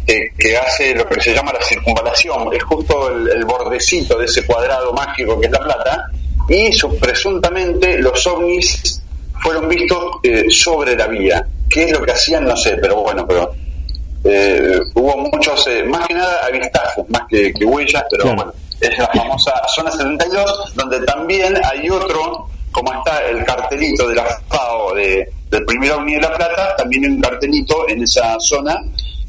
eh, 0.06 0.30
que 0.38 0.56
hace 0.56 0.94
lo 0.94 1.06
que 1.08 1.20
se 1.20 1.34
llama 1.34 1.52
la 1.52 1.62
circunvalación, 1.62 2.54
es 2.54 2.62
justo 2.62 3.10
el, 3.10 3.44
bordecito 3.44 4.18
de 4.18 4.26
ese 4.26 4.46
cuadrado 4.46 4.92
mágico 4.92 5.38
que 5.40 5.46
es 5.46 5.52
La 5.52 5.60
Plata, 5.60 6.10
y 6.48 6.70
presuntamente 7.00 7.98
los 7.98 8.26
ovnis 8.26 9.02
fueron 9.42 9.68
vistos 9.68 10.16
eh, 10.22 10.44
sobre 10.48 10.96
la 10.96 11.08
vía. 11.08 11.46
¿Qué 11.68 11.84
es 11.84 11.92
lo 11.92 12.02
que 12.02 12.12
hacían? 12.12 12.44
No 12.44 12.56
sé, 12.56 12.76
pero 12.80 13.02
bueno, 13.02 13.26
pero 13.26 13.52
eh, 14.24 14.78
hubo 14.94 15.16
muchos, 15.18 15.68
más 15.86 16.06
que 16.06 16.14
nada 16.14 16.46
avistajes, 16.46 17.04
más 17.08 17.22
que, 17.28 17.52
huellas, 17.64 18.04
pero 18.10 18.34
bueno, 18.34 18.52
es 18.80 18.98
la 18.98 19.08
famosa 19.08 19.52
zona 19.74 19.90
72, 19.90 20.74
donde 20.74 21.00
también 21.00 21.54
hay 21.64 21.88
otro 21.90 22.48
como 22.70 22.92
está 22.92 23.18
el 23.28 23.44
cartelito 23.44 24.08
de 24.08 24.14
la 24.14 24.24
FAO 24.48 24.94
de, 24.94 25.28
del 25.50 25.64
primer 25.64 25.92
OVNI 25.92 26.14
de 26.14 26.20
La 26.20 26.34
Plata, 26.34 26.76
también 26.76 27.04
hay 27.04 27.10
un 27.10 27.20
cartelito 27.20 27.88
en 27.88 28.02
esa 28.02 28.36
zona 28.38 28.80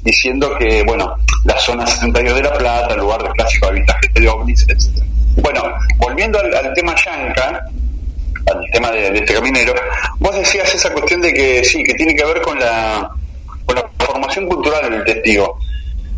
diciendo 0.02 0.56
que, 0.58 0.84
bueno, 0.84 1.16
la 1.46 1.58
zona 1.58 1.86
72 1.86 2.36
de 2.36 2.44
La 2.44 2.54
Plata, 2.54 2.94
el 2.94 3.00
lugar 3.00 3.24
de 3.24 3.30
clásico 3.30 3.68
habitaje 3.68 4.08
de 4.14 4.28
ovnis, 4.28 4.66
etc. 4.70 5.04
Bueno, 5.38 5.64
volviendo 5.98 6.40
al, 6.40 6.74
tema 6.74 6.96
Yanka, 6.96 7.66
al 8.46 8.72
tema 8.72 8.92
de, 8.92 9.08
este 9.18 9.34
caminero, 9.34 9.74
vos 10.20 10.36
decías 10.36 10.74
esa 10.74 10.92
cuestión 10.92 11.22
de 11.22 11.34
que 11.34 11.64
sí, 11.64 11.84
que 11.84 11.94
tiene 11.94 12.16
que 12.16 12.26
ver 12.26 12.42
con 12.42 12.60
la, 12.60 13.10
con 13.66 13.76
la 13.76 13.90
formación 14.00 14.48
cultural 14.48 14.90
del 14.92 15.04
testigo. 15.04 15.60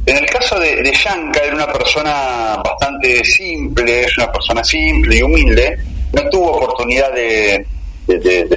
En 0.05 0.17
el 0.17 0.25
caso 0.25 0.59
de, 0.59 0.77
de 0.77 0.91
Yanka, 0.91 1.39
era 1.41 1.55
una 1.55 1.71
persona 1.71 2.57
bastante 2.63 3.23
simple, 3.23 4.05
es 4.05 4.17
una 4.17 4.31
persona 4.31 4.63
simple 4.63 5.17
y 5.17 5.21
humilde, 5.21 5.77
no 6.13 6.29
tuvo 6.29 6.51
oportunidad 6.57 7.13
de, 7.13 7.65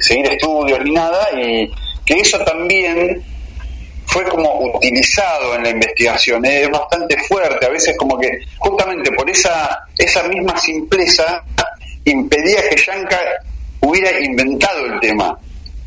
seguir 0.01 0.25
estudios 0.27 0.79
ni 0.83 0.91
nada 0.91 1.29
y 1.39 1.71
que 2.05 2.15
eso 2.15 2.37
también 2.39 3.23
fue 4.07 4.23
como 4.25 4.59
utilizado 4.59 5.55
en 5.55 5.63
la 5.63 5.69
investigación, 5.69 6.43
es 6.45 6.69
bastante 6.69 7.17
fuerte, 7.23 7.65
a 7.65 7.69
veces 7.69 7.95
como 7.97 8.17
que 8.17 8.29
justamente 8.57 9.11
por 9.11 9.29
esa, 9.29 9.87
esa 9.97 10.23
misma 10.23 10.57
simpleza 10.57 11.43
impedía 12.03 12.67
que 12.69 12.75
Yanka 12.75 13.19
hubiera 13.81 14.19
inventado 14.19 14.85
el 14.85 14.99
tema. 14.99 15.37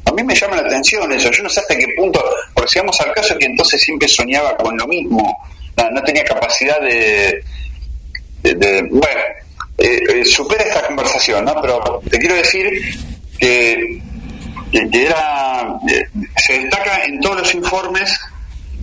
A 0.08 0.12
mí 0.12 0.22
me 0.22 0.34
llama 0.34 0.56
la 0.56 0.62
atención 0.62 1.12
eso, 1.12 1.30
yo 1.30 1.42
no 1.42 1.48
sé 1.48 1.60
hasta 1.60 1.76
qué 1.76 1.88
punto, 1.96 2.24
porque 2.54 2.70
si 2.70 2.78
vamos 2.78 2.98
al 3.00 3.12
caso 3.12 3.36
que 3.36 3.46
entonces 3.46 3.80
siempre 3.80 4.08
soñaba 4.08 4.56
con 4.56 4.76
lo 4.76 4.86
mismo, 4.86 5.38
no, 5.76 6.02
tenía 6.02 6.24
capacidad 6.24 6.80
de... 6.80 7.44
bueno, 8.90 9.20
eh, 9.78 10.00
eh, 10.08 10.24
supera 10.24 10.64
esta 10.64 10.86
conversación, 10.86 11.44
¿no? 11.44 11.60
Pero 11.60 12.00
te 12.10 12.18
quiero 12.18 12.34
decir 12.34 12.68
que, 13.38 14.00
que, 14.72 14.88
era... 15.04 15.78
Eh, 15.88 16.04
se 16.36 16.58
destaca 16.58 17.04
en 17.04 17.20
todos 17.20 17.38
los 17.38 17.54
informes 17.54 18.18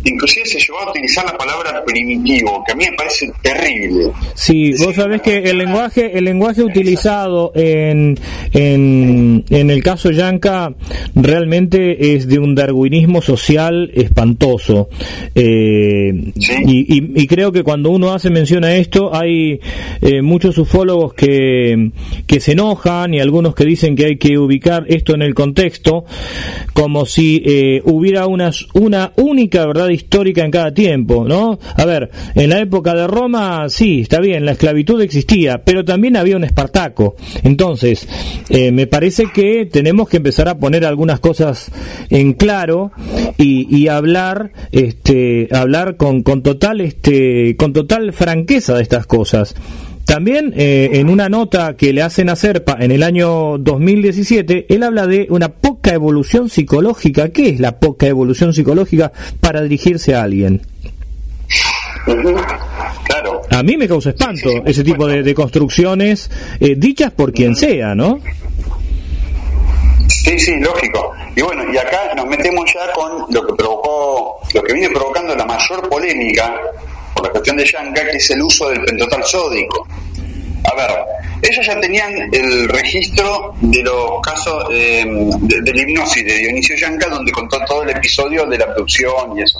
inclusive 0.05 0.45
se 0.45 0.59
llegó 0.59 0.79
a 0.79 0.89
utilizar 0.89 1.25
la 1.25 1.37
palabra 1.37 1.83
primitivo, 1.83 2.63
que 2.65 2.71
a 2.71 2.75
mí 2.75 2.85
me 2.89 2.95
parece 2.95 3.31
terrible. 3.41 4.11
Sí, 4.33 4.73
vos 4.79 4.95
sabés 4.95 5.21
que 5.21 5.37
el 5.37 5.57
lenguaje, 5.57 6.17
el 6.17 6.25
lenguaje 6.25 6.63
utilizado 6.63 7.51
en, 7.55 8.17
en, 8.53 9.43
en 9.49 9.69
el 9.69 9.83
caso 9.83 10.11
Yanka 10.11 10.73
realmente 11.15 12.15
es 12.15 12.27
de 12.27 12.39
un 12.39 12.55
darwinismo 12.55 13.21
social 13.21 13.91
espantoso. 13.93 14.89
Eh, 15.33 16.31
y, 16.35 17.21
y, 17.21 17.27
creo 17.27 17.51
que 17.51 17.63
cuando 17.63 17.89
uno 17.89 18.13
hace 18.13 18.29
mención 18.29 18.63
a 18.63 18.75
esto, 18.75 19.13
hay 19.13 19.59
eh, 20.01 20.21
muchos 20.21 20.57
ufólogos 20.57 21.13
que, 21.13 21.91
que 22.27 22.39
se 22.39 22.53
enojan 22.53 23.13
y 23.13 23.19
algunos 23.19 23.55
que 23.55 23.65
dicen 23.65 23.95
que 23.95 24.05
hay 24.05 24.17
que 24.17 24.37
ubicar 24.37 24.85
esto 24.87 25.15
en 25.15 25.21
el 25.21 25.33
contexto, 25.33 26.05
como 26.73 27.05
si 27.05 27.41
eh, 27.45 27.81
hubiera 27.85 28.27
una, 28.27 28.51
una 28.73 29.11
única 29.15 29.65
verdad 29.65 29.87
histórica 29.95 30.45
en 30.45 30.51
cada 30.51 30.73
tiempo, 30.73 31.25
¿no? 31.27 31.59
A 31.75 31.85
ver, 31.85 32.11
en 32.35 32.49
la 32.49 32.59
época 32.59 32.93
de 32.93 33.07
Roma, 33.07 33.67
sí, 33.69 34.01
está 34.01 34.19
bien, 34.19 34.45
la 34.45 34.51
esclavitud 34.51 35.01
existía, 35.01 35.63
pero 35.63 35.83
también 35.83 36.17
había 36.17 36.35
un 36.35 36.43
Espartaco. 36.43 37.15
Entonces, 37.43 38.07
eh, 38.49 38.71
me 38.71 38.87
parece 38.87 39.25
que 39.33 39.65
tenemos 39.65 40.07
que 40.07 40.17
empezar 40.17 40.47
a 40.47 40.57
poner 40.57 40.85
algunas 40.85 41.19
cosas 41.19 41.71
en 42.09 42.33
claro 42.33 42.91
y, 43.37 43.87
hablar, 43.87 44.51
este, 44.71 45.47
hablar 45.51 45.97
con, 45.97 46.23
con 46.23 46.43
total, 46.43 46.81
este, 46.81 47.55
con 47.57 47.73
total 47.73 48.13
franqueza 48.13 48.75
de 48.75 48.83
estas 48.83 49.05
cosas. 49.05 49.55
También 50.05 50.53
eh, 50.55 50.91
en 50.93 51.09
una 51.09 51.29
nota 51.29 51.75
que 51.75 51.91
le 51.91 52.03
hacen 52.03 52.29
a 52.29 52.35
Serpa 52.35 52.77
en 52.79 52.91
el 52.91 53.01
año 53.01 53.57
2017, 53.57 54.67
él 54.69 54.83
habla 54.83 55.07
de 55.07 55.25
una 55.29 55.49
poca 55.49 55.93
evolución 55.93 56.47
psicológica. 56.47 57.29
¿Qué 57.29 57.49
es 57.49 57.59
la 57.59 57.79
poca 57.79 58.05
evolución 58.05 58.53
psicológica 58.53 59.11
para 59.39 59.61
dirigirse 59.61 60.13
a 60.13 60.23
alguien? 60.23 60.61
Claro. 63.03 63.41
A 63.49 63.63
mí 63.63 63.77
me 63.77 63.87
causa 63.87 64.11
espanto 64.11 64.49
ese 64.65 64.83
tipo 64.83 65.07
de, 65.07 65.33
construcciones 65.33 66.29
eh, 66.59 66.75
dichas 66.77 67.11
por 67.11 67.33
quien 67.33 67.55
sea, 67.55 67.95
¿no? 67.95 68.19
Sí, 70.07 70.37
sí, 70.37 70.59
lógico. 70.59 71.13
Y 71.35 71.41
bueno, 71.41 71.63
y 71.73 71.77
acá 71.77 72.13
nos 72.15 72.27
metemos 72.27 72.71
ya 72.71 72.91
con 72.93 73.33
lo 73.33 73.45
que 73.45 73.53
provocó, 73.53 74.39
lo 74.53 74.61
que 74.61 74.73
viene 74.73 74.89
provocando 74.93 75.35
la 75.35 75.45
mayor 75.45 75.89
polémica 75.89 76.53
por 77.15 77.25
la 77.25 77.31
cuestión 77.31 77.55
de 77.57 77.65
Yanka, 77.65 78.05
que 78.09 78.17
es 78.17 78.29
el 78.29 78.41
uso 78.41 78.69
del 78.69 78.83
pentotal 78.83 79.23
sódico. 79.23 79.87
A 80.71 80.75
ver, 80.75 80.91
ellos 81.41 81.65
ya 81.65 81.79
tenían 81.79 82.11
el 82.33 82.67
registro 82.69 83.55
de 83.61 83.81
los 83.83 84.21
casos 84.21 84.65
eh, 84.71 85.05
de, 85.05 85.73
la 85.73 85.81
hipnosis 85.81 86.25
de 86.25 86.33
Dionisio 86.33 86.75
Yanka, 86.75 87.07
donde 87.07 87.31
contó 87.31 87.59
todo 87.65 87.83
el 87.83 87.91
episodio 87.91 88.45
de 88.45 88.57
la 88.57 88.65
abducción 88.65 89.37
y 89.37 89.43
eso. 89.43 89.59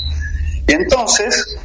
Y 0.68 0.73
entonces 0.73 1.57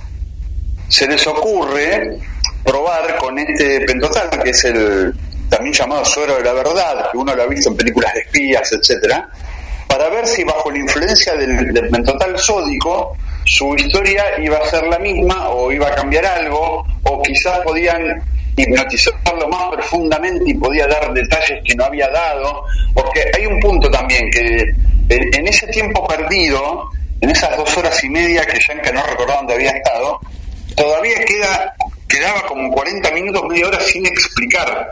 se 0.89 1.07
les 1.09 1.27
ocurre 1.27 2.19
probar 2.65 3.17
con 3.17 3.39
este 3.39 3.81
pentotal, 3.81 4.29
que 4.43 4.51
es 4.51 4.65
el 4.65 5.15
también 5.49 5.75
llamado 5.75 6.05
suero 6.05 6.37
de 6.37 6.45
la 6.45 6.53
verdad, 6.53 7.11
que 7.11 7.19
uno 7.19 7.35
lo 7.35 7.43
ha 7.43 7.47
visto 7.47 7.71
en 7.71 7.77
películas 7.77 8.15
de 8.15 8.21
espías, 8.21 8.71
etcétera, 8.73 9.29
para 9.89 10.09
ver 10.11 10.27
si 10.27 10.45
bajo 10.45 10.71
la 10.71 10.79
influencia 10.79 11.35
del 11.35 11.73
pentotal 11.91 12.39
sódico 12.39 13.17
su 13.51 13.74
historia 13.74 14.24
iba 14.40 14.59
a 14.59 14.70
ser 14.70 14.85
la 14.86 14.98
misma 15.01 15.48
o 15.48 15.72
iba 15.72 15.89
a 15.89 15.94
cambiar 15.97 16.24
algo 16.24 16.86
o 17.02 17.20
quizás 17.20 17.59
podían 17.64 18.22
hipnotizarlo 18.56 19.48
más 19.48 19.74
profundamente 19.74 20.44
y 20.47 20.55
podía 20.55 20.86
dar 20.86 21.12
detalles 21.12 21.60
que 21.64 21.74
no 21.74 21.85
había 21.85 22.09
dado, 22.10 22.64
porque 22.94 23.24
hay 23.36 23.47
un 23.47 23.59
punto 23.59 23.90
también 23.90 24.31
que 24.31 24.72
en, 25.09 25.48
ese 25.48 25.66
tiempo 25.66 26.06
perdido, 26.06 26.90
en 27.20 27.31
esas 27.31 27.56
dos 27.56 27.77
horas 27.77 28.05
y 28.05 28.09
media 28.09 28.47
que 28.47 28.60
Yanka 28.60 28.93
no 28.93 29.02
recordaba 29.02 29.40
dónde 29.40 29.55
había 29.55 29.70
estado, 29.70 30.20
todavía 30.77 31.16
queda 31.24 31.74
quedaba 32.06 32.43
como 32.47 32.70
40 32.70 33.10
minutos, 33.10 33.43
media 33.48 33.66
hora 33.66 33.81
sin 33.81 34.06
explicar, 34.06 34.90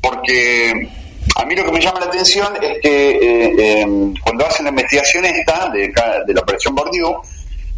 porque 0.00 0.88
a 1.36 1.44
mí 1.44 1.54
lo 1.54 1.64
que 1.66 1.72
me 1.72 1.80
llama 1.80 2.00
la 2.00 2.06
atención 2.06 2.54
es 2.62 2.78
que 2.80 3.10
eh, 3.10 3.80
em, 3.82 4.14
cuando 4.22 4.46
hacen 4.46 4.64
la 4.64 4.70
investigación 4.70 5.26
esta 5.26 5.68
de, 5.70 5.92
de 6.26 6.34
la 6.34 6.40
operación 6.40 6.74
Bordiú, 6.74 7.14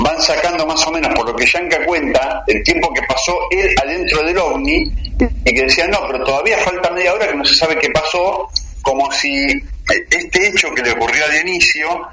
van 0.03 0.21
sacando 0.21 0.67
más 0.67 0.87
o 0.87 0.91
menos, 0.91 1.13
por 1.15 1.29
lo 1.29 1.37
que 1.37 1.47
Yanka 1.47 1.85
cuenta, 1.85 2.43
el 2.47 2.63
tiempo 2.63 2.93
que 2.93 3.03
pasó 3.03 3.39
él 3.51 3.75
adentro 3.83 4.23
del 4.23 4.39
ovni 4.39 4.85
y 5.45 5.55
que 5.55 5.63
decía, 5.63 5.87
no, 5.89 6.07
pero 6.07 6.25
todavía 6.25 6.59
falta 6.59 6.91
media 6.91 7.15
hora 7.15 7.29
que 7.29 7.35
no 7.35 7.45
se 7.45 7.55
sabe 7.55 7.79
qué 7.79 7.91
pasó, 7.91 8.49
como 8.83 9.11
si 9.13 9.47
este 10.11 10.47
hecho 10.49 10.73
que 10.75 10.83
le 10.83 10.93
ocurrió 10.93 11.25
a 11.25 11.29
Dionisio, 11.29 12.09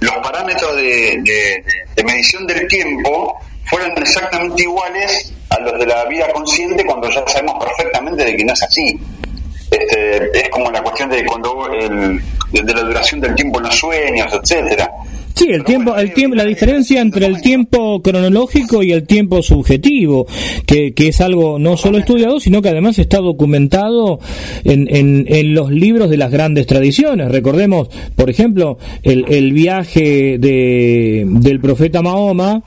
los 0.00 0.14
parámetros 0.18 0.76
de, 0.76 1.64
medición 2.04 2.46
del 2.46 2.66
tiempo 2.68 3.38
fueran 3.66 3.92
exactamente 3.98 4.62
iguales 4.62 5.32
a 5.50 5.60
los 5.60 5.78
de 5.78 5.86
la 5.86 6.04
vida 6.06 6.30
consciente 6.32 6.84
cuando 6.84 7.10
ya 7.10 7.26
sabemos 7.26 7.62
perfectamente 7.64 8.24
de 8.24 8.36
que 8.36 8.44
no 8.44 8.52
es 8.52 8.62
así. 8.62 8.98
Este, 9.70 10.40
es 10.40 10.48
como 10.48 10.70
la 10.70 10.82
cuestión 10.82 11.10
de 11.10 11.24
cuando 11.26 11.70
el, 11.72 12.22
de 12.52 12.74
la 12.74 12.82
duración 12.82 13.20
del 13.20 13.34
tiempo 13.34 13.58
en 13.58 13.64
los 13.66 13.76
sueños, 13.76 14.32
etcétera. 14.32 14.90
Sí, 15.38 15.46
el 15.50 15.62
tiempo, 15.62 15.96
el 15.96 16.12
tiempo, 16.14 16.34
la 16.34 16.44
diferencia 16.44 17.00
entre 17.00 17.26
el 17.26 17.40
tiempo 17.40 18.02
cronológico 18.02 18.82
y 18.82 18.90
el 18.90 19.06
tiempo 19.06 19.40
subjetivo, 19.40 20.26
que, 20.66 20.94
que 20.94 21.06
es 21.06 21.20
algo 21.20 21.60
no 21.60 21.76
solo 21.76 21.98
estudiado, 21.98 22.40
sino 22.40 22.60
que 22.60 22.70
además 22.70 22.98
está 22.98 23.18
documentado 23.18 24.18
en, 24.64 24.92
en, 24.92 25.26
en 25.28 25.54
los 25.54 25.70
libros 25.70 26.10
de 26.10 26.16
las 26.16 26.32
grandes 26.32 26.66
tradiciones. 26.66 27.30
Recordemos, 27.30 27.88
por 28.16 28.30
ejemplo, 28.30 28.78
el, 29.04 29.26
el 29.28 29.52
viaje 29.52 30.38
de, 30.40 31.24
del 31.24 31.60
profeta 31.60 32.02
Mahoma, 32.02 32.64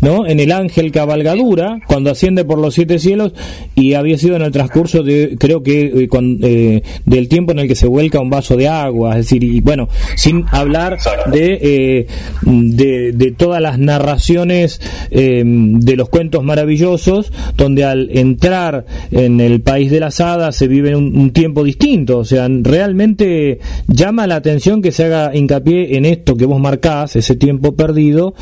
¿no? 0.00 0.26
En 0.26 0.40
el 0.40 0.50
ángel 0.50 0.92
cabalgadura, 0.92 1.80
cuando 1.86 2.10
asciende 2.10 2.46
por 2.46 2.58
los 2.58 2.72
siete 2.72 2.98
cielos, 3.00 3.34
y 3.74 3.92
había 3.92 4.16
sido 4.16 4.36
en 4.36 4.42
el 4.42 4.50
transcurso 4.50 5.02
de, 5.02 5.36
creo 5.38 5.62
que, 5.62 5.92
eh, 5.94 6.08
eh, 6.42 6.82
del 7.04 7.28
tiempo 7.28 7.52
en 7.52 7.58
el 7.58 7.68
que 7.68 7.74
se 7.74 7.86
vuelca 7.86 8.18
un 8.18 8.30
vaso 8.30 8.56
de 8.56 8.66
agua, 8.66 9.10
es 9.10 9.26
decir, 9.26 9.44
y 9.44 9.60
bueno, 9.60 9.90
sin 10.16 10.46
hablar 10.52 10.96
de 11.30 11.58
eh, 11.60 12.06
de, 12.42 13.34
todas 13.36 13.60
las 13.60 13.78
narraciones 13.78 14.80
eh, 15.10 15.42
de 15.44 15.96
los 15.96 16.08
cuentos 16.08 16.44
maravillosos, 16.44 17.32
donde 17.56 17.84
al 17.84 18.10
entrar 18.16 18.84
en 19.10 19.40
el 19.40 19.60
país 19.60 19.90
de 19.90 20.00
las 20.00 20.20
hadas 20.20 20.56
se 20.56 20.68
vive 20.68 20.94
un, 20.96 21.32
tiempo 21.32 21.64
distinto. 21.64 22.18
O 22.18 22.24
sea, 22.24 22.48
realmente 22.48 23.58
llama 23.88 24.26
la 24.26 24.36
atención 24.36 24.82
que 24.82 24.92
se 24.92 25.04
haga 25.04 25.34
hincapié 25.34 25.96
en 25.96 26.04
esto 26.04 26.36
que 26.36 26.46
vos 26.46 26.60
marcás, 26.60 27.16
ese 27.16 27.36
tiempo 27.36 27.74
perdido, 27.74 28.34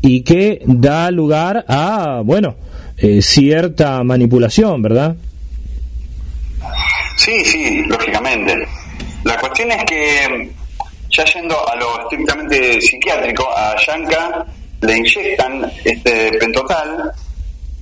y 0.00 0.22
que 0.22 0.62
da 0.66 1.10
lugar 1.10 1.64
a, 1.68 2.22
bueno, 2.24 2.56
eh, 2.96 3.22
cierta 3.22 4.02
manipulación, 4.04 4.82
¿verdad? 4.82 5.16
Sí, 7.16 7.44
sí, 7.44 7.82
lógicamente. 7.86 8.54
La 9.24 9.36
cuestión 9.38 9.70
es 9.72 9.84
que 9.84 10.50
ya 11.10 11.24
yendo 11.24 11.68
a 11.68 11.76
lo 11.76 12.02
estrictamente 12.02 12.80
psiquiátrico, 12.80 13.48
a 13.56 13.74
Yanka 13.86 14.46
le 14.80 14.96
inyectan 14.96 15.70
este 15.84 16.32
pentotal. 16.38 17.12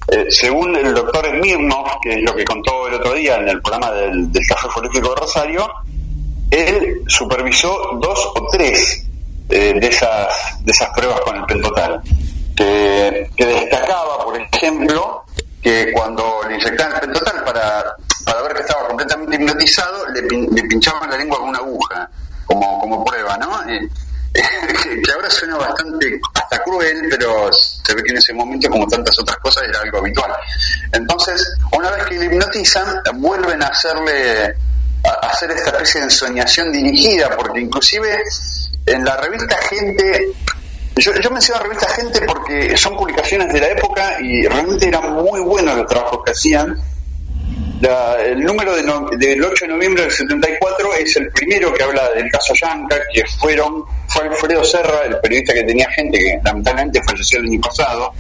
Eh, 0.09 0.27
según 0.31 0.77
el 0.77 0.95
doctor 0.95 1.27
Smirnov, 1.27 2.01
que 2.01 2.15
es 2.15 2.23
lo 2.23 2.35
que 2.35 2.45
contó 2.45 2.87
el 2.87 2.95
otro 2.95 3.15
día 3.15 3.37
en 3.39 3.49
el 3.49 3.61
programa 3.61 3.91
del, 3.91 4.31
Café 4.49 4.69
Político 4.73 5.11
de 5.11 5.17
Rosario, 5.17 5.69
él 6.51 7.03
supervisó 7.09 7.99
dos 8.01 8.33
o 8.37 8.47
tres 8.53 9.05
eh, 9.49 9.75
de, 9.81 9.89
esas, 9.89 10.65
de 10.65 10.71
esas 10.71 10.91
pruebas 10.91 11.21
con 11.23 11.37
el 11.37 11.45
pentotal, 11.45 12.01
que, 12.55 13.29
destacaba, 13.37 14.25
por 14.25 14.41
ejemplo, 14.41 15.25
que 15.61 15.91
cuando 15.93 16.41
le 16.49 16.55
inyectaban 16.55 16.95
el 16.95 17.01
pentotal 17.01 17.45
para, 17.45 17.97
para 18.25 18.43
ver 18.43 18.55
que 18.55 18.61
estaba 18.61 18.87
completamente 18.87 19.35
hipnotizado, 19.35 20.07
le, 20.11 20.23
le 20.23 20.63
pinchaban 20.69 21.11
la 21.11 21.19
lengua 21.19 21.39
con 21.39 21.49
una 21.49 21.59
aguja 21.59 22.09
como, 22.47 22.81
como 22.81 23.05
prueba, 23.05 23.37
¿no? 23.37 23.69
Eh, 23.69 23.89
que 25.05 25.13
ahora 25.13 25.31
suena 25.31 25.57
bastante 25.57 26.21
hasta 26.35 26.63
cruel, 26.63 27.07
pero 27.11 27.51
se 27.53 27.95
ve 27.95 28.03
que 28.03 28.13
en 28.13 28.19
ese 28.19 28.33
momento, 28.33 28.69
como 28.71 28.87
tantas 28.87 29.19
otras 29.19 29.39
cosas, 29.39 29.65
era 29.69 29.81
algo 29.81 29.99
habitual. 29.99 30.33
Entonces, 30.93 31.57
una 31.73 31.91
vez 31.91 32.05
que 32.05 32.19
le 32.19 32.27
hipnotizan, 32.27 33.03
vuelven 33.15 33.63
a 33.63 33.67
hacerle 33.69 34.55
a 35.05 35.27
hacer 35.29 35.51
esta 35.53 35.71
especie 35.71 36.01
de 36.01 36.07
ensoñación 36.07 36.73
dirigida, 36.73 37.31
porque 37.37 37.61
inclusive 37.61 38.23
en 38.87 39.05
la 39.05 39.17
revista 39.17 39.57
Gente 39.69 40.33
Yo, 40.97 41.13
yo 41.21 41.31
menciono 41.31 41.63
revista 41.63 41.89
Gente 41.91 42.23
porque 42.23 42.77
son 42.77 42.97
publicaciones 42.97 43.53
de 43.53 43.61
la 43.61 43.69
época 43.69 44.21
y 44.21 44.47
realmente 44.47 44.89
eran 44.89 45.13
muy 45.15 45.41
buenos 45.41 45.77
los 45.77 45.87
trabajos 45.87 46.21
que 46.25 46.33
hacían. 46.33 46.77
La- 47.81 48.17
el 48.23 48.41
número 48.41 48.75
de 48.75 48.83
no- 48.83 49.09
del 49.19 49.43
8 49.45 49.67
de 49.67 49.73
noviembre 49.73 50.03
del 50.03 50.11
74 50.11 50.95
es 50.95 51.15
el 51.17 51.31
primero 51.31 51.73
que 51.75 51.83
habla 51.83 52.11
del 52.11 52.31
caso 52.31 52.55
Yanca, 52.55 52.97
que 53.13 53.23
fueron 53.39 53.85
fue 54.09 54.23
Alfredo 54.29 54.65
Serra, 54.65 55.03
el 55.05 55.19
periodista 55.21 55.53
que 55.53 55.63
tenía 55.65 55.89
gente 55.91 56.19
que 56.19 56.39
lamentablemente 56.43 57.03
falleció 57.03 57.39
el 57.41 57.47
año 57.47 57.61
pasado. 57.61 58.13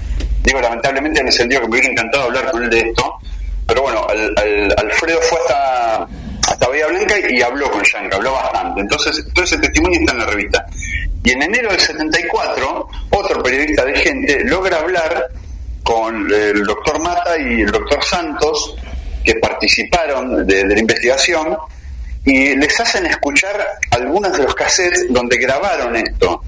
Digo 0.43 0.61
lamentablemente 0.61 1.20
en 1.20 1.28
el 1.28 1.33
sentido 1.33 1.62
que 1.62 1.69
me 1.69 1.73
hubiera 1.74 1.91
encantado 1.91 2.24
hablar 2.24 2.51
con 2.51 2.65
él 2.65 2.70
de 2.70 2.81
esto. 2.81 3.15
Pero 3.66 3.83
bueno, 3.83 4.07
al- 4.09 4.35
al- 4.37 4.74
Alfredo 4.78 5.20
fue 5.23 5.39
hasta, 5.41 6.07
hasta 6.49 6.69
Bahía 6.69 6.87
Blanca 6.89 7.15
y 7.28 7.41
habló 7.43 7.70
con 7.70 7.83
Yanca, 7.83 8.16
habló 8.16 8.33
bastante. 8.33 8.81
Entonces, 8.83 9.24
todo 9.35 9.45
ese 9.45 9.59
testimonio 9.59 9.99
está 10.01 10.12
en 10.12 10.19
la 10.19 10.27
revista. 10.27 10.66
Y 11.24 11.31
en 11.33 11.43
enero 11.43 11.70
del 11.70 11.81
74, 11.81 12.89
otro 13.11 13.43
periodista 13.43 13.85
de 13.85 13.95
gente 13.97 14.45
logra 14.45 14.78
hablar 14.78 15.28
con 15.83 16.33
el 16.33 16.62
doctor 16.65 17.01
Mata 17.01 17.37
y 17.39 17.62
el 17.62 17.70
doctor 17.73 18.05
Santos, 18.05 18.77
que 19.27 19.35
participaron 19.35 20.47
de, 20.47 20.65
la 20.65 20.78
investigación, 20.78 21.57
y 22.24 22.57
les 22.57 22.81
hacen 22.81 23.07
escuchar 23.07 23.66
algunos 23.90 24.32
de 24.36 24.44
los 24.44 24.55
cassettes 24.55 25.07
donde 25.11 25.36
grabaron 25.36 25.94
esto. 25.97 26.43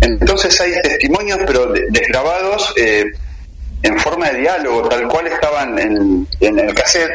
Entonces 0.00 0.60
hay 0.60 0.72
testimonios, 0.82 1.40
pero 1.46 1.66
de- 1.72 1.86
desgrabados 1.90 2.72
eh, 2.76 3.04
en 3.82 3.98
forma 3.98 4.30
de 4.30 4.40
diálogo, 4.40 4.88
tal 4.88 5.08
cual 5.08 5.26
estaban 5.26 5.78
en, 5.78 6.28
el 6.40 6.74
cassette. 6.74 7.10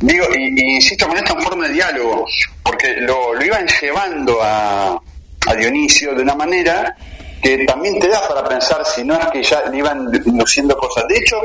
Digo, 0.00 0.26
y, 0.36 0.74
insisto 0.76 1.08
con 1.08 1.16
esto 1.16 1.36
en 1.36 1.42
forma 1.42 1.66
de 1.66 1.74
diálogo, 1.74 2.26
porque 2.62 2.96
lo, 3.00 3.34
lo 3.34 3.44
iban 3.44 3.66
llevando 3.80 4.38
a, 4.42 5.00
a 5.46 5.54
Dionisio 5.54 6.14
de 6.14 6.22
una 6.22 6.34
manera 6.34 6.96
que 7.42 7.64
también 7.64 7.98
te 7.98 8.08
da 8.08 8.26
para 8.28 8.48
pensar 8.48 8.84
si 8.84 9.04
no 9.04 9.18
es 9.18 9.26
que 9.26 9.42
ya 9.42 9.64
le 9.70 9.78
iban 9.78 10.08
induciendo 10.24 10.76
cosas. 10.76 11.04
De 11.08 11.16
hecho, 11.18 11.40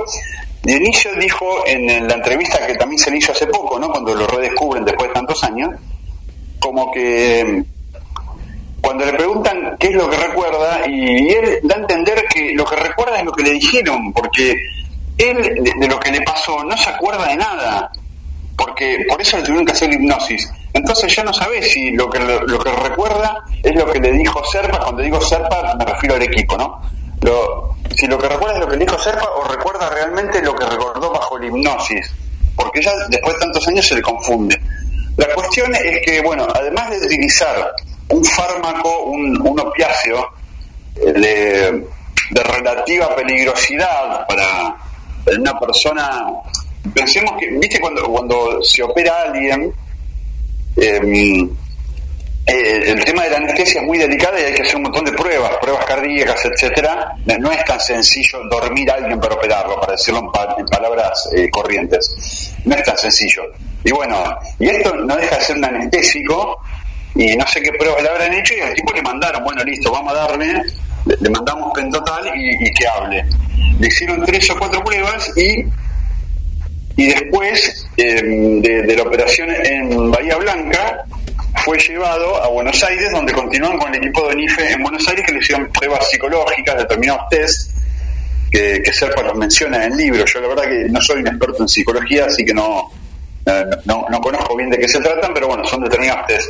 Dionisio 0.63 1.11
dijo 1.15 1.67
en, 1.67 2.07
la 2.07 2.15
entrevista 2.15 2.65
que 2.65 2.75
también 2.75 2.97
se 2.97 3.11
le 3.11 3.17
hizo 3.17 3.33
hace 3.33 3.47
poco, 3.47 3.77
¿no? 3.77 3.91
cuando 3.91 4.15
lo 4.15 4.25
redescubren 4.25 4.85
después 4.85 5.09
de 5.09 5.13
tantos 5.13 5.43
años, 5.43 5.71
como 6.59 6.89
que 6.89 7.65
cuando 8.79 9.05
le 9.05 9.13
preguntan 9.13 9.75
qué 9.77 9.87
es 9.87 9.93
lo 9.93 10.09
que 10.09 10.17
recuerda, 10.17 10.87
y 10.87 11.29
él 11.29 11.59
da 11.63 11.75
a 11.75 11.79
entender 11.79 12.23
que 12.33 12.53
lo 12.53 12.65
que 12.65 12.77
recuerda 12.77 13.19
es 13.19 13.25
lo 13.25 13.33
que 13.33 13.43
le 13.43 13.51
dijeron, 13.51 14.13
porque 14.13 14.55
él 15.17 15.63
de, 15.77 15.87
lo 15.87 15.99
que 15.99 16.11
le 16.11 16.21
pasó 16.21 16.63
no 16.63 16.77
se 16.77 16.89
acuerda 16.89 17.27
de 17.27 17.35
nada, 17.35 17.91
porque 18.57 19.05
por 19.07 19.21
eso 19.21 19.37
le 19.37 19.43
tuvieron 19.43 19.65
que 19.65 19.73
hacer 19.73 19.91
hipnosis. 19.91 20.49
Entonces 20.71 21.13
ya 21.13 21.23
no 21.23 21.33
sabe 21.33 21.61
si 21.61 21.91
lo 21.91 22.09
que 22.09 22.19
lo 22.19 22.59
que 22.59 22.71
recuerda 22.71 23.43
es 23.61 23.75
lo 23.75 23.85
que 23.91 23.99
le 23.99 24.13
dijo 24.13 24.41
Serpa, 24.45 24.79
cuando 24.79 25.01
digo 25.01 25.19
Serpa 25.19 25.75
me 25.77 25.85
refiero 25.85 26.15
al 26.15 26.23
equipo, 26.23 26.57
¿no? 26.57 26.81
Si 27.95 28.07
lo 28.07 28.17
que 28.17 28.27
recuerda 28.27 28.55
es 28.55 28.59
lo 28.59 28.69
que 28.69 28.77
dijo 28.77 28.97
Serpa 28.99 29.29
o 29.35 29.43
recuerda 29.47 29.89
realmente 29.89 30.41
lo 30.41 30.55
que 30.55 30.65
recordó 30.65 31.11
bajo 31.11 31.37
la 31.37 31.45
hipnosis, 31.45 32.11
porque 32.55 32.81
ya 32.81 32.91
después 33.09 33.33
de 33.35 33.39
tantos 33.39 33.67
años 33.67 33.87
se 33.87 33.95
le 33.95 34.01
confunde. 34.01 34.59
La 35.15 35.27
cuestión 35.33 35.73
es 35.75 35.99
que, 36.05 36.21
bueno, 36.21 36.47
además 36.53 36.89
de 36.89 37.05
utilizar 37.05 37.71
un 38.09 38.25
fármaco, 38.25 39.03
un, 39.03 39.59
opiáceo 39.59 40.27
eh, 40.95 41.13
de, 41.13 41.87
de 42.31 42.43
relativa 42.43 43.15
peligrosidad 43.15 44.25
para 44.27 44.75
una 45.37 45.59
persona, 45.59 46.25
pensemos 46.93 47.33
que, 47.39 47.47
viste, 47.51 47.79
cuando, 47.79 48.03
cuando 48.05 48.61
se 48.63 48.81
opera 48.83 49.21
alguien, 49.27 49.73
eh, 50.75 51.47
eh, 52.45 52.83
el 52.91 53.05
tema 53.05 53.23
de 53.23 53.29
la 53.29 53.37
anestesia 53.37 53.79
es 53.81 53.87
muy 53.87 53.97
delicado 53.97 54.37
y 54.37 54.41
hay 54.43 54.53
que 54.53 54.63
hacer 54.63 54.75
un 54.75 54.83
montón 54.83 55.05
de 55.05 55.13
pruebas, 55.13 55.51
pruebas 55.61 55.85
cardíacas, 55.85 56.43
etcétera. 56.45 57.15
No- 57.39 57.51
es 57.51 57.63
tan 57.65 57.79
sencillo 57.79 58.39
dormir 58.49 58.89
a 58.91 58.95
alguien 58.95 59.19
para 59.19 59.35
operarlo, 59.35 59.79
para 59.79 59.93
decirlo 59.93 60.19
en, 60.19 60.31
pa- 60.31 60.55
en 60.59 60.65
palabras 60.65 61.29
eh, 61.35 61.49
corrientes. 61.49 62.53
No 62.65 62.75
es 62.75 62.83
tan 62.83 62.97
sencillo. 62.97 63.43
Y 63.85 63.91
bueno, 63.91 64.23
y 64.59 64.67
esto 64.69 64.93
no 64.95 65.15
deja 65.15 65.37
de 65.37 65.41
ser 65.41 65.57
un 65.57 65.65
anestésico 65.65 66.57
y 67.15 67.35
no 67.37 67.45
sé 67.47 67.61
qué 67.61 67.71
pruebas 67.73 68.01
le 68.03 68.09
habrán 68.09 68.33
hecho 68.33 68.53
y 68.55 68.61
al 68.61 68.73
tipo 68.73 68.91
le 68.93 69.01
mandaron, 69.01 69.43
bueno, 69.43 69.63
listo, 69.63 69.91
vamos 69.91 70.13
a 70.13 70.15
darle, 70.27 70.61
le, 71.05 71.29
mandamos 71.29 71.71
pentotal 71.73 72.25
y, 72.35 72.65
y 72.67 72.71
que 72.73 72.87
hable. 72.87 73.23
Le 73.79 73.87
hicieron 73.87 74.25
tres 74.25 74.49
o 74.49 74.57
cuatro 74.57 74.83
pruebas 74.83 75.31
y 75.37 75.63
y 76.95 77.07
después 77.07 77.87
eh, 77.97 78.21
de 78.21 78.95
la 78.95 79.01
operación 79.03 79.49
en 79.49 80.11
Bahía 80.11 80.35
Blanca 80.37 81.03
fue 81.63 81.77
llevado 81.77 82.43
a 82.43 82.47
Buenos 82.49 82.83
Aires 82.83 83.09
donde 83.11 83.31
continúan 83.33 83.77
con 83.77 83.93
el 83.93 84.01
equipo 84.01 84.27
de 84.27 84.35
NIFE 84.35 84.71
en 84.73 84.83
Buenos 84.83 85.07
Aires 85.07 85.23
que 85.25 85.33
le 85.33 85.39
hicieron 85.39 85.67
pruebas 85.71 86.09
psicológicas, 86.09 86.77
determinados 86.77 87.21
test 87.29 87.71
que, 88.51 88.81
que 88.83 88.93
Serpa 88.93 89.21
los 89.23 89.35
menciona 89.37 89.77
en 89.85 89.91
el 89.93 89.97
libro. 89.97 90.25
Yo 90.25 90.41
la 90.41 90.47
verdad 90.47 90.63
que 90.63 90.85
no 90.89 90.99
soy 91.01 91.21
un 91.21 91.27
experto 91.27 91.63
en 91.63 91.67
psicología, 91.69 92.25
así 92.25 92.43
que 92.45 92.53
no, 92.53 92.89
no, 93.45 93.53
no- 93.85 94.05
no 94.09 94.19
conozco 94.21 94.55
bien 94.57 94.69
de 94.69 94.77
qué 94.77 94.87
se 94.87 94.99
tratan, 94.99 95.33
pero 95.33 95.47
bueno, 95.47 95.63
son 95.65 95.83
determinados 95.83 96.27
test. 96.27 96.49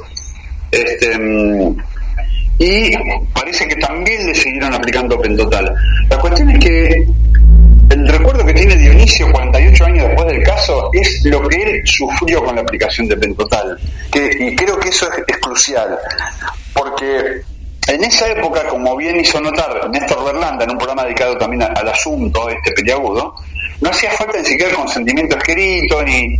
Este, 0.71 1.17
y 2.59 2.91
parece 3.33 3.67
que 3.67 3.75
también 3.77 4.25
le 4.25 4.35
siguieron 4.35 4.73
aplicando 4.73 5.19
pentotal. 5.19 5.73
La 6.09 6.17
cuestión 6.17 6.49
es 6.51 6.59
que 6.59 7.05
el 8.05 8.07
recuerdo 8.09 8.45
que 8.45 8.53
tiene 8.53 8.75
Dionisio 8.75 9.31
48 9.31 9.85
años 9.85 10.07
después 10.07 10.27
del 10.27 10.43
caso 10.43 10.89
es 10.93 11.21
lo 11.25 11.47
que 11.47 11.55
él 11.63 11.81
sufrió 11.85 12.43
con 12.43 12.55
la 12.55 12.61
aplicación 12.61 13.07
de 13.07 13.17
Pentotal. 13.17 13.77
Y 14.13 14.55
creo 14.55 14.77
que 14.79 14.89
eso 14.89 15.07
es, 15.27 15.37
crucial. 15.37 15.97
Porque 16.73 17.41
en 17.87 18.03
esa 18.03 18.29
época, 18.29 18.67
como 18.67 18.95
bien 18.95 19.19
hizo 19.19 19.39
notar 19.41 19.89
Néstor 19.89 20.23
Berlanda 20.25 20.63
en 20.63 20.71
un 20.71 20.77
programa 20.77 21.03
dedicado 21.05 21.37
también 21.37 21.63
a- 21.63 21.67
al 21.67 21.87
asunto 21.89 22.49
este 22.49 22.71
peliagudo, 22.71 23.35
no 23.81 23.89
hacía 23.89 24.11
falta 24.11 24.37
ni 24.39 24.45
siquiera 24.45 24.73
consentimiento 24.73 25.37
escrito 25.37 26.01
ni, 26.03 26.39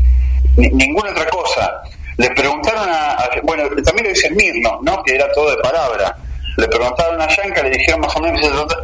ni 0.57 0.69
ninguna 0.69 1.11
otra 1.11 1.25
cosa. 1.27 1.81
Le 2.17 2.29
preguntaron 2.31 2.87
a, 2.89 3.11
a- 3.13 3.29
bueno, 3.43 3.63
también 3.83 4.05
lo 4.05 4.09
dice 4.09 4.29
Mirno, 4.31 4.79
¿no? 4.83 5.03
Que 5.03 5.15
era 5.15 5.31
todo 5.33 5.49
de 5.55 5.61
palabra. 5.61 6.15
Le 6.57 6.67
preguntaron 6.67 7.19
a 7.19 7.27
Yanka, 7.27 7.63
le 7.63 7.71
dijeron 7.71 8.01
más 8.01 8.15
o 8.15 8.19
menos 8.21 8.41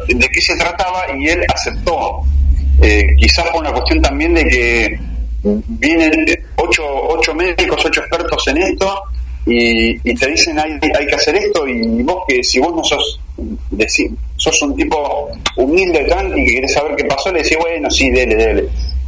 de 0.08 0.28
qué 0.28 0.40
se 0.40 0.56
trataba 0.56 1.04
y 1.16 1.28
él 1.28 1.44
aceptó. 1.54 2.22
Eh, 2.82 3.14
quizás 3.18 3.46
por 3.50 3.60
una 3.60 3.72
cuestión 3.72 4.00
también 4.00 4.34
de 4.34 4.44
que 4.44 4.98
vienen 5.68 6.12
ocho, 6.56 6.82
ocho 7.08 7.34
médicos, 7.34 7.84
ocho 7.84 8.00
expertos 8.00 8.48
en 8.48 8.58
esto 8.58 9.02
y, 9.46 9.90
y 10.08 10.14
te 10.14 10.26
dicen 10.30 10.58
hay, 10.58 10.72
hay 10.98 11.06
que 11.06 11.14
hacer 11.14 11.34
esto 11.36 11.66
y 11.66 12.02
vos 12.02 12.24
que 12.28 12.42
si 12.44 12.58
vos 12.60 12.74
no 12.76 12.84
sos 12.84 13.20
deci- 13.72 14.14
sos 14.36 14.60
un 14.62 14.76
tipo 14.76 15.30
humilde 15.56 16.04
tranqui 16.04 16.44
que 16.44 16.54
querés 16.56 16.72
saber 16.74 16.94
qué 16.96 17.04
pasó 17.04 17.32
le 17.32 17.42
decís 17.42 17.56
bueno 17.58 17.90
sí 17.90 18.10
dele 18.10 18.34
dele 18.36 18.64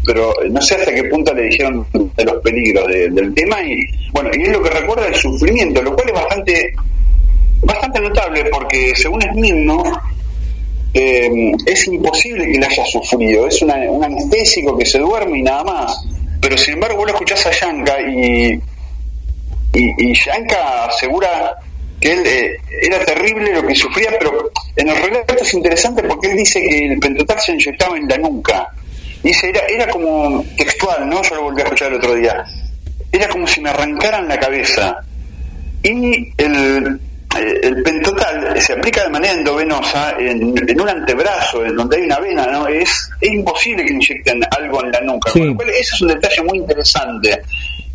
pero 0.06 0.30
eh, 0.42 0.48
no 0.50 0.60
sé 0.62 0.74
hasta 0.76 0.92
qué 0.94 1.04
punto 1.04 1.34
le 1.34 1.42
dijeron 1.42 1.86
de 1.92 2.24
los 2.24 2.36
peligros 2.42 2.88
de- 2.88 3.10
del 3.10 3.34
tema 3.34 3.62
y 3.62 3.76
bueno 4.12 4.30
y 4.34 4.42
es 4.42 4.48
lo 4.48 4.62
que 4.62 4.70
recuerda 4.70 5.06
el 5.06 5.14
sufrimiento 5.14 5.82
lo 5.82 5.94
cual 5.94 6.08
es 6.08 6.14
bastante 6.14 6.74
bastante 7.62 8.00
notable 8.00 8.44
porque 8.46 8.92
según 8.96 9.20
Smith 9.32 9.54
no 9.54 9.82
eh, 10.94 11.52
es 11.64 11.86
imposible 11.86 12.44
que 12.52 12.58
le 12.58 12.66
haya 12.66 12.84
sufrido, 12.84 13.46
es 13.46 13.62
un 13.62 13.70
anestésico 13.70 14.76
que 14.76 14.84
se 14.84 14.98
duerme 14.98 15.38
y 15.38 15.42
nada 15.42 15.64
más. 15.64 16.04
Pero 16.40 16.58
sin 16.58 16.74
embargo 16.74 16.98
vos 16.98 17.06
lo 17.06 17.12
escuchás 17.12 17.46
a 17.46 17.50
Yanka 17.50 18.00
y, 18.00 18.60
y, 19.74 20.14
Yanka 20.14 20.86
asegura 20.86 21.56
que 22.00 22.12
él 22.12 22.22
eh, 22.26 22.56
era 22.82 23.04
terrible 23.04 23.54
lo 23.54 23.66
que 23.66 23.74
sufría, 23.74 24.10
pero 24.18 24.50
en 24.76 24.88
el 24.88 24.96
relato 24.96 25.34
es 25.40 25.54
interesante 25.54 26.02
porque 26.02 26.30
él 26.30 26.36
dice 26.36 26.60
que 26.60 26.86
el 26.86 26.98
pentotal 26.98 27.40
se 27.40 27.52
inyectaba 27.52 27.96
en 27.96 28.08
la 28.08 28.18
nuca. 28.18 28.68
Dice, 29.22 29.50
era, 29.50 29.60
era 29.68 29.86
como 29.86 30.44
textual, 30.56 31.08
¿no? 31.08 31.22
Yo 31.22 31.36
lo 31.36 31.42
volví 31.44 31.60
a 31.60 31.64
escuchar 31.64 31.92
el 31.92 31.98
otro 31.98 32.14
día. 32.14 32.44
Era 33.12 33.28
como 33.28 33.46
si 33.46 33.60
me 33.60 33.70
arrancaran 33.70 34.26
la 34.26 34.38
cabeza. 34.38 34.98
Y 35.84 36.32
el, 36.36 37.00
el 37.38 37.82
pentotal 37.82 38.60
se 38.60 38.74
aplica 38.74 39.04
de 39.04 39.10
manera 39.10 39.34
endovenosa 39.34 40.16
en, 40.18 40.54
en 40.68 40.80
un 40.80 40.88
antebrazo, 40.88 41.64
en 41.64 41.76
donde 41.76 41.96
hay 41.96 42.02
una 42.04 42.18
vena, 42.18 42.46
¿no? 42.46 42.66
Es, 42.66 43.10
es 43.20 43.30
imposible 43.30 43.84
que 43.84 43.92
inyecten 43.92 44.40
algo 44.50 44.84
en 44.84 44.92
la 44.92 45.00
nuca. 45.00 45.30
Sí. 45.30 45.38
Con 45.38 45.48
lo 45.48 45.56
cual, 45.56 45.68
eso 45.70 45.94
es 45.94 46.00
un 46.02 46.08
detalle 46.08 46.42
muy 46.42 46.58
interesante. 46.58 47.42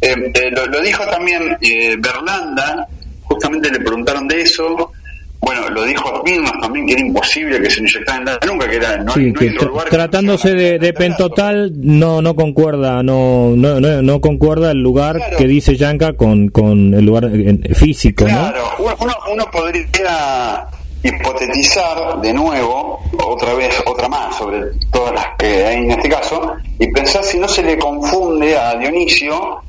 Eh, 0.02 0.32
eh, 0.34 0.52
lo, 0.52 0.66
lo 0.68 0.82
dijo 0.82 1.06
también 1.08 1.58
eh, 1.62 1.96
Berlanda, 2.00 2.88
justamente 3.24 3.72
le 3.72 3.80
preguntaron 3.80 4.28
de 4.28 4.42
eso. 4.42 4.92
Bueno, 5.40 5.70
lo 5.70 5.84
dijo 5.84 6.22
Milnos 6.26 6.52
también, 6.62 6.88
que 6.88 6.94
era 6.94 7.02
imposible 7.02 7.62
que 7.62 7.70
se 7.70 7.80
inyectara 7.82 8.18
en 8.20 8.26
la 8.26 8.40
nuca, 8.54 8.68
que 8.70 8.76
era 8.78 8.98
no 8.98 9.14
Sí, 9.14 9.32
no 9.32 9.40
que 9.40 9.52
tra- 9.54 9.68
lugar 9.68 9.90
tratándose 9.90 10.54
de, 10.56 10.80
de 10.80 10.94
pentotal 10.94 11.72
no 11.76 12.22
no 12.22 12.36
concuerda 12.36 13.04
no 13.04 13.52
no 13.56 13.80
no, 13.80 14.02
no 14.02 14.20
concuerda 14.22 14.72
el 14.72 14.82
lugar 14.82 15.16
Claro. 15.18 15.38
que 15.38 15.48
dice 15.48 15.76
Yanka 15.76 16.14
con, 16.14 16.50
con 16.50 16.94
el 16.94 17.06
lugar 17.06 17.30
físico 17.76 18.24
¿no? 18.26 18.30
Claro, 18.30 18.64
uno, 19.00 19.14
uno 19.32 19.46
podría 19.52 20.68
hipotetizar 21.04 22.20
de 22.22 22.34
nuevo, 22.34 23.00
otra 23.24 23.54
vez, 23.54 23.82
otra 23.86 24.08
más, 24.10 24.36
sobre 24.38 24.60
todas 24.92 25.14
las 25.14 25.26
que 25.38 25.66
hay 25.66 25.78
en 25.78 25.92
este 25.92 26.10
caso, 26.10 26.54
y 26.80 26.92
pensar 26.92 27.24
si 27.24 27.38
no 27.40 27.48
se 27.48 27.64
le 27.64 27.78
confunde 27.78 28.58
a 28.58 28.76
Dionisio 28.76 29.62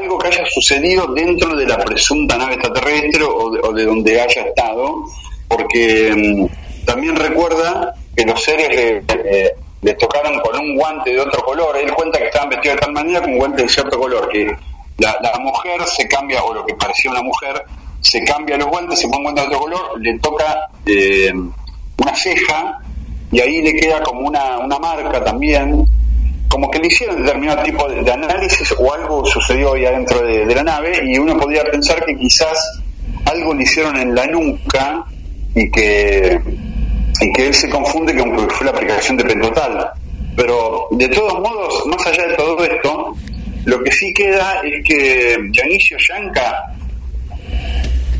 algo 0.00 0.18
que 0.18 0.28
haya 0.28 0.44
sucedido 0.46 1.06
dentro 1.08 1.54
de 1.56 1.66
la 1.66 1.78
presunta 1.78 2.36
nave 2.36 2.54
extraterrestre 2.54 3.24
o 3.24 3.72
de, 3.72 3.84
donde 3.84 4.20
haya 4.20 4.42
estado, 4.42 5.04
porque 5.48 6.12
mm, 6.14 6.84
también 6.84 7.16
recuerda 7.16 7.94
que 8.16 8.24
los 8.24 8.42
seres 8.42 9.04
le, 9.82 9.94
tocaron 9.94 10.40
con 10.40 10.58
un 10.58 10.76
guante 10.76 11.10
de 11.10 11.20
otro 11.20 11.42
color. 11.42 11.76
Él 11.76 11.92
cuenta 11.94 12.18
que 12.18 12.26
estaban 12.26 12.48
vestidos 12.50 12.76
de 12.76 12.80
tal 12.80 12.92
manera 12.92 13.20
con 13.20 13.32
un 13.32 13.38
guante 13.38 13.62
de 13.62 13.68
cierto 13.68 13.98
color, 13.98 14.28
que 14.28 14.50
la, 14.98 15.16
la 15.22 15.38
mujer 15.38 15.80
se 15.86 16.06
cambia, 16.08 16.42
o 16.42 16.54
lo 16.54 16.64
que 16.66 16.74
parecía 16.74 17.10
una 17.10 17.22
mujer, 17.22 17.62
se 18.00 18.24
cambia 18.24 18.56
los 18.56 18.68
guantes, 18.68 18.98
se 18.98 19.08
pone 19.08 19.18
un 19.18 19.22
guante 19.24 19.40
de 19.42 19.46
otro 19.48 19.60
color, 19.60 20.00
le 20.00 20.18
toca 20.18 20.70
eh, 20.86 21.32
una 21.32 22.14
ceja 22.14 22.78
y 23.32 23.40
ahí 23.40 23.62
le 23.62 23.74
queda 23.74 24.02
como 24.02 24.26
una, 24.26 24.58
una 24.58 24.78
marca 24.78 25.22
también, 25.22 25.86
como 26.50 26.68
que 26.68 26.80
le 26.80 26.88
hicieron 26.88 27.24
determinado 27.24 27.62
tipo 27.62 27.88
de, 27.88 28.10
análisis 28.10 28.74
o 28.76 28.92
algo 28.92 29.24
sucedió 29.24 29.74
ahí 29.74 29.86
adentro 29.86 30.20
de, 30.20 30.52
la 30.52 30.64
nave 30.64 31.00
y 31.04 31.16
uno 31.16 31.38
podría 31.38 31.62
pensar 31.62 32.04
que 32.04 32.16
quizás 32.16 32.82
algo 33.24 33.54
le 33.54 33.62
hicieron 33.62 33.96
en 33.96 34.12
la 34.16 34.26
nuca 34.26 35.04
y 35.54 35.70
que, 35.70 36.40
y 37.20 37.32
que 37.32 37.46
él 37.46 37.54
se 37.54 37.70
confunde 37.70 38.16
con 38.16 38.36
que 38.36 38.52
fue 38.52 38.66
la 38.66 38.72
aplicación 38.72 39.16
de 39.16 39.24
Pentotal. 39.24 39.92
Pero 40.34 40.88
de 40.90 41.08
todos 41.08 41.34
modos, 41.34 41.86
más 41.86 42.04
allá 42.08 42.26
de 42.26 42.34
todo 42.34 42.64
esto, 42.64 43.14
lo 43.66 43.82
que 43.84 43.92
sí 43.92 44.12
queda 44.12 44.60
es 44.64 44.84
que 44.84 45.38
Dionisio 45.50 45.98
Yanca 45.98 46.64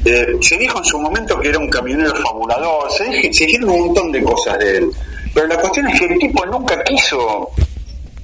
eh, 0.05 0.37
se 0.41 0.57
dijo 0.57 0.79
en 0.79 0.85
su 0.85 1.01
momento 1.01 1.41
que 1.41 1.49
era 1.49 1.59
un 1.59 1.69
camionero 1.69 2.15
fabulador, 2.15 2.93
se, 2.93 3.33
se 3.33 3.47
dijeron 3.47 3.71
un 3.71 3.87
montón 3.87 4.13
de 4.13 4.23
cosas 4.23 4.57
de 4.61 4.79
él. 4.79 4.91
Pero 5.35 5.49
la 5.49 5.57
cuestión 5.57 5.89
es 5.89 5.99
que 5.99 6.07
el 6.07 6.19
tipo 6.19 6.47
nunca 6.47 6.83
quiso 6.85 7.51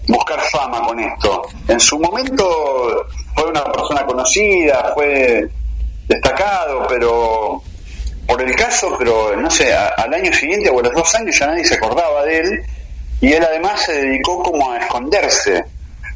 buscar 0.06 0.40
fama 0.50 0.82
con 0.86 0.98
esto. 1.00 1.42
En 1.68 1.80
su 1.80 1.98
momento 1.98 3.06
fue 3.34 3.48
una 3.48 3.64
persona 3.64 4.04
conocida, 4.06 4.92
fue 4.94 5.48
destacado, 6.08 6.86
pero 6.88 7.62
por 8.26 8.42
el 8.42 8.54
caso, 8.56 8.96
pero 8.98 9.36
no 9.36 9.50
sé, 9.50 9.72
al 9.74 10.12
año 10.12 10.32
siguiente 10.32 10.70
o 10.70 10.80
a 10.80 10.82
los 10.82 10.92
dos 10.92 11.14
años 11.14 11.38
ya 11.38 11.46
nadie 11.46 11.64
se 11.64 11.74
acordaba 11.74 12.24
de 12.24 12.38
él 12.38 12.64
y 13.20 13.32
él 13.32 13.44
además 13.44 13.82
se 13.82 13.92
dedicó 13.92 14.42
como 14.42 14.70
a 14.72 14.78
esconderse. 14.78 15.64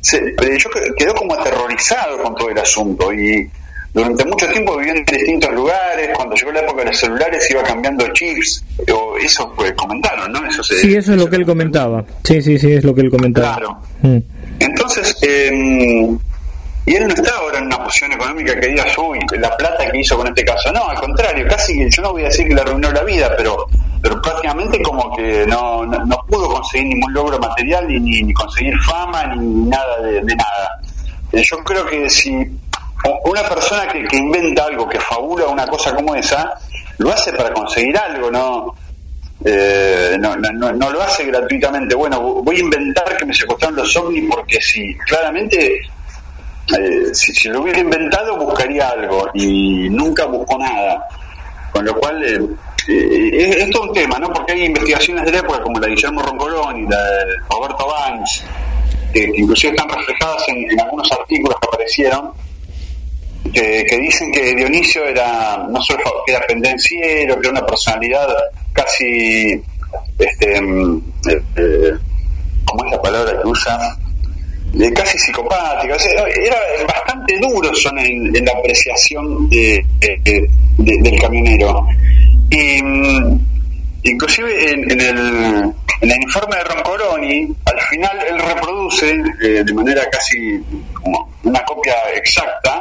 Se, 0.00 0.16
eh, 0.16 0.58
yo 0.58 0.70
quedó 0.96 1.14
como 1.14 1.34
aterrorizado 1.34 2.22
con 2.22 2.34
todo 2.34 2.48
el 2.48 2.58
asunto 2.58 3.12
y 3.12 3.50
durante 3.92 4.24
mucho 4.24 4.46
tiempo 4.48 4.76
vivió 4.76 4.94
en 4.94 5.04
distintos 5.04 5.52
lugares, 5.52 6.10
cuando 6.14 6.34
llegó 6.36 6.52
la 6.52 6.60
época 6.60 6.80
de 6.82 6.86
los 6.88 6.96
celulares 6.98 7.50
iba 7.50 7.62
cambiando 7.62 8.06
chips, 8.12 8.64
o 8.92 9.16
eso 9.18 9.52
pues, 9.56 9.72
comentaron, 9.72 10.32
¿no? 10.32 10.46
Eso 10.46 10.62
se- 10.62 10.78
Sí, 10.80 10.94
eso 10.94 11.12
es 11.12 11.18
lo 11.18 11.28
que 11.28 11.36
él 11.36 11.46
comentaba. 11.46 12.04
Sí, 12.24 12.40
sí, 12.42 12.58
sí, 12.58 12.72
es 12.72 12.84
lo 12.84 12.94
que 12.94 13.00
él 13.02 13.10
comentaba. 13.10 13.56
Claro. 13.56 13.78
Mm. 14.02 14.18
Entonces, 14.60 15.16
eh, 15.22 16.08
y 16.86 16.94
él 16.94 17.06
no 17.06 17.14
está 17.14 17.30
ahora 17.36 17.58
en 17.58 17.66
una 17.66 17.82
posición 17.84 18.12
económica 18.12 18.58
que 18.58 18.68
digas, 18.68 18.96
uy, 18.98 19.18
la 19.38 19.56
plata 19.56 19.90
que 19.90 19.98
hizo 19.98 20.16
con 20.16 20.26
este 20.28 20.44
caso. 20.44 20.72
No, 20.72 20.88
al 20.88 20.98
contrario, 20.98 21.46
casi 21.48 21.88
yo 21.90 22.02
no 22.02 22.12
voy 22.12 22.22
a 22.22 22.26
decir 22.26 22.46
que 22.48 22.54
le 22.54 22.60
arruinó 22.60 22.90
la 22.92 23.02
vida, 23.04 23.34
pero 23.36 23.66
pero 24.02 24.20
prácticamente 24.22 24.80
como 24.82 25.14
que 25.14 25.44
no, 25.46 25.84
no, 25.84 26.04
no 26.06 26.24
pudo 26.26 26.48
conseguir 26.48 26.86
ningún 26.88 27.12
logro 27.12 27.38
material, 27.38 27.86
ni, 27.86 28.00
ni, 28.00 28.22
ni 28.22 28.32
conseguir 28.32 28.72
fama, 28.80 29.34
ni 29.36 29.68
nada 29.68 30.00
de, 30.02 30.12
de 30.22 30.34
nada. 30.36 30.80
Eh, 31.32 31.42
yo 31.44 31.58
creo 31.62 31.84
que 31.86 32.08
si 32.08 32.34
una 33.24 33.42
persona 33.48 33.88
que, 33.88 34.16
inventa 34.16 34.64
algo, 34.64 34.88
que 34.88 35.00
fabula 35.00 35.46
una 35.46 35.66
cosa 35.66 35.94
como 35.94 36.14
esa, 36.14 36.54
lo 36.98 37.10
hace 37.10 37.32
para 37.32 37.52
conseguir 37.52 37.96
algo, 37.96 38.30
¿no? 38.30 38.74
Eh, 39.42 40.16
no, 40.20 40.36
no, 40.36 40.52
no, 40.52 40.72
no 40.72 40.90
lo 40.90 41.02
hace 41.02 41.24
gratuitamente. 41.24 41.94
Bueno, 41.94 42.20
voy 42.20 42.56
a 42.56 42.60
inventar 42.60 43.16
que 43.16 43.24
me 43.24 43.34
secuestraron 43.34 43.76
los 43.76 43.96
ovnis 43.96 44.28
porque 44.30 44.60
sí, 44.60 44.94
claramente, 45.06 45.80
eh, 46.78 47.14
si, 47.14 47.32
si 47.32 47.48
lo 47.48 47.62
hubiera 47.62 47.80
inventado 47.80 48.36
buscaría 48.36 48.88
algo 48.88 49.30
y 49.34 49.88
nunca 49.88 50.26
buscó 50.26 50.58
nada. 50.58 51.08
Con 51.72 51.84
lo 51.84 51.94
cual, 51.94 52.22
eh, 52.22 52.38
eh, 52.88 53.66
es, 53.68 53.76
un 53.76 53.92
tema, 53.92 54.18
¿no? 54.18 54.32
Porque 54.32 54.52
hay 54.52 54.64
investigaciones 54.64 55.24
de 55.24 55.32
la 55.32 55.38
época 55.38 55.62
como 55.62 55.78
la 55.78 55.86
de 55.86 55.94
Guillermo 55.94 56.22
Roncolón 56.22 56.80
y 56.80 56.90
la 56.90 57.02
de 57.02 57.36
Roberto 57.48 57.86
Banks, 57.86 58.44
que, 59.12 59.30
inclusive 59.34 59.74
están 59.74 59.88
reflejadas 59.88 60.42
en 60.48 60.80
algunos 60.80 61.10
artículos 61.12 61.56
que 61.60 61.68
aparecieron, 61.68 62.32
que, 63.52 63.98
dicen 63.98 64.30
que 64.32 64.54
Dionisio 64.54 65.04
era 65.04 65.66
no 65.68 65.80
solo 65.82 66.02
que 66.26 66.32
era 66.32 66.46
pendenciero, 66.46 67.34
que 67.40 67.48
era 67.48 67.58
una 67.58 67.66
personalidad 67.66 68.28
casi, 68.72 69.60
este, 70.18 70.60
mm, 70.60 71.02
eh, 71.28 71.42
eh, 71.56 71.90
¿cómo 72.64 72.84
es 72.84 72.92
la 72.92 73.02
palabra 73.02 73.32
que 73.42 73.48
usa? 73.48 73.96
De 74.72 74.92
casi 74.92 75.18
psicopática, 75.18 75.96
era 76.44 76.56
bastante 76.86 77.38
duro 77.40 77.74
son 77.74 77.98
en, 77.98 78.32
la 78.44 78.52
apreciación 78.52 79.48
de- 79.50 79.84
del 80.78 81.20
camionero. 81.20 81.86
Y 82.50 82.80
mm, 82.82 83.38
inclusive 84.04 84.72
en, 84.72 84.90
en 84.92 85.00
el, 85.00 85.18
en 86.02 86.10
el 86.10 86.22
informe 86.22 86.56
de 86.56 86.64
Roncoroni, 86.64 87.48
al 87.64 87.80
final 87.80 88.18
él 88.28 88.38
reproduce 88.38 89.10
eh, 89.42 89.64
de 89.64 89.74
manera 89.74 90.08
casi 90.10 90.60
como 90.94 91.28
una 91.42 91.64
copia 91.64 91.94
exacta 92.14 92.79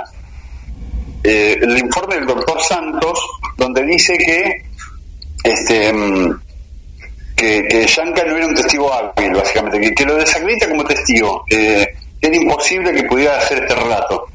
eh, 1.24 1.58
el 1.62 1.78
informe 1.78 2.16
del 2.16 2.26
doctor 2.26 2.62
Santos, 2.62 3.20
donde 3.58 3.84
dice 3.84 4.18
que 4.18 4.64
este 5.44 5.94
mm, 5.94 6.40
que, 7.36 7.68
que 7.68 7.88
Yanka 7.88 8.24
no 8.26 8.36
era 8.36 8.48
un 8.48 8.56
testigo 8.56 8.92
hábil, 8.94 9.34
básicamente, 9.34 9.80
que, 9.80 9.94
que 9.94 10.06
lo 10.06 10.16
desacredita 10.16 10.68
como 10.70 10.84
testigo, 10.84 11.44
que, 11.48 11.88
era 12.22 12.36
imposible 12.36 12.92
que 12.94 13.04
pudiera 13.04 13.38
hacer 13.38 13.64
este 13.64 13.76
relato. 13.76 14.26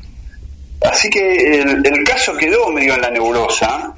Así 0.80 1.10
que 1.10 1.60
el, 1.60 1.86
el 1.86 2.04
caso 2.04 2.34
quedó 2.36 2.70
medio 2.70 2.94
en 2.94 3.02
la 3.02 3.10
nebulosa, 3.10 3.94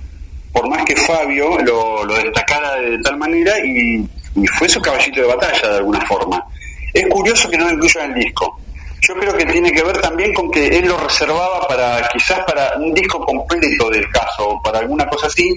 por 0.52 0.68
más 0.68 0.84
que 0.84 0.96
Fabio 0.96 1.58
lo, 1.58 2.04
lo 2.04 2.14
destacara 2.14 2.76
de 2.80 2.98
tal 2.98 3.16
manera 3.16 3.58
y, 3.64 4.08
y 4.34 4.46
fue 4.46 4.68
su 4.68 4.80
caballito 4.80 5.20
de 5.20 5.26
batalla 5.26 5.68
de 5.68 5.76
alguna 5.76 6.00
forma. 6.06 6.44
Es 6.92 7.06
curioso 7.08 7.48
que 7.48 7.58
no 7.58 7.66
lo 7.66 7.74
incluya 7.74 8.04
en 8.04 8.12
el 8.12 8.24
disco. 8.24 8.60
Yo 9.06 9.14
creo 9.14 9.36
que 9.36 9.44
tiene 9.46 9.70
que 9.70 9.84
ver 9.84 10.00
también 10.00 10.34
con 10.34 10.50
que 10.50 10.66
él 10.66 10.88
lo 10.88 10.96
reservaba 10.96 11.68
para 11.68 12.08
quizás 12.08 12.40
para 12.44 12.76
un 12.76 12.92
disco 12.92 13.20
completo 13.24 13.88
del 13.90 14.08
caso, 14.10 14.48
o 14.48 14.62
para 14.62 14.80
alguna 14.80 15.06
cosa 15.06 15.28
así, 15.28 15.56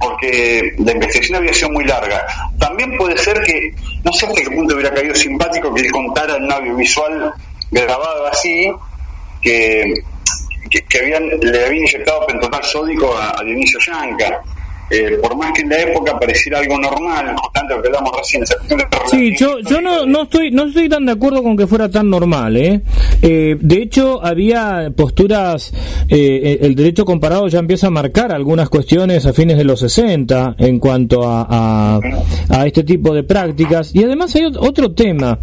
porque 0.00 0.74
la 0.78 0.92
investigación 0.92 1.38
había 1.38 1.52
sido 1.52 1.70
muy 1.70 1.84
larga. 1.84 2.26
También 2.58 2.96
puede 2.96 3.16
ser 3.16 3.40
que, 3.42 3.72
no 4.02 4.12
sé 4.12 4.26
hasta 4.26 4.42
qué 4.42 4.50
punto 4.50 4.74
hubiera 4.74 4.92
caído 4.92 5.14
simpático 5.14 5.72
que 5.72 5.82
él 5.82 5.92
contara 5.92 6.36
en 6.36 6.44
un 6.44 6.52
audiovisual 6.52 7.32
grabado 7.70 8.26
así, 8.26 8.72
que, 9.42 9.94
habían, 11.00 11.28
le 11.40 11.64
habían 11.64 11.82
inyectado 11.84 12.26
pentotal 12.26 12.64
sódico 12.64 13.16
a, 13.16 13.38
a 13.38 13.44
Dionisio 13.44 13.78
Yanca. 13.78 14.42
Eh, 14.90 15.18
por 15.22 15.36
más 15.36 15.52
que 15.52 15.62
en 15.62 15.68
la 15.68 15.80
época 15.82 16.18
pareciera 16.18 16.58
algo 16.60 16.78
normal, 16.78 17.34
tanto 17.52 17.76
lo 17.76 17.82
que 17.82 17.88
hablamos 17.88 18.10
recién, 18.16 18.42
esa 18.42 18.54
Sí, 19.10 19.34
yo, 19.38 19.58
yo 19.60 19.80
no, 19.82 20.06
no 20.06 20.22
estoy 20.22 20.50
no 20.50 20.64
estoy 20.66 20.88
tan 20.88 21.04
de 21.06 21.12
acuerdo 21.12 21.42
con 21.42 21.56
que 21.56 21.66
fuera 21.66 21.90
tan 21.90 22.08
normal, 22.08 22.56
¿eh? 22.56 22.80
Eh, 23.22 23.56
de 23.60 23.82
hecho, 23.82 24.24
había 24.24 24.90
posturas, 24.96 25.72
eh, 26.08 26.58
el 26.62 26.74
derecho 26.74 27.04
comparado 27.04 27.48
ya 27.48 27.58
empieza 27.58 27.88
a 27.88 27.90
marcar 27.90 28.32
algunas 28.32 28.68
cuestiones 28.70 29.26
a 29.26 29.32
fines 29.32 29.58
de 29.58 29.64
los 29.64 29.80
60 29.80 30.54
en 30.58 30.78
cuanto 30.78 31.28
a, 31.28 31.46
a, 31.48 32.00
a 32.48 32.66
este 32.66 32.82
tipo 32.84 33.14
de 33.14 33.22
prácticas. 33.24 33.94
Y 33.94 34.04
además 34.04 34.34
hay 34.36 34.42
ot- 34.44 34.56
otro 34.60 34.92
tema. 34.92 35.38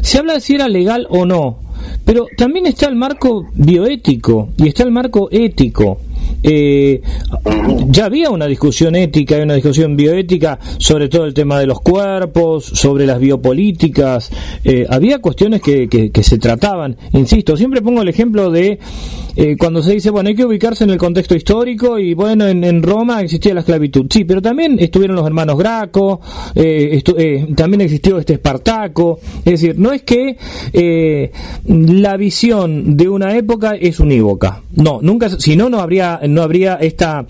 Se 0.00 0.18
habla 0.18 0.34
de 0.34 0.40
si 0.40 0.54
era 0.54 0.68
legal 0.68 1.06
o 1.10 1.26
no, 1.26 1.58
pero 2.04 2.26
también 2.36 2.66
está 2.66 2.86
el 2.88 2.96
marco 2.96 3.46
bioético 3.54 4.48
y 4.56 4.68
está 4.68 4.82
el 4.84 4.90
marco 4.90 5.28
ético. 5.30 6.00
Eh, 6.42 7.00
ya 7.88 8.06
había 8.06 8.30
una 8.30 8.46
discusión 8.46 8.94
ética 8.96 9.38
y 9.38 9.42
una 9.42 9.54
discusión 9.54 9.96
bioética 9.96 10.58
sobre 10.78 11.08
todo 11.08 11.24
el 11.26 11.34
tema 11.34 11.58
de 11.60 11.66
los 11.66 11.80
cuerpos, 11.80 12.64
sobre 12.64 13.06
las 13.06 13.18
biopolíticas, 13.20 14.30
eh, 14.64 14.86
había 14.88 15.18
cuestiones 15.20 15.60
que, 15.60 15.88
que- 15.88 16.10
se 16.22 16.38
trataban, 16.38 16.96
insisto, 17.12 17.56
siempre 17.56 17.80
pongo 17.82 18.02
el 18.02 18.08
ejemplo 18.08 18.50
de 18.50 18.78
eh, 19.36 19.56
cuando 19.58 19.82
se 19.82 19.92
dice, 19.94 20.10
bueno, 20.10 20.28
hay 20.28 20.34
que 20.34 20.44
ubicarse 20.44 20.84
en 20.84 20.90
el 20.90 20.98
contexto 20.98 21.34
histórico 21.34 21.98
y 21.98 22.12
bueno, 22.14 22.46
en, 22.46 22.62
en 22.62 22.82
Roma 22.82 23.22
existía 23.22 23.54
la 23.54 23.60
esclavitud, 23.60 24.06
sí, 24.10 24.24
pero 24.24 24.42
también 24.42 24.78
estuvieron 24.78 25.16
los 25.16 25.26
hermanos 25.26 25.56
Graco, 25.58 26.20
eh, 26.54 27.00
estu- 27.02 27.54
también 27.54 27.80
existió 27.80 28.18
este 28.18 28.34
Espartaco, 28.34 29.18
es 29.38 29.44
decir, 29.60 29.78
no 29.78 29.92
es 29.92 30.02
que 30.02 30.36
la 31.66 32.16
visión 32.16 32.96
de 32.96 33.08
una 33.08 33.36
época 33.36 33.74
es 33.76 33.98
unívoca, 34.00 34.62
no, 34.76 35.00
nunca, 35.02 35.30
si 35.30 35.56
no, 35.56 35.68
no 35.70 35.80
habría, 35.80 36.19
no 36.28 36.42
habría 36.42 36.74
esta, 36.74 37.26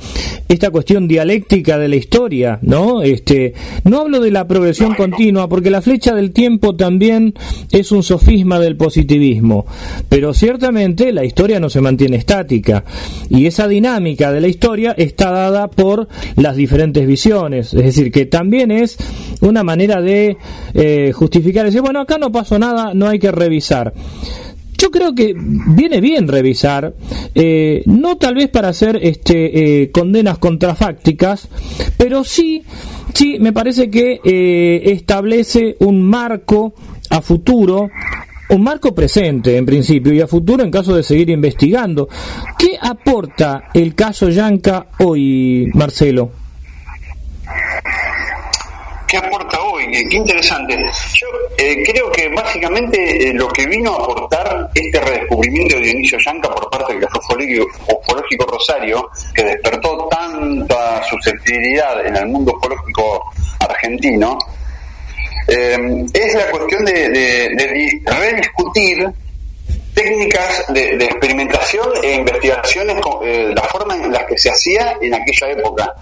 esta 0.48 0.70
cuestión 0.70 1.08
dialéctica 1.08 1.78
de 1.78 1.88
la 1.88 1.96
historia, 1.96 2.58
¿no? 2.62 3.02
Este, 3.02 3.54
no 3.84 4.00
hablo 4.00 4.20
de 4.20 4.30
la 4.30 4.46
progresión 4.46 4.94
continua, 4.94 5.48
porque 5.48 5.70
la 5.70 5.82
flecha 5.82 6.14
del 6.14 6.32
tiempo 6.32 6.74
también 6.76 7.34
es 7.70 7.92
un 7.92 8.02
sofisma 8.02 8.58
del 8.58 8.76
positivismo, 8.76 9.66
pero 10.08 10.34
ciertamente 10.34 11.12
la 11.12 11.24
historia 11.24 11.60
no 11.60 11.70
se 11.70 11.80
mantiene 11.80 12.16
estática, 12.16 12.84
y 13.28 13.46
esa 13.46 13.68
dinámica 13.68 14.32
de 14.32 14.40
la 14.40 14.48
historia 14.48 14.94
está 14.96 15.30
dada 15.30 15.68
por 15.68 16.08
las 16.36 16.56
diferentes 16.56 17.06
visiones, 17.06 17.72
es 17.74 17.84
decir, 17.84 18.10
que 18.10 18.26
también 18.26 18.70
es 18.70 18.96
una 19.40 19.62
manera 19.62 20.00
de 20.02 20.36
eh, 20.74 21.12
justificar, 21.12 21.64
decir, 21.64 21.80
bueno, 21.80 22.00
acá 22.00 22.18
no 22.18 22.32
pasó 22.32 22.58
nada, 22.58 22.92
no 22.94 23.08
hay 23.08 23.18
que 23.18 23.32
revisar 23.32 23.94
yo 24.80 24.90
creo 24.90 25.14
que 25.14 25.34
viene 25.36 26.00
bien 26.00 26.26
revisar, 26.26 26.94
eh, 27.34 27.82
no 27.84 28.16
tal 28.16 28.34
vez 28.36 28.48
para 28.48 28.68
hacer 28.68 28.98
este, 29.02 29.82
eh, 29.82 29.90
condenas 29.90 30.38
contrafácticas, 30.38 31.48
pero 31.98 32.24
sí, 32.24 32.62
sí, 33.12 33.38
me 33.38 33.52
parece 33.52 33.90
que 33.90 34.20
eh, 34.24 34.82
establece 34.92 35.76
un 35.80 36.02
marco 36.02 36.72
a 37.10 37.20
futuro 37.20 37.90
un 38.48 38.62
marco 38.62 38.92
presente 38.92 39.56
en 39.56 39.64
principio 39.64 40.12
y 40.12 40.20
a 40.20 40.26
futuro 40.26 40.64
en 40.64 40.72
caso 40.72 40.96
de 40.96 41.04
seguir 41.04 41.30
investigando. 41.30 42.08
¿Qué 42.58 42.76
aporta 42.80 43.68
el 43.72 43.94
caso 43.94 44.28
Yanca 44.28 44.88
hoy, 44.98 45.70
Marcelo? 45.74 46.32
¿Qué 49.10 49.16
aporta 49.16 49.60
hoy? 49.62 49.84
Eh, 49.92 50.04
Qué 50.08 50.16
interesante. 50.16 50.76
Yo 51.14 51.26
eh, 51.58 51.82
creo 51.84 52.10
que 52.12 52.28
básicamente 52.28 53.28
eh, 53.28 53.32
lo 53.34 53.48
que 53.48 53.66
vino 53.66 53.92
a 53.92 54.04
aportar 54.04 54.70
este 54.74 55.00
redescubrimiento 55.00 55.76
de 55.76 55.82
Dionisio 55.82 56.18
Yanca 56.24 56.48
por 56.54 56.70
parte 56.70 56.94
del 56.94 57.04
Ufológico, 57.04 57.66
ufológico 57.88 58.46
Rosario, 58.46 59.10
que 59.34 59.42
despertó 59.44 60.06
tanta 60.08 61.02
susceptibilidad 61.04 62.06
en 62.06 62.16
el 62.16 62.26
mundo 62.28 62.52
ufológico 62.56 63.32
argentino, 63.58 64.38
es 65.48 66.34
la 66.34 66.50
cuestión 66.50 66.84
de, 66.84 67.08
de- 67.08 67.48
de 67.56 67.72
di- 67.72 68.02
rediscutir 68.04 69.08
técnicas 69.94 70.64
de, 70.68 70.96
de 70.96 71.04
experimentación 71.06 71.88
e 72.04 72.14
investigaciones, 72.14 73.00
con, 73.00 73.54
la 73.54 73.62
forma 73.64 73.96
en 73.96 74.12
la 74.12 74.24
que 74.26 74.38
se 74.38 74.50
hacía 74.50 74.96
en 75.00 75.14
aquella 75.14 75.50
época. 75.50 75.92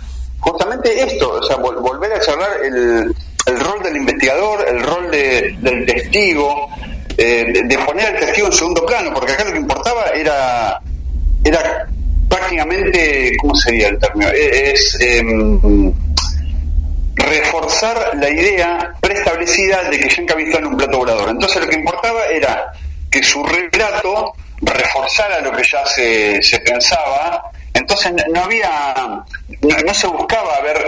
Justamente 0.48 1.00
esto, 1.02 1.32
o 1.32 1.42
sea, 1.42 1.56
vol- 1.58 1.80
volver 1.80 2.12
a 2.12 2.20
charlar 2.20 2.50
el, 2.64 3.14
el 3.46 3.60
rol 3.60 3.82
del 3.82 3.96
investigador, 3.96 4.66
el 4.68 4.82
rol 4.82 5.10
de- 5.10 5.56
del 5.60 5.84
testigo, 5.86 6.68
eh, 7.16 7.52
de, 7.64 7.78
poner 7.78 8.06
al 8.06 8.18
testigo 8.18 8.46
en 8.46 8.52
segundo 8.52 8.86
plano, 8.86 9.12
porque 9.12 9.32
acá 9.32 9.44
lo 9.44 9.52
que 9.52 9.58
importaba 9.58 10.06
era, 10.14 10.80
era 11.44 11.86
prácticamente, 12.28 13.36
¿cómo 13.40 13.54
sería 13.54 13.88
el 13.88 13.98
término? 13.98 14.28
Eh, 14.30 14.72
Es, 14.72 14.96
em, 15.00 15.92
reforzar 17.14 18.12
la 18.14 18.28
idea 18.30 18.94
preestablecida 19.00 19.82
de 19.90 19.98
que 19.98 20.08
Yanka 20.08 20.34
estado 20.38 20.58
en 20.60 20.66
un 20.66 20.76
plato 20.76 20.98
volador. 20.98 21.28
Entonces 21.30 21.60
lo 21.62 21.68
que 21.68 21.76
importaba 21.76 22.26
era 22.26 22.72
que 23.10 23.22
su 23.22 23.42
relato 23.44 24.32
reforzara 24.62 25.40
lo 25.40 25.52
que 25.52 25.62
ya 25.64 25.84
se, 25.86 26.40
se 26.42 26.58
pensaba. 26.60 27.42
Entonces 27.74 28.12
no 28.32 28.40
había, 28.44 28.70
no, 29.62 29.94
se 29.94 30.06
buscaba 30.06 30.60
ver, 30.62 30.78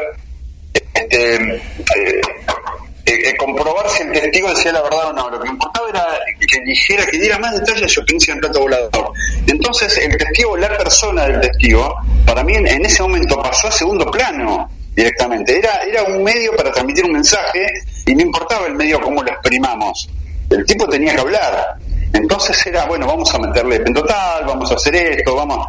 este, 0.72 1.34
eh, 1.34 1.62
eh, 1.96 3.30
eh, 3.30 3.36
comprobar 3.36 3.88
si 3.88 4.02
el 4.02 4.12
testigo 4.12 4.48
decía 4.50 4.72
la 4.72 4.82
verdad 4.82 5.08
o 5.08 5.12
no. 5.12 5.30
Lo 5.30 5.40
que 5.40 5.48
importaba 5.48 5.88
era 5.88 6.06
que 6.38 6.60
dijera, 6.60 7.06
que 7.06 7.18
diera 7.18 7.38
más 7.38 7.52
detalles 7.58 7.82
de 7.82 7.88
su 7.88 8.00
experiencia 8.00 8.34
en 8.34 8.40
plato 8.40 8.60
volador. 8.60 9.12
Entonces 9.46 9.98
el 9.98 10.16
testigo, 10.16 10.56
la 10.56 10.76
persona 10.76 11.26
del 11.26 11.40
testigo, 11.40 11.96
para 12.24 12.44
mí 12.44 12.54
en, 12.54 12.84
ese 12.84 13.02
momento 13.02 13.42
pasó 13.42 13.68
a 13.68 13.72
segundo 13.72 14.08
plano 14.10 14.70
directamente. 14.94 15.58
Era, 15.58 15.82
era 15.82 16.04
un 16.04 16.22
medio 16.22 16.54
para 16.54 16.70
transmitir 16.72 17.04
un 17.04 17.12
mensaje 17.12 17.66
y 18.06 18.14
no 18.14 18.22
importaba 18.22 18.66
el 18.66 18.74
medio 18.74 19.00
cómo 19.00 19.22
lo 19.22 19.30
exprimamos. 19.30 20.08
El 20.48 20.64
tipo 20.64 20.88
tenía 20.88 21.14
que 21.14 21.20
hablar. 21.20 21.76
Entonces 22.12 22.66
era, 22.66 22.86
bueno, 22.86 23.06
vamos 23.06 23.32
a 23.34 23.38
meterle 23.38 23.76
en 23.76 23.94
total, 23.94 24.44
vamos 24.44 24.70
a 24.70 24.74
hacer 24.74 24.94
esto, 24.96 25.34
vamos, 25.34 25.66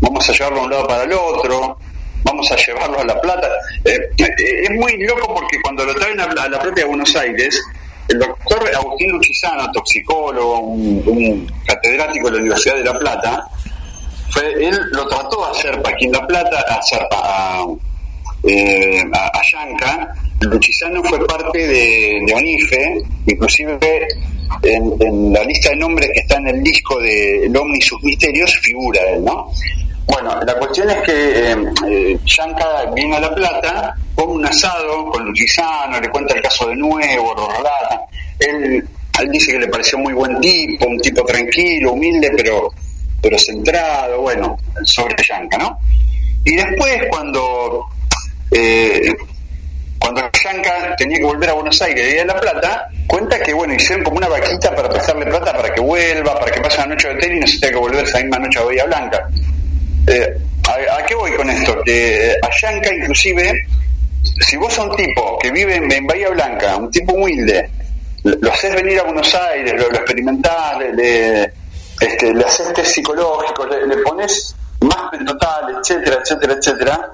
vamos 0.00 0.28
a 0.28 0.32
llevarlo 0.32 0.58
de 0.60 0.64
un 0.64 0.70
lado 0.70 0.86
para 0.86 1.02
el 1.02 1.12
otro, 1.12 1.76
vamos 2.24 2.50
a 2.50 2.56
llevarlo 2.56 3.00
a 3.00 3.04
La 3.04 3.20
Plata. 3.20 3.48
Eh, 3.84 3.98
eh, 4.18 4.62
es 4.64 4.70
muy 4.70 4.96
loco 5.04 5.34
porque 5.34 5.60
cuando 5.62 5.84
lo 5.84 5.94
traen 5.94 6.20
a 6.20 6.26
La, 6.32 6.42
a 6.44 6.48
la 6.48 6.58
de 6.58 6.84
Buenos 6.84 7.14
Aires, 7.16 7.60
el 8.08 8.18
doctor 8.18 8.70
Agustín 8.74 9.10
Luchizano, 9.10 9.70
toxicólogo, 9.72 10.60
un, 10.60 11.02
un 11.06 11.52
catedrático 11.66 12.26
de 12.28 12.32
la 12.32 12.38
Universidad 12.40 12.76
de 12.76 12.84
La 12.84 12.98
Plata, 12.98 13.44
fue, 14.30 14.52
él 14.52 14.78
lo 14.92 15.06
trató 15.08 15.44
de 15.46 15.58
hacer 15.58 15.82
aquí 15.86 16.06
en 16.06 16.12
La 16.12 16.26
Plata, 16.26 16.64
a 16.68 16.74
hacer 16.74 17.06
a, 17.10 17.64
eh, 18.44 19.02
a, 19.12 19.26
a. 19.26 20.14
Luchizano 20.40 21.02
fue 21.04 21.24
parte 21.26 21.58
de, 21.58 22.20
de 22.26 22.34
ONIFE, 22.34 23.02
inclusive 23.26 23.78
en, 24.62 24.92
en 25.00 25.32
la 25.32 25.44
lista 25.44 25.70
de 25.70 25.76
nombres 25.76 26.10
que 26.12 26.20
está 26.20 26.36
en 26.36 26.48
el 26.48 26.62
disco 26.62 26.98
de 27.00 27.46
El 27.46 27.56
Omni 27.56 27.78
y 27.78 27.80
sus 27.80 28.02
misterios 28.02 28.52
figura 28.60 29.00
él, 29.10 29.24
¿no? 29.24 29.50
Bueno, 30.06 30.40
la 30.44 30.54
cuestión 30.54 30.90
es 30.90 31.02
que 31.02 31.52
eh, 31.52 31.56
eh, 31.88 32.18
Yanka 32.24 32.90
viene 32.94 33.16
a 33.16 33.20
La 33.20 33.34
Plata, 33.34 33.96
come 34.14 34.34
un 34.34 34.46
asado 34.46 35.10
con 35.10 35.24
Luchizano, 35.24 36.00
le 36.00 36.08
cuenta 36.10 36.34
el 36.34 36.42
caso 36.42 36.68
de 36.68 36.76
nuevo, 36.76 37.34
lo. 37.34 37.48
Él, 38.38 38.88
dice 39.30 39.52
que 39.52 39.58
le 39.60 39.68
pareció 39.68 39.98
muy 39.98 40.12
buen 40.14 40.40
tipo, 40.40 40.86
un 40.86 40.98
tipo 40.98 41.24
tranquilo, 41.24 41.92
humilde, 41.92 42.32
pero, 42.36 42.72
pero 43.20 43.38
centrado, 43.38 44.20
bueno, 44.22 44.58
sobre 44.84 45.14
Yanka, 45.22 45.58
¿no? 45.58 45.78
Y 46.44 46.56
después 46.56 47.02
cuando 47.08 47.86
eh, 48.50 49.14
cuando 50.02 50.20
Yanka 50.32 50.96
tenía 50.96 51.18
que 51.18 51.24
volver 51.24 51.50
a 51.50 51.52
Buenos 51.52 51.80
Aires 51.80 52.14
y 52.14 52.18
a 52.18 52.24
La 52.24 52.40
Plata, 52.40 52.88
cuenta 53.06 53.38
que 53.40 53.52
bueno, 53.52 53.74
hicieron 53.74 54.02
como 54.02 54.16
una 54.16 54.28
vaquita 54.28 54.74
para 54.74 54.88
prestarle 54.88 55.26
plata 55.26 55.52
para 55.52 55.72
que 55.72 55.80
vuelva, 55.80 56.38
para 56.40 56.50
que 56.50 56.60
pase 56.60 56.78
la 56.78 56.86
noche 56.86 57.08
de 57.08 57.14
hotel 57.14 57.36
y 57.36 57.40
no 57.40 57.46
se 57.46 57.60
tenga 57.60 57.74
que 57.74 57.78
volver 57.78 58.04
esa 58.04 58.18
misma 58.18 58.38
noche 58.40 58.58
a 58.58 58.62
Bahía 58.62 58.84
Blanca. 58.86 59.28
Eh, 60.12 60.38
¿a, 60.68 60.98
a 60.98 61.06
qué 61.06 61.14
voy 61.14 61.32
con 61.32 61.48
esto? 61.48 61.82
Que 61.82 62.36
a 62.42 62.48
Yanka 62.60 62.94
inclusive, 62.94 63.66
si 64.46 64.58
vos 64.58 64.72
sos 64.74 64.86
un 64.88 64.96
tipo 64.96 65.38
que 65.38 65.50
vive 65.50 65.76
en, 65.76 66.06
Bahía 66.06 66.28
Blanca, 66.28 66.76
un 66.76 66.90
tipo 66.90 67.14
humilde, 67.14 67.70
lo, 68.22 68.52
haces 68.52 68.74
venir 68.74 69.00
a 69.00 69.04
Buenos 69.04 69.34
Aires, 69.34 69.72
lo, 69.72 69.88
lo 69.88 69.96
experimentás, 69.96 70.78
le, 70.94 71.50
este, 71.98 72.34
le 72.34 72.44
haces 72.44 72.74
test 72.74 72.92
psicológico, 72.92 73.64
le, 73.64 73.96
pones 73.98 74.54
más 74.80 75.10
total, 75.24 75.76
etcétera, 75.80 76.18
etcétera, 76.20 76.54
etcétera, 76.54 77.12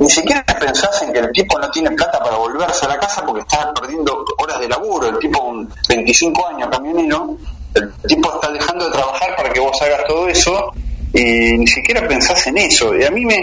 ni 0.00 0.10
siquiera 0.10 0.44
pensás 0.58 1.00
en 1.02 1.12
que 1.12 1.20
el 1.20 1.30
tipo 1.30 1.56
no 1.60 1.70
tiene 1.70 1.92
plata 1.92 2.18
para 2.18 2.36
volverse 2.36 2.84
a 2.84 2.88
la 2.88 2.98
casa 2.98 3.24
porque 3.24 3.42
está 3.42 3.72
perdiendo 3.74 4.24
horas 4.38 4.58
de 4.58 4.68
laburo, 4.68 5.08
el 5.08 5.18
tipo 5.20 5.40
con 5.40 5.72
25 5.88 6.48
años 6.48 6.68
camionero, 6.68 7.36
el 7.74 7.92
tipo 8.08 8.34
está 8.34 8.50
dejando 8.50 8.86
de 8.86 8.90
trabajar 8.90 9.36
para 9.36 9.52
que 9.52 9.60
vos 9.60 9.80
hagas 9.82 10.04
todo 10.08 10.28
eso 10.28 10.72
y 11.14 11.58
ni 11.58 11.66
siquiera 11.66 12.06
pensás 12.06 12.46
en 12.46 12.58
eso. 12.58 12.96
Y 12.96 13.04
a 13.04 13.10
mí 13.10 13.24
me, 13.24 13.40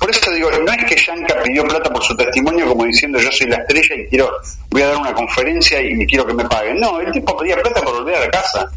por 0.00 0.10
eso 0.10 0.32
digo, 0.32 0.50
no 0.50 0.72
es 0.72 0.84
que 0.84 0.96
Yanka 0.96 1.42
pidió 1.42 1.64
plata 1.64 1.90
por 1.92 2.02
su 2.02 2.16
testimonio 2.16 2.66
como 2.66 2.84
diciendo 2.84 3.18
yo 3.20 3.30
soy 3.30 3.48
la 3.48 3.56
estrella 3.56 3.94
y 3.96 4.06
quiero, 4.08 4.30
voy 4.70 4.82
a 4.82 4.88
dar 4.88 4.96
una 4.96 5.14
conferencia 5.14 5.80
y 5.80 6.06
quiero 6.06 6.26
que 6.26 6.34
me 6.34 6.44
paguen. 6.44 6.80
No, 6.80 7.00
el 7.00 7.12
tipo 7.12 7.36
pedía 7.36 7.56
plata 7.56 7.80
para 7.80 7.98
volver 7.98 8.16
a 8.16 8.20
la 8.20 8.30
casa. 8.30 8.70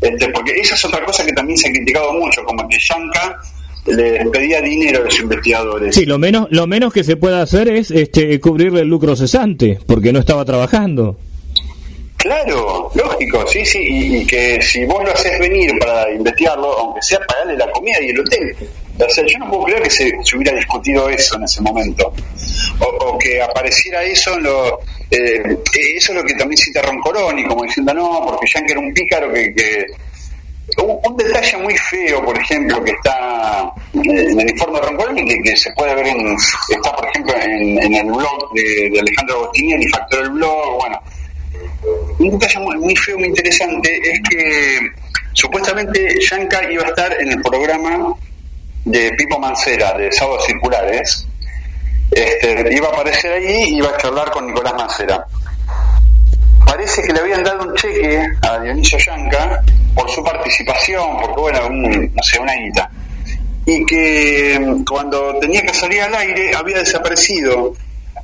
Este, 0.00 0.28
porque 0.28 0.52
esa 0.52 0.74
es 0.74 0.84
otra 0.84 1.04
cosa 1.04 1.24
que 1.24 1.32
también 1.32 1.58
se 1.58 1.68
ha 1.68 1.72
criticado 1.72 2.12
mucho, 2.14 2.42
como 2.44 2.66
que 2.68 2.78
Yanka 2.78 3.38
le 3.86 4.24
pedía 4.30 4.60
dinero 4.60 5.00
a 5.00 5.04
los 5.04 5.20
investigadores. 5.20 5.94
Sí, 5.94 6.06
lo 6.06 6.18
menos, 6.18 6.48
lo 6.50 6.66
menos 6.66 6.92
que 6.92 7.04
se 7.04 7.16
puede 7.16 7.40
hacer 7.40 7.68
es 7.68 7.90
este, 7.90 8.40
cubrirle 8.40 8.80
el 8.80 8.88
lucro 8.88 9.16
cesante, 9.16 9.78
porque 9.86 10.12
no 10.12 10.20
estaba 10.20 10.44
trabajando. 10.44 11.18
Claro, 12.20 12.90
lógico, 12.94 13.46
sí, 13.46 13.64
sí, 13.64 13.78
y, 13.80 14.26
que 14.26 14.60
si 14.60 14.84
vos 14.84 15.02
lo 15.02 15.10
haces 15.10 15.38
venir 15.38 15.72
para 15.78 16.10
investigarlo, 16.10 16.78
aunque 16.78 17.00
sea 17.00 17.18
pagarle 17.20 17.56
la 17.56 17.70
comida 17.70 17.96
y 18.02 18.10
el 18.10 18.20
hotel. 18.20 18.54
O 18.98 19.08
sea, 19.08 19.24
yo 19.26 19.38
no 19.38 19.48
puedo 19.48 19.64
creer 19.64 19.82
que 19.84 19.90
se, 19.90 20.36
hubiera 20.36 20.54
discutido 20.54 21.08
eso 21.08 21.36
en 21.36 21.44
ese 21.44 21.62
momento. 21.62 22.12
O, 22.78 22.84
o 22.84 23.18
que 23.18 23.40
apareciera 23.40 24.02
eso 24.04 24.34
en 24.34 24.42
lo... 24.42 24.80
eh, 25.10 25.56
eso 25.96 26.12
es 26.12 26.18
lo 26.18 26.22
que 26.22 26.34
también 26.34 26.58
cita 26.58 26.82
Roncoroni, 26.82 27.42
como 27.46 27.64
diciendo, 27.64 27.94
no, 27.94 28.22
porque 28.26 28.46
Yankee 28.54 28.72
era 28.72 28.80
un 28.80 28.92
pícaro 28.92 29.32
que... 29.32 29.54
que 29.54 29.86
un, 30.76 31.16
detalle 31.16 31.56
muy 31.56 31.76
feo, 31.78 32.22
por 32.22 32.38
ejemplo, 32.38 32.84
que 32.84 32.90
está 32.90 33.72
en 33.94 34.40
el 34.40 34.50
informe 34.50 34.78
de 34.78 34.86
Roncoroni, 34.88 35.24
que, 35.26 35.40
que 35.40 35.56
se 35.56 35.72
puede 35.72 35.94
ver 35.94 36.06
en... 36.08 36.36
Está, 36.68 36.94
por 36.94 37.08
ejemplo, 37.08 37.34
en, 37.42 37.82
en 37.82 37.94
el 37.94 38.06
blog 38.12 38.52
de, 38.52 38.90
de 38.92 39.00
Alejandro 39.00 39.36
Agostinieri, 39.36 39.88
Factor 39.88 40.20
el 40.20 40.30
Blog, 40.32 40.76
bueno 40.76 41.00
un 42.20 42.38
detalle 42.38 42.58
muy, 42.60 42.76
muy 42.78 42.96
feo, 42.96 43.18
muy 43.18 43.28
interesante, 43.28 43.98
es 44.02 44.20
que 44.28 44.78
supuestamente 45.32 46.16
Yanka 46.30 46.70
iba 46.70 46.84
a 46.84 46.88
estar 46.88 47.20
en 47.20 47.32
el 47.32 47.42
programa 47.42 48.14
de 48.84 49.12
Pipo 49.12 49.38
Mancera, 49.38 49.96
de 49.96 50.10
Sábados 50.12 50.44
Circulares. 50.46 51.26
Este, 52.10 52.74
iba 52.74 52.88
a 52.88 52.90
aparecer 52.90 53.32
ahí 53.32 53.64
y 53.70 53.76
iba 53.78 53.88
a 53.90 53.96
charlar 53.96 54.30
con 54.30 54.46
Nicolás 54.46 54.74
Mancera. 54.74 55.24
Parece 56.66 57.02
que 57.02 57.12
le 57.12 57.20
habían 57.20 57.42
dado 57.42 57.62
un 57.68 57.74
cheque 57.74 58.22
a 58.42 58.58
Dionisio 58.60 58.98
Yanka 58.98 59.62
por 59.94 60.08
su 60.10 60.22
participación, 60.22 61.18
porque 61.20 61.40
bueno, 61.40 61.66
un- 61.68 62.12
no 62.14 62.22
sé, 62.22 62.38
una 62.38 62.52
guita. 62.54 62.90
Y 63.66 63.84
que 63.86 64.58
mm, 64.60 64.84
cuando 64.84 65.36
tenía 65.40 65.62
que 65.62 65.74
salir 65.74 66.00
al 66.02 66.14
aire 66.14 66.52
había 66.54 66.78
desaparecido. 66.78 67.72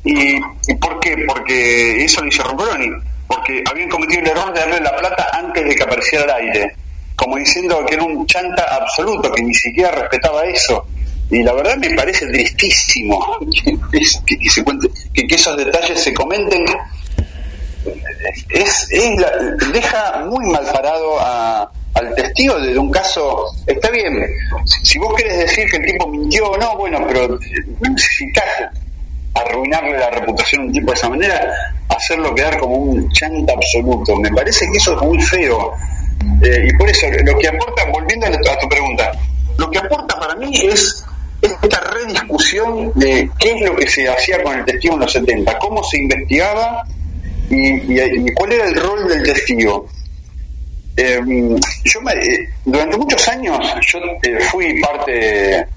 ¿Y, 0.05 0.36
¿y 0.36 0.75
por 0.81 1.00
qué? 1.00 1.16
Porque 1.26 2.05
eso 2.05 2.20
lo 2.23 2.28
hizo 2.28 2.42
Roncoroni. 2.44 2.89
Porque 3.28 3.62
habían 3.70 3.88
cometido 3.88 4.20
el 4.22 4.28
error 4.28 4.52
de 4.52 4.60
darle 4.60 4.80
la 4.80 4.96
plata 4.96 5.28
antes 5.32 5.64
de 5.64 5.74
que 5.74 5.82
apareciera 5.82 6.24
al 6.24 6.30
aire. 6.42 6.76
Como 7.16 7.36
diciendo 7.36 7.84
que 7.86 7.94
era 7.94 8.05
un 8.05 8.26
chanta 8.26 8.62
absoluto, 8.76 9.32
que 9.32 9.42
ni 9.42 9.55
siquiera 9.55 9.90
respetaba 9.90 10.44
eso. 10.44 10.86
Y 11.30 11.42
la 11.42 11.52
verdad 11.55 11.76
me 11.76 11.90
parece 11.94 12.26
tristísimo 12.26 13.38
que, 13.92 14.48
se 14.48 14.62
cuente, 14.62 14.88
que 15.12 15.34
esos 15.34 15.56
detalles 15.56 16.00
se 16.02 16.14
comenten. 16.14 16.64
Es, 18.50 18.88
es 18.90 19.20
la- 19.20 19.32
deja 19.72 20.24
muy 20.26 20.44
mal 20.46 20.64
parado 20.72 21.18
a, 21.20 21.70
al 21.94 22.14
testigo 22.14 22.60
de, 22.60 22.78
un 22.78 22.90
caso, 22.90 23.46
está 23.66 23.90
bien, 23.90 24.26
si, 24.82 24.98
vos 24.98 25.14
querés 25.14 25.38
decir 25.38 25.64
que 25.70 25.76
el 25.78 25.86
tipo 25.86 26.06
mintió 26.08 26.50
o 26.50 26.56
no, 26.58 26.76
bueno, 26.76 27.05
pero 27.06 27.28
no 27.28 27.90
necesitas 27.90 28.44
arruinarle 29.40 29.98
la 29.98 30.10
reputación 30.10 30.62
a 30.62 30.65
un 30.66 30.73
tipo 30.73 30.90
de 30.90 30.97
esa 30.97 31.08
manera, 31.08 31.55
hacerlo 31.89 32.34
quedar 32.34 32.58
como 32.58 32.76
un 32.76 33.10
chanta 33.12 33.52
absoluto. 33.52 34.16
Me 34.16 34.31
parece 34.31 34.66
que 34.70 34.78
eso 34.78 34.97
es 34.97 35.06
muy 35.06 35.20
feo. 35.23 35.73
Eh, 36.42 36.68
y 36.68 36.76
por 36.76 36.89
eso, 36.89 37.06
lo 37.24 37.39
que 37.39 37.48
aporta, 37.48 37.84
volviendo 37.92 38.26
a 38.26 38.58
tu 38.58 38.68
pregunta, 38.68 39.12
lo 39.58 39.70
que 39.70 39.78
aporta 39.78 40.18
para 40.18 40.34
mí 40.36 40.50
es 40.65 41.05
esta 41.40 41.81
rediscusión 41.81 42.92
de 42.94 43.31
qué 43.39 43.50
es 43.52 43.60
lo 43.62 43.76
que 43.76 43.86
se 43.86 44.08
hacía 44.08 44.42
con 44.42 44.58
el 44.58 44.65
testigo 44.65 44.94
en 44.94 45.00
los 45.00 45.12
70, 45.12 45.58
cómo 45.58 45.82
se 45.84 45.98
investigaba 45.98 46.84
y, 47.50 48.32
cuál 48.32 48.52
era 48.52 48.68
el 48.68 48.74
rol 48.74 49.08
del 49.08 49.23
testigo. 49.23 49.89
Eh, 50.99 51.20
yo 51.84 52.00
eh, 52.10 52.49
durante 52.65 52.97
muchos 52.97 53.28
años 53.28 53.58
yo 53.86 53.99
eh, 54.23 54.41
fui 54.50 54.81
parte 54.81 55.12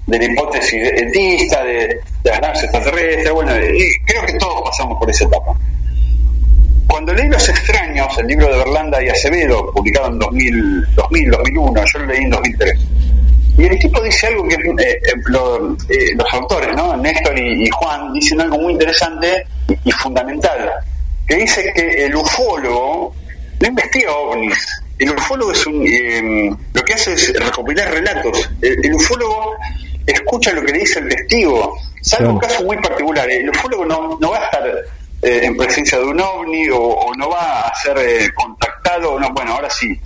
de, 0.06 0.18
la 0.18 0.24
hipótesis 0.24 0.80
etista 0.82 1.62
de, 1.62 2.00
las 2.24 2.40
naves 2.40 2.62
extraterrestres, 2.62 3.30
bueno, 3.32 3.52
y 3.58 3.90
creo 4.06 4.24
que 4.24 4.32
todos 4.34 4.62
pasamos 4.64 4.98
por 4.98 5.10
esa 5.10 5.24
etapa. 5.24 5.54
Cuando 6.86 7.12
leí 7.12 7.28
Los 7.28 7.48
extraños, 7.48 8.18
el 8.18 8.26
libro 8.26 8.50
de 8.50 8.58
Berlanda 8.58 9.02
y 9.02 9.08
Acevedo, 9.08 9.70
publicado 9.72 10.08
en 10.08 10.18
2000, 10.18 10.94
2000 10.94 11.30
2001, 11.30 11.84
yo 11.84 11.98
lo 12.00 12.06
leí 12.06 12.22
en 12.24 12.30
2003 12.30 12.80
y 13.60 13.66
el 13.66 13.78
tipo 13.78 14.00
dice 14.00 14.28
algo 14.28 14.48
que 14.48 14.54
eh, 14.54 14.98
los 16.16 16.32
autores, 16.32 16.74
¿no? 16.74 16.96
Néstor 16.96 17.38
y, 17.38 17.68
Juan, 17.68 18.10
dicen 18.14 18.40
algo 18.40 18.58
muy 18.58 18.72
interesante 18.72 19.44
y, 19.84 19.92
fundamental, 19.92 20.70
que 21.26 21.36
dice 21.36 21.70
que 21.74 22.06
el 22.06 22.14
ufólogo 22.16 23.14
no 23.60 23.68
investiga 23.68 24.12
ovnis. 24.12 24.82
El 25.00 25.10
ufólogo 25.12 25.50
es 25.50 25.66
un, 25.66 25.82
eh, 25.86 26.54
lo 26.74 26.82
que 26.82 26.92
hace 26.92 27.14
es 27.14 27.32
recopilar 27.32 27.90
relatos. 27.90 28.50
El, 28.60 28.94
ufólogo 28.94 29.56
escucha 30.06 30.52
lo 30.52 30.62
que 30.62 30.72
le 30.72 30.80
dice 30.80 30.98
el 30.98 31.08
testigo, 31.08 31.78
salvo 32.02 32.34
un 32.34 32.38
caso 32.38 32.62
muy 32.64 32.76
particular. 32.76 33.28
El 33.30 33.48
ufólogo 33.48 33.86
no, 33.86 34.18
no 34.20 34.30
va 34.30 34.40
a 34.40 34.44
estar 34.44 34.62
en 35.22 35.56
presencia 35.56 35.98
de 35.98 36.04
un 36.04 36.20
ovni 36.20 36.68
o, 36.70 37.12
no 37.16 37.30
va 37.30 37.62
a 37.62 37.74
ser 37.76 38.32
contactado, 38.34 39.18
no, 39.18 39.32
bueno, 39.32 39.54
ahora 39.54 39.70
sí, 39.70 39.98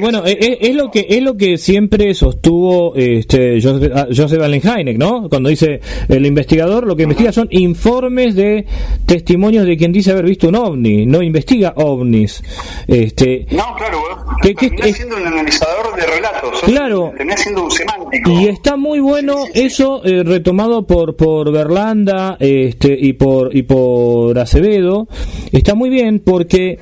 bueno, 0.00 0.24
es, 0.24 0.34
eh, 0.34 0.38
eh, 0.40 0.58
es, 0.62 0.74
lo 0.74 0.90
que 0.90 1.06
es 1.08 1.22
lo 1.22 1.36
que 1.36 1.58
siempre 1.58 2.14
sostuvo 2.14 2.94
este 2.94 3.60
Joseph, 3.60 3.92
ah, 3.94 4.06
Joseph 4.14 4.40
Allen 4.40 4.60
Hynek, 4.60 4.98
¿no? 4.98 5.28
Cuando 5.28 5.48
dice 5.48 5.80
el 6.08 6.24
investigador, 6.24 6.86
lo 6.86 6.96
que 6.96 7.02
investiga 7.04 7.32
son 7.32 7.48
informes 7.50 8.34
de 8.34 8.66
testimonios 9.06 9.66
de 9.66 9.76
quien 9.76 9.92
dice 9.92 10.12
haber 10.12 10.26
visto 10.26 10.48
un 10.48 10.56
ovni, 10.56 11.06
no 11.06 11.22
investiga 11.22 11.72
ovnis. 11.76 12.42
Este, 12.86 13.46
no, 13.50 13.74
claro, 13.76 14.02
que, 14.42 14.54
que 14.54 14.92
siendo 14.92 15.16
un 15.16 15.26
analizador 15.26 15.96
de 15.96 16.06
relatos, 16.06 16.60
claro, 16.62 17.12
siendo 17.36 17.64
un 17.64 17.70
semántico. 17.70 18.30
Y 18.30 18.48
está 18.48 18.76
muy 18.76 19.00
bueno 19.00 19.44
eso 19.54 20.02
eh, 20.04 20.22
retomado 20.22 20.86
por 20.86 21.16
por 21.16 21.50
Berlanda, 21.52 22.36
este 22.38 22.96
y 22.98 23.14
por 23.14 23.54
y 23.54 23.62
por 23.62 24.38
Acevedo, 24.38 25.08
está 25.52 25.74
muy 25.74 25.90
bien 25.90 26.20
porque 26.20 26.78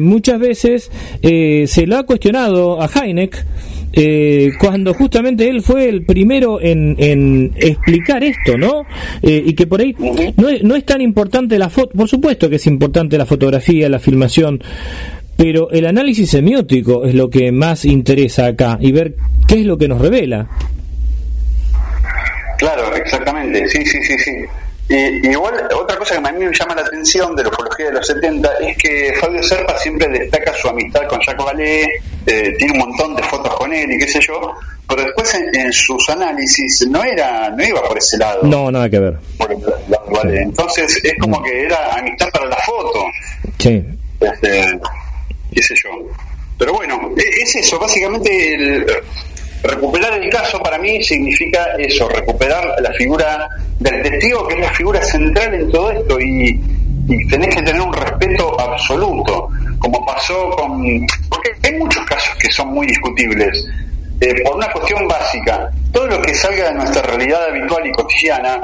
muchas 0.00 0.38
veces 0.38 0.90
eh, 1.22 1.61
se 1.66 1.86
lo 1.86 1.96
ha 1.96 2.04
cuestionado 2.04 2.80
a 2.80 2.88
Heineck 2.88 3.44
eh, 3.92 4.52
cuando 4.58 4.94
justamente 4.94 5.48
él 5.48 5.62
fue 5.62 5.88
el 5.88 6.04
primero 6.04 6.60
en, 6.60 6.96
en 6.98 7.52
explicar 7.56 8.24
esto, 8.24 8.56
¿no? 8.56 8.86
Eh, 9.22 9.42
y 9.44 9.54
que 9.54 9.66
por 9.66 9.80
ahí 9.80 9.94
no 10.36 10.48
es, 10.48 10.62
no 10.62 10.74
es 10.74 10.84
tan 10.86 11.00
importante 11.00 11.58
la 11.58 11.68
foto, 11.68 11.90
por 11.96 12.08
supuesto 12.08 12.48
que 12.48 12.56
es 12.56 12.66
importante 12.66 13.18
la 13.18 13.26
fotografía, 13.26 13.88
la 13.90 13.98
filmación, 13.98 14.62
pero 15.36 15.70
el 15.70 15.86
análisis 15.86 16.30
semiótico 16.30 17.04
es 17.04 17.14
lo 17.14 17.28
que 17.28 17.52
más 17.52 17.84
interesa 17.84 18.46
acá 18.46 18.78
y 18.80 18.92
ver 18.92 19.14
qué 19.46 19.60
es 19.60 19.66
lo 19.66 19.76
que 19.76 19.88
nos 19.88 20.00
revela. 20.00 20.48
Claro, 22.58 22.94
exactamente, 22.94 23.68
sí, 23.68 23.84
sí, 23.84 23.98
sí, 24.02 24.14
sí. 24.18 24.32
Y, 24.92 25.26
igual, 25.26 25.54
otra 25.74 25.96
cosa 25.96 26.20
que 26.20 26.28
a 26.28 26.32
mí 26.32 26.44
me 26.44 26.52
llama 26.52 26.74
la 26.74 26.82
atención 26.82 27.34
de 27.34 27.42
la 27.42 27.48
ufología 27.48 27.86
de 27.86 27.92
los 27.92 28.06
70 28.06 28.50
es 28.60 28.76
que 28.76 29.14
Fabio 29.18 29.42
Serpa 29.42 29.78
siempre 29.78 30.06
destaca 30.08 30.52
su 30.52 30.68
amistad 30.68 31.08
con 31.08 31.18
Jacques 31.20 31.46
Vallée, 31.46 31.88
eh, 32.26 32.54
tiene 32.58 32.74
un 32.74 32.78
montón 32.80 33.16
de 33.16 33.22
fotos 33.22 33.54
con 33.54 33.72
él 33.72 33.90
y 33.90 33.98
qué 33.98 34.06
sé 34.06 34.20
yo, 34.20 34.54
pero 34.86 35.02
después 35.02 35.34
en, 35.34 35.72
sus 35.72 36.10
análisis 36.10 36.86
no 36.90 37.02
era 37.02 37.48
no 37.48 37.64
iba 37.64 37.82
por 37.82 37.96
ese 37.96 38.18
lado. 38.18 38.42
No, 38.42 38.70
nada 38.70 38.90
que 38.90 38.98
ver. 38.98 39.16
Entonces 40.34 41.00
es 41.02 41.14
como 41.18 41.42
que 41.42 41.64
era 41.64 41.94
amistad 41.94 42.28
para 42.30 42.46
la 42.46 42.56
foto. 42.56 43.06
Sí. 43.58 43.82
Este, 44.20 44.78
qué 45.54 45.62
sé 45.62 45.74
yo. 45.82 45.90
Pero 46.58 46.74
bueno, 46.74 47.12
e, 47.16 47.42
es 47.42 47.56
eso, 47.56 47.78
básicamente 47.78 48.54
el, 48.54 48.86
Recuperar 49.62 50.14
el 50.14 50.28
caso 50.28 50.60
para 50.60 50.78
mí 50.78 51.02
significa 51.02 51.64
eso, 51.78 52.08
recuperar 52.08 52.74
la 52.80 52.92
figura 52.92 53.48
del 53.78 54.02
testigo, 54.02 54.46
que 54.48 54.54
es 54.54 54.60
la 54.60 54.72
figura 54.72 55.02
central 55.02 55.54
en 55.54 55.70
todo 55.70 55.92
esto, 55.92 56.20
y, 56.20 56.60
tenés 57.28 57.54
que 57.54 57.62
tener 57.62 57.80
un 57.80 57.92
respeto 57.92 58.58
absoluto, 58.60 59.48
como 59.78 60.04
pasó 60.06 60.50
con... 60.50 61.06
Porque 61.28 61.52
hay 61.64 61.74
muchos 61.78 62.04
casos 62.06 62.34
que 62.36 62.50
son 62.50 62.68
muy 62.68 62.86
discutibles, 62.86 63.68
eh, 64.20 64.42
por 64.44 64.56
una 64.56 64.70
cuestión 64.72 65.06
básica. 65.08 65.68
Todo 65.92 66.06
lo 66.06 66.22
que 66.22 66.34
salga 66.34 66.66
de 66.66 66.74
nuestra 66.74 67.02
realidad 67.02 67.44
habitual 67.48 67.86
y 67.86 67.92
cotidiana, 67.92 68.60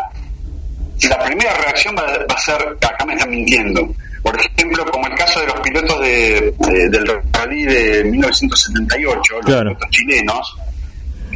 la 1.09 1.25
primera 1.25 1.53
reacción 1.55 1.95
va, 1.97 2.03
a 2.05 2.39
ser, 2.39 2.77
acá 2.81 3.05
me 3.05 3.15
están 3.15 3.31
mintiendo. 3.31 3.89
Por 4.23 4.37
ejemplo, 4.39 4.85
como 4.87 5.07
el 5.07 5.15
caso 5.15 5.41
de 5.41 5.47
los 5.47 5.61
pilotos 5.61 6.01
de, 6.01 6.55
del 6.91 7.07
rally 7.33 7.65
de 7.65 8.05
1978, 8.05 9.35
los 9.35 9.45
pilotos 9.45 9.91
chilenos, 9.91 10.57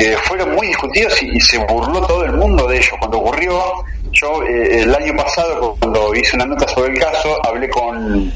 que 0.02 0.16
fueron 0.16 0.55
muy 0.55 0.66
discutidos 0.66 1.22
y, 1.22 1.40
se 1.40 1.58
burló 1.58 2.05
todo 2.06 2.24
el 2.24 2.32
mundo 2.32 2.66
de 2.66 2.76
ellos. 2.76 2.92
Cuando 2.98 3.18
ocurrió, 3.18 3.84
yo 4.10 4.42
eh, 4.42 4.82
el 4.82 4.94
año 4.94 5.14
pasado, 5.16 5.76
cuando 5.78 6.14
hice 6.14 6.34
una 6.34 6.47
nota 6.47 6.66
sobre 6.68 6.92
el 6.92 6.98
caso, 6.98 7.39
hablé 7.47 7.68
con, 7.70 8.32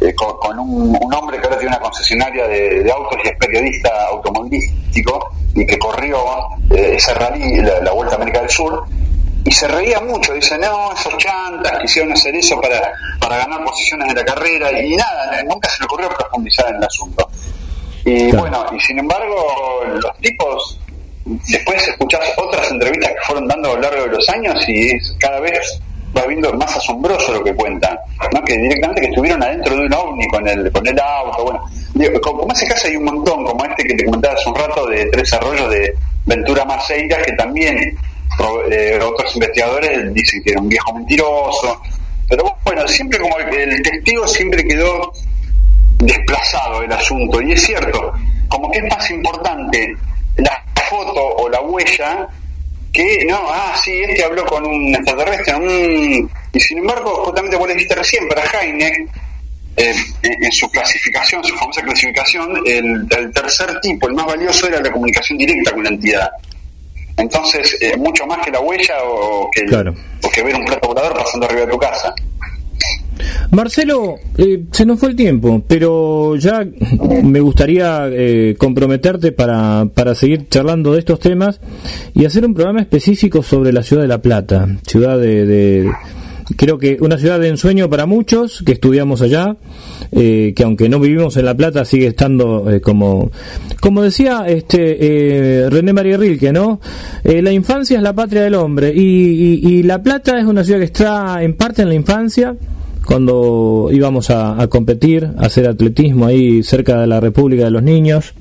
eh, 0.00 0.14
con, 0.14 0.58
un, 0.58 1.14
hombre 1.14 1.38
que 1.38 1.44
ahora 1.44 1.58
tiene 1.58 1.76
una 1.76 1.84
concesionaria 1.84 2.48
de, 2.48 2.90
autos 2.90 3.18
y 3.24 3.28
es 3.28 3.36
periodista 3.36 3.90
automovilístico 4.08 5.30
y 5.54 5.64
que 5.64 5.78
corrió 5.78 6.18
eh, 6.70 6.94
ese 6.96 7.14
rally, 7.14 7.62
la, 7.62 7.92
Vuelta 7.92 8.16
a 8.16 8.16
América 8.16 8.40
del 8.40 8.50
Sur, 8.50 8.84
y 9.44 9.52
se 9.52 9.68
reía 9.68 10.00
mucho, 10.00 10.32
dice, 10.32 10.58
no, 10.58 10.92
esos 10.94 11.16
chantas 11.18 11.78
quisieron 11.80 12.12
hacer 12.12 12.34
eso 12.34 12.60
para, 12.60 12.92
para 13.20 13.36
ganar 13.36 13.62
posiciones 13.64 14.08
en 14.08 14.16
la 14.16 14.24
carrera, 14.24 14.82
y 14.82 14.96
nada, 14.96 15.42
nunca 15.44 15.70
se 15.70 15.80
le 15.80 15.84
ocurrió 15.84 16.08
profundizar 16.08 16.70
en 16.70 16.76
el 16.76 16.84
asunto. 16.84 17.28
Y 18.04 18.32
bueno, 18.32 18.66
y 18.76 18.80
sin 18.80 18.98
embargo, 18.98 19.82
los 20.02 20.18
tipos 20.18 20.78
después 21.24 21.88
escuchás 21.88 22.32
otras 22.36 22.70
entrevistas 22.70 23.10
que 23.10 23.20
fueron 23.26 23.48
dando 23.48 23.72
a 23.72 23.74
lo 23.74 23.80
largo 23.80 24.02
de 24.04 24.08
los 24.08 24.28
años 24.28 24.62
y 24.68 24.90
es, 24.90 25.16
cada 25.18 25.40
vez 25.40 25.80
vas 26.12 26.26
viendo 26.28 26.52
más 26.54 26.76
asombroso 26.76 27.32
lo 27.32 27.42
que 27.42 27.54
cuentan, 27.54 27.98
¿no? 28.32 28.42
que 28.44 28.56
directamente 28.56 29.00
que 29.00 29.06
estuvieron 29.08 29.42
adentro 29.42 29.76
de 29.76 29.86
un 29.86 29.92
ovni 29.92 30.26
con 30.28 30.46
el, 30.46 30.70
con 30.70 30.86
el 30.86 30.98
auto, 31.00 31.44
bueno, 31.44 32.20
como, 32.22 32.52
ese 32.52 32.66
caso 32.66 32.86
hay 32.86 32.96
un 32.96 33.04
montón, 33.04 33.44
como 33.44 33.64
este 33.64 33.84
que 33.84 33.94
te 33.94 34.04
comentaba 34.04 34.34
hace 34.34 34.48
un 34.48 34.54
rato 34.54 34.86
de 34.86 35.06
Tres 35.06 35.32
Arroyos 35.32 35.70
de 35.70 35.94
Ventura 36.26 36.64
Maceira, 36.64 37.20
que 37.22 37.32
también 37.32 37.76
eh, 38.70 38.98
otros 39.02 39.34
investigadores 39.34 40.14
dicen 40.14 40.42
que 40.42 40.52
era 40.52 40.60
un 40.60 40.68
viejo 40.68 40.94
mentiroso, 40.94 41.80
pero 42.28 42.56
bueno, 42.64 42.86
siempre 42.86 43.18
como 43.18 43.36
el 43.38 43.82
testigo 43.82 44.26
siempre 44.26 44.64
quedó 44.64 45.12
desplazado 45.98 46.82
el 46.82 46.92
asunto, 46.92 47.40
y 47.42 47.52
es 47.52 47.62
cierto, 47.62 48.12
como 48.48 48.70
que 48.70 48.78
es 48.78 48.84
más 48.88 49.10
importante 49.10 49.96
la 50.36 50.64
foto 50.84 51.20
o 51.20 51.48
la 51.48 51.60
huella 51.60 52.28
que, 52.94 53.24
no, 53.28 53.40
ah, 53.48 53.74
sí, 53.82 53.92
este 54.08 54.24
habló 54.24 54.46
con 54.46 54.64
un 54.64 54.94
extraterrestre, 54.94 55.52
y 56.52 56.60
sin 56.60 56.78
embargo, 56.78 57.24
justamente 57.24 57.56
vos 57.56 57.66
le 57.66 57.74
dijiste 57.74 57.96
recién, 57.96 58.28
para 58.28 58.44
Heineck, 58.44 59.10
eh, 59.76 59.92
en 60.22 60.52
su 60.52 60.70
clasificación, 60.70 61.42
su 61.42 61.56
famosa 61.56 61.82
clasificación, 61.82 62.62
el, 62.64 63.08
tercer 63.34 63.80
tipo, 63.80 64.06
el 64.06 64.14
más 64.14 64.26
valioso, 64.26 64.68
era 64.68 64.80
la 64.80 64.92
comunicación 64.92 65.36
directa 65.36 65.72
con 65.72 65.82
la 65.82 65.90
entidad. 65.90 66.30
Entonces, 67.16 67.76
eh, 67.80 67.96
mucho 67.96 68.24
más 68.26 68.44
que 68.44 68.52
la 68.52 68.60
huella 68.60 68.94
o 69.02 69.50
que, 69.50 69.64
o 70.22 70.30
que 70.30 70.42
ver 70.44 70.54
un 70.54 70.64
plato 70.64 70.88
volador 70.88 71.14
pasando 71.14 71.46
arriba 71.46 71.62
de 71.62 71.72
tu 71.72 71.78
casa. 71.78 72.14
Marcelo, 73.50 74.16
eh, 74.36 74.64
se 74.72 74.84
nos 74.84 74.98
fue 74.98 75.10
el 75.10 75.16
tiempo, 75.16 75.62
pero 75.66 76.36
ya 76.36 76.66
me 77.22 77.40
gustaría 77.40 78.08
eh, 78.10 78.56
comprometerte 78.58 79.32
para, 79.32 79.86
para 79.94 80.14
seguir 80.14 80.48
charlando 80.48 80.92
de 80.92 80.98
estos 80.98 81.20
temas 81.20 81.60
y 82.14 82.24
hacer 82.24 82.44
un 82.44 82.54
programa 82.54 82.80
específico 82.80 83.42
sobre 83.42 83.72
la 83.72 83.82
ciudad 83.82 84.02
de 84.02 84.08
La 84.08 84.20
Plata, 84.20 84.66
ciudad 84.86 85.18
de, 85.18 85.90
creo 86.56 86.78
que 86.78 86.98
una 87.00 87.16
ciudad 87.16 87.38
de 87.38 87.48
ensueño 87.48 87.88
para 87.88 88.06
muchos 88.06 88.62
que 88.64 88.72
estudiamos 88.72 89.22
allá, 89.22 89.56
eh, 90.10 90.52
que 90.56 90.64
aunque 90.64 90.88
no 90.88 90.98
vivimos 90.98 91.36
en 91.36 91.44
La 91.44 91.54
Plata 91.54 91.84
sigue 91.84 92.08
estando 92.08 92.66
como, 92.82 93.30
como 93.80 94.02
decía 94.02 94.44
este 94.48 95.68
René 95.70 95.92
María 95.92 96.16
Rilke, 96.16 96.52
¿no? 96.52 96.80
la 97.22 97.52
infancia 97.52 97.96
es 97.96 98.02
la 98.02 98.14
patria 98.14 98.42
del 98.42 98.54
hombre 98.54 98.92
y 98.94 99.82
La 99.84 100.02
Plata 100.02 100.38
es 100.38 100.44
una 100.44 100.64
ciudad 100.64 100.80
que 100.80 100.86
está 100.86 101.42
en 101.42 101.54
parte 101.54 101.82
en 101.82 101.88
la 101.88 101.94
infancia 101.94 102.56
cuando 103.06 103.88
íbamos 103.92 104.30
a, 104.30 104.66
competir, 104.68 105.24
a 105.36 105.46
hacer 105.46 105.66
atletismo 105.66 106.26
ahí 106.26 106.62
cerca 106.62 107.00
de 107.00 107.06
la 107.06 107.20
República 107.20 107.64
de 107.64 107.70
los 107.70 107.82
Niños. 107.82 108.34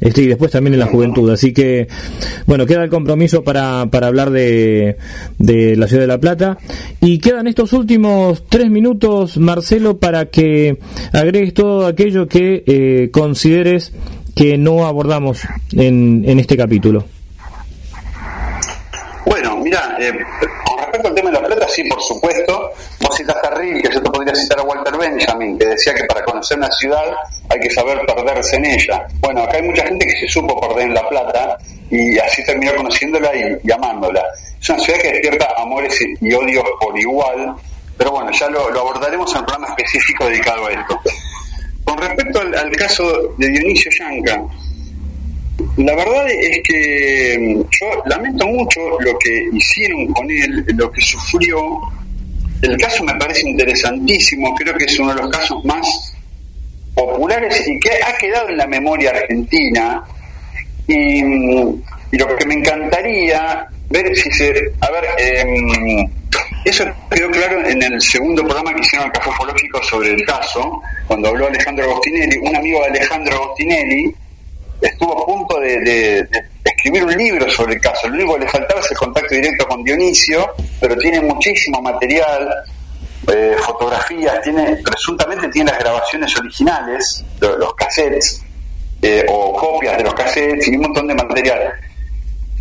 Este, 0.00 0.22
y 0.22 0.26
después 0.26 0.50
también 0.50 0.74
en 0.74 0.80
la 0.80 0.86
juventud. 0.86 1.30
Así 1.30 1.52
que, 1.52 1.86
bueno, 2.46 2.66
queda 2.66 2.82
el 2.82 2.90
compromiso 2.90 3.44
para, 3.44 3.86
para 3.90 4.08
hablar 4.08 4.30
de, 4.30 4.96
de 5.38 5.76
la 5.76 5.86
ciudad 5.86 6.02
de 6.02 6.08
La 6.08 6.18
Plata. 6.18 6.58
Y 7.00 7.18
quedan 7.18 7.46
estos 7.46 7.72
últimos 7.72 8.44
tres 8.48 8.70
minutos, 8.70 9.38
Marcelo, 9.38 9.98
para 9.98 10.26
que 10.26 10.78
agregues 11.12 11.54
todo 11.54 11.86
aquello 11.86 12.26
que 12.26 12.64
eh, 12.66 13.10
consideres 13.12 13.92
que 14.34 14.58
no 14.58 14.86
abordamos 14.86 15.42
en, 15.72 16.24
en 16.26 16.40
este 16.40 16.56
capítulo. 16.56 17.04
Mira, 19.70 19.96
eh, 20.00 20.12
con 20.66 20.78
respecto 20.78 21.06
al 21.06 21.14
tema 21.14 21.30
de 21.30 21.40
La 21.40 21.46
Plata, 21.46 21.68
sí, 21.68 21.84
por 21.84 22.02
supuesto. 22.02 22.72
Vos 22.98 23.16
citaste 23.16 23.46
a 23.46 23.50
Rilke, 23.52 23.88
yo 23.94 24.02
te 24.02 24.10
podría 24.10 24.34
citar 24.34 24.58
a 24.58 24.62
Walter 24.64 24.96
Benjamin, 24.98 25.56
que 25.56 25.64
decía 25.64 25.94
que 25.94 26.02
para 26.06 26.24
conocer 26.24 26.58
una 26.58 26.68
ciudad 26.72 27.04
hay 27.48 27.60
que 27.60 27.70
saber 27.70 28.04
perderse 28.04 28.56
en 28.56 28.64
ella. 28.64 29.06
Bueno, 29.20 29.44
acá 29.44 29.58
hay 29.58 29.62
mucha 29.62 29.84
gente 29.86 30.06
que 30.06 30.16
se 30.18 30.26
supo 30.26 30.60
perder 30.60 30.88
en 30.88 30.94
La 30.94 31.08
Plata 31.08 31.56
y 31.88 32.18
así 32.18 32.44
terminó 32.44 32.74
conociéndola 32.74 33.30
y, 33.36 33.58
y 33.62 33.70
amándola. 33.70 34.24
Es 34.60 34.68
una 34.70 34.80
ciudad 34.80 34.98
que 34.98 35.12
despierta 35.12 35.46
amores 35.56 36.04
y, 36.20 36.34
odios 36.34 36.64
por 36.80 36.98
igual, 36.98 37.54
pero 37.96 38.10
bueno, 38.10 38.32
ya 38.32 38.50
lo, 38.50 38.70
lo 38.70 38.80
abordaremos 38.80 39.30
en 39.32 39.38
un 39.38 39.46
programa 39.46 39.68
específico 39.68 40.24
dedicado 40.24 40.66
a 40.66 40.72
esto. 40.72 41.00
Con 41.84 41.96
respecto 41.96 42.40
al, 42.40 42.52
al 42.56 42.72
caso 42.72 43.04
de 43.38 43.48
Dionisio 43.50 43.92
Yanca, 44.00 44.42
la 45.76 45.96
verdad 45.96 46.26
es 46.28 46.60
que 46.62 47.36
mm, 47.38 47.62
yo 47.70 48.02
lamento 48.06 48.46
mucho 48.46 48.80
lo 49.00 49.18
que 49.18 49.48
hicieron 49.52 50.06
con 50.12 50.30
él, 50.30 50.64
lo 50.76 50.90
que 50.90 51.00
sufrió. 51.00 51.80
El 52.62 52.76
caso 52.76 53.04
me 53.04 53.14
parece 53.14 53.48
interesantísimo, 53.48 54.54
creo 54.54 54.74
que 54.76 54.84
es 54.84 54.98
uno 54.98 55.14
de 55.14 55.22
los 55.22 55.30
casos 55.30 55.64
más 55.64 56.14
populares 56.94 57.66
y 57.66 57.80
que 57.80 57.90
ha 58.06 58.16
quedado 58.18 58.48
en 58.50 58.56
la 58.58 58.66
memoria 58.66 59.10
argentina. 59.10 60.02
Y, 60.86 61.22
mm, 61.22 61.82
y 62.12 62.18
lo 62.18 62.36
que 62.36 62.46
me 62.46 62.54
encantaría 62.54 63.66
ver 63.88 64.14
si 64.16 64.30
se. 64.30 64.72
A 64.80 64.90
ver, 64.90 65.04
em, 65.18 66.08
eso 66.64 66.84
quedó 67.10 67.30
claro 67.30 67.66
en 67.66 67.82
el 67.82 68.00
segundo 68.00 68.42
programa 68.42 68.74
que 68.74 68.80
hicieron 68.80 69.06
el 69.06 69.12
Café 69.12 69.30
Ufológico 69.30 69.82
sobre 69.82 70.10
el 70.10 70.24
caso, 70.24 70.80
cuando 71.06 71.28
habló 71.28 71.46
Alejandro 71.46 71.84
Agostinelli, 71.84 72.36
un 72.38 72.56
amigo 72.56 72.80
de 72.82 72.88
Alejandro 72.88 73.34
Agostinelli 73.34 74.14
estuvo 74.80 75.22
a 75.22 75.26
punto 75.26 75.60
de, 75.60 75.80
de- 75.80 76.28
escribir 76.64 77.04
un 77.04 77.12
libro 77.16 77.50
sobre 77.50 77.74
el 77.74 77.80
caso. 77.80 78.08
Lo 78.08 78.14
único 78.14 78.34
que 78.34 78.40
le 78.44 78.48
faltaba 78.48 78.80
es 78.80 78.90
el 78.90 78.96
contacto 78.96 79.34
directo 79.34 79.66
con 79.66 79.82
Dionisio, 79.84 80.48
pero 80.80 80.96
tiene 80.96 81.20
muchísimo 81.20 81.80
material, 81.82 82.48
eh, 83.32 83.54
fotografías, 83.60 84.40
tiene 84.42 84.76
presuntamente 84.76 85.48
tiene 85.48 85.70
las 85.70 85.80
grabaciones 85.80 86.36
originales, 86.38 87.24
lo- 87.40 87.56
los 87.58 87.74
cassettes, 87.74 88.42
eh, 89.02 89.24
o 89.28 89.52
copias 89.54 89.96
de 89.98 90.04
los 90.04 90.14
cassettes 90.14 90.68
y 90.68 90.76
un 90.76 90.82
montón 90.82 91.06
de 91.08 91.14
material. 91.14 91.72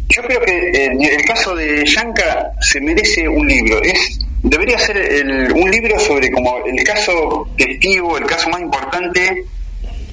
Yo 0.10 0.22
creo 0.24 0.42
que 0.42 0.70
eh, 0.72 0.92
el 1.18 1.26
caso 1.26 1.56
de 1.56 1.86
Yanka 1.86 2.52
se 2.62 2.82
merece 2.82 3.28
un 3.28 3.48
libro. 3.48 3.82
Es 3.84 4.20
debería 4.42 4.80
ser 4.80 4.98
el- 4.98 5.52
un 5.52 5.70
libro 5.70 6.00
sobre 6.00 6.32
como 6.32 6.58
el 6.66 6.84
caso 6.84 7.48
testigo, 7.58 8.18
el 8.18 8.26
caso 8.26 8.50
más 8.50 8.62
importante 8.62 9.44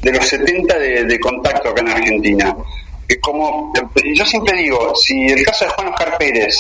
de 0.07 0.13
los 0.13 0.29
70 0.29 0.79
de, 0.79 1.21
contacto 1.21 1.71
acá 1.71 1.81
en 1.83 1.89
Argentina. 1.89 2.57
Que 3.09 3.19
como 3.19 3.73
yo 4.15 4.25
siempre 4.25 4.57
digo, 4.57 4.95
si 4.95 5.27
el 5.27 5.45
caso 5.45 5.65
de 5.65 5.71
Juan 5.73 5.89
Oscar 5.89 6.17
Pérez 6.17 6.57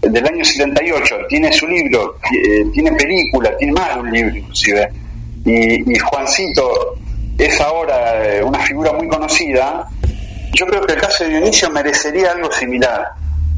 del 0.00 0.26
año 0.26 0.44
78 0.44 1.16
tiene 1.28 1.52
su 1.52 1.66
libro, 1.66 2.16
eh, 2.32 2.64
tiene 2.72 2.92
película, 2.92 3.54
tiene 3.56 3.72
más 3.72 3.94
de 3.94 4.00
un 4.00 4.12
libro 4.12 4.36
inclusive, 4.36 4.88
y, 5.44 5.92
y 5.92 5.98
Juancito 5.98 6.96
es 7.36 7.60
ahora 7.60 8.24
eh, 8.24 8.42
una 8.42 8.60
figura 8.60 8.92
muy 8.92 9.08
conocida, 9.08 9.86
yo 10.54 10.66
creo 10.66 10.86
que 10.86 10.94
el 10.94 11.00
caso 11.00 11.24
de 11.24 11.30
Dionisio 11.30 11.70
merecería 11.70 12.32
algo 12.32 12.50
similar, 12.50 13.08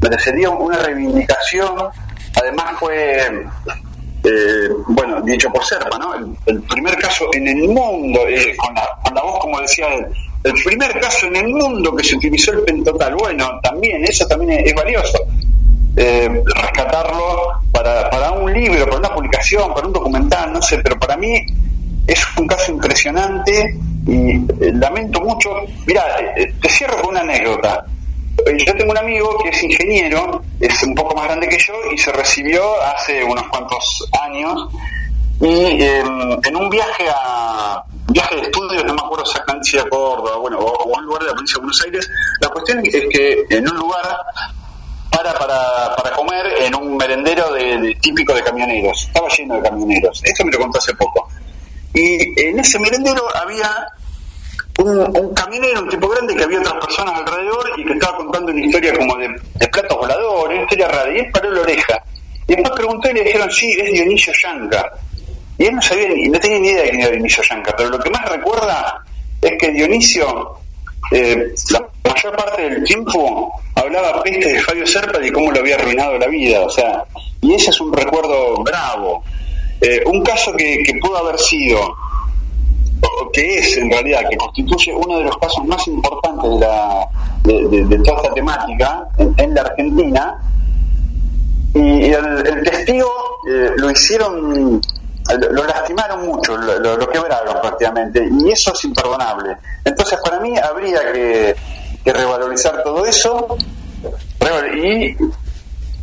merecería 0.01 0.49
una 0.49 0.79
reivindicación, 0.79 1.89
además 2.35 2.73
fue, 2.79 3.45
eh, 4.23 4.69
bueno, 4.87 5.21
dicho 5.21 5.49
por 5.51 5.63
Serpa, 5.65 5.97
¿no? 5.97 6.13
El, 6.45 6.61
primer 6.61 6.95
caso 6.97 7.27
en 7.33 7.47
el 7.47 7.67
mundo, 7.67 8.27
eh, 8.27 8.55
con, 8.55 8.73
la, 8.75 8.87
con 9.03 9.15
la 9.15 9.21
voz 9.21 9.39
como 9.39 9.61
decía 9.61 9.87
él, 9.93 10.07
el 10.43 10.53
primer 10.63 10.99
caso 10.99 11.27
en 11.27 11.35
el 11.35 11.47
mundo 11.49 11.95
que 11.95 12.03
se 12.03 12.15
utilizó 12.15 12.51
el 12.51 12.61
pentotal, 12.61 13.15
bueno, 13.15 13.59
también, 13.61 14.03
eso 14.03 14.25
también 14.27 14.59
es, 14.59 14.67
es 14.67 14.75
valioso. 14.75 15.19
Eh, 15.97 16.41
rescatarlo 16.45 17.51
para, 17.71 18.09
para 18.09 18.31
un 18.31 18.53
libro, 18.53 18.85
para 18.85 18.97
una 18.97 19.13
publicación, 19.13 19.73
para 19.73 19.87
un 19.87 19.93
documental, 19.93 20.53
no 20.53 20.61
sé, 20.61 20.79
pero 20.79 20.97
para 20.97 21.17
mí 21.17 21.45
es 22.07 22.25
un 22.37 22.47
caso 22.47 22.71
impresionante 22.71 23.77
y 24.07 24.31
eh, 24.31 24.71
lamento 24.73 25.19
mucho. 25.21 25.49
Mira, 25.85 26.03
te 26.35 26.69
cierro 26.69 27.01
con 27.01 27.11
una 27.11 27.21
anécdota. 27.21 27.85
Eh, 28.45 28.57
Yo 28.65 28.75
tengo 28.75 28.91
un 28.91 28.97
amigo 28.97 29.37
que 29.43 29.49
es 29.49 29.63
ingeniero, 29.63 30.41
es 30.59 30.83
un 30.83 30.95
poco 30.95 31.15
más 31.15 31.25
grande 31.25 31.47
que 31.47 31.57
yo 31.57 31.73
y 31.93 31.97
se 31.97 32.11
recibió 32.11 32.63
hace 32.83 33.23
unos 33.23 33.47
cuantos 33.49 34.07
años 34.21 34.67
y 35.39 35.47
eh, 35.81 35.99
en 36.43 36.55
un 36.55 36.69
viaje 36.69 37.05
a 37.09 37.83
viaje 38.09 38.35
de 38.35 38.41
estudio, 38.43 38.83
no 38.83 38.93
me 38.93 39.01
acuerdo 39.01 39.23
exactamente 39.25 39.69
si 39.69 39.77
a 39.79 39.83
Córdoba, 39.89 40.37
bueno, 40.37 40.59
o, 40.59 40.65
o 40.65 40.97
un 40.97 41.05
lugar 41.05 41.21
de 41.21 41.27
la 41.27 41.33
provincia 41.33 41.55
de 41.55 41.59
Buenos 41.61 41.81
Aires, 41.83 42.09
la 42.41 42.49
cuestión 42.49 42.79
es 42.85 42.91
que 43.09 43.45
en 43.49 43.69
un 43.69 43.77
lugar 43.77 44.17
para, 45.09 45.33
para, 45.33 45.95
para 45.95 46.15
comer 46.15 46.45
en 46.61 46.75
un 46.75 46.95
merendero 46.97 47.51
de, 47.53 47.77
de- 47.79 47.95
típico 47.95 48.33
de 48.33 48.43
camioneros. 48.43 49.03
Estaba 49.07 49.27
lleno 49.29 49.55
de 49.55 49.61
camioneros. 49.61 50.21
Esto 50.23 50.45
me 50.45 50.51
lo 50.51 50.59
contó 50.59 50.77
hace 50.79 50.93
poco. 50.95 51.27
Y 51.93 52.39
en 52.41 52.59
ese 52.59 52.79
merendero 52.79 53.23
había 53.35 53.69
un, 54.81 54.99
un 55.17 55.33
camionero, 55.33 55.81
un 55.81 55.89
tipo 55.89 56.07
grande, 56.07 56.35
que 56.35 56.43
había 56.43 56.59
otras 56.59 56.85
personas 56.85 57.19
alrededor 57.19 57.71
y 57.77 57.85
que 57.85 57.93
estaba 57.93 58.17
contando 58.17 58.51
una 58.51 58.65
historia 58.65 58.93
como 58.93 59.15
de, 59.17 59.29
platos 59.71 59.97
voladores, 59.97 60.55
una 60.55 60.63
historia 60.63 60.87
rara. 60.87 61.13
Y 61.13 61.19
él 61.19 61.31
paró 61.31 61.51
la 61.51 61.61
oreja. 61.61 62.03
Y 62.47 62.55
después 62.55 62.73
preguntó 62.75 63.09
y 63.09 63.13
le 63.13 63.23
dijeron, 63.23 63.51
sí, 63.51 63.71
es 63.79 63.93
Dionisio 63.93 64.33
Yanca. 64.33 64.91
Y 65.57 65.65
él 65.65 65.75
no 65.75 65.81
sabía, 65.81 66.07
no 66.29 66.39
tenía 66.39 66.59
ni 66.59 66.67
idea 66.69 66.83
de 66.83 66.89
quién 66.89 67.01
era 67.01 67.11
Dionisio 67.11 67.43
Yanca, 67.43 67.73
pero 67.77 67.89
lo 67.89 67.99
que 67.99 68.09
más 68.09 68.27
recuerda 68.29 69.03
es 69.41 69.53
que 69.57 69.71
Dionisio, 69.71 70.57
eh, 71.11 71.53
la 71.69 71.87
mayor 72.03 72.35
parte 72.35 72.69
del 72.69 72.83
tiempo, 72.83 73.61
hablaba 73.75 74.21
peste 74.23 74.53
de 74.53 74.59
Fabio 74.61 74.85
Serpa 74.85 75.25
y 75.25 75.31
cómo 75.31 75.51
le 75.51 75.59
había 75.59 75.75
arruinado 75.75 76.17
la 76.17 76.27
vida. 76.27 76.61
O 76.61 76.69
sea, 76.69 77.03
y 77.41 77.53
ese 77.55 77.69
es 77.71 77.81
un 77.81 77.93
recuerdo 77.93 78.63
bravo. 78.63 79.23
Eh, 79.81 80.03
un 80.05 80.23
caso 80.23 80.53
que, 80.55 80.83
pudo 81.01 81.17
haber 81.17 81.39
sido, 81.39 81.95
que 83.33 83.57
es 83.57 83.77
en 83.77 83.89
realidad, 83.89 84.21
que 84.29 84.37
constituye 84.37 84.93
uno 84.93 85.17
de 85.17 85.23
los 85.25 85.37
casos 85.37 85.65
más 85.65 85.87
importantes 85.87 86.51
de, 87.43 87.99
toda 88.03 88.17
esta 88.17 88.33
temática 88.33 89.07
en, 89.17 89.53
la 89.53 89.61
Argentina, 89.61 90.37
y 91.73 92.11
el, 92.11 92.63
testigo 92.63 93.09
eh, 93.49 93.71
lo 93.77 93.89
hicieron, 93.89 94.81
lo, 95.51 95.63
lastimaron 95.65 96.27
mucho, 96.27 96.57
lo, 96.57 97.09
quebraron 97.09 97.61
prácticamente, 97.61 98.27
y 98.29 98.51
eso 98.51 98.73
es 98.73 98.83
imperdonable. 98.83 99.57
Entonces, 99.85 100.19
para 100.23 100.39
mí 100.39 100.57
habría 100.57 101.11
que, 101.11 101.55
que 102.03 102.13
revalorizar 102.13 102.83
todo 102.83 103.05
eso 103.05 103.57
y, 104.75 105.15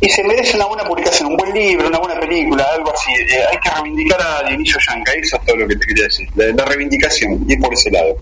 y 0.01 0.09
se 0.09 0.23
merece 0.23 0.55
una 0.55 0.65
buena 0.65 0.83
publicación, 0.83 1.31
un 1.31 1.37
buen 1.37 1.53
libro, 1.53 1.87
una 1.87 1.99
buena 1.99 2.19
película, 2.19 2.65
algo 2.75 2.93
así. 2.93 3.11
Eh, 3.11 3.39
hay 3.51 3.57
que 3.57 3.69
reivindicar 3.69 4.19
a 4.21 4.47
Dionisio 4.47 4.77
Yanca, 4.87 5.11
eso 5.13 5.35
es 5.37 5.45
todo 5.45 5.57
lo 5.57 5.67
que 5.67 5.75
te 5.75 5.85
quería 5.87 6.03
decir, 6.05 6.27
la, 6.35 6.45
la 6.47 6.65
reivindicación, 6.65 7.45
y 7.47 7.57
por 7.57 7.73
ese 7.73 7.91
lado. 7.91 8.15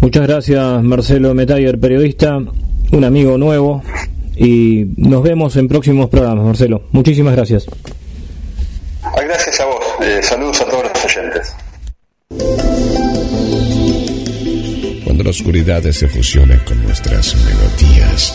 Muchas 0.00 0.26
gracias, 0.26 0.82
Marcelo 0.82 1.34
Metayer, 1.34 1.78
periodista, 1.78 2.38
un 2.92 3.04
amigo 3.04 3.38
nuevo. 3.38 3.82
Y 4.36 4.84
nos 4.96 5.22
vemos 5.22 5.56
en 5.56 5.66
próximos 5.66 6.10
programas, 6.10 6.44
Marcelo. 6.44 6.82
Muchísimas 6.92 7.34
gracias. 7.34 7.66
Ah, 9.02 9.12
Gracias 9.22 9.60
a 9.60 9.64
vos, 9.64 9.84
eh, 10.02 10.20
saludos 10.22 10.60
a 10.60 10.64
todos 10.66 10.84
los 10.84 11.04
oyentes. 11.04 11.54
Cuando 15.04 15.24
la 15.24 15.30
oscuridad 15.30 15.82
se 15.90 16.08
fusiona 16.08 16.62
con 16.64 16.82
nuestras 16.82 17.34
melodías. 17.34 18.34